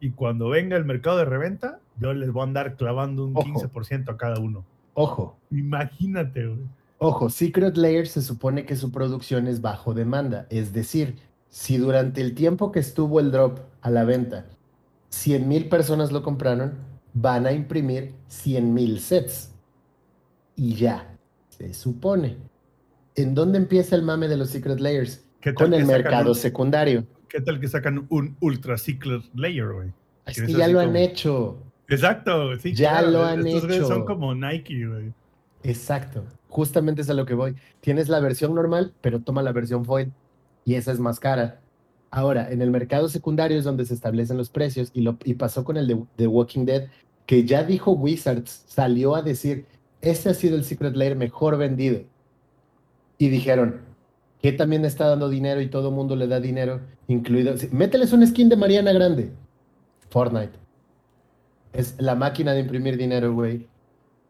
y 0.00 0.10
cuando 0.10 0.48
venga 0.48 0.76
el 0.76 0.84
mercado 0.84 1.18
de 1.18 1.24
reventa, 1.24 1.80
yo 1.98 2.12
les 2.14 2.32
voy 2.32 2.40
a 2.42 2.44
andar 2.44 2.76
clavando 2.76 3.24
un 3.26 3.36
Ojo. 3.36 3.46
15% 3.46 4.10
a 4.12 4.16
cada 4.16 4.38
uno. 4.40 4.64
Ojo, 4.94 5.36
Imagínate, 5.50 6.46
güey. 6.46 6.58
Ojo, 6.98 7.30
Secret 7.30 7.76
Lair 7.76 8.08
se 8.08 8.22
supone 8.22 8.64
que 8.66 8.74
su 8.76 8.90
producción 8.90 9.46
es 9.46 9.60
bajo 9.60 9.94
demanda. 9.94 10.46
Es 10.50 10.72
decir, 10.72 11.16
si 11.48 11.76
durante 11.76 12.20
el 12.20 12.34
tiempo 12.34 12.72
que 12.72 12.80
estuvo 12.80 13.20
el 13.20 13.30
drop 13.30 13.60
a 13.82 13.90
la 13.90 14.04
venta, 14.04 14.46
100 15.10 15.46
mil 15.48 15.68
personas 15.68 16.10
lo 16.10 16.22
compraron, 16.22 16.74
van 17.14 17.46
a 17.46 17.52
imprimir 17.52 18.14
100 18.26 18.74
mil 18.74 18.98
sets. 19.00 19.54
Y 20.56 20.74
ya, 20.74 21.16
se 21.50 21.72
supone. 21.72 22.36
¿En 23.14 23.34
dónde 23.34 23.58
empieza 23.58 23.94
el 23.94 24.02
mame 24.02 24.26
de 24.28 24.36
los 24.36 24.50
Secret 24.50 24.80
Layers? 24.80 25.24
¿Qué 25.40 25.52
tal 25.52 25.66
Con 25.70 25.74
el 25.74 25.86
mercado 25.86 26.30
un- 26.30 26.36
secundario. 26.36 27.06
¿Qué 27.28 27.40
tal 27.40 27.60
que 27.60 27.68
sacan 27.68 28.06
un 28.10 28.36
Ultra 28.40 28.78
Secret 28.78 29.22
Layer, 29.34 29.72
güey? 29.72 29.92
Es 30.26 30.40
Que 30.40 30.52
ya 30.52 30.68
lo 30.68 30.80
han 30.80 30.86
como- 30.86 30.98
hecho. 30.98 31.58
Exacto, 31.88 32.56
sí. 32.58 32.74
Ya 32.74 32.90
claro, 32.98 33.10
lo 33.10 33.24
han 33.24 33.46
estos 33.46 33.70
hecho. 33.70 33.86
son 33.86 34.04
como 34.04 34.34
Nike, 34.34 34.86
güey. 34.86 35.12
Exacto. 35.62 36.24
Justamente 36.48 37.02
es 37.02 37.10
a 37.10 37.14
lo 37.14 37.26
que 37.26 37.34
voy. 37.34 37.54
Tienes 37.80 38.08
la 38.08 38.20
versión 38.20 38.54
normal, 38.54 38.92
pero 39.00 39.20
toma 39.20 39.42
la 39.42 39.52
versión 39.52 39.84
foil. 39.84 40.12
Y 40.64 40.74
esa 40.74 40.92
es 40.92 41.00
más 41.00 41.18
cara. 41.20 41.60
Ahora, 42.10 42.50
en 42.50 42.62
el 42.62 42.70
mercado 42.70 43.08
secundario 43.08 43.58
es 43.58 43.64
donde 43.64 43.84
se 43.84 43.94
establecen 43.94 44.36
los 44.36 44.50
precios. 44.50 44.90
Y, 44.94 45.02
lo, 45.02 45.16
y 45.24 45.34
pasó 45.34 45.64
con 45.64 45.76
el 45.76 45.86
de 45.86 46.02
The 46.16 46.26
Walking 46.26 46.64
Dead, 46.64 46.88
que 47.26 47.44
ya 47.44 47.64
dijo 47.64 47.92
Wizards, 47.92 48.64
salió 48.66 49.14
a 49.14 49.22
decir, 49.22 49.66
este 50.00 50.30
ha 50.30 50.34
sido 50.34 50.56
el 50.56 50.64
Secret 50.64 50.94
Lair 50.96 51.16
mejor 51.16 51.56
vendido. 51.58 52.00
Y 53.18 53.28
dijeron, 53.28 53.80
que 54.40 54.52
también 54.52 54.84
está 54.84 55.08
dando 55.08 55.28
dinero 55.28 55.60
y 55.60 55.68
todo 55.68 55.90
mundo 55.90 56.16
le 56.16 56.26
da 56.26 56.40
dinero, 56.40 56.80
incluido... 57.08 57.54
Mételes 57.72 58.12
un 58.12 58.26
skin 58.26 58.48
de 58.48 58.56
Mariana 58.56 58.92
Grande. 58.92 59.32
Fortnite. 60.10 60.52
Es 61.72 61.94
la 61.98 62.14
máquina 62.14 62.52
de 62.52 62.60
imprimir 62.60 62.96
dinero, 62.96 63.32
güey 63.34 63.68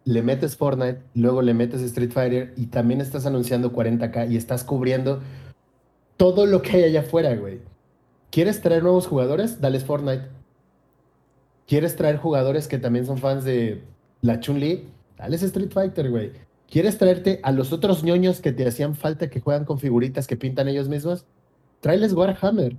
le 0.09 0.23
metes 0.23 0.57
Fortnite, 0.57 1.03
luego 1.15 1.43
le 1.43 1.53
metes 1.53 1.83
Street 1.83 2.13
Fighter 2.13 2.55
y 2.57 2.69
también 2.69 3.03
estás 3.03 3.27
anunciando 3.27 3.75
40k 3.75 4.31
y 4.31 4.39
estás 4.39 4.65
cubriendo 4.65 5.21
todo 6.17 6.47
lo 6.47 6.63
que 6.63 6.79
hay 6.79 6.85
allá 6.85 7.01
afuera, 7.01 7.37
güey. 7.37 7.61
¿Quieres 8.31 8.63
traer 8.63 8.83
nuevos 8.83 9.07
jugadores? 9.07 9.61
Dales 9.61 9.85
Fortnite. 9.85 10.29
¿Quieres 11.67 11.95
traer 11.95 12.17
jugadores 12.17 12.69
que 12.69 12.79
también 12.79 13.05
son 13.05 13.19
fans 13.19 13.45
de 13.45 13.83
la 14.23 14.41
Chun-Li? 14.41 14.89
Dales 15.19 15.43
Street 15.43 15.71
Fighter, 15.71 16.09
güey. 16.09 16.33
¿Quieres 16.71 16.99
traerte 16.99 17.41
a 17.43 17.53
los 17.53 17.73
otros 17.73 18.05
ñoños 18.05 18.41
que 18.41 18.53
te 18.53 18.67
hacían 18.67 18.95
falta 18.95 19.31
que 19.31 19.41
juegan 19.41 19.65
con 19.65 19.79
figuritas 19.79 20.27
que 20.27 20.37
pintan 20.37 20.69
ellos 20.69 20.89
mismos? 20.89 21.25
Tráeles 21.81 22.13
Warhammer. 22.13 22.77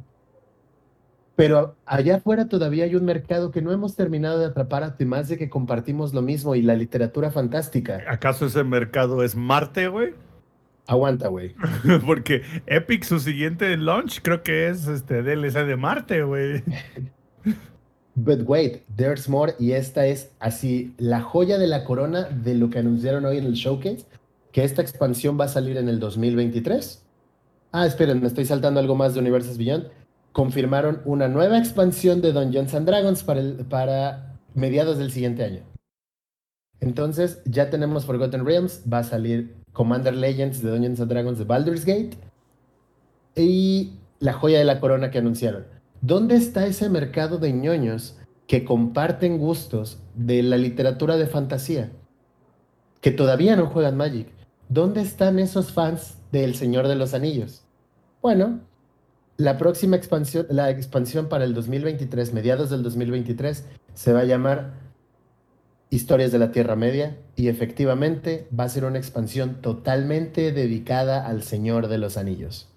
Pero 1.35 1.75
allá 1.85 2.17
afuera 2.17 2.47
todavía 2.49 2.83
hay 2.83 2.95
un 2.95 3.05
mercado 3.05 3.49
que 3.49 3.61
no 3.61 3.71
hemos 3.71 3.95
terminado 3.95 4.39
de 4.39 4.45
atrapar, 4.45 4.83
además 4.83 5.29
de 5.29 5.37
que 5.37 5.49
compartimos 5.49 6.13
lo 6.13 6.21
mismo 6.21 6.53
y 6.53 6.61
la 6.61 6.75
literatura 6.75 7.31
fantástica. 7.31 8.03
¿Acaso 8.07 8.45
ese 8.45 8.63
mercado 8.63 9.23
es 9.23 9.35
Marte, 9.35 9.87
güey? 9.87 10.13
Aguanta, 10.85 11.29
güey. 11.29 11.55
Porque 12.05 12.43
Epic, 12.67 13.03
su 13.05 13.19
siguiente 13.19 13.75
launch, 13.77 14.21
creo 14.21 14.43
que 14.43 14.67
es 14.67 14.87
este 14.87 15.23
DLC 15.23 15.65
de 15.65 15.77
Marte, 15.77 16.23
güey. 16.23 16.63
But 18.21 18.41
wait, 18.47 18.83
there's 18.97 19.29
more. 19.29 19.55
Y 19.59 19.71
esta 19.71 20.05
es 20.05 20.31
así 20.39 20.93
la 20.97 21.21
joya 21.21 21.57
de 21.57 21.67
la 21.67 21.85
corona 21.85 22.23
de 22.23 22.53
lo 22.53 22.69
que 22.69 22.79
anunciaron 22.79 23.23
hoy 23.25 23.37
en 23.37 23.45
el 23.45 23.53
showcase, 23.53 24.05
que 24.51 24.65
esta 24.65 24.81
expansión 24.81 25.39
va 25.39 25.45
a 25.45 25.47
salir 25.47 25.77
en 25.77 25.87
el 25.87 25.99
2023. 25.99 27.01
Ah, 27.71 27.85
esperen, 27.85 28.19
me 28.19 28.27
estoy 28.27 28.43
saltando 28.43 28.81
algo 28.81 28.95
más 28.95 29.13
de 29.13 29.21
Universes 29.21 29.57
Beyond. 29.57 29.87
Confirmaron 30.33 31.01
una 31.05 31.29
nueva 31.29 31.57
expansión 31.57 32.21
de 32.21 32.33
Dungeons 32.33 32.73
and 32.73 32.87
Dragons 32.87 33.23
para, 33.23 33.41
para 33.69 34.37
mediados 34.53 34.97
del 34.97 35.11
siguiente 35.11 35.45
año. 35.45 35.61
Entonces, 36.81 37.41
ya 37.45 37.69
tenemos 37.69 38.05
Forgotten 38.05 38.45
Realms, 38.45 38.83
va 38.91 38.99
a 38.99 39.03
salir 39.03 39.55
Commander 39.71 40.13
Legends 40.13 40.61
de 40.61 40.71
Dungeons 40.71 40.99
and 40.99 41.09
Dragons 41.09 41.39
de 41.39 41.45
Baldur's 41.45 41.85
Gate 41.85 42.17
y 43.35 43.93
la 44.19 44.33
joya 44.33 44.59
de 44.59 44.65
la 44.65 44.81
corona 44.81 45.09
que 45.09 45.19
anunciaron. 45.19 45.78
¿Dónde 46.01 46.37
está 46.37 46.65
ese 46.65 46.87
mercado 46.87 47.39
de 47.39 47.51
ñoños 47.51 48.17
que 48.47 48.63
comparten 48.63 49.37
gustos 49.37 49.99
de 50.15 50.41
la 50.43 50.57
literatura 50.57 51.17
de 51.17 51.27
fantasía? 51.27 51.91
Que 53.01 53.11
todavía 53.11 53.57
no 53.57 53.65
juegan 53.65 53.97
Magic. 53.97 54.27
¿Dónde 54.69 55.01
están 55.01 55.39
esos 55.39 55.73
fans 55.73 56.15
de 56.31 56.45
El 56.45 56.55
Señor 56.55 56.87
de 56.87 56.95
los 56.95 57.13
Anillos? 57.13 57.63
Bueno, 58.21 58.61
la 59.35 59.57
próxima 59.57 59.97
expansión, 59.97 60.45
la 60.49 60.69
expansión 60.69 61.27
para 61.27 61.43
el 61.43 61.53
2023, 61.53 62.33
mediados 62.33 62.69
del 62.69 62.81
2023, 62.81 63.65
se 63.93 64.13
va 64.13 64.21
a 64.21 64.25
llamar 64.25 64.71
Historias 65.89 66.31
de 66.31 66.39
la 66.39 66.51
Tierra 66.51 66.77
Media 66.77 67.17
y 67.35 67.49
efectivamente 67.49 68.47
va 68.57 68.63
a 68.63 68.69
ser 68.69 68.85
una 68.85 68.99
expansión 68.99 69.55
totalmente 69.61 70.53
dedicada 70.53 71.27
al 71.27 71.43
Señor 71.43 71.89
de 71.89 71.97
los 71.97 72.15
Anillos. 72.15 72.68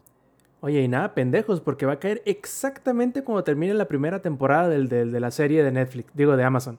Oye, 0.64 0.80
y 0.80 0.86
nada, 0.86 1.12
pendejos, 1.12 1.60
porque 1.60 1.86
va 1.86 1.94
a 1.94 1.98
caer 1.98 2.22
exactamente 2.24 3.24
cuando 3.24 3.43
termine 3.43 3.74
la 3.74 3.89
primera 3.89 4.22
temporada 4.22 4.68
del, 4.68 4.89
de 4.89 5.20
la 5.20 5.32
serie 5.32 5.64
de 5.64 5.72
Netflix, 5.72 6.12
digo, 6.14 6.36
de 6.36 6.44
Amazon. 6.44 6.78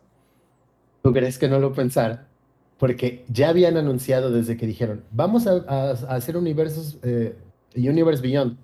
¿Tú 1.02 1.12
crees 1.12 1.38
que 1.38 1.50
no 1.50 1.60
lo 1.60 1.74
pensara? 1.74 2.26
Porque 2.78 3.26
ya 3.28 3.50
habían 3.50 3.76
anunciado 3.76 4.32
desde 4.32 4.56
que 4.56 4.66
dijeron, 4.66 5.04
vamos 5.12 5.48
a 5.48 5.92
hacer 6.08 6.38
universos, 6.38 6.98
eh, 7.04 7.36
Universe 7.76 8.22
Beyond. 8.22 8.58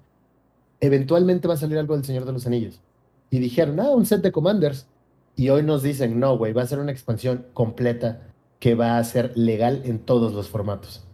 Eventualmente 0.79 1.49
va 1.49 1.55
a 1.55 1.57
salir 1.57 1.77
algo 1.77 1.95
del 1.95 2.05
Señor 2.05 2.23
de 2.23 2.31
los 2.31 2.47
Anillos. 2.47 2.81
Y 3.29 3.39
dijeron, 3.39 3.77
ah, 3.81 3.89
un 3.89 4.05
set 4.05 4.21
de 4.21 4.31
Commanders. 4.31 4.87
Y 5.35 5.49
hoy 5.49 5.63
nos 5.63 5.83
dicen, 5.83 6.17
no, 6.17 6.37
güey, 6.37 6.53
va 6.53 6.61
a 6.61 6.65
ser 6.65 6.79
una 6.79 6.93
expansión 6.93 7.45
completa 7.53 8.21
que 8.59 8.73
va 8.73 8.97
a 8.97 9.03
ser 9.03 9.37
legal 9.37 9.81
en 9.83 9.99
todos 9.99 10.33
los 10.33 10.47
formatos. 10.47 11.05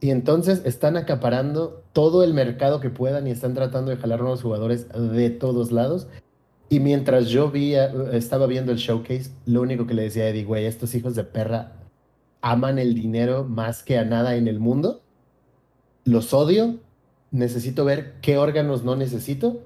Y 0.00 0.10
entonces 0.10 0.62
están 0.64 0.96
acaparando 0.96 1.82
todo 1.92 2.22
el 2.22 2.32
mercado 2.32 2.80
que 2.80 2.90
puedan 2.90 3.26
y 3.26 3.30
están 3.30 3.54
tratando 3.54 3.90
de 3.90 3.96
jalar 3.96 4.20
nuevos 4.20 4.42
jugadores 4.42 4.86
de 4.88 5.30
todos 5.30 5.72
lados. 5.72 6.06
Y 6.68 6.80
mientras 6.80 7.28
yo 7.28 7.50
vi, 7.50 7.74
estaba 8.12 8.46
viendo 8.46 8.70
el 8.72 8.78
showcase, 8.78 9.30
lo 9.46 9.62
único 9.62 9.86
que 9.86 9.94
le 9.94 10.02
decía 10.02 10.24
a 10.24 10.28
Eddie, 10.28 10.44
güey, 10.44 10.66
estos 10.66 10.94
hijos 10.94 11.14
de 11.14 11.24
perra 11.24 11.72
aman 12.40 12.78
el 12.78 12.94
dinero 12.94 13.44
más 13.44 13.82
que 13.82 13.98
a 13.98 14.04
nada 14.04 14.36
en 14.36 14.46
el 14.48 14.60
mundo. 14.60 15.02
Los 16.04 16.32
odio. 16.32 16.76
Necesito 17.30 17.84
ver 17.84 18.14
qué 18.22 18.38
órganos 18.38 18.84
no 18.84 18.96
necesito. 18.96 19.62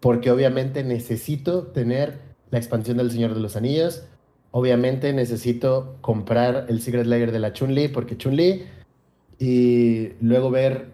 Porque 0.00 0.30
obviamente 0.30 0.82
necesito 0.84 1.64
tener 1.64 2.18
la 2.50 2.58
expansión 2.58 2.96
del 2.96 3.10
Señor 3.10 3.34
de 3.34 3.40
los 3.40 3.56
Anillos. 3.56 4.04
Obviamente 4.52 5.12
necesito 5.12 5.96
comprar 6.00 6.66
el 6.68 6.80
Secret 6.80 7.06
Layer 7.06 7.30
de 7.30 7.38
la 7.38 7.52
Chun-Li 7.52 7.88
porque 7.88 8.16
Chun-Li. 8.16 8.64
Y 9.40 10.12
luego 10.20 10.50
ver 10.50 10.92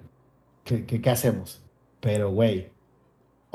qué, 0.64 0.86
qué- 0.86 1.02
qué 1.02 1.10
hacemos. 1.10 1.62
Pero, 2.00 2.30
güey, 2.30 2.70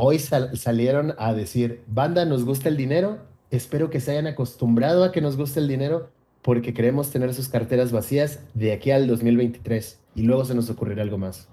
Hoy 0.04 0.18
sal- 0.18 0.58
salieron 0.58 1.14
a 1.20 1.32
decir, 1.34 1.84
banda, 1.86 2.26
nos 2.26 2.44
gusta 2.44 2.70
el 2.70 2.78
dinero, 2.78 3.20
espero 3.52 3.92
que 3.92 4.00
se 4.00 4.12
hayan 4.12 4.26
acostumbrado 4.26 5.04
a 5.04 5.12
que 5.12 5.22
nos 5.22 5.38
guste 5.38 5.60
el 5.60 5.68
dinero 5.68 6.10
porque 6.42 6.74
queremos 6.74 7.12
tener 7.12 7.36
sus 7.36 7.50
carteras 7.50 7.92
vacías 7.92 8.44
de 8.56 8.72
aquí 8.74 8.90
al 8.90 9.06
2023 9.06 10.00
y 10.16 10.24
luego 10.24 10.44
se 10.44 10.56
nos 10.56 10.72
ocurrirá 10.72 11.04
algo 11.04 11.20
más. 11.20 11.48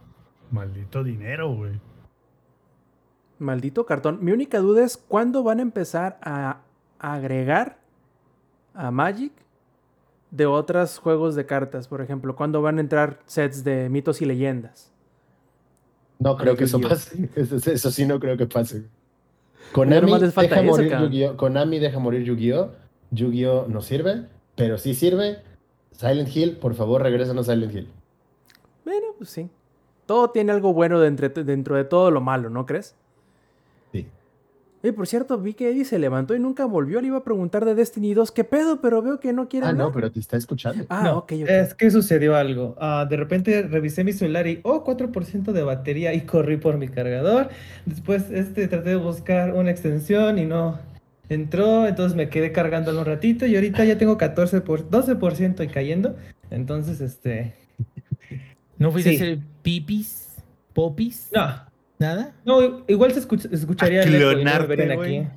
Maldito 0.51 1.05
dinero, 1.05 1.55
güey. 1.55 1.78
Maldito 3.39 3.85
cartón. 3.85 4.19
Mi 4.23 4.32
única 4.32 4.60
duda 4.60 4.82
es 4.85 4.97
cuándo 4.97 5.43
van 5.43 5.59
a 5.59 5.62
empezar 5.62 6.19
a 6.23 6.62
agregar 6.98 7.78
a 8.73 8.90
Magic 8.90 9.32
de 10.30 10.46
otros 10.46 10.98
juegos 10.98 11.34
de 11.34 11.46
cartas. 11.46 11.88
Por 11.88 12.00
ejemplo, 12.00 12.36
cuándo 12.36 12.62
van 12.62 12.78
a 12.78 12.80
entrar 12.80 13.20
sets 13.26 13.64
de 13.64 13.88
mitos 13.88 14.22
y 14.22 14.26
leyendas. 14.26 14.92
No 16.18 16.36
creo 16.36 16.56
que 16.56 16.64
eso 16.64 16.80
pase, 16.80 17.30
eso, 17.36 17.56
eso 17.70 17.90
sí 17.90 18.05
no 18.05 18.18
creo 18.18 18.36
que 18.36 18.46
pase. 18.46 18.84
Konami 19.72 20.10
falta 20.30 20.42
deja, 20.42 20.60
eso, 20.60 20.66
morir. 20.66 20.92
Yu-Gi-Oh! 20.98 21.36
Konami 21.36 21.78
deja 21.78 21.98
morir 21.98 22.24
Yu-Gi-Oh! 22.24 22.70
Yu-Gi-Oh! 23.10 23.66
no 23.68 23.80
sirve, 23.82 24.26
pero 24.56 24.78
sí 24.78 24.94
sirve. 24.94 25.42
Silent 25.92 26.34
Hill, 26.34 26.56
por 26.56 26.74
favor, 26.74 27.02
regrésanos 27.02 27.48
a 27.48 27.52
Silent 27.52 27.74
Hill. 27.74 27.88
Bueno, 28.84 29.09
pues 29.16 29.30
sí. 29.30 29.48
Todo 30.06 30.30
tiene 30.30 30.52
algo 30.52 30.72
bueno 30.72 31.00
dentro, 31.00 31.28
dentro 31.28 31.76
de 31.76 31.84
todo 31.84 32.10
lo 32.10 32.20
malo, 32.20 32.50
¿no 32.50 32.66
crees? 32.66 32.94
Y 34.82 34.92
por 34.92 35.06
cierto, 35.09 35.38
vi 35.38 35.55
que 35.55 35.70
Eddie 35.70 35.84
se 35.84 35.98
levantó 35.98 36.36
y 36.36 36.38
nunca 36.38 36.64
volvió. 36.64 37.00
Le 37.00 37.09
iba 37.09 37.18
a 37.18 37.24
preguntar 37.24 37.64
de 37.64 37.74
Destiny 37.74 38.14
2 38.14 38.30
qué 38.30 38.44
pedo, 38.44 38.80
pero 38.80 39.02
veo 39.02 39.18
que 39.18 39.32
no 39.32 39.48
quiere 39.48 39.66
Ah, 39.66 39.70
hablar. 39.70 39.86
no, 39.88 39.92
pero 39.92 40.12
te 40.12 40.20
está 40.20 40.36
escuchando. 40.36 40.84
Ah, 40.88 41.02
No, 41.02 41.18
ok, 41.18 41.32
ok. 41.42 41.48
Es 41.48 41.74
que 41.74 41.90
sucedió 41.90 42.36
algo. 42.36 42.76
Ah, 42.80 43.05
de 43.09 43.16
repente 43.16 43.62
revisé 43.62 44.05
mi 44.05 44.12
celular 44.12 44.46
y, 44.46 44.60
oh, 44.62 44.84
4% 44.84 45.52
de 45.52 45.62
batería 45.62 46.14
y 46.14 46.20
corrí 46.22 46.59
por 46.59 46.78
mi 46.78 46.86
cargador. 46.88 47.48
Después 47.86 48.30
este, 48.30 48.68
traté 48.68 48.90
de 48.90 48.96
buscar 48.96 49.52
una 49.55 49.70
extensión 49.70 50.38
y 50.38 50.44
no 50.44 50.78
entró, 51.28 51.86
entonces 51.86 52.16
me 52.16 52.28
quedé 52.30 52.52
cargándolo 52.52 53.00
un 53.00 53.05
ratito 53.05 53.44
y 53.46 53.55
ahorita 53.56 53.84
ya 53.84 53.98
tengo 53.98 54.16
14 54.16 54.60
por, 54.62 54.88
12% 54.88 55.64
y 55.64 55.68
cayendo. 55.68 56.16
Entonces, 56.50 57.00
este... 57.00 57.55
¿No 58.78 58.92
fuiste 58.92 59.10
Sí. 59.10 59.16
a 59.16 59.18
hacer 59.24 59.38
pipis? 59.62 60.36
¿Popis? 60.72 61.30
No, 61.34 61.46
¿Nada? 61.99 62.33
No, 62.45 62.85
igual 62.87 63.12
se 63.12 63.20
escuch- 63.20 63.53
escucharía 63.53 64.03
A 64.03 64.07
no 64.07 64.11
clonarte, 64.19 64.95
güey. 64.97 65.19
aquí. 65.19 65.29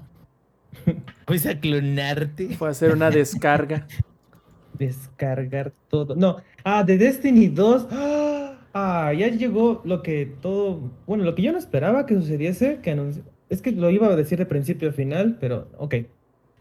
Pues 1.26 1.46
a 1.46 1.60
clonarte. 1.60 2.50
Fue 2.56 2.68
a 2.68 2.72
hacer 2.72 2.92
una 2.94 3.10
descarga. 3.10 3.88
Descargar 4.78 5.72
todo. 5.90 6.16
No, 6.16 6.38
ah, 6.64 6.84
de 6.84 6.98
Destiny 6.98 7.48
2. 7.48 7.88
Ah, 8.74 9.12
ya 9.12 9.28
llegó 9.28 9.82
lo 9.84 10.02
que 10.02 10.34
todo. 10.42 10.80
Bueno, 11.06 11.26
lo 11.26 11.36
que 11.36 11.42
yo 11.42 11.52
no 11.52 11.58
esperaba 11.58 12.06
que 12.06 12.16
sucediese. 12.16 12.80
Que 12.82 12.96
anunci- 12.96 13.22
Es 13.50 13.62
que 13.62 13.74
lo 13.74 13.90
iba 13.90 14.08
a 14.08 14.16
decir 14.16 14.38
de 14.38 14.46
principio 14.46 14.88
a 14.90 14.94
final, 14.94 15.36
pero 15.42 15.68
ok. 15.78 15.96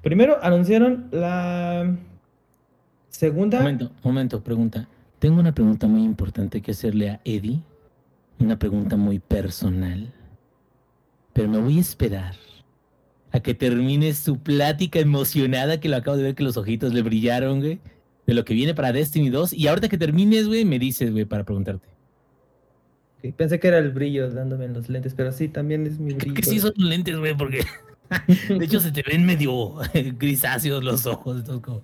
Primero 0.02 0.36
anunciaron 0.42 1.06
la 1.12 1.94
segunda. 3.10 3.58
Momento, 3.60 3.92
momento, 4.02 4.40
pregunta. 4.42 4.88
Tengo 5.20 5.38
una 5.38 5.54
pregunta 5.54 5.86
muy 5.86 6.02
importante 6.02 6.60
que 6.60 6.72
hacerle 6.72 7.10
a 7.10 7.20
Eddie. 7.24 7.60
Una 8.40 8.58
pregunta 8.58 8.96
muy 8.96 9.18
personal. 9.18 10.12
Pero 11.32 11.48
me 11.48 11.58
voy 11.58 11.78
a 11.78 11.80
esperar 11.80 12.34
a 13.32 13.40
que 13.40 13.54
termine 13.54 14.12
su 14.14 14.38
plática 14.38 14.98
emocionada 14.98 15.78
que 15.78 15.88
lo 15.88 15.96
acabo 15.96 16.16
de 16.16 16.24
ver 16.24 16.34
que 16.34 16.42
los 16.42 16.56
ojitos 16.56 16.92
le 16.92 17.02
brillaron, 17.02 17.60
güey. 17.60 17.80
De 18.26 18.34
lo 18.34 18.44
que 18.44 18.54
viene 18.54 18.74
para 18.74 18.92
Destiny 18.92 19.30
2. 19.30 19.52
Y 19.52 19.68
ahorita 19.68 19.88
que 19.88 19.98
termines, 19.98 20.46
güey, 20.48 20.64
me 20.64 20.78
dices, 20.78 21.12
güey, 21.12 21.24
para 21.24 21.44
preguntarte. 21.44 21.86
Pensé 23.36 23.60
que 23.60 23.68
era 23.68 23.78
el 23.78 23.90
brillo 23.90 24.30
dándome 24.30 24.64
en 24.64 24.72
los 24.72 24.88
lentes, 24.88 25.14
pero 25.14 25.30
sí, 25.30 25.48
también 25.48 25.86
es 25.86 25.98
mi 25.98 26.14
Creo 26.14 26.32
brillo. 26.32 26.34
que 26.34 26.42
sí 26.42 26.58
son 26.58 26.72
lentes, 26.76 27.18
güey, 27.18 27.36
porque... 27.36 27.64
De 28.48 28.64
hecho, 28.64 28.80
se 28.80 28.90
te 28.90 29.02
ven 29.02 29.24
medio 29.26 29.74
grisáceos 30.18 30.82
los 30.82 31.06
ojos. 31.06 31.38
entonces 31.40 31.62
como-. 31.62 31.82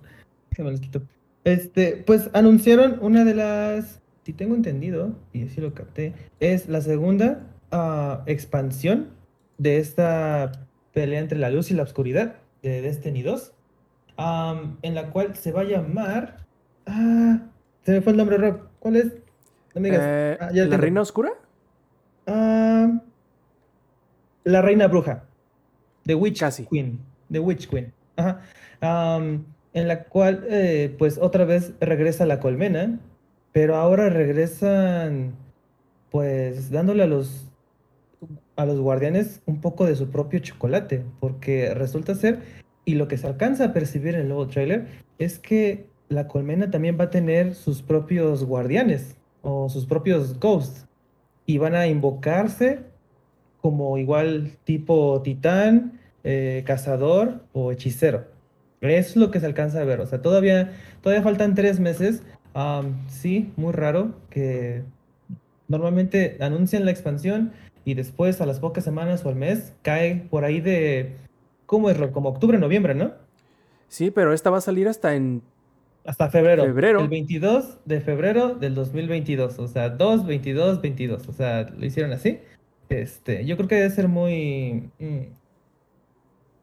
Este, 1.43 2.03
pues 2.05 2.29
anunciaron 2.33 2.97
una 3.01 3.23
de 3.23 3.35
las, 3.35 4.01
si 4.27 4.33
tengo 4.33 4.55
entendido, 4.55 5.13
y 5.31 5.45
así 5.45 5.61
lo 5.61 5.73
capté, 5.73 6.11
es 6.41 6.67
la 6.67 6.81
segunda 6.81 7.47
ah, 7.71 8.23
expansión 8.25 9.11
de 9.57 9.77
esta 9.77 10.51
pelea 10.91 11.21
entre 11.21 11.37
la 11.39 11.49
luz 11.49 11.71
y 11.71 11.75
la 11.75 11.83
oscuridad 11.83 12.35
de 12.61 12.81
Destiny 12.81 13.21
2, 13.21 13.53
am, 14.17 14.79
en 14.81 14.95
la 14.95 15.11
cual 15.11 15.33
se 15.37 15.53
va 15.53 15.61
a 15.61 15.63
llamar... 15.63 16.45
Ah, 16.85 17.39
se 17.83 17.93
me 17.93 18.01
fue 18.01 18.11
el 18.11 18.17
nombre, 18.17 18.35
Rob. 18.37 18.63
¿Cuál 18.79 18.97
es? 18.97 19.05
No 19.73 19.79
me 19.79 19.91
digas. 19.91 20.03
Eh, 20.05 20.37
Ah, 20.41 20.49
ya 20.51 20.63
¿La 20.65 20.71
tengo. 20.71 20.81
reina 20.81 21.01
oscura? 21.01 21.31
Ah, 22.25 22.99
la 24.43 24.61
reina 24.61 24.87
bruja. 24.89 25.23
The 26.05 26.15
Witch 26.15 26.41
Casi. 26.41 26.65
Queen. 26.65 26.99
The 27.31 27.39
Witch 27.39 27.69
Queen. 27.69 27.93
Ajá. 28.17 28.41
Am, 28.81 29.45
en 29.73 29.87
la 29.87 30.03
cual, 30.03 30.45
eh, 30.49 30.93
pues 30.99 31.17
otra 31.17 31.45
vez 31.45 31.75
regresa 31.79 32.25
la 32.25 32.41
colmena, 32.41 32.99
pero 33.57 33.75
ahora 33.75 34.11
regresan, 34.11 35.33
pues 36.11 36.69
dándole 36.69 37.01
a 37.01 37.07
los 37.07 37.47
a 38.55 38.67
los 38.67 38.79
guardianes 38.79 39.41
un 39.47 39.61
poco 39.61 39.87
de 39.87 39.95
su 39.95 40.11
propio 40.11 40.39
chocolate, 40.41 41.03
porque 41.19 41.73
resulta 41.73 42.13
ser, 42.13 42.41
y 42.85 42.93
lo 42.93 43.07
que 43.07 43.17
se 43.17 43.25
alcanza 43.25 43.65
a 43.65 43.73
percibir 43.73 44.13
en 44.13 44.21
el 44.21 44.27
nuevo 44.27 44.45
tráiler, 44.45 44.85
es 45.17 45.39
que 45.39 45.87
la 46.07 46.27
colmena 46.27 46.69
también 46.69 46.99
va 46.99 47.05
a 47.05 47.09
tener 47.09 47.55
sus 47.55 47.81
propios 47.81 48.43
guardianes, 48.43 49.17
o 49.41 49.69
sus 49.69 49.87
propios 49.87 50.39
ghosts, 50.39 50.85
y 51.47 51.57
van 51.57 51.73
a 51.73 51.87
invocarse 51.87 52.81
como 53.59 53.97
igual 53.97 54.51
tipo 54.65 55.19
titán, 55.23 55.99
eh, 56.23 56.61
cazador 56.63 57.41
o 57.53 57.71
hechicero. 57.71 58.25
Es 58.81 59.15
lo 59.15 59.31
que 59.31 59.39
se 59.39 59.47
alcanza 59.47 59.81
a 59.81 59.85
ver, 59.85 59.99
o 59.99 60.05
sea, 60.05 60.21
todavía, 60.21 60.73
todavía 61.01 61.23
faltan 61.23 61.55
tres 61.55 61.79
meses. 61.79 62.21
Am, 62.53 63.07
sí, 63.07 63.51
muy 63.55 63.73
raro 63.73 64.13
que 64.29 64.83
normalmente 65.67 66.37
anuncian 66.39 66.85
la 66.85 66.91
expansión 66.91 67.51
y 67.85 67.93
después 67.93 68.41
a 68.41 68.45
las 68.45 68.59
pocas 68.59 68.83
semanas 68.83 69.25
o 69.25 69.29
al 69.29 69.35
mes 69.35 69.73
cae 69.81 70.27
por 70.29 70.43
ahí 70.43 70.59
de, 70.59 71.15
¿cómo 71.65 71.89
es? 71.89 71.97
Como 72.11 72.29
octubre, 72.29 72.57
noviembre, 72.57 72.95
¿no? 72.95 73.13
Sí, 73.87 74.11
pero 74.11 74.33
esta 74.33 74.49
va 74.49 74.57
a 74.57 74.61
salir 74.61 74.87
hasta 74.87 75.15
en. 75.15 75.41
Hasta 76.05 76.29
febrero. 76.29 76.63
Febrero. 76.63 77.01
El 77.01 77.09
22 77.09 77.79
de 77.85 78.01
febrero 78.01 78.55
del 78.55 78.75
2022. 78.75 79.59
O 79.59 79.67
sea, 79.67 79.89
2, 79.89 80.25
22, 80.25 80.81
22. 80.81 81.27
O 81.27 81.33
sea, 81.33 81.69
lo 81.77 81.85
hicieron 81.85 82.13
así. 82.13 82.39
Este, 82.89 83.45
yo 83.45 83.57
creo 83.57 83.67
que 83.67 83.75
debe 83.75 83.89
ser 83.89 84.07
muy... 84.07 84.89
mm, 84.99 85.21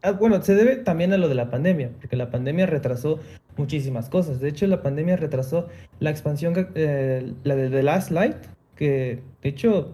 ah, 0.05 0.13
bueno, 0.13 0.41
se 0.43 0.55
debe 0.55 0.77
también 0.77 1.13
a 1.13 1.17
lo 1.17 1.29
de 1.29 1.35
la 1.35 1.51
pandemia, 1.51 1.91
porque 2.01 2.17
la 2.17 2.31
pandemia 2.31 2.67
retrasó 2.67 3.19
muchísimas 3.57 4.09
cosas. 4.09 4.39
De 4.39 4.49
hecho, 4.49 4.67
la 4.67 4.83
pandemia 4.83 5.17
retrasó 5.17 5.69
la 5.99 6.11
expansión, 6.11 6.69
eh, 6.75 7.35
la 7.43 7.57
de 7.57 7.71
The 7.71 7.83
Last 7.83 8.11
Light, 8.11 8.37
que 8.77 9.23
de 9.43 9.49
hecho 9.49 9.93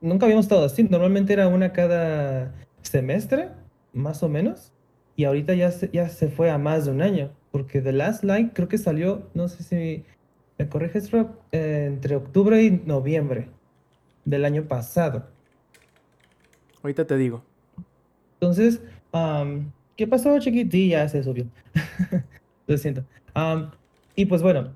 nunca 0.00 0.26
habíamos 0.26 0.46
estado 0.46 0.64
así. 0.64 0.84
Normalmente 0.84 1.32
era 1.32 1.48
una 1.48 1.72
cada 1.72 2.54
semestre, 2.82 3.50
más 3.92 4.22
o 4.22 4.28
menos. 4.28 4.72
Y 5.16 5.24
ahorita 5.24 5.54
ya 5.54 5.70
se, 5.70 5.90
ya 5.92 6.08
se 6.08 6.28
fue 6.28 6.50
a 6.50 6.58
más 6.58 6.86
de 6.86 6.92
un 6.92 7.02
año. 7.02 7.30
Porque 7.50 7.82
The 7.82 7.92
Last 7.92 8.24
Light 8.24 8.52
creo 8.54 8.68
que 8.68 8.78
salió, 8.78 9.28
no 9.34 9.48
sé 9.48 9.62
si 9.62 10.04
me 10.58 10.68
corriges, 10.68 11.10
Rob, 11.10 11.32
eh, 11.52 11.84
entre 11.88 12.16
octubre 12.16 12.62
y 12.62 12.70
noviembre 12.70 13.48
del 14.24 14.44
año 14.44 14.64
pasado. 14.68 15.26
Ahorita 16.82 17.06
te 17.06 17.16
digo. 17.16 17.44
Entonces, 18.42 18.80
am, 19.12 19.70
¿qué 19.96 20.08
pasó, 20.08 20.36
chiquitilla? 20.40 21.08
Se 21.08 21.22
subió. 21.22 21.46
Lo 22.66 22.76
siento. 22.76 23.04
Am, 23.34 23.70
y 24.16 24.26
pues 24.26 24.42
bueno, 24.42 24.72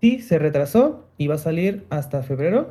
sí, 0.00 0.22
se 0.22 0.38
retrasó 0.38 1.04
y 1.18 1.26
va 1.26 1.34
a 1.34 1.38
salir 1.38 1.84
hasta 1.90 2.22
febrero, 2.22 2.70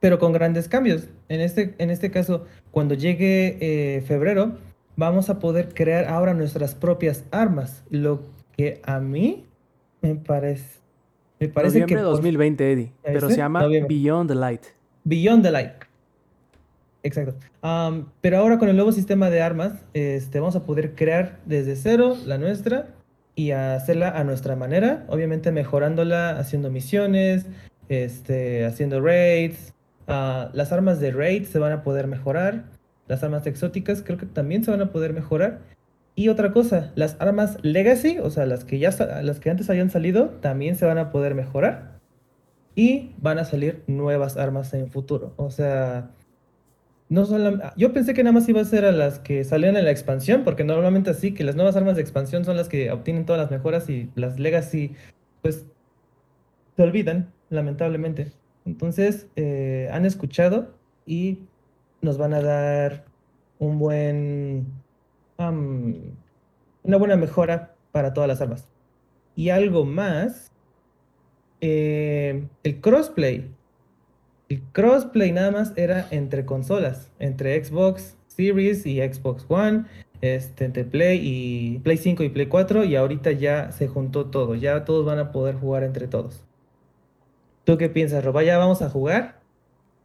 pero 0.00 0.18
con 0.18 0.32
grandes 0.32 0.66
cambios. 0.66 1.08
En 1.28 1.42
este, 1.42 1.74
en 1.76 1.90
este 1.90 2.10
caso, 2.10 2.46
cuando 2.70 2.94
llegue 2.94 3.58
eh, 3.60 4.00
febrero, 4.00 4.56
vamos 4.96 5.28
a 5.28 5.40
poder 5.40 5.74
crear 5.74 6.06
ahora 6.06 6.32
nuestras 6.32 6.74
propias 6.74 7.26
armas, 7.32 7.84
lo 7.90 8.22
que 8.56 8.80
a 8.82 8.98
mí 8.98 9.44
me 10.00 10.14
parece, 10.14 10.80
me 11.38 11.48
parece 11.48 11.80
Noviembre 11.80 11.96
que 11.96 12.02
por 12.02 12.12
2020, 12.12 12.72
Eddie. 12.72 12.92
¿Ya 13.04 13.12
Pero 13.12 13.28
se 13.28 13.36
llama 13.36 13.60
Noviembre. 13.60 13.94
Beyond 13.94 14.30
the 14.30 14.34
Light. 14.36 14.62
Beyond 15.04 15.42
the 15.42 15.50
Light. 15.50 15.85
Exacto. 17.06 17.34
Am, 17.62 18.08
pero 18.20 18.38
ahora 18.38 18.58
con 18.58 18.68
el 18.68 18.74
nuevo 18.74 18.90
sistema 18.90 19.30
de 19.30 19.40
armas, 19.40 19.72
este, 19.94 20.40
vamos 20.40 20.56
a 20.56 20.64
poder 20.64 20.96
crear 20.96 21.38
desde 21.46 21.76
cero 21.76 22.16
la 22.26 22.36
nuestra 22.36 22.88
y 23.36 23.52
hacerla 23.52 24.10
a 24.10 24.24
nuestra 24.24 24.56
manera, 24.56 25.04
obviamente 25.08 25.52
mejorándola, 25.52 26.30
haciendo 26.30 26.68
misiones, 26.68 27.46
este, 27.88 28.64
haciendo 28.64 29.00
raids. 29.00 29.72
Ah, 30.08 30.50
las 30.52 30.72
armas 30.72 30.98
de 30.98 31.12
raid 31.12 31.44
se 31.44 31.60
van 31.60 31.72
a 31.72 31.84
poder 31.84 32.08
mejorar. 32.08 32.64
Las 33.06 33.22
armas 33.22 33.46
exóticas 33.46 34.02
creo 34.02 34.18
que 34.18 34.26
también 34.26 34.64
se 34.64 34.72
van 34.72 34.80
a 34.80 34.90
poder 34.90 35.12
mejorar. 35.12 35.60
Y 36.16 36.28
otra 36.28 36.52
cosa, 36.52 36.90
las 36.96 37.16
armas 37.20 37.58
legacy, 37.62 38.18
o 38.18 38.30
sea, 38.30 38.46
las 38.46 38.64
que 38.64 38.80
ya 38.80 38.90
las 39.22 39.38
que 39.38 39.50
antes 39.50 39.70
habían 39.70 39.90
salido, 39.90 40.30
también 40.40 40.74
se 40.74 40.86
van 40.86 40.98
a 40.98 41.12
poder 41.12 41.36
mejorar 41.36 42.00
y 42.74 43.12
van 43.18 43.38
a 43.38 43.44
salir 43.44 43.82
nuevas 43.86 44.36
armas 44.36 44.72
en 44.74 44.90
futuro. 44.90 45.34
O 45.36 45.50
sea, 45.50 46.10
no 47.08 47.24
solo, 47.24 47.58
yo 47.76 47.92
pensé 47.92 48.14
que 48.14 48.24
nada 48.24 48.32
más 48.34 48.48
iba 48.48 48.60
a 48.60 48.64
ser 48.64 48.84
a 48.84 48.92
las 48.92 49.18
que 49.20 49.44
salían 49.44 49.76
en 49.76 49.84
la 49.84 49.90
expansión, 49.90 50.42
porque 50.44 50.64
normalmente 50.64 51.10
así, 51.10 51.32
que 51.34 51.44
las 51.44 51.54
nuevas 51.54 51.76
armas 51.76 51.96
de 51.96 52.02
expansión 52.02 52.44
son 52.44 52.56
las 52.56 52.68
que 52.68 52.90
obtienen 52.90 53.26
todas 53.26 53.40
las 53.40 53.50
mejoras 53.50 53.88
y 53.88 54.10
las 54.14 54.38
legacy, 54.38 54.94
pues, 55.42 55.66
se 56.76 56.82
olvidan, 56.82 57.32
lamentablemente. 57.50 58.32
Entonces, 58.64 59.28
eh, 59.36 59.88
han 59.92 60.04
escuchado 60.04 60.74
y 61.06 61.38
nos 62.02 62.18
van 62.18 62.34
a 62.34 62.42
dar 62.42 63.04
un 63.58 63.78
buen, 63.78 64.66
una 65.38 66.96
buena 66.96 67.16
mejora 67.16 67.74
para 67.92 68.12
todas 68.12 68.28
las 68.28 68.40
armas. 68.40 68.68
Y 69.36 69.50
algo 69.50 69.84
más 69.84 70.50
eh, 71.60 72.46
el 72.62 72.80
crossplay. 72.80 73.50
El 74.48 74.62
crossplay 74.72 75.32
nada 75.32 75.50
más 75.50 75.72
era 75.76 76.06
entre 76.10 76.44
consolas, 76.46 77.10
entre 77.18 77.62
Xbox 77.64 78.16
Series 78.28 78.86
y 78.86 79.00
Xbox 79.00 79.44
One, 79.48 79.84
este, 80.20 80.64
entre 80.64 80.84
Play 80.84 81.20
y 81.22 81.78
Play 81.80 81.96
5 81.96 82.22
y 82.22 82.28
Play 82.28 82.46
4, 82.46 82.84
y 82.84 82.96
ahorita 82.96 83.32
ya 83.32 83.72
se 83.72 83.88
juntó 83.88 84.26
todo, 84.26 84.54
ya 84.54 84.84
todos 84.84 85.04
van 85.04 85.18
a 85.18 85.32
poder 85.32 85.56
jugar 85.56 85.82
entre 85.82 86.06
todos. 86.06 86.42
¿Tú 87.64 87.76
qué 87.76 87.88
piensas, 87.88 88.24
Roba? 88.24 88.44
¿Ya 88.44 88.58
vamos 88.58 88.80
a 88.82 88.88
jugar? 88.90 89.40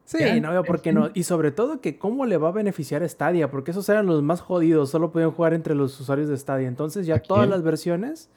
Sí, 0.05 0.17
Ya, 0.19 0.39
no 0.39 0.49
veo 0.51 0.63
por 0.63 0.81
qué 0.81 0.91
no. 0.91 1.11
Y 1.13 1.23
sobre 1.23 1.51
todo 1.51 1.79
que 1.79 1.97
cómo 1.99 2.25
le 2.25 2.37
va 2.37 2.49
a 2.49 2.51
beneficiar 2.51 3.03
a 3.03 3.07
Stadia, 3.07 3.51
porque 3.51 3.71
esos 3.71 3.87
eran 3.87 4.07
los 4.07 4.23
más 4.23 4.41
jodidos, 4.41 4.89
solo 4.89 5.11
podían 5.11 5.31
jugar 5.31 5.53
entre 5.53 5.75
los 5.75 5.97
usuarios 5.99 6.27
de 6.27 6.37
Stadia. 6.37 6.67
Entonces 6.67 7.05
ya 7.05 7.15
¿A 7.15 7.19
todas 7.19 7.43
quién? 7.43 7.51
las 7.51 7.61
versiones... 7.63 8.29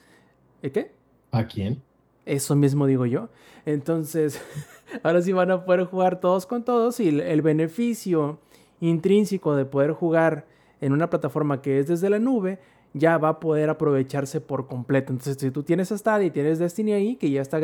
¿Eh, 0.62 0.70
¿Qué? 0.70 0.92
¿A 1.32 1.46
quién? 1.46 1.82
Eso 2.26 2.54
mismo 2.54 2.86
digo 2.86 3.06
yo. 3.06 3.28
Entonces, 3.66 4.40
ahora 5.02 5.22
sí 5.22 5.32
van 5.32 5.50
a 5.50 5.64
poder 5.64 5.84
jugar 5.84 6.20
todos 6.20 6.46
con 6.46 6.64
todos 6.64 7.00
y 7.00 7.08
el, 7.08 7.42
beneficio 7.42 8.38
intrínseco 8.80 9.56
de 9.56 9.64
poder 9.64 9.92
jugar 9.92 10.46
en 10.80 10.92
una 10.92 11.10
plataforma 11.10 11.62
que 11.62 11.78
es 11.78 11.88
desde 11.88 12.10
la 12.10 12.18
nube 12.18 12.58
ya 12.92 13.18
va 13.18 13.30
a 13.30 13.40
poder 13.40 13.70
aprovecharse 13.70 14.40
por 14.40 14.66
completo. 14.66 15.12
Entonces, 15.12 15.36
si 15.38 15.50
tú 15.50 15.62
tienes 15.62 15.88
Stadia 15.88 16.26
y 16.26 16.30
tienes 16.30 16.58
Destiny 16.58 16.92
ahí, 16.92 17.16
que 17.16 17.28
ya 17.30 17.42
está, 17.42 17.58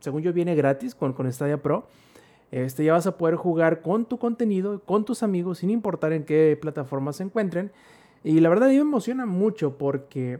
según 0.00 0.22
yo, 0.22 0.32
viene 0.32 0.54
gratis 0.54 0.94
con, 0.94 1.12
con 1.12 1.30
Stadia 1.30 1.62
Pro, 1.62 1.86
Este, 2.50 2.84
ya 2.84 2.92
vas 2.92 3.06
a 3.06 3.18
poder 3.18 3.34
jugar 3.36 3.82
con 3.82 4.06
tu 4.06 4.18
contenido, 4.18 4.80
con 4.80 5.04
tus 5.04 5.22
amigos, 5.22 5.58
sin 5.58 5.70
importar 5.70 6.12
en 6.12 6.24
qué 6.24 6.58
plataforma 6.60 7.12
se 7.12 7.24
encuentren. 7.24 7.70
Y 8.24 8.40
la 8.40 8.48
verdad 8.48 8.68
a 8.68 8.70
mí 8.70 8.76
me 8.76 8.82
emociona 8.82 9.26
mucho 9.26 9.76
porque, 9.76 10.38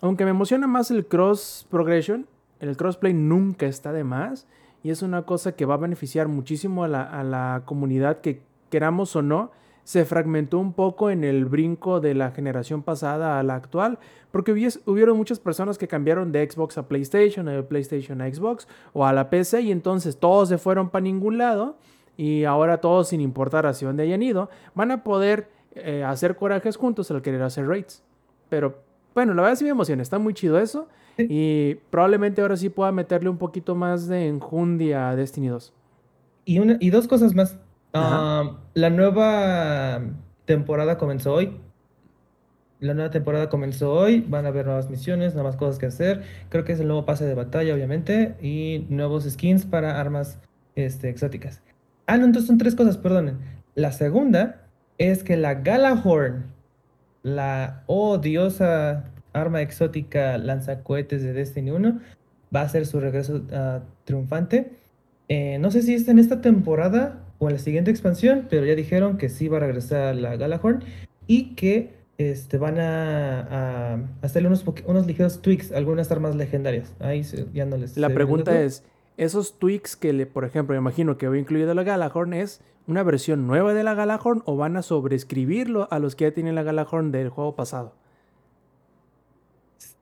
aunque 0.00 0.24
me 0.24 0.30
emociona 0.30 0.66
más 0.66 0.90
el 0.90 1.06
cross 1.06 1.66
progression, 1.70 2.26
el 2.60 2.76
crossplay 2.76 3.14
nunca 3.14 3.66
está 3.66 3.92
de 3.92 4.04
más. 4.04 4.46
Y 4.88 4.90
es 4.90 5.02
una 5.02 5.20
cosa 5.26 5.52
que 5.52 5.66
va 5.66 5.74
a 5.74 5.76
beneficiar 5.76 6.28
muchísimo 6.28 6.82
a 6.82 6.88
la, 6.88 7.02
a 7.02 7.22
la 7.22 7.60
comunidad 7.66 8.22
que 8.22 8.40
queramos 8.70 9.14
o 9.16 9.20
no 9.20 9.50
se 9.84 10.06
fragmentó 10.06 10.58
un 10.58 10.72
poco 10.72 11.10
en 11.10 11.24
el 11.24 11.44
brinco 11.44 12.00
de 12.00 12.14
la 12.14 12.30
generación 12.30 12.82
pasada 12.82 13.38
a 13.38 13.42
la 13.42 13.54
actual, 13.54 13.98
porque 14.30 14.52
hubieron 14.86 15.18
muchas 15.18 15.40
personas 15.40 15.76
que 15.76 15.88
cambiaron 15.88 16.32
de 16.32 16.50
Xbox 16.50 16.78
a 16.78 16.88
PlayStation, 16.88 17.44
de 17.44 17.62
PlayStation 17.64 18.22
a 18.22 18.32
Xbox 18.32 18.66
o 18.94 19.04
a 19.04 19.12
la 19.12 19.28
PC 19.28 19.60
y 19.60 19.72
entonces 19.72 20.16
todos 20.16 20.48
se 20.48 20.56
fueron 20.56 20.88
para 20.88 21.02
ningún 21.02 21.36
lado 21.36 21.76
y 22.16 22.44
ahora 22.44 22.80
todos 22.80 23.08
sin 23.08 23.20
importar 23.20 23.66
hacia 23.66 23.88
dónde 23.88 24.04
hayan 24.04 24.22
ido 24.22 24.48
van 24.74 24.90
a 24.90 25.04
poder 25.04 25.50
eh, 25.74 26.02
hacer 26.02 26.34
corajes 26.34 26.78
juntos 26.78 27.10
al 27.10 27.20
querer 27.20 27.42
hacer 27.42 27.68
raids. 27.68 28.02
Pero 28.48 28.78
bueno, 29.14 29.34
la 29.34 29.42
verdad 29.42 29.56
sí 29.56 29.64
me 29.64 29.70
emociona, 29.70 30.02
está 30.02 30.18
muy 30.18 30.34
chido 30.34 30.58
eso 30.58 30.88
y 31.18 31.76
probablemente 31.90 32.40
ahora 32.40 32.56
sí 32.56 32.68
pueda 32.68 32.92
meterle 32.92 33.28
un 33.28 33.38
poquito 33.38 33.74
más 33.74 34.06
de 34.06 34.28
enjundia 34.28 35.10
a 35.10 35.16
Destiny 35.16 35.48
2. 35.48 35.72
Y, 36.44 36.58
una, 36.60 36.76
y 36.80 36.90
dos 36.90 37.08
cosas 37.08 37.34
más. 37.34 37.58
Ah, 37.92 38.58
la 38.74 38.90
nueva 38.90 40.00
temporada 40.44 40.96
comenzó 40.96 41.34
hoy. 41.34 41.56
La 42.80 42.94
nueva 42.94 43.10
temporada 43.10 43.48
comenzó 43.48 43.92
hoy. 43.92 44.24
Van 44.28 44.46
a 44.46 44.48
haber 44.48 44.66
nuevas 44.66 44.88
misiones, 44.88 45.34
nuevas 45.34 45.56
cosas 45.56 45.78
que 45.78 45.86
hacer. 45.86 46.22
Creo 46.48 46.64
que 46.64 46.72
es 46.72 46.80
el 46.80 46.86
nuevo 46.86 47.04
pase 47.04 47.24
de 47.24 47.34
batalla, 47.34 47.74
obviamente. 47.74 48.36
Y 48.40 48.86
nuevos 48.88 49.24
skins 49.24 49.66
para 49.66 50.00
armas 50.00 50.38
este, 50.76 51.08
exóticas. 51.08 51.60
Ah, 52.06 52.16
no, 52.16 52.24
entonces 52.24 52.46
son 52.46 52.58
tres 52.58 52.74
cosas, 52.74 52.96
perdonen. 52.96 53.38
La 53.74 53.92
segunda 53.92 54.62
es 54.96 55.22
que 55.24 55.36
la 55.36 55.54
Galahorn, 55.54 56.46
la 57.22 57.82
odiosa 57.86 59.04
arma 59.32 59.62
exótica 59.62 60.38
lanzacohetes 60.38 61.22
de 61.22 61.32
Destiny 61.32 61.70
1, 61.70 62.00
va 62.54 62.60
a 62.60 62.64
hacer 62.64 62.86
su 62.86 63.00
regreso 63.00 63.36
uh, 63.36 63.80
triunfante. 64.04 64.72
Eh, 65.28 65.58
no 65.58 65.70
sé 65.70 65.82
si 65.82 65.94
es 65.94 66.08
en 66.08 66.18
esta 66.18 66.40
temporada 66.40 67.20
o 67.38 67.48
en 67.48 67.54
la 67.54 67.58
siguiente 67.58 67.90
expansión, 67.90 68.46
pero 68.48 68.66
ya 68.66 68.74
dijeron 68.74 69.18
que 69.18 69.28
sí 69.28 69.48
va 69.48 69.58
a 69.58 69.60
regresar 69.60 70.16
la 70.16 70.36
Galahorn 70.36 70.82
y 71.26 71.54
que 71.54 71.98
este, 72.16 72.58
van 72.58 72.80
a, 72.80 73.40
a 73.40 73.98
hacerle 74.22 74.48
unos, 74.48 74.64
unos 74.86 75.06
ligeros 75.06 75.40
tweaks 75.42 75.72
a 75.72 75.76
algunas 75.76 76.10
armas 76.10 76.34
legendarias. 76.34 76.94
Ahí 76.98 77.22
ya 77.52 77.64
no 77.66 77.76
les 77.76 77.96
La 77.96 78.08
pregunta 78.08 78.60
es, 78.60 78.82
esos 79.18 79.58
tweaks 79.58 79.96
que, 79.96 80.12
le, 80.12 80.26
por 80.26 80.44
ejemplo, 80.44 80.74
me 80.74 80.80
imagino 80.80 81.18
que 81.18 81.28
va 81.28 81.36
incluido 81.36 81.74
la 81.74 81.82
Galahorn, 81.82 82.32
¿es 82.32 82.62
una 82.86 83.02
versión 83.02 83.46
nueva 83.46 83.74
de 83.74 83.84
la 83.84 83.94
Galahorn 83.94 84.42
o 84.46 84.56
van 84.56 84.76
a 84.76 84.82
sobreescribirlo 84.82 85.88
a 85.90 85.98
los 85.98 86.14
que 86.14 86.24
ya 86.24 86.30
tienen 86.32 86.54
la 86.54 86.62
Galahorn 86.62 87.12
del 87.12 87.28
juego 87.28 87.54
pasado? 87.54 87.94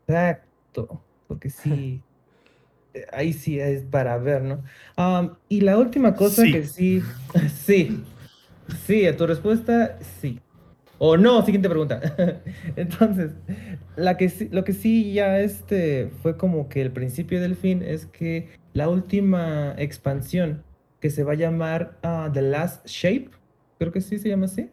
Exacto, 0.07 1.01
porque 1.27 1.51
sí, 1.51 2.03
ahí 3.13 3.33
sí 3.33 3.59
es 3.59 3.83
para 3.83 4.19
ver, 4.19 4.43
¿no? 4.43 4.63
y 5.49 5.63
la 5.63 5.79
última 5.79 6.15
cosa 6.15 6.45
que 6.45 6.65
sí, 6.65 7.03
sí, 7.55 8.05
sí, 8.87 9.07
a 9.07 9.17
tu 9.17 9.27
respuesta, 9.27 9.99
sí. 10.21 10.41
O 10.99 11.17
no, 11.17 11.45
siguiente 11.45 11.69
pregunta. 11.69 12.01
Entonces, 12.77 13.33
la 13.97 14.17
que 14.17 14.31
lo 14.53 14.65
que 14.65 14.73
sí 14.73 15.13
ya 15.13 15.41
este 15.41 16.11
fue 16.23 16.37
como 16.37 16.69
que 16.69 16.83
el 16.83 16.93
principio 16.93 17.41
del 17.41 17.57
fin 17.57 17.83
es 17.83 18.07
que 18.07 18.49
la 18.75 18.89
última 18.89 19.75
expansión 19.79 20.63
que 21.01 21.11
se 21.11 21.25
va 21.25 21.33
a 21.33 21.37
llamar 21.37 21.99
ah, 22.03 22.31
The 22.33 22.43
Last 22.43 22.87
Shape, 22.87 23.31
creo 23.79 23.93
que 23.93 24.01
sí 24.01 24.19
se 24.19 24.29
llama 24.29 24.47
así. 24.47 24.71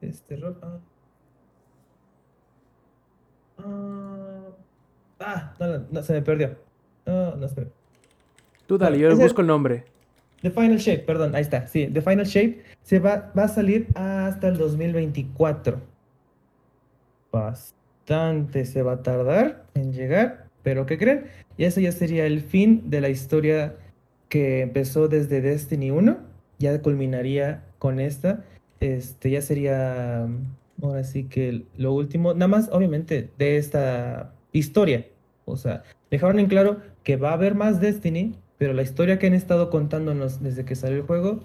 Este, 0.00 0.38
ah. 0.42 0.80
ah, 5.20 5.54
no, 5.60 5.78
no, 5.90 6.02
se 6.02 6.12
me 6.12 6.22
perdió. 6.22 6.56
No, 7.06 7.48
sé. 7.48 7.68
Tú 8.66 8.78
dale, 8.78 8.98
yo 8.98 9.16
busco 9.16 9.40
el 9.40 9.46
nombre. 9.46 9.84
The 10.42 10.50
Final 10.50 10.78
Shape, 10.78 11.00
perdón, 11.00 11.34
ahí 11.34 11.42
está. 11.42 11.66
Sí, 11.66 11.86
The 11.86 12.02
Final 12.02 12.26
Shape 12.26 12.62
se 12.82 12.98
va, 12.98 13.32
va 13.36 13.44
a 13.44 13.48
salir 13.48 13.88
hasta 13.94 14.48
el 14.48 14.56
2024. 14.56 15.80
Bastante 18.06 18.66
se 18.66 18.82
va 18.82 18.92
a 18.92 19.02
tardar 19.02 19.64
en 19.72 19.94
llegar, 19.94 20.48
pero 20.62 20.84
¿qué 20.84 20.98
creen? 20.98 21.24
Y 21.56 21.64
eso 21.64 21.80
ya 21.80 21.90
sería 21.90 22.26
el 22.26 22.42
fin 22.42 22.90
de 22.90 23.00
la 23.00 23.08
historia 23.08 23.76
que 24.28 24.60
empezó 24.60 25.08
desde 25.08 25.40
Destiny 25.40 25.90
1. 25.90 26.18
Ya 26.58 26.82
culminaría 26.82 27.64
con 27.78 28.00
esta. 28.00 28.44
Este 28.80 29.30
ya 29.30 29.40
sería 29.40 30.28
ahora 30.82 31.02
sí 31.02 31.24
que 31.24 31.64
lo 31.78 31.94
último, 31.94 32.34
nada 32.34 32.48
más 32.48 32.68
obviamente 32.70 33.30
de 33.38 33.56
esta 33.56 34.34
historia. 34.52 35.06
O 35.46 35.56
sea, 35.56 35.82
dejaron 36.10 36.38
en 36.40 36.46
claro 36.48 36.82
que 37.04 37.16
va 37.16 37.30
a 37.30 37.34
haber 37.34 37.54
más 37.54 37.80
Destiny, 37.80 38.34
pero 38.58 38.74
la 38.74 38.82
historia 38.82 39.18
que 39.18 39.28
han 39.28 39.34
estado 39.34 39.70
contándonos 39.70 40.42
desde 40.42 40.66
que 40.66 40.74
salió 40.74 40.98
el 40.98 41.04
juego 41.04 41.40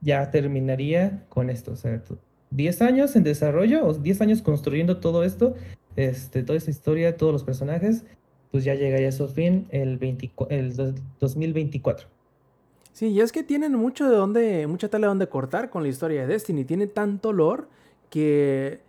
ya 0.00 0.30
terminaría 0.30 1.24
con 1.28 1.50
esto. 1.50 1.72
O 1.72 1.76
sea, 1.76 2.00
10 2.50 2.82
años 2.82 3.16
en 3.16 3.24
desarrollo, 3.24 3.84
o 3.84 3.94
10 3.94 4.20
años 4.20 4.42
construyendo 4.42 4.98
todo 4.98 5.24
esto, 5.24 5.56
este, 5.96 6.42
toda 6.42 6.56
esta 6.56 6.70
historia, 6.70 7.16
todos 7.16 7.32
los 7.32 7.44
personajes, 7.44 8.04
pues 8.50 8.64
ya 8.64 8.74
llegaría 8.74 9.08
a 9.08 9.12
su 9.12 9.28
fin 9.28 9.66
el, 9.70 9.98
el 10.50 10.74
2024. 11.20 12.08
Sí, 12.92 13.08
y 13.08 13.20
es 13.20 13.32
que 13.32 13.42
tienen 13.42 13.72
mucho 13.74 14.08
de 14.08 14.16
dónde, 14.16 14.66
mucha 14.66 14.88
tela 14.88 15.06
de 15.06 15.08
dónde 15.08 15.28
cortar 15.28 15.70
con 15.70 15.82
la 15.82 15.88
historia 15.88 16.22
de 16.22 16.26
Destiny. 16.28 16.64
Tiene 16.64 16.86
tanto 16.86 17.32
lore 17.32 17.64
que 18.10 18.80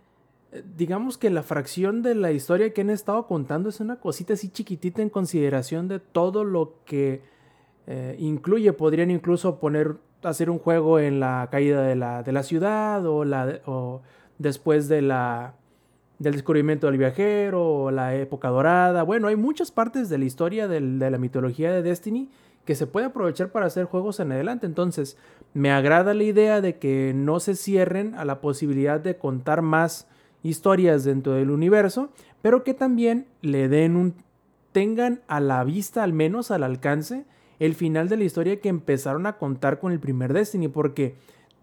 digamos 0.76 1.18
que 1.18 1.30
la 1.30 1.42
fracción 1.42 2.02
de 2.02 2.14
la 2.14 2.32
historia 2.32 2.72
que 2.72 2.80
han 2.80 2.90
estado 2.90 3.26
contando 3.26 3.68
es 3.68 3.80
una 3.80 3.96
cosita 3.96 4.34
así 4.34 4.48
chiquitita 4.48 5.02
en 5.02 5.10
consideración 5.10 5.88
de 5.88 5.98
todo 5.98 6.44
lo 6.44 6.74
que 6.84 7.22
eh, 7.86 8.16
incluye. 8.18 8.72
Podrían 8.72 9.10
incluso 9.10 9.58
poner, 9.58 9.96
hacer 10.22 10.50
un 10.50 10.58
juego 10.58 10.98
en 10.98 11.20
la 11.20 11.48
caída 11.50 11.82
de 11.82 11.96
la, 11.96 12.22
de 12.22 12.32
la 12.32 12.42
ciudad 12.42 13.04
o, 13.06 13.24
la, 13.24 13.60
o 13.66 14.02
después 14.38 14.88
de 14.88 15.02
la, 15.02 15.54
del 16.18 16.34
descubrimiento 16.34 16.86
del 16.86 16.98
viajero 16.98 17.90
la 17.90 18.14
época 18.14 18.48
dorada. 18.48 19.02
Bueno, 19.02 19.28
hay 19.28 19.36
muchas 19.36 19.70
partes 19.70 20.08
de 20.08 20.18
la 20.18 20.24
historia 20.24 20.68
de 20.68 20.80
la 20.80 21.18
mitología 21.18 21.72
de 21.72 21.82
Destiny 21.82 22.30
que 22.64 22.74
se 22.74 22.86
puede 22.86 23.06
aprovechar 23.06 23.52
para 23.52 23.66
hacer 23.66 23.84
juegos 23.84 24.18
en 24.20 24.32
adelante. 24.32 24.66
Entonces, 24.66 25.16
me 25.54 25.70
agrada 25.70 26.14
la 26.14 26.24
idea 26.24 26.60
de 26.60 26.78
que 26.78 27.12
no 27.14 27.38
se 27.38 27.54
cierren 27.54 28.14
a 28.14 28.24
la 28.24 28.40
posibilidad 28.40 28.98
de 28.98 29.16
contar 29.16 29.62
más 29.62 30.08
historias 30.42 31.04
dentro 31.04 31.34
del 31.34 31.50
universo, 31.50 32.10
pero 32.42 32.64
que 32.64 32.74
también 32.74 33.26
le 33.40 33.68
den 33.68 33.96
un 33.96 34.14
tengan 34.72 35.22
a 35.26 35.40
la 35.40 35.64
vista, 35.64 36.02
al 36.02 36.12
menos 36.12 36.50
al 36.50 36.62
alcance, 36.62 37.24
el 37.58 37.74
final 37.74 38.10
de 38.10 38.18
la 38.18 38.24
historia 38.24 38.60
que 38.60 38.68
empezaron 38.68 39.26
a 39.26 39.38
contar 39.38 39.78
con 39.78 39.90
el 39.90 40.00
primer 40.00 40.34
Destiny, 40.34 40.68
porque 40.68 41.14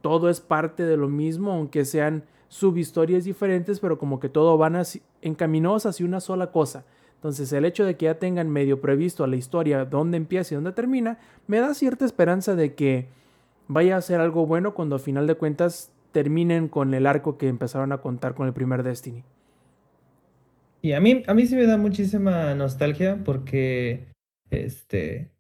todo 0.02 0.30
es 0.30 0.42
parte 0.42 0.84
de 0.84 0.98
lo 0.98 1.10
mismo, 1.10 1.52
aunque 1.52 1.86
sean 1.86 2.24
subhistorias 2.54 3.24
diferentes, 3.24 3.80
pero 3.80 3.98
como 3.98 4.20
que 4.20 4.30
todo 4.30 4.60
van 4.60 4.80
encaminados 5.24 5.88
hacia 5.88 6.06
una 6.06 6.20
sola 6.20 6.52
cosa. 6.52 6.86
Entonces 7.16 7.52
el 7.52 7.66
hecho 7.66 7.84
de 7.84 7.96
que 7.96 8.06
ya 8.06 8.20
tengan 8.20 8.52
medio 8.52 8.80
previsto 8.80 9.26
la 9.26 9.38
historia 9.38 9.86
dónde 9.86 10.18
empieza 10.18 10.54
y 10.54 10.56
dónde 10.56 10.72
termina, 10.72 11.18
me 11.48 11.60
da 11.60 11.74
cierta 11.74 12.06
esperanza 12.06 12.56
de 12.56 12.76
que 12.76 13.08
vaya 13.68 13.98
a 13.98 14.02
ser 14.02 14.22
algo 14.22 14.46
bueno 14.46 14.76
cuando 14.76 14.98
a 14.98 15.00
final 15.00 15.26
de 15.26 15.34
cuentas 15.34 15.92
terminen 16.12 16.68
con 16.68 16.94
el 16.94 17.08
arco 17.08 17.40
que 17.40 17.48
empezaron 17.48 17.92
a 17.92 17.98
contar 17.98 18.36
con 18.36 18.46
el 18.46 18.54
primer 18.54 18.84
Destiny. 18.84 19.24
Y 20.84 20.92
a 20.92 21.00
mí, 21.00 21.24
a 21.26 21.34
mí 21.34 21.48
sí 21.48 21.56
me 21.56 21.66
da 21.66 21.78
muchísima 21.78 22.54
nostalgia 22.54 23.20
porque 23.26 24.10
este, 24.52 25.32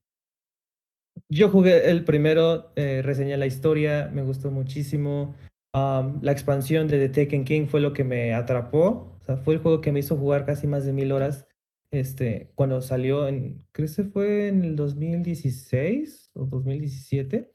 yo 1.30 1.50
jugué 1.50 1.92
el 1.92 2.06
primero, 2.06 2.72
eh, 2.76 3.04
reseñé 3.04 3.38
la 3.38 3.46
historia, 3.46 4.10
me 4.12 4.24
gustó 4.24 4.50
muchísimo. 4.50 5.36
La 5.74 6.32
expansión 6.32 6.88
de 6.88 7.08
The 7.08 7.26
Taken 7.26 7.46
King 7.46 7.68
fue 7.68 7.82
lo 7.82 7.94
que 7.94 8.04
me 8.04 8.34
atrapó. 8.34 9.18
O 9.22 9.26
sea, 9.26 9.38
fue 9.38 9.56
el 9.56 9.62
juego 9.62 9.82
que 9.82 9.92
me 9.92 10.00
hizo 10.00 10.18
jugar 10.18 10.46
casi 10.46 10.68
más 10.68 10.86
de 10.86 10.94
mil 10.94 11.12
horas. 11.12 11.48
Este, 11.92 12.52
cuando 12.56 12.82
salió 12.82 13.28
en, 13.28 13.66
creo 13.72 13.88
que 13.96 14.04
fue 14.04 14.48
en 14.48 14.64
el 14.64 14.76
2016 14.76 16.32
o 16.34 16.46
2017. 16.46 17.52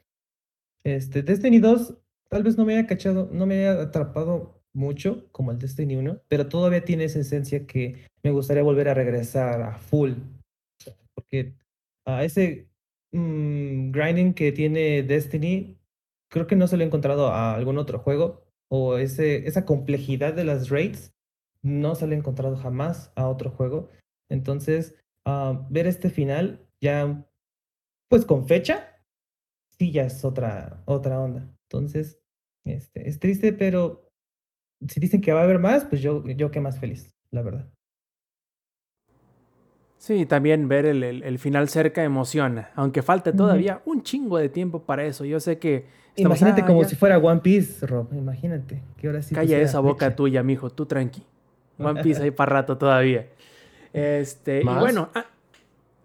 Este, 0.85 1.23
Destiny 1.23 1.59
2 1.59 1.95
tal 2.29 2.43
vez 2.43 2.57
no 2.57 2.65
me 2.65 2.75
haya 2.75 2.87
cachado, 2.87 3.29
no 3.33 3.47
me 3.47 3.67
haya 3.67 3.83
atrapado 3.83 4.63
mucho 4.73 5.29
como 5.33 5.51
el 5.51 5.59
Destiny 5.59 5.97
1, 5.97 6.23
pero 6.29 6.49
todavía 6.49 6.85
tiene 6.85 7.05
esa 7.05 7.21
esencia 7.21 7.67
que 7.67 8.07
me 8.23 8.31
gustaría 8.31 8.63
volver 8.63 8.89
a 8.89 8.95
regresar 8.95 9.63
a 9.63 9.79
full. 9.79 10.13
Porque 11.15 11.55
a 12.05 12.25
ese 12.25 12.69
mm, 13.13 13.91
grinding 13.91 14.35
que 14.35 14.53
tiene 14.53 15.03
Destiny, 15.03 15.78
creo 16.29 16.47
que 16.47 16.57
no 16.57 16.67
se 16.67 16.77
lo 16.77 16.83
he 16.83 16.87
encontrado 16.87 17.29
a 17.29 17.55
algún 17.55 17.79
otro 17.79 17.99
juego. 17.99 18.45
O 18.71 18.99
ese, 18.99 19.47
esa 19.49 19.65
complejidad 19.65 20.35
de 20.35 20.45
las 20.45 20.69
raids, 20.69 21.15
no 21.63 21.95
se 21.95 22.07
lo 22.07 22.13
he 22.15 22.17
encontrado 22.19 22.57
jamás 22.57 23.13
a 23.17 23.27
otro 23.29 23.51
juego. 23.51 23.89
Entonces, 24.31 24.95
ah, 25.27 25.67
ver 25.71 25.87
este 25.87 26.11
final 26.11 26.67
ya, 26.81 27.27
pues 28.11 28.25
con 28.27 28.47
fecha, 28.47 29.01
sí 29.79 29.91
ya 29.93 30.05
es 30.05 30.25
otra, 30.25 30.83
otra 30.87 31.21
onda. 31.21 31.51
Entonces, 31.71 32.21
este, 32.67 33.09
es 33.09 33.19
triste, 33.21 33.53
pero 33.53 34.11
si 34.87 35.01
dicen 35.01 35.21
que 35.21 35.33
va 35.33 35.41
a 35.41 35.45
haber 35.45 35.59
más, 35.59 35.85
pues 35.87 36.03
yo, 36.03 36.25
yo 36.27 36.51
qué 36.51 36.61
más 36.61 36.79
feliz, 36.79 37.15
la 37.31 37.43
verdad. 37.43 37.71
Sí, 39.99 40.27
también 40.27 40.69
ver 40.69 40.87
el, 40.87 41.03
el- 41.03 41.23
el 41.25 41.39
final 41.39 41.69
cerca 41.69 42.05
emociona, 42.05 42.71
aunque 42.77 43.03
falte 43.03 43.33
todavía 43.33 43.83
un 43.85 44.03
chingo 44.03 44.39
de 44.39 44.49
tiempo 44.49 44.85
para 44.85 45.05
eso. 45.05 45.25
Yo 45.25 45.41
sé 45.41 45.59
que... 45.59 45.87
Imagínate 46.23 46.63
"Ah, 46.63 46.67
como 46.67 46.83
ya". 46.83 46.89
si 46.89 46.97
fuera 46.97 47.19
One 47.19 47.41
Piece, 47.41 47.87
Rob. 47.87 48.13
Imagínate 48.13 48.83
que 48.97 49.07
ahora 49.07 49.23
sí. 49.23 49.35
Calla 49.35 49.59
esa 49.61 49.81
boca 49.81 50.07
fecha. 50.07 50.17
tuya, 50.17 50.43
mijo, 50.43 50.71
tú 50.71 50.87
tranqui. 50.87 51.23
One 51.79 52.03
Piece 52.03 52.23
ahí 52.23 52.31
para 52.31 52.53
rato 52.53 52.77
todavía. 52.77 53.27
Este, 53.93 54.63
y 54.63 54.65
¿Más? 54.65 54.81
bueno, 54.81 55.11
ah, 55.15 55.27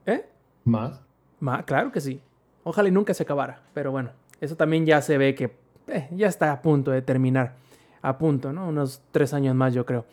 ¿eh? 0.06 0.26
¿Más? 0.64 1.02
Ma- 1.40 1.64
claro 1.66 1.92
que 1.92 2.00
sí. 2.02 2.22
Ojalá 2.64 2.88
y 2.90 2.92
nunca 2.92 3.14
se 3.14 3.24
acabara. 3.24 3.62
Pero 3.74 3.92
bueno, 3.92 4.12
eso 4.40 4.56
también 4.56 4.86
ya 4.86 5.02
se 5.02 5.18
ve 5.18 5.36
que 5.36 5.52
eh, 5.88 6.08
ya 6.12 6.28
está 6.28 6.52
a 6.52 6.62
punto 6.62 6.92
de 6.92 7.02
terminar. 7.02 7.56
A 8.02 8.18
punto, 8.18 8.54
¿no? 8.54 8.68
Unos 8.68 9.02
tres 9.12 9.34
años 9.34 9.56
más, 9.56 9.74
yo 9.74 9.86
creo. 9.86 10.06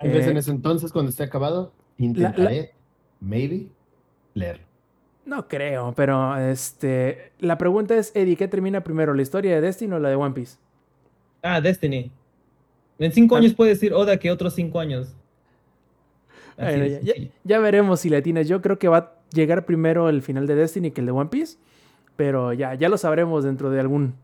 Tal 0.00 0.10
vez 0.10 0.26
Eh, 0.26 0.30
en 0.30 0.36
ese 0.38 0.50
entonces, 0.50 0.90
cuando 0.92 1.10
esté 1.10 1.22
acabado, 1.24 1.72
intentaré, 1.98 2.72
maybe, 3.20 3.68
leerlo. 4.34 4.64
No 5.26 5.48
creo, 5.48 5.92
pero 5.96 6.36
este. 6.36 7.32
La 7.38 7.56
pregunta 7.58 7.96
es, 7.96 8.12
Eddie, 8.14 8.36
¿qué 8.36 8.46
termina 8.48 8.82
primero? 8.82 9.14
¿La 9.14 9.22
historia 9.22 9.54
de 9.54 9.60
Destiny 9.60 9.92
o 9.94 9.98
la 9.98 10.10
de 10.10 10.16
One 10.16 10.34
Piece? 10.34 10.58
Ah, 11.42 11.60
Destiny. 11.60 12.10
En 12.98 13.12
cinco 13.12 13.34
Ah. 13.34 13.38
años 13.38 13.54
puede 13.54 13.70
decir 13.70 13.92
Oda 13.94 14.18
que 14.18 14.30
otros 14.30 14.54
cinco 14.54 14.80
años. 14.80 15.14
Bueno, 16.56 16.84
ya 17.42 17.58
veremos 17.58 18.00
si 18.00 18.08
la 18.10 18.22
tienes. 18.22 18.46
Yo 18.48 18.62
creo 18.62 18.78
que 18.78 18.86
va 18.88 18.96
a 18.98 19.12
llegar 19.32 19.64
primero 19.66 20.08
el 20.08 20.22
final 20.22 20.46
de 20.46 20.54
Destiny 20.54 20.90
que 20.92 21.00
el 21.00 21.06
de 21.06 21.12
One 21.12 21.30
Piece. 21.30 21.56
Pero 22.16 22.52
ya, 22.52 22.74
ya 22.74 22.88
lo 22.88 22.96
sabremos 22.96 23.42
dentro 23.42 23.70
de 23.70 23.80
algún, 23.80 24.14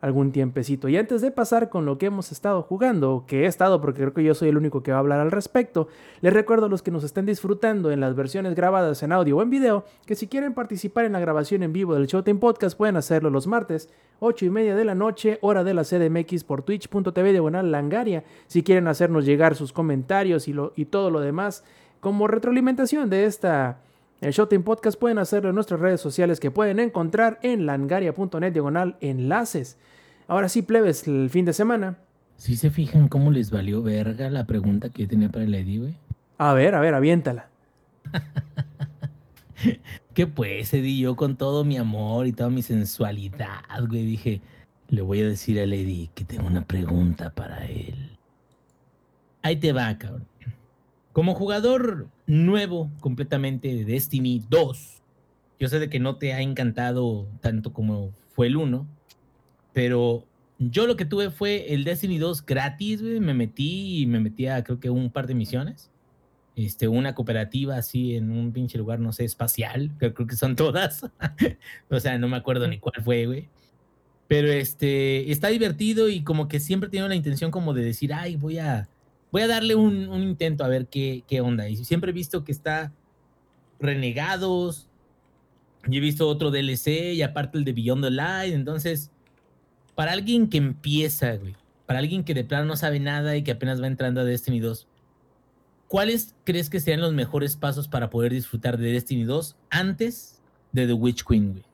algún 0.00 0.32
tiempecito. 0.32 0.88
Y 0.88 0.96
antes 0.96 1.20
de 1.20 1.30
pasar 1.30 1.68
con 1.68 1.84
lo 1.84 1.98
que 1.98 2.06
hemos 2.06 2.30
estado 2.30 2.62
jugando, 2.62 3.24
que 3.26 3.44
he 3.44 3.46
estado, 3.46 3.80
porque 3.80 4.00
creo 4.00 4.14
que 4.14 4.24
yo 4.24 4.34
soy 4.34 4.48
el 4.48 4.56
único 4.56 4.82
que 4.82 4.92
va 4.92 4.98
a 4.98 5.00
hablar 5.00 5.20
al 5.20 5.30
respecto, 5.30 5.88
les 6.20 6.32
recuerdo 6.32 6.66
a 6.66 6.68
los 6.68 6.82
que 6.82 6.90
nos 6.90 7.04
estén 7.04 7.26
disfrutando 7.26 7.90
en 7.90 8.00
las 8.00 8.14
versiones 8.14 8.54
grabadas 8.54 9.02
en 9.02 9.12
audio 9.12 9.36
o 9.36 9.42
en 9.42 9.50
video, 9.50 9.84
que 10.06 10.14
si 10.14 10.28
quieren 10.28 10.54
participar 10.54 11.04
en 11.04 11.12
la 11.12 11.20
grabación 11.20 11.62
en 11.62 11.72
vivo 11.72 11.94
del 11.94 12.06
Showtime 12.06 12.38
Podcast, 12.40 12.76
pueden 12.76 12.96
hacerlo 12.96 13.30
los 13.30 13.46
martes, 13.46 13.88
8 14.20 14.46
y 14.46 14.50
media 14.50 14.74
de 14.74 14.84
la 14.84 14.94
noche, 14.94 15.38
hora 15.42 15.64
de 15.64 15.74
la 15.74 15.84
CDMX 15.84 16.44
por 16.44 16.62
twitch.tv 16.62 17.32
diagonal 17.32 17.70
langaria. 17.70 18.24
Si 18.46 18.62
quieren 18.62 18.88
hacernos 18.88 19.24
llegar 19.24 19.54
sus 19.54 19.72
comentarios 19.72 20.48
y, 20.48 20.52
lo, 20.52 20.72
y 20.76 20.86
todo 20.86 21.10
lo 21.10 21.20
demás 21.20 21.64
como 22.00 22.28
retroalimentación 22.28 23.10
de 23.10 23.24
esta 23.24 23.80
el 24.20 24.32
Showtime 24.32 24.64
Podcast 24.64 24.98
pueden 24.98 25.18
hacerlo 25.18 25.50
en 25.50 25.54
nuestras 25.54 25.80
redes 25.80 26.00
sociales 26.00 26.40
que 26.40 26.50
pueden 26.50 26.80
encontrar 26.80 27.38
en 27.42 27.66
langaria.net 27.66 28.52
diagonal 28.52 28.96
enlaces. 29.00 29.78
Ahora 30.26 30.48
sí, 30.48 30.62
plebes, 30.62 31.06
el 31.06 31.30
fin 31.30 31.44
de 31.44 31.52
semana. 31.52 31.98
¿Sí 32.36 32.56
se 32.56 32.70
fijan 32.70 33.08
cómo 33.08 33.30
les 33.30 33.50
valió 33.50 33.82
verga 33.82 34.30
la 34.30 34.46
pregunta 34.46 34.90
que 34.90 35.02
yo 35.02 35.08
tenía 35.08 35.28
para 35.28 35.44
el 35.44 35.54
Eddie, 35.54 35.78
güey? 35.78 35.94
A 36.38 36.52
ver, 36.52 36.74
a 36.74 36.80
ver, 36.80 36.94
aviéntala. 36.94 37.48
Que 40.14 40.26
pues, 40.26 40.74
Eddie, 40.74 40.98
yo 40.98 41.14
con 41.14 41.36
todo 41.36 41.64
mi 41.64 41.76
amor 41.76 42.26
y 42.26 42.32
toda 42.32 42.50
mi 42.50 42.62
sensualidad, 42.62 43.62
güey, 43.88 44.04
dije, 44.04 44.40
le 44.88 45.00
voy 45.00 45.20
a 45.22 45.28
decir 45.28 45.60
al 45.60 45.72
Eddie 45.72 46.10
que 46.12 46.24
tengo 46.24 46.46
una 46.46 46.62
pregunta 46.62 47.30
para 47.30 47.64
él. 47.66 48.16
Ahí 49.42 49.56
te 49.56 49.72
va, 49.72 49.96
cabrón. 49.96 50.26
Como 51.18 51.34
jugador 51.34 52.06
nuevo 52.28 52.92
completamente 53.00 53.74
de 53.74 53.84
Destiny 53.84 54.40
2, 54.48 55.02
yo 55.58 55.68
sé 55.68 55.80
de 55.80 55.90
que 55.90 55.98
no 55.98 56.14
te 56.14 56.32
ha 56.32 56.40
encantado 56.42 57.26
tanto 57.40 57.72
como 57.72 58.12
fue 58.28 58.46
el 58.46 58.56
1, 58.56 58.86
pero 59.72 60.24
yo 60.60 60.86
lo 60.86 60.94
que 60.94 61.04
tuve 61.04 61.32
fue 61.32 61.74
el 61.74 61.82
Destiny 61.82 62.18
2 62.18 62.46
gratis, 62.46 63.02
me 63.02 63.34
metí 63.34 64.00
y 64.00 64.06
me 64.06 64.20
metí 64.20 64.46
a 64.46 64.62
creo 64.62 64.78
que 64.78 64.90
un 64.90 65.10
par 65.10 65.26
de 65.26 65.34
misiones 65.34 65.90
este, 66.54 66.86
una 66.86 67.16
cooperativa 67.16 67.76
así 67.76 68.14
en 68.14 68.30
un 68.30 68.52
pinche 68.52 68.78
lugar, 68.78 69.00
no 69.00 69.12
sé, 69.12 69.24
espacial, 69.24 69.90
que 69.98 70.14
creo 70.14 70.28
que 70.28 70.36
son 70.36 70.54
todas. 70.54 71.04
o 71.90 71.98
sea, 71.98 72.16
no 72.18 72.28
me 72.28 72.36
acuerdo 72.36 72.68
ni 72.68 72.78
cuál 72.78 73.02
fue, 73.02 73.26
güey. 73.26 73.48
Pero 74.28 74.52
este, 74.52 75.32
está 75.32 75.48
divertido 75.48 76.08
y 76.08 76.22
como 76.22 76.46
que 76.46 76.60
siempre 76.60 76.86
he 76.86 76.90
tenido 76.92 77.08
la 77.08 77.16
intención 77.16 77.50
como 77.50 77.74
de 77.74 77.82
decir, 77.82 78.14
ay, 78.14 78.36
voy 78.36 78.58
a, 78.58 78.88
voy 79.30 79.42
a 79.42 79.48
darle 79.48 79.74
un, 79.74 80.08
un 80.08 80.22
intento 80.22 80.64
a 80.64 80.68
ver 80.68 80.86
qué, 80.86 81.24
qué 81.26 81.40
onda. 81.40 81.68
Y 81.68 81.76
siempre 81.84 82.10
he 82.10 82.14
visto 82.14 82.44
que 82.44 82.52
está 82.52 82.92
Renegados, 83.80 84.88
y 85.86 85.96
he 85.96 86.00
visto 86.00 86.28
otro 86.28 86.50
DLC 86.50 87.14
y 87.14 87.22
aparte 87.22 87.58
el 87.58 87.64
de 87.64 87.72
Beyond 87.72 88.04
the 88.04 88.10
Light. 88.10 88.54
Entonces, 88.54 89.10
para 89.94 90.12
alguien 90.12 90.48
que 90.48 90.58
empieza, 90.58 91.36
güey, 91.36 91.54
para 91.86 92.00
alguien 92.00 92.24
que 92.24 92.34
de 92.34 92.44
plano 92.44 92.66
no 92.66 92.76
sabe 92.76 93.00
nada 93.00 93.36
y 93.36 93.42
que 93.42 93.52
apenas 93.52 93.80
va 93.80 93.86
entrando 93.86 94.20
a 94.20 94.24
Destiny 94.24 94.60
2, 94.60 94.86
¿cuáles 95.86 96.34
crees 96.44 96.68
que 96.68 96.80
serían 96.80 97.00
los 97.00 97.14
mejores 97.14 97.56
pasos 97.56 97.88
para 97.88 98.10
poder 98.10 98.32
disfrutar 98.32 98.76
de 98.76 98.92
Destiny 98.92 99.24
2 99.24 99.56
antes 99.70 100.42
de 100.72 100.86
The 100.86 100.92
Witch 100.92 101.24
Queen, 101.24 101.52
güey? 101.52 101.64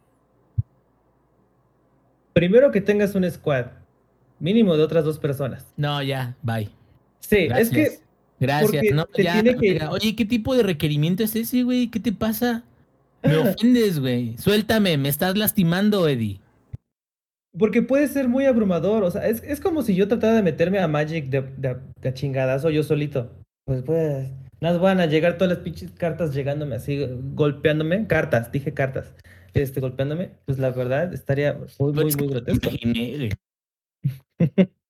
Primero 2.32 2.70
que 2.70 2.80
tengas 2.80 3.14
un 3.14 3.28
squad, 3.30 3.66
mínimo 4.38 4.76
de 4.76 4.82
otras 4.82 5.04
dos 5.04 5.18
personas. 5.18 5.72
No, 5.76 6.02
ya, 6.02 6.36
bye. 6.42 6.68
Sí, 7.28 7.46
Gracias. 7.46 7.76
es 7.76 7.98
que 7.98 8.04
Gracias. 8.40 8.84
No, 8.92 9.06
ya, 9.16 9.42
que-. 9.42 9.80
Oye, 9.90 10.16
¿qué 10.16 10.24
tipo 10.24 10.54
de 10.56 10.62
requerimiento 10.62 11.22
es 11.22 11.34
ese, 11.36 11.62
güey? 11.62 11.88
¿Qué 11.88 12.00
te 12.00 12.12
pasa? 12.12 12.64
Me 13.22 13.36
ofendes, 13.38 13.98
güey. 14.00 14.36
Suéltame, 14.38 14.98
me 14.98 15.08
estás 15.08 15.36
lastimando, 15.36 16.08
Eddie. 16.08 16.40
Porque 17.56 17.82
puede 17.82 18.08
ser 18.08 18.28
muy 18.28 18.46
abrumador, 18.46 19.04
o 19.04 19.10
sea, 19.12 19.28
es, 19.28 19.42
es 19.44 19.60
como 19.60 19.82
si 19.82 19.94
yo 19.94 20.08
tratara 20.08 20.34
de 20.34 20.42
meterme 20.42 20.80
a 20.80 20.88
Magic 20.88 21.26
de, 21.26 21.42
de, 21.56 22.14
chingadazo 22.14 22.68
yo 22.68 22.82
solito. 22.82 23.30
Pues 23.64 23.82
pues, 23.82 24.28
las 24.58 24.80
van 24.80 24.98
a 24.98 25.06
llegar 25.06 25.38
todas 25.38 25.54
las 25.54 25.62
pinches 25.62 25.92
cartas 25.92 26.34
llegándome 26.34 26.74
así, 26.74 27.06
golpeándome, 27.34 28.08
cartas, 28.08 28.50
dije 28.50 28.74
cartas, 28.74 29.14
este, 29.52 29.80
golpeándome, 29.80 30.32
pues 30.46 30.58
la 30.58 30.70
verdad 30.70 31.14
estaría 31.14 31.56
muy, 31.78 31.92
muy, 31.92 32.16
muy 32.16 32.26
grotesco. 32.26 32.70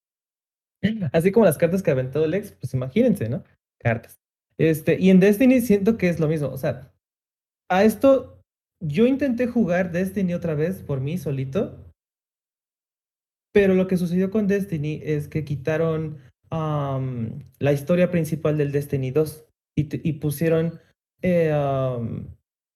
Así 1.12 1.32
como 1.32 1.46
las 1.46 1.58
cartas 1.58 1.82
que 1.82 1.90
aventó 1.90 2.26
Lex, 2.26 2.52
pues 2.52 2.74
imagínense, 2.74 3.28
¿no? 3.28 3.44
Cartas. 3.80 4.18
Este, 4.58 4.98
y 5.00 5.10
en 5.10 5.20
Destiny 5.20 5.60
siento 5.60 5.96
que 5.96 6.08
es 6.08 6.20
lo 6.20 6.28
mismo, 6.28 6.48
o 6.48 6.56
sea, 6.56 6.92
a 7.68 7.82
esto 7.82 8.40
yo 8.80 9.06
intenté 9.06 9.46
jugar 9.46 9.90
Destiny 9.90 10.34
otra 10.34 10.54
vez 10.54 10.82
por 10.82 11.00
mí 11.00 11.18
solito, 11.18 11.84
pero 13.52 13.74
lo 13.74 13.86
que 13.86 13.96
sucedió 13.96 14.30
con 14.30 14.46
Destiny 14.46 15.00
es 15.02 15.28
que 15.28 15.44
quitaron 15.44 16.18
la 17.58 17.72
historia 17.72 18.12
principal 18.12 18.56
del 18.56 18.70
Destiny 18.70 19.10
2 19.10 19.44
y, 19.76 20.12
pusieron 20.14 20.78
eh, 21.20 21.50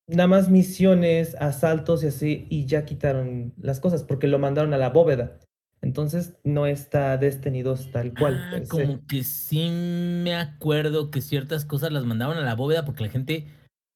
nada 0.09 0.27
más 0.27 0.51
misiones, 0.51 1.37
asaltos 1.37 2.03
y 2.03 2.09
así, 2.09 2.47
y 2.51 2.67
ya 2.67 2.85
quitaron 2.85 3.53
las 3.57 3.79
cosas 3.79 4.03
porque 4.03 4.27
lo 4.27 4.41
mandaron 4.41 4.75
a 4.75 4.79
la 4.79 4.91
bóveda. 4.91 5.39
Entonces 5.81 6.37
no 6.45 6.67
está 6.67 7.17
Destiny 7.19 7.63
2 7.63 7.91
tal 7.93 8.13
cual. 8.15 8.35
Ah, 8.53 8.61
como 8.69 9.07
que 9.07 9.23
sí 9.23 9.71
me 9.71 10.35
acuerdo 10.35 11.11
que 11.11 11.21
ciertas 11.21 11.65
cosas 11.65 11.93
las 11.93 12.05
mandaban 12.05 12.37
a 12.37 12.43
la 12.43 12.55
bóveda 12.55 12.85
porque 12.85 13.05
la 13.05 13.11
gente, 13.11 13.47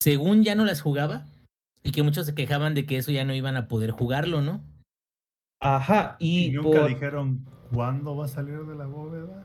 según 0.01 0.45
ya 0.45 0.55
no 0.55 0.65
las 0.65 0.81
jugaba, 0.81 1.27
y 1.83 1.91
que 1.91 2.03
muchos 2.05 2.27
se 2.27 2.35
quejaban 2.35 2.75
de 2.75 2.87
que 2.87 2.97
eso 2.99 3.11
ya 3.11 3.25
no 3.25 3.35
iban 3.35 3.57
a 3.57 3.67
poder 3.67 3.91
jugarlo, 3.91 4.43
¿no? 4.43 4.63
Ajá, 5.61 6.17
y, 6.19 6.47
Y 6.47 6.51
nunca 6.53 6.81
por- 6.81 6.89
dijeron 6.89 7.45
cuándo 7.73 8.17
va 8.17 8.27
a 8.27 8.29
salir 8.29 8.65
de 8.65 8.75
la 8.77 8.87
bóveda. 8.87 9.45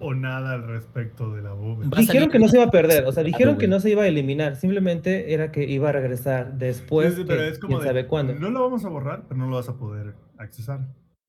O 0.00 0.12
nada 0.12 0.54
al 0.54 0.66
respecto 0.66 1.32
de 1.32 1.40
la 1.40 1.52
bóveda. 1.52 1.88
Dijeron 1.96 2.28
que 2.28 2.38
no 2.40 2.48
se 2.48 2.56
iba 2.56 2.64
a 2.66 2.70
perder, 2.70 3.04
o 3.04 3.12
sea, 3.12 3.22
Claro, 3.22 3.26
dijeron 3.26 3.58
que 3.58 3.68
no 3.68 3.78
se 3.80 3.90
iba 3.90 4.02
a 4.02 4.08
eliminar, 4.08 4.56
simplemente 4.56 5.32
era 5.32 5.52
que 5.52 5.64
iba 5.64 5.90
a 5.90 5.92
regresar 5.92 6.54
después, 6.58 7.14
Sí, 7.14 7.20
sí, 7.20 7.24
pero 7.26 7.42
que 7.42 7.48
es 7.48 7.58
como 7.58 7.68
quién 7.68 7.80
de, 7.80 7.86
sabe 7.86 8.06
cuándo. 8.06 8.34
No 8.34 8.50
lo 8.50 8.60
vamos 8.60 8.84
a 8.84 8.88
borrar, 8.88 9.22
pero 9.28 9.38
no 9.38 9.46
lo 9.46 9.56
vas 9.56 9.68
a 9.68 9.76
poder 9.76 10.14
accesar. 10.38 10.80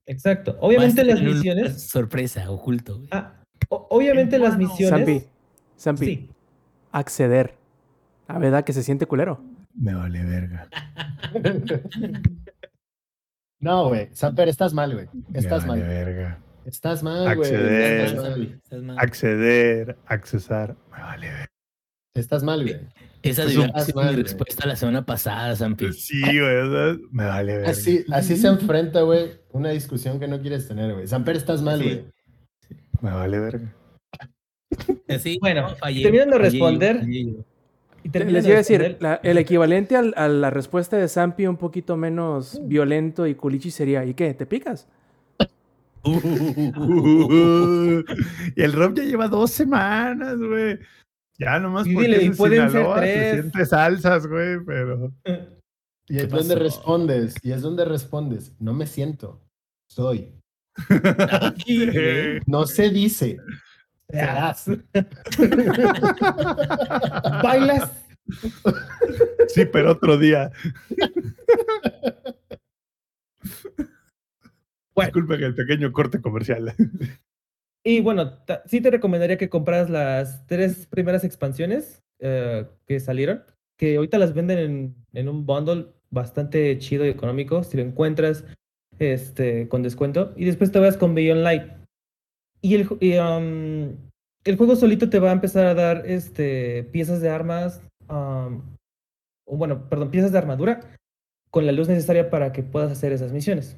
Exacto. 0.07 0.57
Obviamente 0.61 1.03
las 1.03 1.21
misiones, 1.21 1.81
Sorpresa, 1.89 2.49
oculto, 2.51 2.97
güey. 2.97 3.09
ah, 3.11 3.33
obviamente 3.69 4.37
las 4.37 4.57
misiones, 4.57 4.89
Zampi, 4.89 5.27
Zampi, 5.79 6.05
sí. 6.05 6.29
acceder. 6.91 7.55
La 8.27 8.37
verdad 8.39 8.63
que 8.63 8.73
se 8.73 8.83
siente 8.83 9.05
culero. 9.05 9.41
Me 9.73 9.93
vale 9.93 10.23
verga. 10.23 10.67
No, 13.59 13.87
güey. 13.87 14.09
Samper, 14.11 14.47
estás 14.49 14.73
mal, 14.73 14.93
güey. 14.93 15.07
Estás 15.33 15.65
mal. 15.65 15.79
verga. 15.81 16.37
Estás 16.65 17.01
mal, 17.01 17.35
güey. 17.35 17.49
Acceder. 17.49 18.05
Estás 18.61 18.83
mal. 18.83 18.99
Acceder, 18.99 19.97
accesar. 20.05 20.75
Me 20.91 21.01
vale 21.01 21.27
verga. 21.29 21.47
Estás 22.15 22.43
mal, 22.43 22.61
güey. 22.63 22.77
Esa 23.23 23.43
Pues 23.43 23.57
mal, 23.95 24.05
mi 24.07 24.11
güey. 24.13 24.23
respuesta 24.23 24.65
la 24.67 24.75
semana 24.75 25.05
pasada, 25.05 25.55
Zampi. 25.55 25.91
Sí, 25.93 26.21
güey. 26.21 26.97
Me 27.11 27.25
vale 27.25 27.57
verga. 27.57 27.71
Así, 27.71 28.05
así 28.11 28.37
se 28.37 28.47
enfrenta, 28.47 29.01
güey, 29.01 29.31
una 29.51 29.69
discusión 29.71 30.19
que 30.19 30.27
no 30.27 30.39
quieres 30.41 30.67
tener, 30.67 30.93
güey. 30.93 31.07
Samper, 31.07 31.35
estás 31.35 31.61
mal, 31.61 31.79
Sí. 31.79 31.83
güey. 31.85 32.05
Me 33.01 33.11
vale 33.11 33.39
verga. 33.39 33.75
Así, 35.09 35.37
Bueno, 35.41 35.69
no, 35.69 35.75
fallé, 35.75 36.03
terminando 36.03 36.37
de 36.37 36.43
responder. 36.43 36.99
fallé 36.99 37.35
y 38.03 38.09
Les 38.31 38.45
iba 38.45 38.53
a 38.53 38.57
decir, 38.57 38.97
la- 38.99 39.19
el 39.23 39.37
equivalente 39.39 39.95
al- 39.97 40.13
a 40.15 40.27
la 40.27 40.49
respuesta 40.51 40.95
de 40.95 41.07
Zampi 41.07 41.47
un 41.47 41.57
poquito 41.57 41.97
menos 41.97 42.59
violento 42.63 43.25
y 43.27 43.33
culichi 43.35 43.71
sería, 43.71 44.05
¿y 44.05 44.13
qué? 44.13 44.33
¿Te 44.35 44.45
picas? 44.45 44.87
y 48.55 48.61
el 48.61 48.73
Rob 48.73 48.93
ya 48.95 49.03
lleva 49.03 49.27
dos 49.27 49.51
semanas, 49.51 50.37
güey. 50.37 50.77
Ya 51.37 51.59
nomás 51.59 51.85
Y 51.85 51.89
dile, 51.89 52.23
y 52.23 52.29
pueden 52.31 52.61
ser 52.61 52.69
Sinaloa, 52.71 52.95
se 52.95 53.01
tres. 53.01 53.33
siente 53.33 53.65
salsas, 53.65 54.27
güey, 54.27 54.63
pero... 54.65 55.11
Y 56.07 56.17
¿Qué 56.17 56.23
es 56.25 56.29
donde 56.29 56.53
respondes, 56.53 57.33
y 57.41 57.51
es 57.51 57.63
donde 57.63 57.83
respondes, 57.83 58.53
no 58.59 58.73
me 58.73 58.85
siento, 58.85 59.43
soy. 59.89 60.39
Sí, 61.65 61.89
güey. 61.89 62.41
No 62.45 62.67
se 62.67 62.91
dice, 62.91 63.37
serás. 64.07 64.65
Bailas. 67.43 68.05
Sí, 69.47 69.65
pero 69.65 69.93
otro 69.93 70.15
día. 70.17 70.51
Bueno. 74.93 75.07
Disculpen 75.07 75.43
el 75.43 75.55
pequeño 75.55 75.91
corte 75.91 76.21
comercial. 76.21 76.71
Y 77.87 78.01
bueno, 78.01 78.39
sí 78.65 78.81
te 78.81 78.89
recomendaría 78.89 79.37
que 79.37 79.49
compras 79.49 79.91
las 79.91 80.47
tres 80.47 80.87
primeras 80.87 81.23
expansiones 81.23 82.03
eh, 82.17 82.65
que 82.87 82.99
salieron, 82.99 83.43
que 83.77 83.97
ahorita 83.97 84.17
las 84.17 84.33
venden 84.33 84.95
en, 85.13 85.29
un 85.29 85.45
bundle 85.45 85.93
bastante 86.09 86.79
chido 86.79 87.05
y 87.05 87.09
económico, 87.09 87.63
si 87.63 87.77
lo 87.77 87.83
encuentras 87.83 88.43
este, 88.97 89.69
con 89.69 89.83
descuento, 89.83 90.33
y 90.35 90.45
después 90.45 90.71
te 90.71 90.79
vas 90.79 90.97
con 90.97 91.13
Beyond 91.13 91.43
Light. 91.43 91.63
Y 92.61 92.73
el, 92.73 92.87
el 94.45 94.57
juego 94.57 94.75
solito 94.75 95.07
te 95.07 95.19
va 95.19 95.29
a 95.29 95.33
empezar 95.33 95.67
a 95.67 95.75
dar 95.75 96.07
este, 96.07 96.85
piezas 96.85 97.21
de 97.21 97.29
armas, 97.29 97.83
um, 98.09 98.63
o 99.45 99.57
bueno, 99.57 99.87
perdón, 99.89 100.09
piezas 100.09 100.31
de 100.31 100.39
armadura 100.39 100.79
con 101.51 101.67
la 101.67 101.71
luz 101.71 101.87
necesaria 101.87 102.31
para 102.31 102.51
que 102.51 102.63
puedas 102.63 102.91
hacer 102.91 103.11
esas 103.11 103.31
misiones. 103.31 103.77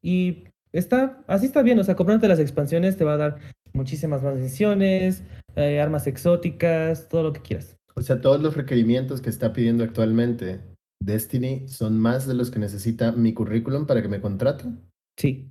Y 0.00 0.44
está, 0.72 1.22
así 1.26 1.46
está 1.46 1.62
bien, 1.62 1.78
o 1.78 1.84
sea, 1.84 1.96
comprándote 1.96 2.28
las 2.28 2.38
expansiones 2.38 2.96
te 2.96 3.04
va 3.04 3.14
a 3.14 3.18
dar 3.18 3.38
muchísimas 3.72 4.22
más 4.22 4.36
misiones, 4.36 5.22
eh, 5.56 5.80
armas 5.80 6.06
exóticas, 6.06 7.08
todo 7.08 7.22
lo 7.24 7.32
que 7.32 7.40
quieras. 7.40 7.76
O 7.94 8.02
sea, 8.02 8.20
todos 8.20 8.40
los 8.40 8.56
requerimientos 8.56 9.20
que 9.20 9.30
está 9.30 9.52
pidiendo 9.52 9.82
actualmente 9.84 10.60
Destiny 11.02 11.68
son 11.68 11.98
más 11.98 12.26
de 12.26 12.34
los 12.34 12.50
que 12.50 12.58
necesita 12.58 13.12
mi 13.12 13.32
currículum 13.32 13.86
para 13.86 14.02
que 14.02 14.08
me 14.08 14.20
contraten. 14.20 14.80
Sí. 15.18 15.50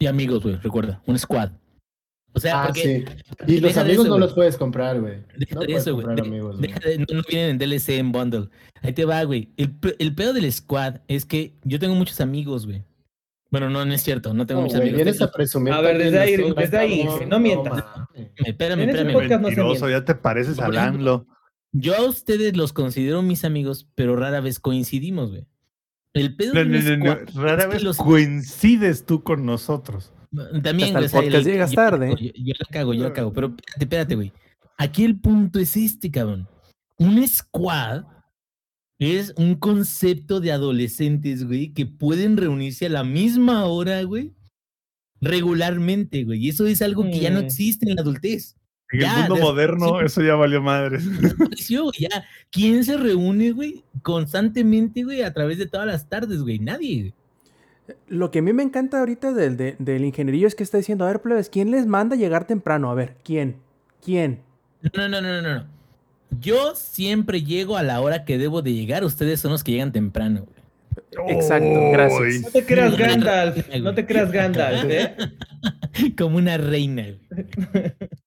Y 0.00 0.06
amigos, 0.06 0.42
güey, 0.42 0.56
recuerda, 0.56 1.02
un 1.06 1.18
squad. 1.18 1.50
O 2.36 2.40
sea, 2.40 2.62
Ah, 2.62 2.66
porque 2.66 3.06
sí. 3.46 3.52
Y 3.52 3.60
los 3.60 3.76
amigos 3.76 4.06
eso, 4.06 4.14
no 4.14 4.18
los 4.18 4.34
puedes 4.34 4.56
comprar, 4.56 5.00
güey. 5.00 5.20
Deja 5.38 5.54
No 5.54 5.60
de 5.60 5.66
puedes 5.68 5.82
eso, 5.82 5.92
güey. 5.94 6.04
comprar 6.06 6.22
De- 6.24 6.28
amigos, 6.28 6.56
güey. 6.58 6.68
deja 6.68 6.80
de- 6.88 6.98
no, 6.98 7.22
vienen 7.28 7.50
en 7.50 7.58
DLC 7.58 7.98
en 7.98 8.10
bundle. 8.10 8.48
Ahí 8.82 8.92
te 8.92 9.04
va, 9.04 9.22
güey. 9.22 9.50
El, 9.56 9.76
el 10.00 10.14
pedo 10.16 10.32
del 10.32 10.52
squad 10.52 10.96
es 11.06 11.24
que 11.24 11.54
yo 11.62 11.78
tengo 11.78 11.94
muchos 11.94 12.20
amigos, 12.20 12.66
güey. 12.66 12.82
Bueno, 13.54 13.70
no, 13.70 13.84
no 13.84 13.94
es 13.94 14.02
cierto. 14.02 14.34
No 14.34 14.46
tengo 14.46 14.62
No, 14.62 14.66
muchos 14.66 14.80
amigos. 14.80 14.96
vienes 14.96 15.22
a 15.22 15.30
presumir. 15.30 15.72
A 15.72 15.80
ver, 15.80 15.96
desde 15.96 16.18
ahí, 16.18 16.36
desde 16.56 16.76
ahí, 16.76 17.04
cabrón. 17.06 17.28
no 17.28 17.38
mientas. 17.38 17.84
Espérame, 18.44 18.80
espérame. 18.80 19.12
no 19.12 19.38
Mentiroso, 19.38 19.84
miente. 19.86 19.90
ya 19.90 20.04
te 20.04 20.14
pareces 20.16 20.58
a 20.58 20.68
Landlo. 20.68 21.28
Yo 21.70 21.94
a 21.96 22.02
ustedes 22.02 22.56
los 22.56 22.72
considero 22.72 23.22
mis 23.22 23.44
amigos, 23.44 23.88
pero 23.94 24.16
rara 24.16 24.40
vez 24.40 24.58
coincidimos, 24.58 25.30
güey. 25.30 25.46
El 26.14 26.34
pedo 26.34 26.54
No, 26.54 26.64
no, 26.64 26.80
no, 26.80 26.96
no, 26.96 27.42
Rara 27.42 27.62
es 27.62 27.66
que 27.68 27.72
vez 27.74 27.82
los- 27.84 27.96
coincides 27.96 29.06
tú 29.06 29.22
con 29.22 29.46
nosotros. 29.46 30.12
También, 30.64 30.96
Hasta 30.96 31.18
güey, 31.18 31.32
el 31.32 31.44
llegas 31.44 31.70
yo- 31.70 31.76
tarde. 31.76 32.10
Yo, 32.20 32.30
yo 32.34 32.54
la 32.58 32.66
cago, 32.72 32.92
yo 32.92 33.04
la 33.04 33.12
cago. 33.12 33.32
Pero 33.32 33.46
espérate, 33.48 33.84
espérate, 33.84 34.14
güey. 34.16 34.32
Aquí 34.78 35.04
el 35.04 35.20
punto 35.20 35.60
es 35.60 35.76
este, 35.76 36.10
cabrón. 36.10 36.48
Un 36.98 37.24
squad 37.28 38.02
es 39.04 39.34
un 39.36 39.54
concepto 39.56 40.40
de 40.40 40.52
adolescentes, 40.52 41.46
güey, 41.46 41.72
que 41.72 41.86
pueden 41.86 42.36
reunirse 42.36 42.86
a 42.86 42.90
la 42.90 43.04
misma 43.04 43.64
hora, 43.66 44.02
güey, 44.02 44.32
regularmente, 45.20 46.24
güey. 46.24 46.44
Y 46.44 46.48
eso 46.50 46.66
es 46.66 46.82
algo 46.82 47.04
que 47.04 47.18
ya 47.20 47.30
no 47.30 47.40
Mm. 47.40 47.44
existe 47.44 47.88
en 47.88 47.96
la 47.96 48.02
adultez. 48.02 48.56
En 48.92 49.00
Ya, 49.00 49.24
el 49.24 49.30
mundo 49.30 49.44
moderno, 49.46 49.98
sí. 50.00 50.04
eso 50.06 50.22
ya 50.22 50.34
valió 50.34 50.60
madres. 50.62 51.04
Güey, 51.70 51.90
ya. 51.98 52.24
¿Quién 52.50 52.84
se 52.84 52.96
reúne, 52.96 53.52
güey, 53.52 53.82
constantemente, 54.02 55.02
güey, 55.02 55.22
a 55.22 55.32
través 55.32 55.58
de 55.58 55.66
todas 55.66 55.86
las 55.86 56.08
tardes, 56.08 56.42
güey? 56.42 56.58
Nadie. 56.58 57.00
güey. 57.00 57.96
Lo 58.08 58.30
que 58.30 58.38
a 58.38 58.42
mí 58.42 58.52
me 58.52 58.62
encanta 58.62 59.00
ahorita 59.00 59.32
del, 59.32 59.56
de- 59.56 59.76
del 59.78 60.04
ingenierillo 60.04 60.46
es 60.46 60.54
que 60.54 60.62
está 60.62 60.78
diciendo, 60.78 61.04
a 61.04 61.08
ver, 61.08 61.20
plebes, 61.22 61.48
¿quién 61.50 61.70
les 61.70 61.86
manda 61.86 62.16
llegar 62.16 62.46
temprano? 62.46 62.90
A 62.90 62.94
ver, 62.94 63.16
¿quién? 63.24 63.56
¿Quién? 64.02 64.40
No, 64.94 65.08
no, 65.08 65.20
no, 65.20 65.42
no, 65.42 65.42
no. 65.42 65.66
Yo 66.40 66.74
siempre 66.74 67.42
llego 67.42 67.76
a 67.76 67.82
la 67.82 68.00
hora 68.00 68.24
que 68.24 68.38
debo 68.38 68.62
de 68.62 68.72
llegar. 68.72 69.04
Ustedes 69.04 69.40
son 69.40 69.52
los 69.52 69.64
que 69.64 69.72
llegan 69.72 69.92
temprano, 69.92 70.44
güey. 70.44 70.64
Exacto, 71.36 71.90
gracias. 71.92 72.42
No 72.42 72.50
te 72.50 72.64
creas. 72.64 72.96
Gandalf, 72.96 73.68
no 73.76 73.94
te 73.94 74.06
creas 74.06 74.32
Gandalf, 74.32 74.84
¿eh? 74.88 75.16
Como 76.18 76.36
una 76.36 76.56
reina. 76.56 77.06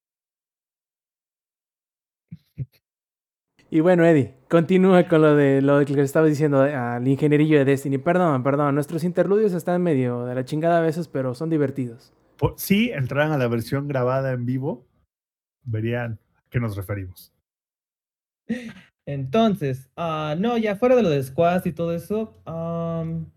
Y 3.70 3.82
bueno, 3.82 4.06
Eddie, 4.06 4.34
continúa 4.50 5.10
con 5.10 5.22
lo 5.22 5.36
de 5.36 5.62
lo 5.62 5.84
que 5.84 5.94
le 5.94 6.02
estabas 6.02 6.30
diciendo 6.30 6.62
al 6.62 7.06
ingenierillo 7.06 7.58
de 7.58 7.66
Destiny. 7.66 7.98
Perdón, 7.98 8.42
perdón, 8.42 8.74
nuestros 8.76 9.04
interludios 9.04 9.52
están 9.52 9.84
medio 9.84 10.24
de 10.24 10.36
la 10.36 10.46
chingada 10.46 10.78
a 10.78 10.82
veces, 10.82 11.10
pero 11.10 11.36
son 11.36 11.50
divertidos. 11.50 12.14
Si 12.56 12.92
entraran 12.92 13.34
a 13.34 13.38
la 13.38 13.50
versión 13.50 13.90
grabada 13.90 14.32
en 14.32 14.46
vivo, 14.46 14.88
verían 15.64 16.20
a 16.36 16.44
qué 16.50 16.62
nos 16.62 16.78
referimos. 16.78 17.34
Entonces, 19.08 19.90
ah, 19.96 20.36
no, 20.38 20.58
ya 20.58 20.76
fuera 20.76 20.96
de 20.96 21.04
lo 21.04 21.10
de 21.10 21.24
squads 21.24 21.66
y 21.66 21.72
todo 21.72 21.94
eso, 21.94 22.34
am, 22.46 23.32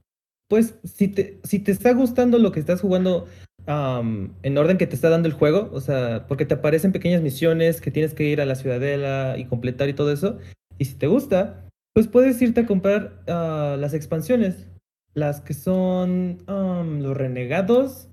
pues 0.49 0.74
si 0.82 1.07
te, 1.09 1.39
si 1.45 1.61
te 1.61 1.70
está 1.70 1.93
gustando 1.93 2.39
lo 2.39 2.51
que 2.51 2.59
estás 2.59 2.81
jugando 2.81 3.27
am, 3.66 4.35
en 4.43 4.59
orden 4.59 4.78
que 4.78 4.89
te 4.89 4.97
está 4.97 5.11
dando 5.11 5.28
el 5.28 5.35
juego, 5.35 5.70
o 5.73 5.81
sea, 5.81 6.27
porque 6.27 6.45
te 6.45 6.55
aparecen 6.55 6.91
pequeñas 6.91 7.23
misiones 7.23 7.81
que 7.81 7.93
tienes 7.93 8.15
que 8.15 8.24
ir 8.24 8.41
a 8.41 8.47
la 8.47 8.57
ciudadela 8.57 9.37
y 9.39 9.45
completar 9.45 9.89
y 9.89 9.95
todo 9.95 10.12
eso, 10.12 10.39
y 10.77 10.87
si 10.87 10.97
te 10.97 11.07
gusta, 11.07 11.65
pues 11.95 12.09
puedes 12.09 12.43
irte 12.43 12.62
a 12.62 12.66
comprar 12.66 13.23
ah, 13.28 13.77
las 13.78 13.95
expansiones, 13.95 14.66
las 15.15 15.41
que 15.41 15.55
son 15.55 16.39
am, 16.49 17.01
los 17.01 17.16
renegados. 17.16 18.09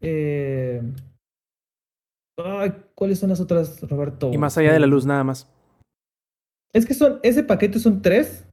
eh, 0.00 0.80
ay, 2.38 2.72
¿Cuáles 2.94 3.18
son 3.18 3.28
las 3.28 3.40
otras, 3.40 3.82
Roberto? 3.82 4.32
Y 4.32 4.38
más 4.38 4.56
allá 4.56 4.72
de 4.72 4.80
la 4.80 4.86
luz, 4.86 5.04
nada 5.04 5.22
más. 5.22 5.48
Es 6.74 6.84
que 6.84 6.92
son, 6.92 7.20
ese 7.22 7.42
paquete 7.42 7.78
son 7.78 8.02
tres 8.02 8.44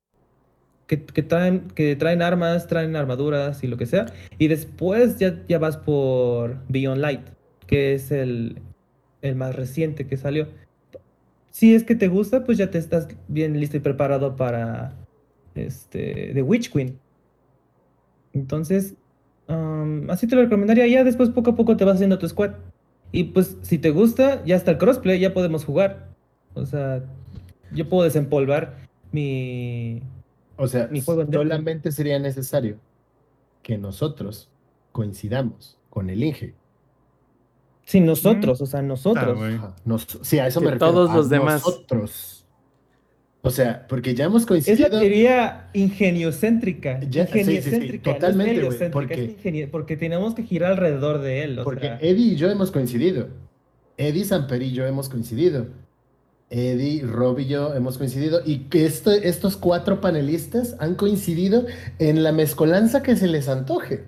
que, 0.86 0.98
traen, 0.98 1.68
que 1.74 1.96
traen 1.96 2.22
armas, 2.22 2.68
traen 2.68 2.96
armaduras 2.96 3.64
y 3.64 3.68
lo 3.68 3.78
que 3.78 3.86
sea. 3.86 4.08
Y 4.38 4.48
después 4.48 5.20
ya, 5.20 5.42
ya 5.48 5.58
vas 5.58 5.78
por 5.78 6.58
Beyond 6.70 7.02
Light, 7.02 7.22
que 7.66 7.94
es 7.94 8.12
el, 8.12 8.62
el 9.22 9.36
más 9.36 9.56
reciente 9.56 10.06
que 10.06 10.18
salió. 10.18 10.48
Si 11.50 11.74
es 11.74 11.84
que 11.84 11.96
te 11.96 12.08
gusta, 12.08 12.44
pues 12.44 12.58
ya 12.58 12.72
te 12.72 12.78
estás 12.78 13.08
bien 13.28 13.60
listo 13.60 13.78
y 13.78 13.80
preparado 13.80 14.36
para 14.36 14.94
este 15.56 16.32
The 16.34 16.42
Witch 16.42 16.72
Queen. 16.72 17.00
Entonces, 18.34 18.96
am, 19.48 20.10
así 20.10 20.28
te 20.28 20.36
lo 20.36 20.44
recomendaría. 20.44 20.88
Ya 20.88 21.04
después 21.04 21.30
poco 21.30 21.52
a 21.52 21.56
poco 21.56 21.76
te 21.76 21.86
vas 21.86 21.96
haciendo 21.96 22.20
tu 22.20 22.28
squad. 22.28 22.52
Y 23.12 23.26
pues 23.26 23.58
si 23.62 23.78
te 23.78 23.90
gusta, 23.92 24.44
ya 24.46 24.56
está 24.56 24.72
el 24.72 24.78
crossplay, 24.78 25.20
ya 25.20 25.34
podemos 25.34 25.66
jugar. 25.66 26.10
O 26.54 26.66
sea, 26.66 27.04
yo 27.74 27.88
puedo 27.90 28.04
desempolvar 28.04 28.78
mi... 29.12 30.02
O 30.58 30.68
sea, 30.68 30.88
Mi 30.92 31.02
juego 31.02 31.22
en 31.24 31.32
solamente 31.32 31.92
sería 31.92 32.20
necesario 32.20 32.78
que 33.64 33.78
nosotros 33.78 34.50
coincidamos 34.92 35.78
con 35.90 36.10
el 36.10 36.24
Inge. 36.24 36.54
Sí, 37.84 38.00
nosotros, 38.00 38.62
o 38.62 38.66
sea, 38.66 38.80
Ah, 38.80 38.84
nosotros. 38.84 39.40
nos- 39.86 40.20
sí, 40.22 40.40
a 40.40 40.48
eso 40.48 40.60
Que 40.60 40.66
me 40.68 40.72
refiero. 40.74 40.94
todos 40.94 41.10
a 41.10 41.16
los 41.16 41.30
demás. 41.30 41.64
Nosotros. 41.66 42.46
O 43.42 43.50
sea, 43.50 43.88
porque 43.88 44.14
ya 44.14 44.26
hemos 44.26 44.44
Es 44.44 44.48
coincidido. 44.48 44.88
la 44.90 45.00
teoría 45.00 45.70
ingeniocéntrica. 45.74 47.00
Ya, 47.10 47.26
sí, 47.26 47.34
sí, 47.34 47.44
sí, 47.44 47.50
ingeniocéntrica, 47.58 48.12
no 48.12 48.16
es 48.16 48.20
totalmente, 48.22 48.64
güey, 48.64 48.92
porque- 48.92 49.36
es 49.44 49.70
porque 49.70 49.98
tenemos 49.98 50.36
que 50.36 50.44
girar 50.44 50.74
alrededor 50.74 51.22
de 51.22 51.44
él. 51.44 51.60
O 51.60 51.64
Porque 51.64 51.88
sea, 51.88 52.00
Eddie 52.02 52.34
y 52.34 52.36
yo 52.36 52.52
hemos 52.52 52.70
coincidido. 52.70 53.30
Eddie 53.98 54.26
Samper 54.26 54.62
y 54.62 54.74
yo 54.74 54.86
hemos 54.86 55.10
coincidido. 55.10 55.68
Eddie, 56.52 57.02
Rob 57.06 57.40
y 57.40 57.48
yo 57.48 57.74
hemos 57.74 57.98
coincidido. 57.98 58.42
Y 58.46 58.66
que 58.66 58.86
esto- 58.86 59.12
estos 59.12 59.58
cuatro 59.58 60.02
panelistas 60.02 60.76
han 60.80 60.96
coincidido 60.96 61.66
en 61.98 62.22
la 62.24 62.32
mezcolanza 62.32 63.02
que 63.02 63.16
se 63.16 63.28
les 63.28 63.48
antoje. 63.48 64.04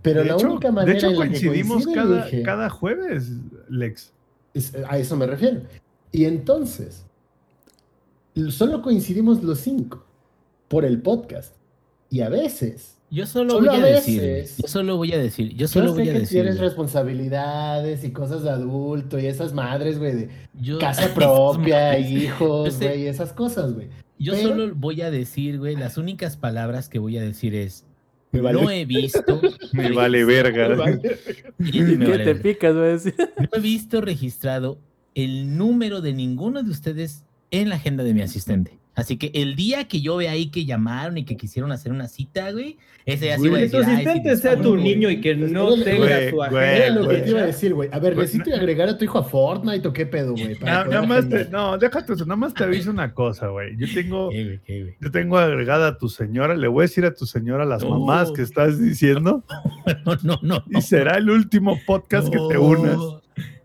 Pero 0.00 0.20
de 0.20 0.26
la 0.26 0.34
hecho, 0.34 0.46
única 0.50 0.68
de 0.68 0.72
manera 0.72 0.96
hecho 0.98 1.06
en 1.10 1.18
la 1.18 1.24
que 1.24 1.30
coincidimos 1.30 1.86
cada, 2.44 2.70
jueves, 2.70 3.30
Lex. 3.68 4.12
es- 4.54 4.72
a 4.88 4.98
eso 4.98 5.16
me 5.16 5.26
refiero. 5.26 5.62
Y 6.12 6.26
entonces, 6.26 7.04
solo 8.50 8.82
coincidimos 8.82 9.42
los 9.42 9.58
cinco 9.60 10.04
por 10.68 10.84
el 10.84 11.00
podcast. 11.02 11.54
Y 12.10 12.20
a 12.20 12.28
veces 12.28 12.93
Yo 13.14 13.26
solo, 13.26 13.50
Solo 13.54 13.70
voy 13.70 13.80
a 13.80 13.84
a 13.84 13.86
decir, 13.86 14.44
yo 14.58 14.66
solo 14.68 14.96
voy 14.96 15.12
a 15.12 15.18
decir, 15.18 15.48
yo 15.50 15.56
Yo 15.56 15.68
solo 15.68 15.88
sé 15.88 16.00
voy 16.00 16.08
a 16.08 16.12
que 16.14 16.18
decir. 16.20 16.40
tienes 16.42 16.58
responsabilidades 16.58 18.02
y 18.04 18.10
cosas 18.10 18.42
de 18.42 18.50
adulto 18.50 19.18
y 19.18 19.26
esas 19.26 19.52
madres, 19.52 19.98
güey, 19.98 20.12
de 20.14 20.28
Yo- 20.60 20.78
casa 20.78 21.08
propia, 21.14 21.98
Yo 21.98 22.08
hijos, 22.08 22.78
güey, 22.78 23.06
esas 23.06 23.32
cosas, 23.32 23.72
güey. 23.72 23.88
Yo 24.18 24.32
Pero- 24.34 24.48
solo 24.48 24.72
voy 24.74 25.00
a 25.02 25.10
decir, 25.10 25.58
güey, 25.58 25.76
las 25.76 25.96
únicas 25.96 26.36
palabras 26.36 26.88
que 26.88 26.98
voy 26.98 27.16
a 27.18 27.22
decir 27.22 27.54
es 27.54 27.84
Me 28.32 28.40
vale. 28.40 28.60
no 28.62 28.70
he 28.70 28.84
visto. 28.84 29.40
Me 29.72 29.92
vale 29.92 30.24
verga. 30.24 30.68
Me 30.76 31.70
¿Qué 31.70 31.82
vale 31.82 31.96
te 31.96 32.04
verga. 32.34 32.42
picas, 32.42 32.74
güey? 32.74 33.14
No 33.38 33.48
he 33.52 33.60
visto 33.60 34.00
registrado 34.00 34.78
el 35.14 35.56
número 35.56 36.00
de 36.00 36.12
ninguno 36.14 36.62
de 36.62 36.70
ustedes 36.70 37.24
en 37.52 37.68
la 37.68 37.76
agenda 37.76 38.02
de 38.02 38.12
mi 38.14 38.22
asistente. 38.22 38.78
Así 38.94 39.16
que 39.16 39.32
el 39.34 39.56
día 39.56 39.88
que 39.88 40.00
yo 40.00 40.16
vea 40.16 40.30
ahí 40.30 40.50
que 40.50 40.64
llamaron 40.64 41.18
y 41.18 41.24
que 41.24 41.36
quisieron 41.36 41.72
hacer 41.72 41.90
una 41.90 42.06
cita, 42.06 42.52
güey, 42.52 42.76
ese 43.04 43.26
ya 43.26 43.36
sí 43.38 43.48
voy 43.48 43.58
a 43.58 43.62
Que 43.64 43.68
tu 43.70 43.78
decir. 43.78 43.90
"Ay, 43.92 44.02
sí, 44.04 44.08
asistente 44.08 44.36
sea 44.36 44.52
tu 44.52 44.58
disculpe". 44.76 44.82
niño 44.84 45.10
y 45.10 45.20
que 45.20 45.34
no 45.34 45.66
Güey, 45.70 45.82
tenga 45.84 46.30
su 46.30 46.42
agenda. 46.42 46.72
Era 46.76 46.90
lo 46.90 47.08
que 47.08 47.16
te 47.16 47.30
iba 47.30 47.40
a 47.40 47.46
decir, 47.46 47.74
güey. 47.74 47.88
A 47.92 47.98
ver, 47.98 48.16
necesito 48.16 48.54
agregar 48.54 48.88
a 48.88 48.96
tu 48.96 49.04
hijo 49.04 49.18
a 49.18 49.24
Fortnite 49.24 49.88
o 49.88 49.92
qué 49.92 50.06
pedo, 50.06 50.32
güey. 50.32 50.54
para 50.54 50.84
poder 50.84 50.94
Nada 50.94 51.06
más 51.08 51.28
te, 51.28 51.44
no, 51.50 51.76
déjate 51.76 52.12
eso, 52.12 52.24
nada 52.24 52.36
más 52.36 52.54
te 52.54 52.62
aviso 52.64 52.90
una 52.92 53.12
cosa, 53.12 53.48
güey. 53.48 53.76
Yo 53.76 53.86
tengo, 53.92 54.30
¿Qué, 54.30 54.44
güey, 54.44 54.60
qué, 54.64 54.82
güey? 54.82 54.96
yo 55.00 55.10
tengo 55.10 55.38
agregada 55.38 55.88
a 55.88 55.98
tu 55.98 56.08
señora, 56.08 56.54
le 56.56 56.68
voy 56.68 56.82
a 56.82 56.86
decir 56.86 57.04
a 57.04 57.12
tu 57.12 57.26
señora 57.26 57.64
las 57.64 57.82
No. 57.82 57.98
mamás 57.98 58.30
que 58.30 58.42
estás 58.42 58.80
diciendo 58.80 59.42
No, 60.06 60.16
no, 60.22 60.38
no. 60.42 60.64
y 60.70 60.80
será 60.82 61.16
el 61.18 61.28
último 61.30 61.80
podcast 61.84 62.28
que 62.28 62.38
te 62.48 62.58
unas. 62.58 62.96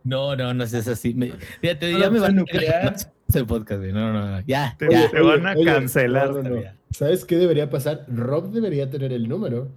No, 0.04 0.36
no, 0.36 0.54
no 0.56 0.66
seas 0.66 0.88
así. 0.88 1.14
Me, 1.14 1.34
fíjate, 1.62 1.92
No 1.94 2.00
ya 2.00 2.10
me 2.10 2.20
van 2.20 2.32
a 2.32 2.36
nuclear. 2.36 2.96
Ese 3.30 3.46
podcast, 3.46 3.80
güey. 3.80 3.94
No, 3.94 4.12
no, 4.12 4.32
no. 4.32 4.42
Ya, 4.46 4.76
Te, 4.78 4.90
ya. 4.90 5.10
te 5.10 5.22
van 5.22 5.46
a 5.48 5.54
Oye, 5.54 5.66
cancelar. 5.66 6.32
no, 6.32 6.44
no, 6.44 6.50
no. 6.50 6.62
ya. 6.62 6.76
¿Sabes 6.92 7.24
qué 7.26 7.38
debería 7.38 7.70
pasar? 7.70 8.06
Rob 8.08 8.52
debería 8.52 8.90
tener 8.90 9.14
el 9.14 9.30
número 9.30 9.70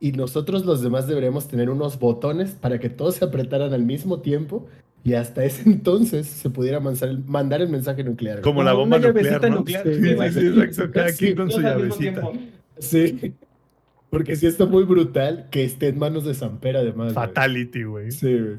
y 0.00 0.12
nosotros 0.12 0.64
los 0.64 0.82
demás 0.82 1.06
deberíamos 1.06 1.46
tener 1.48 1.70
unos 1.70 1.98
botones 1.98 2.52
para 2.52 2.78
que 2.78 2.88
todos 2.88 3.16
se 3.16 3.24
apretaran 3.24 3.72
al 3.72 3.84
mismo 3.84 4.20
tiempo 4.20 4.66
y 5.04 5.14
hasta 5.14 5.44
ese 5.44 5.62
entonces 5.68 6.26
se 6.26 6.48
pudiera 6.50 6.80
mandar 6.80 7.08
el, 7.10 7.24
mandar 7.24 7.60
el 7.62 7.68
mensaje 7.68 8.02
nuclear. 8.04 8.40
Como 8.40 8.54
Como 8.56 8.64
la 8.64 8.72
bomba 8.72 8.96
una 8.96 9.08
nuclear, 9.08 9.50
¿no? 9.50 9.56
nuclear, 9.58 9.84
Sí, 9.84 9.94
sí, 9.94 10.30
sí, 10.40 10.60
exacto. 10.62 10.92
Cada 10.92 11.08
Sí, 11.10 11.24
quien 11.26 11.36
con 11.36 11.50
su 11.50 11.60
llavecita. 11.60 12.22
Sí. 12.78 13.34
Porque 14.10 14.36
sí 14.36 14.46
está 14.46 14.64
muy 14.64 14.84
brutal 14.84 15.48
que 15.50 15.64
esté 15.64 15.88
en 15.88 15.98
manos 15.98 16.24
de 16.24 16.34
Samper 16.34 16.76
además. 16.76 17.12
Fatality, 17.14 17.82
güey. 17.82 18.10
Sí, 18.12 18.32
güey. 18.38 18.56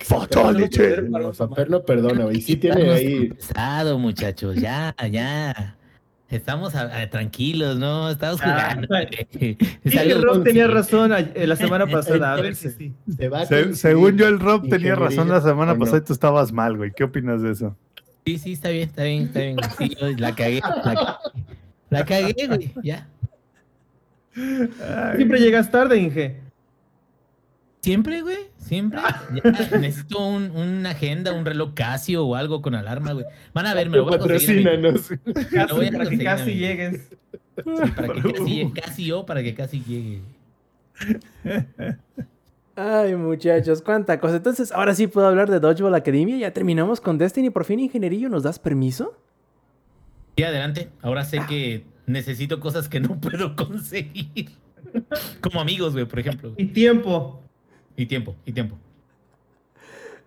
Fatality. 0.00 0.78
No, 1.10 1.32
Samper 1.34 1.68
no 1.70 1.82
perdona, 1.82 2.24
güey. 2.24 2.40
Sí 2.40 2.56
tiene 2.56 2.90
ahí. 2.90 3.28
Pesado, 3.28 3.98
muchachos. 3.98 4.56
Ya, 4.56 4.94
ya. 5.10 5.76
Estamos 6.30 6.74
a- 6.74 7.00
a- 7.02 7.10
tranquilos, 7.10 7.76
¿no? 7.76 8.10
Estamos 8.10 8.40
Ah, 8.42 8.70
jugando. 8.74 8.88
Sí, 9.84 9.98
algo- 9.98 10.22
Rob 10.22 10.42
tenía 10.42 10.66
razón 10.66 11.12
a- 11.12 11.20
eh, 11.20 11.46
la 11.46 11.54
semana 11.56 11.86
pasada. 11.86 12.32
A 12.32 12.40
ver 12.40 12.54
si 12.56 12.70
sí. 12.70 12.92
Se 13.14 13.28
va 13.28 13.44
Se- 13.46 13.74
según 13.74 14.16
yo, 14.16 14.26
el 14.26 14.40
Rob 14.40 14.68
tenía 14.68 14.94
razón 14.96 15.28
la 15.28 15.40
semana 15.42 15.72
¿o 15.72 15.78
pasada 15.78 15.98
y 15.98 16.00
tú 16.00 16.12
estabas 16.12 16.50
mal, 16.52 16.76
güey. 16.76 16.90
¿Qué 16.96 17.04
opinas 17.04 17.42
de 17.42 17.52
eso? 17.52 17.76
Sí, 18.26 18.38
sí, 18.38 18.52
está 18.54 18.70
bien, 18.70 18.88
está 18.88 19.04
bien, 19.04 19.22
está 19.24 19.40
bien. 19.40 19.56
Sí, 19.78 19.96
yo 20.00 20.08
la 20.16 20.34
cagué. 20.34 20.60
La, 20.60 21.18
la 21.90 22.04
cagué, 22.06 22.46
güey. 22.48 22.72
Ya. 22.82 23.06
Ay, 24.36 25.16
Siempre 25.16 25.38
llegas 25.40 25.70
tarde, 25.70 25.98
Inge. 25.98 26.40
Siempre, 27.84 28.22
güey. 28.22 28.38
Siempre. 28.56 28.98
Ya, 29.34 29.76
necesito 29.78 30.26
un, 30.26 30.52
una 30.52 30.90
agenda, 30.92 31.34
un 31.34 31.44
reloj 31.44 31.74
Casio 31.74 32.24
o 32.24 32.34
algo 32.34 32.62
con 32.62 32.74
alarma, 32.74 33.12
güey. 33.12 33.26
Van 33.52 33.66
a 33.66 33.74
ver, 33.74 33.90
me 33.90 33.98
lo 33.98 34.04
voy 34.04 34.14
a 34.14 34.18
conseguir. 34.18 34.64
lo 34.64 34.92
voy 34.92 35.02
Casi, 35.52 35.86
a 35.86 35.92
para 35.92 36.08
que 36.08 36.18
casi 36.24 36.42
amigo. 36.44 36.58
llegues. 36.60 37.10
Sí, 37.58 37.90
para 37.94 38.08
que 38.14 38.22
casi, 38.32 38.70
casi 38.72 39.04
yo, 39.04 39.26
para 39.26 39.42
que 39.42 39.54
casi 39.54 39.82
llegue. 39.84 40.22
Ay, 42.74 43.16
muchachos, 43.16 43.82
cuánta 43.82 44.18
cosa. 44.18 44.36
Entonces, 44.36 44.72
ahora 44.72 44.94
sí 44.94 45.06
puedo 45.06 45.26
hablar 45.26 45.50
de 45.50 45.60
Dodgeball 45.60 45.94
Academia. 45.94 46.38
Ya 46.38 46.54
terminamos 46.54 47.02
con 47.02 47.18
Destiny. 47.18 47.50
Por 47.50 47.66
fin, 47.66 47.80
ingenierillo, 47.80 48.30
¿nos 48.30 48.44
das 48.44 48.58
permiso? 48.58 49.14
Sí, 50.38 50.42
adelante. 50.42 50.88
Ahora 51.02 51.26
sé 51.26 51.40
que 51.46 51.84
necesito 52.06 52.60
cosas 52.60 52.88
que 52.88 53.00
no 53.00 53.20
puedo 53.20 53.54
conseguir. 53.56 54.52
Como 55.42 55.60
amigos, 55.60 55.92
güey, 55.92 56.06
por 56.06 56.18
ejemplo. 56.18 56.54
Y 56.56 56.64
tiempo. 56.68 57.43
Y 57.96 58.06
tiempo, 58.06 58.34
y 58.44 58.52
tiempo. 58.52 58.76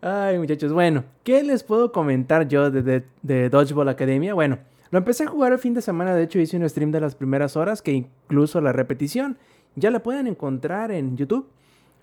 Ay, 0.01 0.37
muchachos, 0.37 0.71
bueno, 0.71 1.03
¿qué 1.23 1.43
les 1.43 1.63
puedo 1.63 1.91
comentar 1.91 2.47
yo 2.47 2.69
de, 2.69 2.81
de- 2.83 3.03
de 3.23 3.49
Dodgeball 3.49 3.89
Academia? 3.89 4.33
Bueno, 4.33 4.59
lo 4.91 4.99
empecé 4.99 5.23
a 5.23 5.27
jugar 5.27 5.51
el 5.53 5.59
fin 5.59 5.73
de 5.73 5.81
semana, 5.81 6.13
de 6.15 6.23
hecho 6.23 6.39
hice 6.39 6.55
un 6.57 6.69
stream 6.69 6.91
de 6.91 7.01
las 7.01 7.15
primeras 7.15 7.57
horas, 7.57 7.81
que 7.81 7.91
incluso 7.93 8.61
la 8.61 8.71
repetición 8.71 9.37
ya 9.75 9.91
la 9.91 9.99
pueden 10.03 10.27
encontrar 10.27 10.91
en 10.91 11.17
YouTube. 11.17 11.47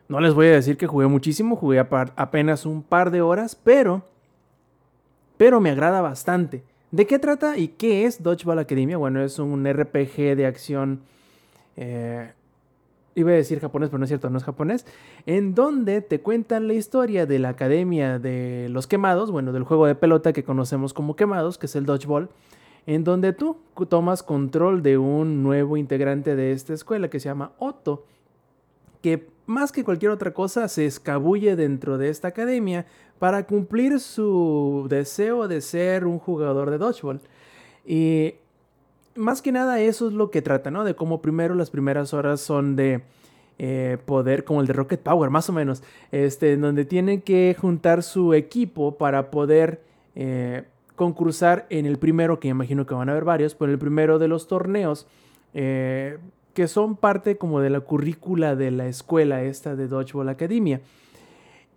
No 0.09 0.21
les 0.21 0.35
voy 0.35 0.49
a 0.49 0.53
decir 0.53 0.77
que 0.77 0.87
jugué 0.87 1.07
muchísimo, 1.07 1.57
jugué 1.57 1.79
apenas 1.79 2.67
un 2.67 2.83
par 2.83 3.11
de 3.11 3.23
horas, 3.23 3.55
pero, 3.63 4.05
pero 5.39 5.61
me 5.61 5.71
agrada 5.71 6.03
bastante. 6.03 6.63
¿De 6.91 7.07
qué 7.07 7.19
trata 7.19 7.57
y 7.57 7.69
qué 7.69 8.05
es 8.05 8.23
Dodgeball 8.23 8.59
Academia? 8.59 8.97
Bueno, 8.99 9.23
es 9.23 9.39
un 9.39 9.67
RPG 9.67 10.37
de 10.37 10.47
acción... 10.47 11.01
eh, 11.77 12.33
iba 13.15 13.31
a 13.31 13.35
decir 13.35 13.61
japonés, 13.61 13.91
pero 13.91 13.99
no 13.99 14.05
es 14.05 14.09
cierto, 14.09 14.31
no 14.31 14.39
es 14.39 14.45
japonés, 14.45 14.87
en 15.27 15.55
donde 15.55 16.01
te 16.01 16.21
cuentan 16.21 16.67
la 16.69 16.75
historia 16.75 17.27
de 17.27 17.39
la 17.39 17.51
Academia 17.51 18.19
de 18.19 18.69
los 18.71 18.87
Quemados, 18.87 19.31
bueno, 19.31 19.53
del 19.53 19.65
juego 19.65 19.87
de 19.87 19.95
pelota 19.95 20.33
que 20.33 20.45
conocemos 20.45 20.93
como 20.93 21.17
Quemados, 21.17 21.59
que 21.59 21.67
es 21.67 21.77
el 21.77 21.87
Dodgeball, 21.87 22.29
en 22.87 23.05
donde 23.05 23.33
tú 23.33 23.57
tomas 23.89 24.23
control 24.23 24.83
de 24.83 24.99
un 24.99 25.43
nuevo 25.43 25.77
integrante 25.77 26.37
de 26.37 26.53
esta 26.53 26.75
escuela 26.75 27.09
que 27.09 27.21
se 27.21 27.29
llama 27.29 27.53
Otto, 27.59 28.05
que 29.01 29.29
más 29.47 29.73
que 29.73 29.85
cualquier 29.85 30.11
otra 30.11 30.33
cosa 30.33 30.69
se 30.69 30.87
escabulle 30.87 31.57
dentro 31.57 31.99
de 31.99 32.09
esta 32.09 32.29
academia 32.29 32.87
para 33.19 33.47
cumplir 33.47 34.01
su 34.01 34.87
deseo 34.89 35.49
de 35.49 35.61
ser 35.61 36.07
un 36.07 36.19
jugador 36.19 36.71
de 36.71 36.79
Dodgeball. 36.79 37.21
Y 37.85 38.35
más 39.17 39.43
que 39.43 39.53
nada 39.53 39.81
eso 39.81 40.09
es 40.09 40.15
lo 40.15 40.31
que 40.31 40.43
trata, 40.43 40.71
¿no? 40.71 40.85
De 40.85 40.95
cómo 40.95 41.23
primero 41.23 41.55
las 41.55 41.71
primeras 41.71 42.15
horas 42.15 42.41
son 42.41 42.77
de 42.77 43.03
eh, 43.59 43.99
poder, 44.05 44.45
como 44.45 44.61
el 44.61 44.67
de 44.67 44.73
Rocket 44.73 45.01
Power, 45.01 45.31
más 45.31 45.49
o 45.49 45.53
menos, 45.53 45.83
este, 46.11 46.55
en 46.55 46.61
donde 46.61 46.85
tienen 46.85 47.23
que 47.23 47.57
juntar 47.59 48.03
su 48.03 48.35
equipo 48.35 48.97
para 48.97 49.31
poder 49.31 49.83
eh, 50.17 50.65
concursar 50.97 51.67
en 51.71 51.87
el 51.87 51.99
primero, 51.99 52.41
que 52.41 52.49
imagino 52.49 52.87
que 52.87 52.95
van 52.95 53.09
a 53.09 53.13
haber 53.13 53.25
varios, 53.25 53.55
pero 53.55 53.71
el 53.71 53.79
primero 53.79 54.19
de 54.19 54.29
los 54.29 54.49
torneos, 54.49 55.07
eh, 55.55 56.19
que 56.53 56.67
son 56.67 56.97
parte 56.97 57.37
como 57.37 57.61
de 57.61 57.71
la 57.71 57.81
currícula 57.81 58.57
de 58.57 58.71
la 58.71 58.87
escuela 58.87 59.43
esta 59.43 59.77
de 59.77 59.87
Dodgeball 59.87 60.29
Academia. 60.29 60.81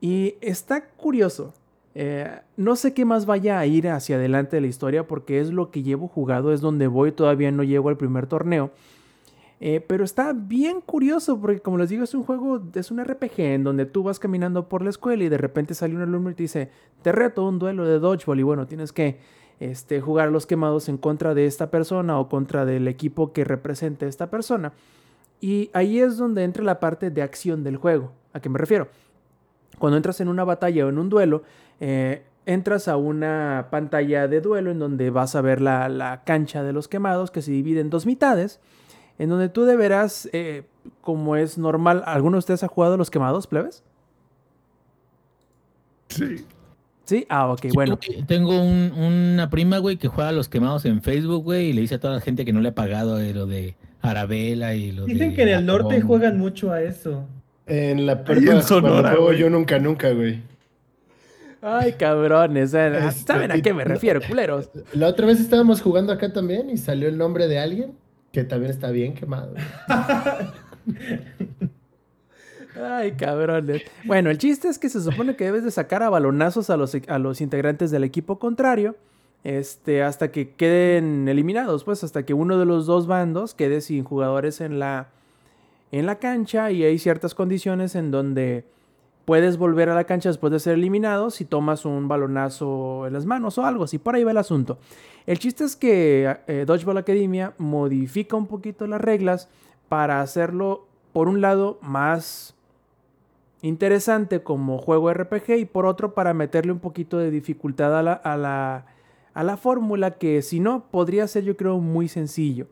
Y 0.01 0.35
está 0.41 0.85
curioso. 0.89 1.53
Eh, 1.99 2.29
no 2.57 2.75
sé 2.75 2.93
qué 2.93 3.05
más 3.05 3.25
vaya 3.25 3.57
a 3.57 3.65
ir 3.65 3.89
hacia 3.89 4.17
adelante 4.17 4.55
de 4.57 4.61
la 4.61 4.67
historia 4.67 5.07
porque 5.07 5.39
es 5.39 5.51
lo 5.51 5.71
que 5.71 5.81
llevo 5.81 6.07
jugado, 6.07 6.53
es 6.53 6.61
donde 6.61 6.85
voy, 6.85 7.11
todavía 7.11 7.51
no 7.51 7.63
llego 7.63 7.89
al 7.89 7.97
primer 7.97 8.27
torneo. 8.27 8.69
Eh, 9.59 9.83
pero 9.87 10.03
está 10.03 10.31
bien 10.33 10.79
curioso 10.79 11.41
porque 11.41 11.59
como 11.59 11.79
les 11.79 11.89
digo 11.89 12.03
es 12.03 12.13
un 12.13 12.21
juego, 12.21 12.61
es 12.75 12.91
un 12.91 13.03
RPG 13.03 13.39
en 13.39 13.63
donde 13.63 13.87
tú 13.87 14.03
vas 14.03 14.19
caminando 14.19 14.69
por 14.69 14.83
la 14.83 14.91
escuela 14.91 15.23
y 15.23 15.29
de 15.29 15.39
repente 15.39 15.73
sale 15.73 15.95
un 15.95 16.03
alumno 16.03 16.29
y 16.29 16.35
te 16.35 16.43
dice, 16.43 16.69
te 17.01 17.11
reto 17.11 17.43
un 17.43 17.57
duelo 17.57 17.83
de 17.83 17.97
dodgeball 17.97 18.39
y 18.39 18.43
bueno, 18.43 18.67
tienes 18.67 18.93
que 18.93 19.17
este, 19.59 19.99
jugar 19.99 20.27
a 20.27 20.31
los 20.31 20.45
quemados 20.45 20.89
en 20.89 20.99
contra 20.99 21.33
de 21.33 21.47
esta 21.47 21.71
persona 21.71 22.19
o 22.19 22.29
contra 22.29 22.63
del 22.65 22.87
equipo 22.87 23.33
que 23.33 23.43
represente 23.43 24.05
a 24.05 24.09
esta 24.09 24.29
persona. 24.29 24.71
Y 25.41 25.71
ahí 25.73 25.99
es 25.99 26.17
donde 26.17 26.43
entra 26.43 26.63
la 26.63 26.79
parte 26.79 27.09
de 27.09 27.23
acción 27.23 27.63
del 27.63 27.77
juego. 27.77 28.11
¿A 28.33 28.39
qué 28.39 28.49
me 28.49 28.59
refiero? 28.59 28.87
Cuando 29.79 29.97
entras 29.97 30.21
en 30.21 30.27
una 30.27 30.43
batalla 30.43 30.85
o 30.85 30.89
en 30.89 30.99
un 30.99 31.09
duelo, 31.09 31.43
eh, 31.79 32.23
entras 32.45 32.87
a 32.87 32.97
una 32.97 33.67
pantalla 33.71 34.27
de 34.27 34.39
duelo 34.41 34.71
en 34.71 34.79
donde 34.79 35.09
vas 35.09 35.35
a 35.35 35.41
ver 35.41 35.61
la, 35.61 35.89
la 35.89 36.23
cancha 36.23 36.63
de 36.63 36.73
los 36.73 36.87
quemados 36.87 37.29
que 37.31 37.41
se 37.41 37.51
divide 37.51 37.81
en 37.81 37.89
dos 37.89 38.05
mitades, 38.05 38.59
en 39.19 39.29
donde 39.29 39.49
tú 39.49 39.65
deberás, 39.65 40.29
eh, 40.33 40.63
como 41.01 41.35
es 41.35 41.57
normal, 41.57 42.03
¿alguno 42.05 42.35
de 42.35 42.39
ustedes 42.39 42.63
ha 42.63 42.67
jugado 42.67 42.93
a 42.93 42.97
los 42.97 43.09
quemados, 43.11 43.47
plebes? 43.47 43.83
Sí. 46.09 46.45
Sí, 47.05 47.25
ah, 47.29 47.47
ok, 47.51 47.59
Sí, 47.61 47.69
bueno. 47.73 47.97
Tengo 48.27 48.59
un- 48.61 48.91
una 48.91 49.49
prima, 49.49 49.77
güey, 49.77 49.95
que 49.97 50.09
juega 50.09 50.29
a 50.29 50.33
los 50.33 50.49
quemados 50.49 50.83
en 50.85 51.01
Facebook, 51.01 51.43
güey, 51.43 51.67
y 51.69 51.73
le 51.73 51.81
dice 51.81 51.95
a 51.95 51.99
toda 51.99 52.15
la 52.15 52.21
gente 52.21 52.43
que 52.43 52.51
no 52.51 52.59
le 52.59 52.69
ha 52.69 52.75
pagado 52.75 53.19
eh, 53.19 53.33
lo 53.33 53.45
de 53.45 53.75
Arabella 54.01 54.73
y 54.73 54.91
lo 54.91 55.05
Dicen 55.05 55.29
de 55.29 55.35
que 55.35 55.43
en 55.43 55.49
el 55.49 55.65
norte 55.65 56.01
juegan 56.01 56.37
mucho 56.37 56.71
a 56.71 56.81
eso. 56.81 57.25
En 57.65 58.05
la 58.05 58.23
prepa, 58.23 58.53
en 58.55 58.61
Sonora, 58.61 59.11
juego 59.11 59.31
yo 59.33 59.49
nunca, 59.49 59.79
nunca, 59.79 60.11
güey. 60.11 60.41
Ay, 61.61 61.93
cabrones, 61.93 62.73
Este, 62.73 63.11
¿saben 63.25 63.51
a 63.51 63.61
qué 63.61 63.73
me 63.73 63.83
refiero, 63.83 64.21
culeros? 64.27 64.69
La 64.93 65.07
otra 65.07 65.25
vez 65.25 65.39
estábamos 65.39 65.81
jugando 65.81 66.13
acá 66.13 66.31
también 66.31 66.69
y 66.69 66.77
salió 66.77 67.07
el 67.09 67.17
nombre 67.17 67.47
de 67.47 67.59
alguien 67.59 67.93
que 68.31 68.43
también 68.43 68.71
está 68.71 68.91
bien 68.91 69.15
quemado. 69.15 69.55
Ay, 72.79 73.13
cabrones. 73.13 73.81
Bueno, 74.05 74.29
el 74.29 74.37
chiste 74.37 74.67
es 74.67 74.77
que 74.77 74.89
se 74.89 75.01
supone 75.01 75.35
que 75.35 75.45
debes 75.45 75.63
de 75.63 75.71
sacar 75.71 76.03
a 76.03 76.09
balonazos 76.09 76.69
a 76.69 76.77
los, 76.77 76.95
a 77.07 77.17
los 77.17 77.41
integrantes 77.41 77.89
del 77.89 78.03
equipo 78.03 78.37
contrario. 78.37 78.95
Este, 79.43 80.03
hasta 80.03 80.31
que 80.31 80.51
queden 80.51 81.27
eliminados, 81.27 81.83
pues, 81.83 82.03
hasta 82.03 82.23
que 82.23 82.33
uno 82.33 82.59
de 82.59 82.65
los 82.65 82.85
dos 82.85 83.07
bandos 83.07 83.53
quede 83.53 83.81
sin 83.81 84.03
jugadores 84.03 84.61
en 84.61 84.77
la, 84.77 85.09
en 85.91 86.05
la 86.05 86.15
cancha 86.15 86.69
y 86.71 86.83
hay 86.83 86.97
ciertas 86.99 87.33
condiciones 87.33 87.95
en 87.95 88.11
donde 88.11 88.65
puedes 89.27 89.57
volver 89.57 89.89
a 89.89 89.93
la 89.93 90.05
cancha 90.05 90.29
después 90.29 90.53
de 90.53 90.59
ser 90.61 90.75
eliminado 90.75 91.31
si 91.31 91.43
tomas 91.43 91.83
un 91.83 92.07
balonazo 92.07 93.05
en 93.07 93.11
las 93.11 93.25
manos 93.25 93.57
o 93.57 93.65
algo 93.65 93.83
así. 93.83 93.97
Por 93.97 94.15
ahí 94.15 94.23
va 94.23 94.31
el 94.31 94.37
asunto. 94.37 94.77
El 95.25 95.37
chiste 95.37 95.65
es 95.65 95.75
que 95.75 96.37
eh, 96.47 96.63
Dodgeball 96.65 96.99
Academia 96.99 97.53
modifica 97.57 98.37
un 98.37 98.47
poquito 98.47 98.87
las 98.87 99.01
reglas 99.01 99.49
para 99.89 100.21
hacerlo, 100.21 100.87
por 101.11 101.27
un 101.27 101.41
lado, 101.41 101.77
más 101.81 102.55
interesante 103.61 104.43
como 104.43 104.77
juego 104.77 105.11
RPG 105.11 105.57
y 105.57 105.65
por 105.65 105.87
otro 105.87 106.13
para 106.13 106.33
meterle 106.33 106.71
un 106.71 106.79
poquito 106.79 107.17
de 107.17 107.29
dificultad 107.29 107.99
a 107.99 108.03
la, 108.03 108.13
a 108.13 108.37
la, 108.37 108.85
a 109.33 109.43
la 109.43 109.57
fórmula 109.57 110.11
que 110.11 110.41
si 110.41 110.61
no 110.61 110.85
podría 110.89 111.27
ser 111.27 111.43
yo 111.43 111.57
creo 111.57 111.79
muy 111.79 112.07
sencillo. 112.07 112.67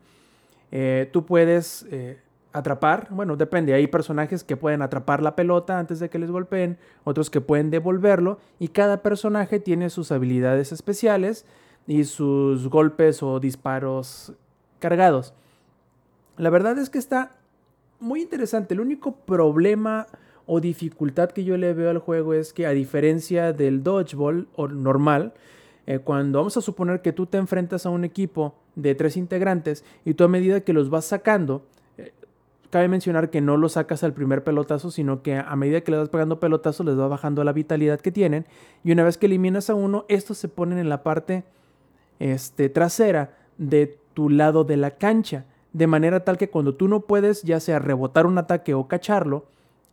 Eh, 0.72 1.10
tú 1.12 1.26
puedes 1.26 1.86
eh, 1.90 2.18
atrapar, 2.56 3.08
bueno, 3.10 3.36
depende, 3.36 3.74
hay 3.74 3.86
personajes 3.86 4.42
que 4.42 4.56
pueden 4.56 4.80
atrapar 4.80 5.22
la 5.22 5.36
pelota 5.36 5.78
antes 5.78 6.00
de 6.00 6.08
que 6.08 6.18
les 6.18 6.30
golpeen, 6.30 6.78
otros 7.04 7.28
que 7.28 7.42
pueden 7.42 7.70
devolverlo 7.70 8.38
y 8.58 8.68
cada 8.68 9.02
personaje 9.02 9.60
tiene 9.60 9.90
sus 9.90 10.10
habilidades 10.10 10.72
especiales 10.72 11.44
y 11.86 12.04
sus 12.04 12.68
golpes 12.68 13.22
o 13.22 13.40
disparos 13.40 14.32
cargados. 14.78 15.34
La 16.38 16.48
verdad 16.48 16.78
es 16.78 16.88
que 16.88 16.98
está 16.98 17.32
muy 18.00 18.22
interesante. 18.22 18.74
El 18.74 18.80
único 18.80 19.16
problema 19.16 20.06
o 20.46 20.60
dificultad 20.60 21.30
que 21.30 21.44
yo 21.44 21.56
le 21.56 21.74
veo 21.74 21.90
al 21.90 21.98
juego 21.98 22.32
es 22.32 22.52
que 22.52 22.66
a 22.66 22.70
diferencia 22.70 23.52
del 23.52 23.82
dodgeball 23.82 24.48
o 24.56 24.68
normal, 24.68 25.34
eh, 25.86 25.98
cuando 25.98 26.38
vamos 26.38 26.56
a 26.56 26.62
suponer 26.62 27.02
que 27.02 27.12
tú 27.12 27.26
te 27.26 27.36
enfrentas 27.36 27.84
a 27.84 27.90
un 27.90 28.04
equipo 28.04 28.54
de 28.76 28.94
tres 28.94 29.16
integrantes 29.16 29.84
y 30.04 30.14
tú 30.14 30.24
a 30.24 30.28
medida 30.28 30.60
que 30.60 30.72
los 30.72 30.88
vas 30.90 31.04
sacando, 31.04 31.62
cabe 32.70 32.88
mencionar 32.88 33.30
que 33.30 33.40
no 33.40 33.56
los 33.56 33.72
sacas 33.72 34.02
al 34.02 34.12
primer 34.12 34.44
pelotazo, 34.44 34.90
sino 34.90 35.22
que 35.22 35.36
a 35.36 35.56
medida 35.56 35.80
que 35.80 35.90
le 35.90 35.98
vas 35.98 36.08
pegando 36.08 36.40
pelotazos 36.40 36.86
les 36.86 36.98
va 36.98 37.08
bajando 37.08 37.44
la 37.44 37.52
vitalidad 37.52 38.00
que 38.00 38.12
tienen 38.12 38.46
y 38.84 38.92
una 38.92 39.04
vez 39.04 39.18
que 39.18 39.26
eliminas 39.26 39.70
a 39.70 39.74
uno, 39.74 40.04
estos 40.08 40.38
se 40.38 40.48
ponen 40.48 40.78
en 40.78 40.88
la 40.88 41.02
parte 41.02 41.44
este, 42.18 42.68
trasera 42.68 43.36
de 43.58 43.98
tu 44.14 44.30
lado 44.30 44.64
de 44.64 44.76
la 44.76 44.92
cancha, 44.92 45.44
de 45.72 45.86
manera 45.86 46.24
tal 46.24 46.38
que 46.38 46.48
cuando 46.48 46.74
tú 46.74 46.88
no 46.88 47.00
puedes 47.00 47.42
ya 47.42 47.60
sea 47.60 47.78
rebotar 47.78 48.26
un 48.26 48.38
ataque 48.38 48.74
o 48.74 48.88
cacharlo, 48.88 49.46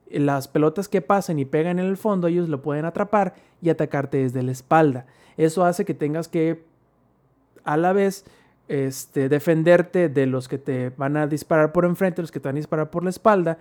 las 0.09 0.47
pelotas 0.47 0.87
que 0.87 1.01
pasan 1.01 1.39
y 1.39 1.45
pegan 1.45 1.79
en 1.79 1.85
el 1.85 1.97
fondo, 1.97 2.27
ellos 2.27 2.47
lo 2.47 2.61
pueden 2.61 2.85
atrapar 2.85 3.35
y 3.61 3.69
atacarte 3.69 4.17
desde 4.17 4.43
la 4.43 4.51
espalda. 4.51 5.05
Eso 5.37 5.65
hace 5.65 5.85
que 5.85 5.93
tengas 5.93 6.27
que 6.27 6.63
a 7.63 7.77
la 7.77 7.93
vez 7.93 8.25
este, 8.67 9.29
defenderte 9.29 10.09
de 10.09 10.25
los 10.25 10.47
que 10.47 10.57
te 10.57 10.89
van 10.97 11.17
a 11.17 11.27
disparar 11.27 11.71
por 11.71 11.85
enfrente, 11.85 12.21
los 12.21 12.31
que 12.31 12.39
te 12.39 12.47
van 12.47 12.55
a 12.55 12.59
disparar 12.59 12.89
por 12.89 13.03
la 13.03 13.09
espalda 13.09 13.57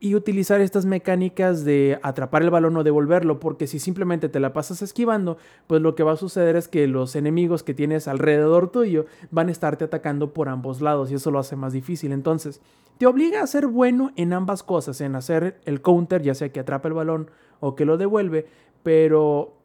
y 0.00 0.14
utilizar 0.14 0.60
estas 0.60 0.86
mecánicas 0.86 1.64
de 1.64 1.98
atrapar 2.02 2.42
el 2.42 2.50
balón 2.50 2.76
o 2.76 2.84
devolverlo, 2.84 3.40
porque 3.40 3.66
si 3.66 3.78
simplemente 3.78 4.28
te 4.28 4.38
la 4.38 4.52
pasas 4.52 4.80
esquivando, 4.82 5.38
pues 5.66 5.82
lo 5.82 5.94
que 5.94 6.04
va 6.04 6.12
a 6.12 6.16
suceder 6.16 6.54
es 6.56 6.68
que 6.68 6.86
los 6.86 7.16
enemigos 7.16 7.62
que 7.64 7.74
tienes 7.74 8.06
alrededor 8.06 8.70
tuyo 8.70 9.06
van 9.30 9.48
a 9.48 9.52
estarte 9.52 9.84
atacando 9.84 10.32
por 10.32 10.48
ambos 10.48 10.80
lados 10.80 11.10
y 11.10 11.14
eso 11.14 11.30
lo 11.30 11.40
hace 11.40 11.56
más 11.56 11.72
difícil. 11.72 12.12
Entonces, 12.12 12.60
te 12.98 13.06
obliga 13.06 13.42
a 13.42 13.46
ser 13.46 13.66
bueno 13.66 14.12
en 14.16 14.32
ambas 14.32 14.62
cosas, 14.62 15.00
en 15.00 15.16
hacer 15.16 15.58
el 15.64 15.80
counter, 15.80 16.22
ya 16.22 16.34
sea 16.34 16.52
que 16.52 16.60
atrapa 16.60 16.88
el 16.88 16.94
balón 16.94 17.30
o 17.60 17.74
que 17.74 17.84
lo 17.84 17.96
devuelve, 17.96 18.46
pero 18.84 19.57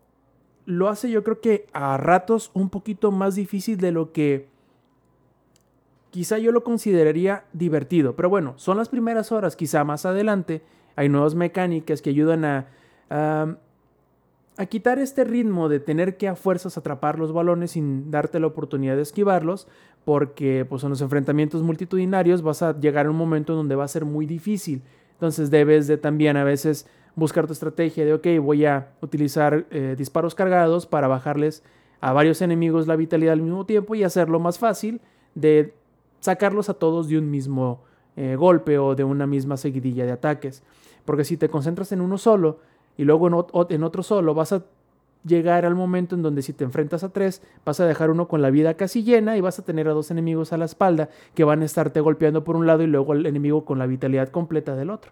lo 0.65 0.89
hace 0.89 1.09
yo 1.09 1.23
creo 1.23 1.41
que 1.41 1.67
a 1.73 1.97
ratos 1.97 2.51
un 2.53 2.69
poquito 2.69 3.11
más 3.11 3.35
difícil 3.35 3.77
de 3.77 3.91
lo 3.91 4.11
que 4.11 4.47
quizá 6.11 6.37
yo 6.37 6.51
lo 6.51 6.63
consideraría 6.63 7.45
divertido. 7.53 8.15
Pero 8.15 8.29
bueno, 8.29 8.53
son 8.57 8.77
las 8.77 8.89
primeras 8.89 9.31
horas, 9.31 9.55
quizá 9.55 9.83
más 9.83 10.05
adelante 10.05 10.61
hay 10.95 11.09
nuevas 11.09 11.35
mecánicas 11.35 12.01
que 12.01 12.11
ayudan 12.11 12.45
a, 12.45 12.67
a, 13.09 14.65
quitar 14.67 14.99
este 14.99 15.23
ritmo 15.23 15.69
de 15.69 15.79
tener 15.79 16.17
que 16.17 16.27
a 16.27 16.35
fuerzas 16.35 16.77
atrapar 16.77 17.17
los 17.17 17.33
balones 17.33 17.71
sin 17.71 18.11
darte 18.11 18.39
la 18.39 18.47
oportunidad 18.47 18.95
de 18.95 19.01
esquivarlos, 19.01 19.67
porque 20.05 20.65
pues 20.69 20.83
en 20.83 20.91
los 20.91 21.01
enfrentamientos 21.01 21.63
multitudinarios 21.63 22.41
vas 22.41 22.61
a 22.61 22.79
llegar 22.79 23.07
a 23.07 23.09
un 23.09 23.15
momento 23.15 23.53
en 23.53 23.57
donde 23.57 23.75
va 23.75 23.85
a 23.85 23.87
ser 23.87 24.05
muy 24.05 24.25
difícil. 24.25 24.83
Entonces 25.13 25.49
debes 25.49 25.87
de 25.87 25.97
también 25.97 26.37
a 26.37 26.43
veces 26.43 26.87
buscar 27.15 27.47
tu 27.47 27.53
estrategia 27.53 28.05
de, 28.05 28.13
ok, 28.13 28.27
voy 28.41 28.65
a 28.65 28.89
utilizar 29.01 29.65
eh, 29.71 29.95
disparos 29.97 30.35
cargados 30.35 30.85
para 30.85 31.07
bajarles 31.07 31.63
a 32.01 32.11
varios 32.11 32.41
enemigos 32.41 32.87
la 32.87 32.95
vitalidad 32.95 33.33
al 33.33 33.41
mismo 33.41 33.65
tiempo 33.65 33.95
y 33.95 34.03
hacerlo 34.03 34.39
más 34.39 34.59
fácil 34.59 34.99
de 35.35 35.73
sacarlos 36.19 36.69
a 36.69 36.73
todos 36.73 37.07
de 37.07 37.17
un 37.17 37.29
mismo 37.29 37.81
eh, 38.15 38.35
golpe 38.35 38.77
o 38.77 38.95
de 38.95 39.03
una 39.03 39.27
misma 39.27 39.57
seguidilla 39.57 40.05
de 40.05 40.11
ataques. 40.11 40.63
Porque 41.05 41.23
si 41.23 41.37
te 41.37 41.49
concentras 41.49 41.91
en 41.91 42.01
uno 42.01 42.17
solo 42.17 42.59
y 42.97 43.03
luego 43.03 43.27
en, 43.69 43.83
otro 43.83 44.03
solo, 44.03 44.33
vas 44.33 44.53
a 44.53 44.63
llegar 45.25 45.65
al 45.65 45.75
momento 45.75 46.15
en 46.15 46.21
donde 46.21 46.41
si 46.41 46.53
te 46.53 46.63
enfrentas 46.63 47.03
a 47.03 47.09
tres, 47.09 47.41
vas 47.65 47.79
a 47.79 47.85
dejar 47.85 48.09
uno 48.09 48.27
con 48.27 48.41
la 48.41 48.49
vida 48.49 48.75
casi 48.75 49.03
llena 49.03 49.37
y 49.37 49.41
vas 49.41 49.59
a 49.59 49.65
tener 49.65 49.87
a 49.87 49.93
dos 49.93 50.11
enemigos 50.11 50.53
a 50.53 50.57
la 50.57 50.65
espalda 50.65 51.09
que 51.33 51.43
van 51.43 51.61
a 51.61 51.65
estarte 51.65 52.01
golpeando 52.01 52.43
por 52.43 52.55
un 52.55 52.67
lado 52.67 52.83
y 52.83 52.87
luego 52.87 53.13
el 53.13 53.25
enemigo 53.25 53.65
con 53.65 53.79
la 53.79 53.85
vitalidad 53.85 54.29
completa 54.29 54.75
del 54.75 54.89
otro. 54.89 55.11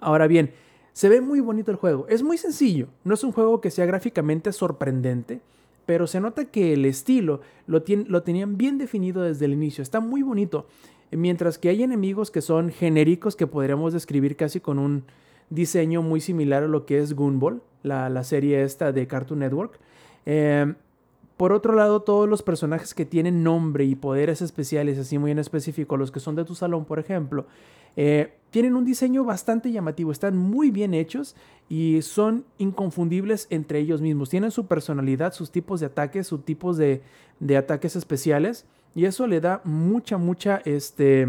Ahora 0.00 0.26
bien, 0.26 0.52
se 0.98 1.08
ve 1.08 1.20
muy 1.20 1.38
bonito 1.38 1.70
el 1.70 1.76
juego. 1.76 2.06
Es 2.08 2.24
muy 2.24 2.38
sencillo. 2.38 2.88
No 3.04 3.14
es 3.14 3.22
un 3.22 3.30
juego 3.30 3.60
que 3.60 3.70
sea 3.70 3.86
gráficamente 3.86 4.52
sorprendente 4.52 5.40
pero 5.88 6.06
se 6.06 6.20
nota 6.20 6.44
que 6.44 6.74
el 6.74 6.84
estilo 6.84 7.40
lo, 7.66 7.82
lo 8.08 8.22
tenían 8.22 8.58
bien 8.58 8.76
definido 8.76 9.22
desde 9.22 9.46
el 9.46 9.54
inicio, 9.54 9.80
está 9.80 10.00
muy 10.00 10.22
bonito. 10.22 10.66
Mientras 11.10 11.56
que 11.56 11.70
hay 11.70 11.82
enemigos 11.82 12.30
que 12.30 12.42
son 12.42 12.70
genéricos 12.70 13.36
que 13.36 13.46
podríamos 13.46 13.94
describir 13.94 14.36
casi 14.36 14.60
con 14.60 14.78
un 14.78 15.04
diseño 15.48 16.02
muy 16.02 16.20
similar 16.20 16.64
a 16.64 16.66
lo 16.66 16.84
que 16.84 16.98
es 16.98 17.14
Gunball, 17.14 17.62
la, 17.82 18.10
la 18.10 18.22
serie 18.22 18.64
esta 18.64 18.92
de 18.92 19.06
Cartoon 19.06 19.38
Network. 19.38 19.80
Eh, 20.26 20.74
por 21.38 21.54
otro 21.54 21.72
lado, 21.72 22.02
todos 22.02 22.28
los 22.28 22.42
personajes 22.42 22.92
que 22.92 23.06
tienen 23.06 23.42
nombre 23.42 23.86
y 23.86 23.94
poderes 23.94 24.42
especiales, 24.42 24.98
así 24.98 25.16
muy 25.16 25.30
en 25.30 25.38
específico, 25.38 25.96
los 25.96 26.10
que 26.10 26.20
son 26.20 26.34
de 26.34 26.44
tu 26.44 26.54
salón, 26.54 26.84
por 26.84 26.98
ejemplo, 26.98 27.46
eh, 28.00 28.32
tienen 28.50 28.76
un 28.76 28.84
diseño 28.84 29.24
bastante 29.24 29.72
llamativo, 29.72 30.12
están 30.12 30.36
muy 30.36 30.70
bien 30.70 30.94
hechos 30.94 31.34
y 31.68 32.00
son 32.02 32.44
inconfundibles 32.56 33.48
entre 33.50 33.80
ellos 33.80 34.00
mismos. 34.00 34.30
Tienen 34.30 34.52
su 34.52 34.66
personalidad, 34.66 35.32
sus 35.32 35.50
tipos 35.50 35.80
de 35.80 35.86
ataques, 35.86 36.28
sus 36.28 36.44
tipos 36.44 36.76
de, 36.76 37.02
de 37.40 37.56
ataques 37.56 37.96
especiales 37.96 38.66
y 38.94 39.06
eso 39.06 39.26
le 39.26 39.40
da 39.40 39.60
mucha, 39.64 40.16
mucha, 40.16 40.62
este, 40.64 41.26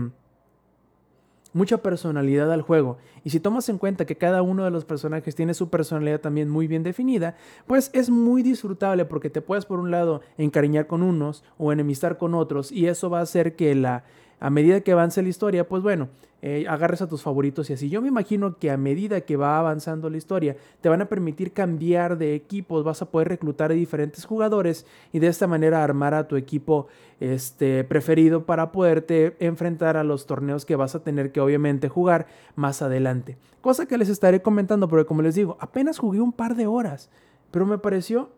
mucha 1.53 1.79
personalidad 1.79 2.53
al 2.53 2.61
juego. 2.61 2.99
Y 3.23 3.31
si 3.31 3.39
tomas 3.39 3.67
en 3.69 3.79
cuenta 3.79 4.05
que 4.05 4.15
cada 4.15 4.43
uno 4.43 4.63
de 4.63 4.69
los 4.69 4.85
personajes 4.85 5.33
tiene 5.33 5.55
su 5.55 5.71
personalidad 5.71 6.21
también 6.21 6.51
muy 6.51 6.67
bien 6.67 6.83
definida, 6.83 7.35
pues 7.65 7.89
es 7.93 8.11
muy 8.11 8.43
disfrutable 8.43 9.05
porque 9.05 9.31
te 9.31 9.41
puedes 9.41 9.65
por 9.65 9.79
un 9.79 9.89
lado 9.89 10.21
encariñar 10.37 10.85
con 10.85 11.01
unos 11.01 11.43
o 11.57 11.73
enemistar 11.73 12.19
con 12.19 12.35
otros 12.35 12.71
y 12.71 12.85
eso 12.85 13.09
va 13.09 13.19
a 13.19 13.23
hacer 13.23 13.55
que 13.55 13.73
la 13.73 14.03
a 14.39 14.49
medida 14.49 14.81
que 14.81 14.93
avance 14.93 15.21
la 15.21 15.29
historia, 15.29 15.67
pues 15.67 15.83
bueno, 15.83 16.09
eh, 16.41 16.65
agarres 16.69 17.01
a 17.01 17.07
tus 17.07 17.21
favoritos 17.21 17.69
y 17.69 17.73
así. 17.73 17.89
Yo 17.89 18.01
me 18.01 18.07
imagino 18.07 18.57
que 18.57 18.71
a 18.71 18.77
medida 18.77 19.21
que 19.21 19.35
va 19.35 19.59
avanzando 19.59 20.09
la 20.09 20.17
historia, 20.17 20.55
te 20.79 20.87
van 20.87 21.01
a 21.01 21.09
permitir 21.09 21.51
cambiar 21.51 22.17
de 22.17 22.33
equipos, 22.33 22.85
vas 22.85 23.01
a 23.01 23.11
poder 23.11 23.27
reclutar 23.27 23.71
a 23.71 23.73
diferentes 23.73 24.25
jugadores 24.25 24.85
y 25.11 25.19
de 25.19 25.27
esta 25.27 25.47
manera 25.47 25.83
armar 25.83 26.13
a 26.13 26.27
tu 26.27 26.37
equipo 26.37 26.87
este, 27.19 27.83
preferido 27.83 28.45
para 28.45 28.71
poderte 28.71 29.35
enfrentar 29.39 29.97
a 29.97 30.05
los 30.05 30.25
torneos 30.25 30.65
que 30.65 30.77
vas 30.77 30.95
a 30.95 31.03
tener 31.03 31.33
que 31.33 31.41
obviamente 31.41 31.89
jugar 31.89 32.27
más 32.55 32.81
adelante. 32.81 33.37
Cosa 33.59 33.85
que 33.85 33.97
les 33.97 34.07
estaré 34.07 34.41
comentando, 34.41 34.87
porque 34.87 35.05
como 35.05 35.21
les 35.21 35.35
digo, 35.35 35.57
apenas 35.59 35.99
jugué 35.99 36.21
un 36.21 36.31
par 36.31 36.55
de 36.55 36.67
horas, 36.67 37.09
pero 37.51 37.65
me 37.65 37.77
pareció 37.77 38.29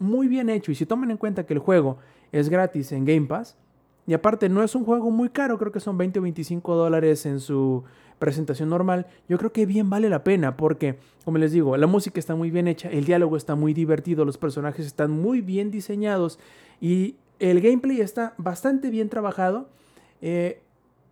muy 0.00 0.26
bien 0.26 0.50
hecho 0.50 0.72
y 0.72 0.74
si 0.74 0.86
toman 0.86 1.12
en 1.12 1.16
cuenta 1.16 1.46
que 1.46 1.54
el 1.54 1.60
juego 1.60 1.98
es 2.32 2.48
gratis 2.48 2.90
en 2.92 3.04
Game 3.04 3.26
Pass, 3.26 3.56
y 4.08 4.14
aparte, 4.14 4.48
no 4.48 4.62
es 4.62 4.74
un 4.74 4.86
juego 4.86 5.10
muy 5.10 5.28
caro, 5.28 5.58
creo 5.58 5.70
que 5.70 5.80
son 5.80 5.98
20 5.98 6.18
o 6.20 6.22
25 6.22 6.74
dólares 6.74 7.26
en 7.26 7.40
su 7.40 7.84
presentación 8.18 8.70
normal. 8.70 9.06
Yo 9.28 9.36
creo 9.36 9.52
que 9.52 9.66
bien 9.66 9.90
vale 9.90 10.08
la 10.08 10.24
pena 10.24 10.56
porque, 10.56 10.98
como 11.26 11.36
les 11.36 11.52
digo, 11.52 11.76
la 11.76 11.86
música 11.86 12.18
está 12.18 12.34
muy 12.34 12.50
bien 12.50 12.68
hecha, 12.68 12.88
el 12.88 13.04
diálogo 13.04 13.36
está 13.36 13.54
muy 13.54 13.74
divertido, 13.74 14.24
los 14.24 14.38
personajes 14.38 14.86
están 14.86 15.10
muy 15.10 15.42
bien 15.42 15.70
diseñados 15.70 16.38
y 16.80 17.16
el 17.38 17.60
gameplay 17.60 18.00
está 18.00 18.32
bastante 18.38 18.88
bien 18.88 19.10
trabajado. 19.10 19.68
Eh, 20.22 20.62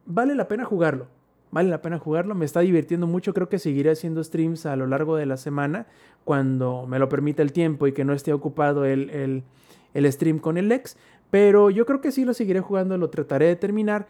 vale 0.07 0.35
la 0.35 0.49
pena 0.49 0.65
jugarlo. 0.65 1.07
Vale 1.51 1.69
la 1.69 1.83
pena 1.83 1.99
jugarlo, 1.99 2.35
me 2.35 2.47
está 2.47 2.61
divirtiendo 2.61 3.07
mucho. 3.07 3.35
Creo 3.35 3.51
que 3.51 3.59
seguiré 3.59 3.91
haciendo 3.91 4.25
streams 4.25 4.65
a 4.65 4.75
lo 4.75 4.87
largo 4.87 5.17
de 5.17 5.27
la 5.27 5.37
semana 5.37 5.87
cuando 6.25 6.87
me 6.87 6.99
lo 6.99 7.11
permita 7.11 7.43
el 7.43 7.53
tiempo 7.53 7.87
y 7.87 7.93
que 7.93 8.07
no 8.07 8.15
esté 8.15 8.33
ocupado 8.33 8.87
el, 8.87 9.11
el, 9.11 9.43
el 9.93 10.11
stream 10.11 10.39
con 10.39 10.57
el 10.57 10.69
Lex. 10.69 10.97
Pero 11.31 11.71
yo 11.71 11.87
creo 11.87 12.01
que 12.01 12.13
sí 12.13 12.25
lo 12.25 12.35
seguiré 12.35 12.61
jugando, 12.61 12.97
lo 12.97 13.11
trataré 13.11 13.47
de 13.47 13.57
terminar 13.57 14.07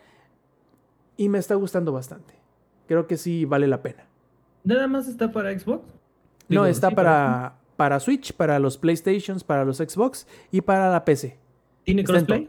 y 1.16 1.28
me 1.28 1.38
está 1.38 1.54
gustando 1.54 1.92
bastante. 1.92 2.34
Creo 2.86 3.06
que 3.06 3.16
sí 3.16 3.44
vale 3.44 3.66
la 3.66 3.82
pena. 3.82 4.04
¿Nada 4.64 4.86
más 4.86 5.08
está 5.08 5.32
para 5.32 5.56
Xbox? 5.58 5.84
no, 6.48 6.66
está 6.66 6.90
para, 6.90 7.56
para 7.76 7.98
Switch, 8.00 8.32
para 8.32 8.58
los 8.58 8.78
PlayStations, 8.78 9.42
para 9.42 9.64
los 9.64 9.78
Xbox 9.78 10.26
y 10.50 10.60
para 10.60 10.90
la 10.90 11.04
PC. 11.04 11.36
¿Tiene 11.84 12.04
crossplay? 12.04 12.48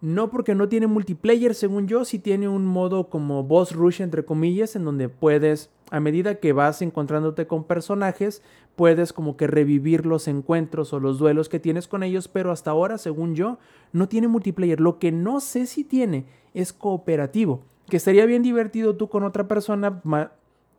No 0.00 0.30
porque 0.30 0.54
no 0.54 0.68
tiene 0.68 0.86
multiplayer, 0.86 1.54
según 1.54 1.88
yo, 1.88 2.04
sí 2.04 2.18
tiene 2.18 2.48
un 2.48 2.66
modo 2.66 3.08
como 3.08 3.42
boss 3.42 3.72
rush, 3.72 4.02
entre 4.02 4.24
comillas, 4.24 4.76
en 4.76 4.84
donde 4.84 5.08
puedes, 5.08 5.70
a 5.90 6.00
medida 6.00 6.36
que 6.36 6.52
vas 6.52 6.82
encontrándote 6.82 7.46
con 7.46 7.64
personajes, 7.64 8.42
puedes 8.74 9.12
como 9.12 9.36
que 9.36 9.46
revivir 9.46 10.04
los 10.04 10.28
encuentros 10.28 10.92
o 10.92 11.00
los 11.00 11.18
duelos 11.18 11.48
que 11.48 11.60
tienes 11.60 11.88
con 11.88 12.02
ellos, 12.02 12.28
pero 12.28 12.50
hasta 12.50 12.70
ahora, 12.70 12.98
según 12.98 13.34
yo, 13.34 13.58
no 13.92 14.08
tiene 14.08 14.28
multiplayer. 14.28 14.80
Lo 14.80 14.98
que 14.98 15.12
no 15.12 15.40
sé 15.40 15.66
si 15.66 15.84
tiene 15.84 16.26
es 16.54 16.72
cooperativo, 16.72 17.62
que 17.88 17.96
estaría 17.96 18.26
bien 18.26 18.42
divertido 18.42 18.96
tú 18.96 19.08
con 19.08 19.22
otra 19.22 19.46
persona, 19.46 20.02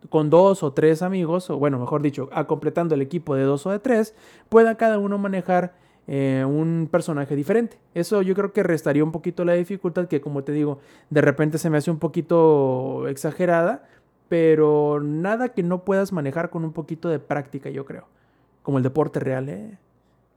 con 0.09 0.29
dos 0.29 0.61
o 0.63 0.73
tres 0.73 1.01
amigos, 1.01 1.49
o 1.49 1.57
bueno, 1.57 1.79
mejor 1.79 2.01
dicho, 2.01 2.29
a 2.31 2.45
completando 2.45 2.95
el 2.95 3.01
equipo 3.01 3.35
de 3.35 3.43
dos 3.43 3.65
o 3.65 3.71
de 3.71 3.79
tres, 3.79 4.13
pueda 4.49 4.75
cada 4.75 4.99
uno 4.99 5.17
manejar 5.17 5.73
eh, 6.09 6.45
un 6.47 6.87
personaje 6.89 7.35
diferente. 7.35 7.77
Eso 7.93 8.21
yo 8.21 8.33
creo 8.33 8.53
que 8.53 8.63
restaría 8.63 9.03
un 9.03 9.11
poquito 9.11 9.43
la 9.43 9.53
dificultad 9.53 10.07
que 10.07 10.21
como 10.21 10.43
te 10.43 10.53
digo, 10.53 10.79
de 11.09 11.21
repente 11.21 11.57
se 11.57 11.69
me 11.69 11.77
hace 11.77 11.91
un 11.91 11.99
poquito 11.99 13.07
exagerada, 13.09 13.83
pero 14.29 14.99
nada 15.01 15.49
que 15.49 15.63
no 15.63 15.83
puedas 15.83 16.11
manejar 16.11 16.49
con 16.49 16.63
un 16.63 16.73
poquito 16.73 17.09
de 17.09 17.19
práctica, 17.19 17.69
yo 17.69 17.85
creo. 17.85 18.07
Como 18.63 18.77
el 18.77 18.83
deporte 18.83 19.19
real, 19.19 19.49
¿eh? 19.49 19.77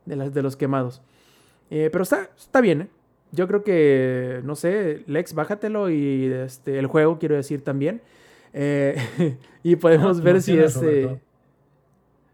De, 0.06 0.16
las, 0.16 0.32
de 0.32 0.42
los 0.42 0.56
quemados. 0.56 1.02
Eh, 1.70 1.88
pero 1.92 2.02
está, 2.02 2.30
está 2.36 2.60
bien, 2.60 2.82
¿eh? 2.82 2.88
Yo 3.32 3.46
creo 3.46 3.62
que, 3.62 4.40
no 4.42 4.56
sé, 4.56 5.04
Lex, 5.06 5.34
bájatelo 5.34 5.88
y 5.88 6.24
este, 6.32 6.78
el 6.78 6.86
juego, 6.88 7.18
quiero 7.18 7.36
decir 7.36 7.62
también. 7.62 8.02
y 9.62 9.76
podemos 9.76 10.18
ah, 10.18 10.22
ver 10.22 10.42
si 10.42 10.58
ese... 10.58 11.20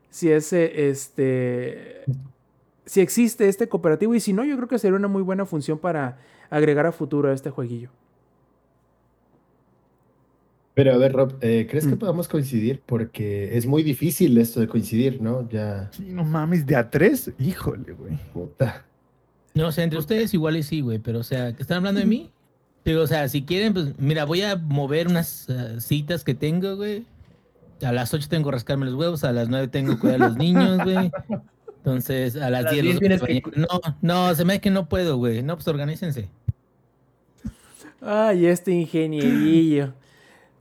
Si 0.09 0.33
ese, 0.33 0.89
este 0.89 2.05
si 2.87 3.01
existe 3.01 3.49
este 3.49 3.69
cooperativo 3.69 4.15
y 4.15 4.20
si 4.20 4.33
no, 4.33 4.45
yo 4.45 4.57
creo 4.57 4.69
que 4.69 4.78
sería 4.78 4.97
una 4.97 5.09
muy 5.09 5.23
buena 5.23 5.45
función 5.45 5.78
para 5.78 6.19
agregar 6.49 6.87
a 6.87 6.93
futuro 6.93 7.28
a 7.28 7.35
este 7.35 7.51
jueguillo. 7.51 7.91
Pero 10.77 10.93
a 10.93 10.98
ver, 10.98 11.15
Rob, 11.15 11.39
eh, 11.40 11.66
¿crees 11.70 11.86
que 11.86 11.94
mm. 11.94 11.98
podamos 11.98 12.28
coincidir? 12.28 12.82
Porque 12.85 13.57
es 13.57 13.65
muy 13.65 13.82
difícil 13.82 14.36
esto 14.36 14.61
de 14.61 14.69
coincidir, 14.69 15.23
¿no? 15.23 15.48
Ya. 15.48 15.89
Sí, 15.90 16.05
no 16.11 16.23
mames, 16.23 16.66
de 16.66 16.77
a 16.77 16.90
tres, 16.90 17.32
híjole, 17.39 17.94
güey. 17.94 18.19
No, 19.55 19.69
o 19.69 19.73
sea, 19.73 19.85
entre 19.85 19.98
ustedes 19.98 20.35
igual 20.35 20.59
y 20.59 20.62
sí, 20.62 20.82
güey, 20.82 20.98
pero 20.98 21.20
o 21.20 21.23
sea, 21.23 21.48
¿están 21.48 21.78
hablando 21.78 22.01
de 22.01 22.05
mí? 22.05 22.31
Pero, 22.82 23.01
o 23.01 23.07
sea, 23.07 23.27
si 23.31 23.43
quieren, 23.44 23.73
pues, 23.73 23.98
mira, 23.98 24.27
voy 24.27 24.43
a 24.43 24.57
mover 24.57 25.09
unas 25.09 25.48
eh, 25.48 25.81
citas 25.81 26.24
que 26.24 26.35
tengo, 26.35 26.77
güey. 26.77 27.07
A 27.81 27.90
las 27.93 28.12
ocho 28.12 28.28
tengo 28.28 28.51
que 28.51 28.57
rascarme 28.57 28.85
los 28.85 28.97
huevos, 28.97 29.24
a 29.24 29.32
las 29.32 29.48
nueve 29.48 29.69
tengo 29.69 29.94
que 29.94 30.01
cuidar 30.01 30.23
a 30.23 30.28
los 30.28 30.36
niños, 30.36 30.78
güey. 30.85 31.11
Entonces, 31.78 32.36
a 32.36 32.51
las, 32.51 32.70
10, 32.70 33.01
No, 33.57 33.81
no, 34.03 34.35
se 34.35 34.44
me 34.44 34.53
hace 34.53 34.61
que 34.61 34.70
no 34.70 34.90
puedo, 34.90 35.16
güey. 35.16 35.43
No, 35.43 35.55
pues 35.55 35.66
organícense. 35.69 36.28
Ay, 38.03 38.44
este 38.44 38.73
ingenierillo. 38.73 39.94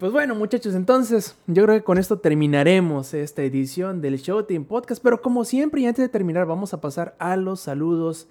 Pues 0.05 0.13
bueno, 0.13 0.35
muchachos, 0.35 0.75
entonces 0.75 1.35
yo 1.47 1.63
creo 1.63 1.77
que 1.77 1.83
con 1.83 1.97
esto 1.97 2.19
terminaremos 2.19 3.15
esta 3.15 3.41
edición 3.41 4.01
del 4.01 4.17
Showtime 4.17 4.63
Podcast. 4.63 5.01
Pero 5.01 5.19
como 5.19 5.45
siempre, 5.45 5.81
y 5.81 5.87
antes 5.87 6.05
de 6.05 6.09
terminar, 6.09 6.45
vamos 6.45 6.75
a 6.75 6.79
pasar 6.79 7.15
a 7.17 7.35
los 7.37 7.61
saludos. 7.61 8.27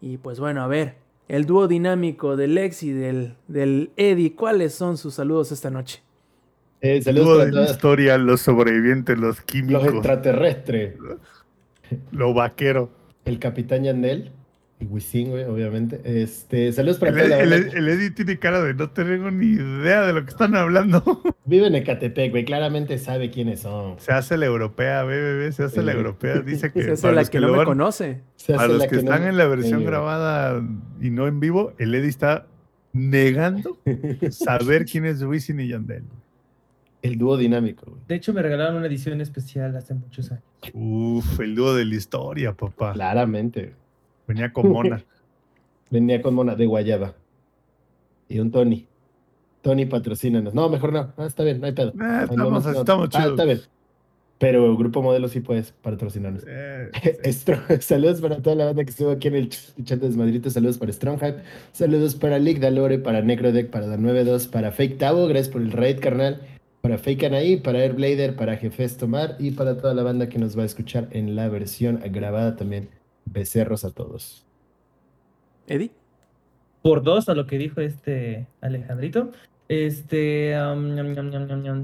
Y 0.00 0.18
pues 0.18 0.38
bueno, 0.38 0.62
a 0.62 0.68
ver, 0.68 0.94
el 1.26 1.44
dúo 1.44 1.66
dinámico 1.66 2.36
del 2.36 2.54
Lex 2.54 2.84
y 2.84 2.92
del, 2.92 3.34
del 3.48 3.90
Eddie, 3.96 4.36
¿cuáles 4.36 4.74
son 4.74 4.96
sus 4.96 5.14
saludos 5.14 5.50
esta 5.50 5.68
noche? 5.68 6.00
Eh, 6.80 7.02
saludos 7.02 7.46
de 7.46 7.50
la 7.50 7.64
historia, 7.64 8.18
los 8.18 8.42
sobrevivientes, 8.42 9.18
los 9.18 9.40
químicos. 9.40 9.82
Los 9.82 9.94
extraterrestres. 9.94 10.94
Lo 12.12 12.34
vaquero. 12.34 12.88
El 13.24 13.40
capitán 13.40 13.82
Yandel. 13.82 14.30
Y 14.78 14.84
Wisin, 14.84 15.30
güey, 15.30 15.44
obviamente. 15.44 16.00
Este, 16.04 16.70
saludos 16.70 16.98
para 16.98 17.10
el, 17.10 17.32
el, 17.32 17.52
el, 17.52 17.88
Eddie 17.88 18.10
tiene 18.10 18.38
cara 18.38 18.62
de 18.62 18.74
no 18.74 18.90
tengo 18.90 19.30
ni 19.30 19.46
idea 19.46 20.02
de 20.02 20.12
lo 20.12 20.22
que 20.24 20.30
están 20.30 20.54
hablando. 20.54 21.22
Vive 21.46 21.68
en 21.68 21.76
Ecatepec, 21.76 22.30
güey. 22.30 22.44
Claramente 22.44 22.98
sabe 22.98 23.30
quiénes 23.30 23.60
son. 23.60 23.98
Se 23.98 24.12
hace 24.12 24.36
la 24.36 24.44
europea, 24.44 25.02
bebé, 25.04 25.50
se 25.52 25.64
hace 25.64 25.82
la 25.82 25.92
europea. 25.92 26.40
Dice 26.46 26.72
que. 26.72 26.82
Se 26.82 26.90
hace 26.92 27.12
la 27.12 27.24
que, 27.24 27.40
no 27.40 27.56
me 27.56 27.64
conoce. 27.64 28.20
A 28.54 28.66
los 28.66 28.86
que, 28.86 28.96
están 28.96 29.24
en 29.24 29.38
la 29.38 29.46
versión 29.46 29.82
grabada 29.82 30.62
y 31.00 31.08
no 31.08 31.26
en 31.26 31.40
vivo, 31.40 31.72
el 31.78 31.94
Eddie 31.94 32.10
está 32.10 32.46
negando 32.92 33.78
saber 34.30 34.84
quién 34.84 35.06
es 35.06 35.22
Wisin 35.22 35.60
y 35.60 35.68
Yandel. 35.68 36.04
El 37.00 37.16
dúo 37.16 37.38
dinámico. 37.38 37.98
De 38.08 38.16
hecho, 38.16 38.34
me 38.34 38.42
regalaron 38.42 38.76
una 38.76 38.86
edición 38.88 39.20
especial 39.22 39.74
hace 39.76 39.94
muchos 39.94 40.32
años. 40.32 40.44
Uf, 40.74 41.40
el 41.40 41.54
dúo 41.54 41.74
de 41.74 41.84
la 41.84 41.94
historia, 41.94 42.52
papá. 42.52 42.92
Claramente. 42.92 43.74
Venía 44.26 44.52
con 44.52 44.70
Mona. 44.70 45.04
Venía 45.90 46.20
con 46.22 46.34
Mona 46.34 46.54
de 46.54 46.66
Guayaba. 46.66 47.14
Y 48.28 48.38
un 48.40 48.50
Tony. 48.50 48.86
Tony, 49.62 49.86
patrocínanos. 49.86 50.54
No, 50.54 50.68
mejor 50.68 50.92
no. 50.92 51.12
Ah, 51.16 51.26
está 51.26 51.42
bien, 51.44 51.60
no 51.60 51.66
hay 51.66 51.72
pedo. 51.72 51.92
Ah, 52.00 52.26
estamos, 52.28 52.66
estamos 52.66 53.08
ah, 53.14 53.26
está 53.28 53.44
bien. 53.44 53.60
Pero 54.38 54.76
Grupo 54.76 55.00
Modelo 55.00 55.28
sí 55.28 55.40
puedes 55.40 55.72
patrocinarnos. 55.72 56.44
Eh, 56.46 56.90
saludos 57.80 58.20
para 58.20 58.36
toda 58.42 58.54
la 58.54 58.66
banda 58.66 58.84
que 58.84 58.90
estuvo 58.90 59.10
aquí 59.10 59.28
en 59.28 59.34
el 59.34 59.48
chat 59.48 59.98
de 59.98 60.08
Desmadrito. 60.08 60.50
Saludos 60.50 60.76
para 60.78 60.92
Stronghype. 60.92 61.38
Saludos 61.72 62.14
para 62.14 62.38
Lick 62.38 62.58
Dalore, 62.58 62.98
para 62.98 63.22
Necrodeck, 63.22 63.70
para 63.70 63.86
Da 63.86 63.96
92, 63.96 64.48
para 64.48 64.72
Fake 64.72 64.98
Tavo. 64.98 65.26
Gracias 65.26 65.48
por 65.48 65.62
el 65.62 65.72
raid, 65.72 66.00
carnal 66.00 66.40
para 66.86 66.98
Fake 66.98 67.24
ahí, 67.24 67.56
para 67.56 67.80
Airblader, 67.80 68.36
para 68.36 68.56
Jefes 68.56 68.96
Tomar 68.96 69.34
y 69.40 69.50
para 69.50 69.76
toda 69.76 69.92
la 69.92 70.04
banda 70.04 70.28
que 70.28 70.38
nos 70.38 70.56
va 70.56 70.62
a 70.62 70.66
escuchar 70.66 71.08
en 71.10 71.34
la 71.34 71.48
versión 71.48 72.00
grabada 72.12 72.54
también. 72.54 72.88
Becerros 73.26 73.84
a 73.84 73.90
todos. 73.90 74.46
Eddie. 75.66 75.90
Por 76.82 77.02
dos 77.02 77.28
a 77.28 77.34
lo 77.34 77.46
que 77.46 77.58
dijo 77.58 77.80
este 77.80 78.46
Alejandrito. 78.60 79.30
Este, 79.68 80.54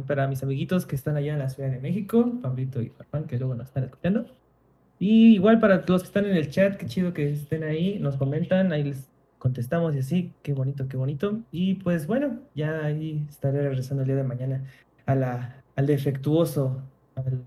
para 0.07 0.29
mis 0.29 0.43
amiguitos 0.43 0.87
que 0.87 0.95
están 0.95 1.17
allá 1.17 1.33
en 1.33 1.41
la 1.41 1.49
Ciudad 1.49 1.71
de 1.71 1.81
México, 1.81 2.33
Pablito 2.41 2.81
y 2.81 2.91
Farfán, 2.91 3.25
que 3.25 3.39
luego 3.39 3.55
nos 3.55 3.67
están 3.67 3.85
escuchando. 3.85 4.27
Y 5.01 5.35
igual 5.35 5.59
para 5.59 5.85
los 5.85 6.03
que 6.03 6.07
están 6.07 6.27
en 6.27 6.37
el 6.37 6.49
chat, 6.49 6.77
qué 6.77 6.87
chido 6.87 7.13
que 7.13 7.33
estén 7.33 7.65
ahí, 7.65 7.99
nos 7.99 8.17
comentan, 8.17 8.73
ahí 8.73 8.85
les 8.85 9.09
contestamos 9.39 9.97
y 9.97 9.99
así, 9.99 10.33
qué 10.43 10.53
bonito, 10.53 10.87
qué 10.89 10.97
bonito. 10.97 11.41
Y 11.51 11.75
pues 11.75 12.07
bueno, 12.07 12.39
ya 12.55 12.85
ahí 12.85 13.27
estaré 13.29 13.63
regresando 13.63 14.05
el 14.05 14.07
día 14.07 14.17
de 14.17 14.23
mañana 14.23 14.65
a 15.05 15.17
la, 15.17 15.65
al 15.75 15.87
defectuoso, 15.87 16.81
al 17.17 17.43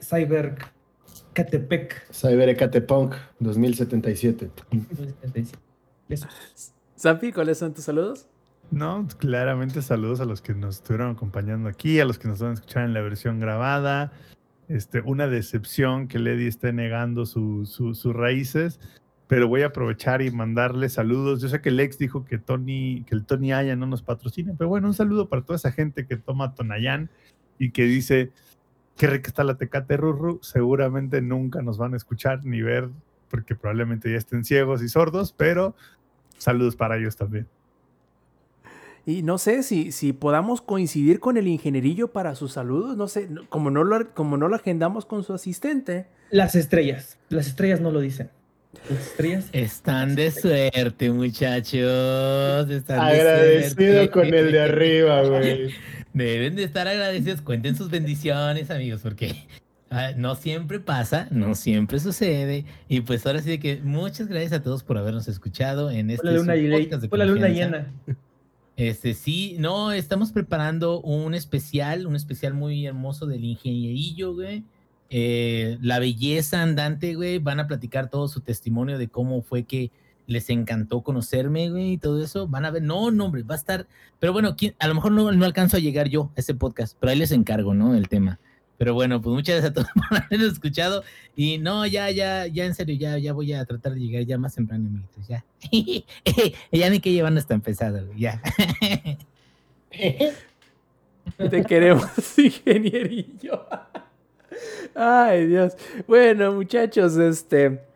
Cyber 0.00 0.56
Catepec. 1.32 2.12
Cyber 2.12 2.48
Ecatepunk 2.48 3.14
2077. 3.38 4.50
2077. 4.70 5.58
Zampi, 6.98 7.32
¿cuáles 7.32 7.58
son 7.58 7.72
tus 7.72 7.84
saludos? 7.84 8.26
No, 8.70 9.06
claramente 9.18 9.82
saludos 9.82 10.20
a 10.20 10.24
los 10.24 10.42
que 10.42 10.54
nos 10.54 10.76
estuvieron 10.76 11.12
acompañando 11.12 11.68
aquí, 11.68 11.98
a 12.00 12.04
los 12.04 12.18
que 12.18 12.28
nos 12.28 12.40
van 12.40 12.50
a 12.50 12.54
escuchar 12.54 12.84
en 12.84 12.94
la 12.94 13.00
versión 13.00 13.40
grabada. 13.40 14.12
Este, 14.68 15.00
una 15.00 15.26
decepción 15.26 16.06
que 16.06 16.18
Lady 16.18 16.46
esté 16.46 16.72
negando 16.72 17.26
sus 17.26 18.04
raíces 18.04 18.78
pero 19.30 19.46
voy 19.46 19.62
a 19.62 19.66
aprovechar 19.66 20.22
y 20.22 20.32
mandarle 20.32 20.88
saludos. 20.88 21.40
Yo 21.40 21.48
sé 21.48 21.60
que 21.60 21.70
Lex 21.70 21.98
dijo 21.98 22.24
que 22.24 22.36
Tony, 22.36 23.04
que 23.06 23.14
el 23.14 23.24
Tony 23.24 23.52
Aya 23.52 23.76
no 23.76 23.86
nos 23.86 24.02
patrocina, 24.02 24.54
pero 24.58 24.68
bueno, 24.68 24.88
un 24.88 24.94
saludo 24.94 25.28
para 25.28 25.42
toda 25.42 25.54
esa 25.54 25.70
gente 25.70 26.04
que 26.04 26.16
toma 26.16 26.56
Tonayán 26.56 27.10
y 27.56 27.70
que 27.70 27.84
dice 27.84 28.32
qué 29.00 29.06
rica 29.06 29.28
está 29.28 29.44
la 29.44 29.56
Tecate 29.56 29.96
Rurru. 29.96 30.40
Seguramente 30.42 31.22
nunca 31.22 31.62
nos 31.62 31.78
van 31.78 31.94
a 31.94 31.96
escuchar 31.96 32.44
ni 32.44 32.60
ver, 32.60 32.90
porque 33.30 33.54
probablemente 33.54 34.12
ya 34.12 34.18
estén 34.18 34.44
ciegos 34.44 34.82
y 34.82 34.90
sordos, 34.90 35.32
pero 35.34 35.74
saludos 36.36 36.76
para 36.76 36.98
ellos 36.98 37.16
también. 37.16 37.48
Y 39.06 39.22
no 39.22 39.38
sé 39.38 39.62
si, 39.62 39.90
si 39.90 40.12
podamos 40.12 40.60
coincidir 40.60 41.18
con 41.18 41.38
el 41.38 41.48
ingenierillo 41.48 42.08
para 42.08 42.34
sus 42.34 42.52
saludos. 42.52 42.98
No 42.98 43.08
sé, 43.08 43.30
como 43.48 43.70
no, 43.70 43.84
lo, 43.84 44.12
como 44.12 44.36
no 44.36 44.48
lo 44.48 44.56
agendamos 44.56 45.06
con 45.06 45.24
su 45.24 45.32
asistente. 45.32 46.06
Las 46.28 46.54
estrellas. 46.54 47.18
Las 47.30 47.46
estrellas 47.46 47.80
no 47.80 47.90
lo 47.90 48.00
dicen. 48.00 48.28
Están 49.52 50.14
de 50.14 50.30
suerte, 50.30 51.10
muchachos. 51.10 52.68
Están 52.68 53.00
Agradecido 53.00 54.10
con 54.10 54.26
el 54.26 54.52
de 54.52 54.60
arriba, 54.60 55.22
güey. 55.22 55.70
Deben 56.12 56.56
de 56.56 56.64
estar 56.64 56.88
agradecidos. 56.88 57.40
Cuenten 57.40 57.76
sus 57.76 57.90
bendiciones, 57.90 58.70
amigos, 58.70 59.00
porque 59.02 59.46
ah, 59.90 60.10
no 60.16 60.34
siempre 60.34 60.80
pasa, 60.80 61.28
no 61.30 61.54
siempre 61.54 62.00
sucede. 62.00 62.64
Y 62.88 63.00
pues 63.00 63.24
ahora 63.26 63.40
sí 63.40 63.58
que 63.58 63.80
muchas 63.82 64.28
gracias 64.28 64.52
a 64.52 64.62
todos 64.62 64.82
por 64.82 64.98
habernos 64.98 65.28
escuchado 65.28 65.90
en 65.90 66.10
este 66.10 66.32
luna, 66.32 66.54
podcast 66.54 67.02
de 67.02 67.18
la 67.18 67.24
luna 67.24 67.48
llena. 67.48 67.92
Este 68.76 69.12
sí, 69.14 69.56
no, 69.58 69.92
estamos 69.92 70.32
preparando 70.32 71.00
un 71.02 71.34
especial, 71.34 72.06
un 72.06 72.16
especial 72.16 72.54
muy 72.54 72.86
hermoso 72.86 73.26
del 73.26 73.44
ingenierillo, 73.44 74.34
güey 74.34 74.64
eh, 75.12 75.76
la 75.82 75.98
belleza 75.98 76.62
andante, 76.62 77.16
güey, 77.16 77.40
van 77.40 77.58
a 77.58 77.66
platicar 77.66 78.08
todo 78.08 78.28
su 78.28 78.40
testimonio 78.40 78.96
de 78.96 79.08
cómo 79.08 79.42
fue 79.42 79.64
que 79.64 79.90
les 80.30 80.48
encantó 80.48 81.02
conocerme, 81.02 81.70
güey, 81.70 81.92
y 81.92 81.98
todo 81.98 82.22
eso. 82.22 82.46
Van 82.46 82.64
a 82.64 82.70
ver, 82.70 82.82
no, 82.82 83.10
no, 83.10 83.26
hombre, 83.26 83.42
va 83.42 83.54
a 83.54 83.58
estar, 83.58 83.86
pero 84.18 84.32
bueno, 84.32 84.54
a 84.78 84.88
lo 84.88 84.94
mejor 84.94 85.12
no, 85.12 85.32
no 85.32 85.44
alcanzo 85.44 85.76
a 85.76 85.80
llegar 85.80 86.08
yo 86.08 86.30
a 86.36 86.40
ese 86.40 86.54
podcast, 86.54 86.96
pero 86.98 87.10
ahí 87.10 87.18
les 87.18 87.32
encargo, 87.32 87.74
¿no? 87.74 87.94
El 87.94 88.08
tema. 88.08 88.38
Pero 88.78 88.94
bueno, 88.94 89.20
pues 89.20 89.34
muchas 89.34 89.60
gracias 89.60 89.72
a 89.72 89.74
todos 89.74 89.88
por 90.08 90.22
haber 90.22 90.40
escuchado. 90.40 91.02
Y 91.36 91.58
no, 91.58 91.84
ya, 91.84 92.10
ya, 92.10 92.46
ya, 92.46 92.64
en 92.64 92.74
serio, 92.74 92.96
ya, 92.96 93.18
ya 93.18 93.32
voy 93.32 93.52
a 93.52 93.64
tratar 93.64 93.92
de 93.94 94.00
llegar 94.00 94.22
ya 94.24 94.38
más 94.38 94.54
temprano, 94.54 94.88
amiguitos. 94.88 95.26
Ya. 95.28 95.44
ya 96.72 96.88
ni 96.88 97.00
que 97.00 97.12
llevan 97.12 97.36
hasta 97.36 97.54
empezado, 97.54 98.06
güey, 98.06 98.20
ya. 98.20 98.40
Te 101.50 101.64
queremos, 101.64 102.38
ingenierillo. 102.38 103.66
Ay, 104.94 105.46
Dios. 105.46 105.74
Bueno, 106.06 106.52
muchachos, 106.52 107.16
este. 107.16 107.89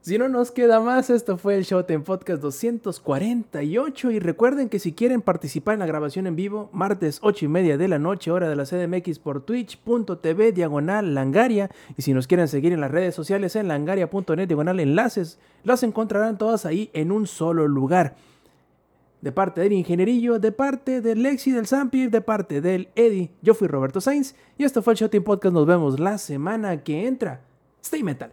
Si 0.00 0.16
no 0.16 0.28
nos 0.28 0.52
queda 0.52 0.80
más, 0.80 1.10
esto 1.10 1.36
fue 1.36 1.56
el 1.56 1.64
Showtime 1.64 2.00
Podcast 2.00 2.40
248. 2.40 4.10
Y 4.12 4.18
recuerden 4.20 4.68
que 4.68 4.78
si 4.78 4.92
quieren 4.92 5.20
participar 5.20 5.74
en 5.74 5.80
la 5.80 5.86
grabación 5.86 6.26
en 6.26 6.36
vivo, 6.36 6.70
martes 6.72 7.18
8 7.20 7.44
y 7.44 7.48
media 7.48 7.76
de 7.76 7.88
la 7.88 7.98
noche, 7.98 8.30
hora 8.30 8.48
de 8.48 8.56
la 8.56 8.64
CDMX 8.64 9.18
por 9.18 9.42
twitch.tv 9.42 10.52
diagonal 10.52 11.14
langaria. 11.14 11.70
Y 11.96 12.02
si 12.02 12.14
nos 12.14 12.26
quieren 12.26 12.48
seguir 12.48 12.72
en 12.72 12.80
las 12.80 12.92
redes 12.92 13.14
sociales 13.14 13.56
en 13.56 13.68
langaria.net 13.68 14.46
diagonal 14.46 14.80
enlaces, 14.80 15.38
las 15.64 15.82
encontrarán 15.82 16.38
todas 16.38 16.64
ahí 16.64 16.90
en 16.94 17.10
un 17.12 17.26
solo 17.26 17.66
lugar. 17.66 18.16
De 19.20 19.32
parte 19.32 19.60
del 19.60 19.72
ingenierillo, 19.72 20.38
de 20.38 20.52
parte 20.52 21.00
del 21.00 21.24
Lexi, 21.24 21.50
del 21.50 21.66
Zampi, 21.66 22.06
de 22.06 22.20
parte 22.20 22.60
del 22.60 22.88
Eddie. 22.94 23.32
Yo 23.42 23.52
fui 23.52 23.66
Roberto 23.66 24.00
Sainz 24.00 24.36
y 24.56 24.64
esto 24.64 24.80
fue 24.80 24.92
el 24.92 24.98
Showtime 25.00 25.24
Podcast. 25.24 25.52
Nos 25.52 25.66
vemos 25.66 25.98
la 25.98 26.18
semana 26.18 26.84
que 26.84 27.06
entra. 27.06 27.40
Stay 27.82 28.04
metal. 28.04 28.32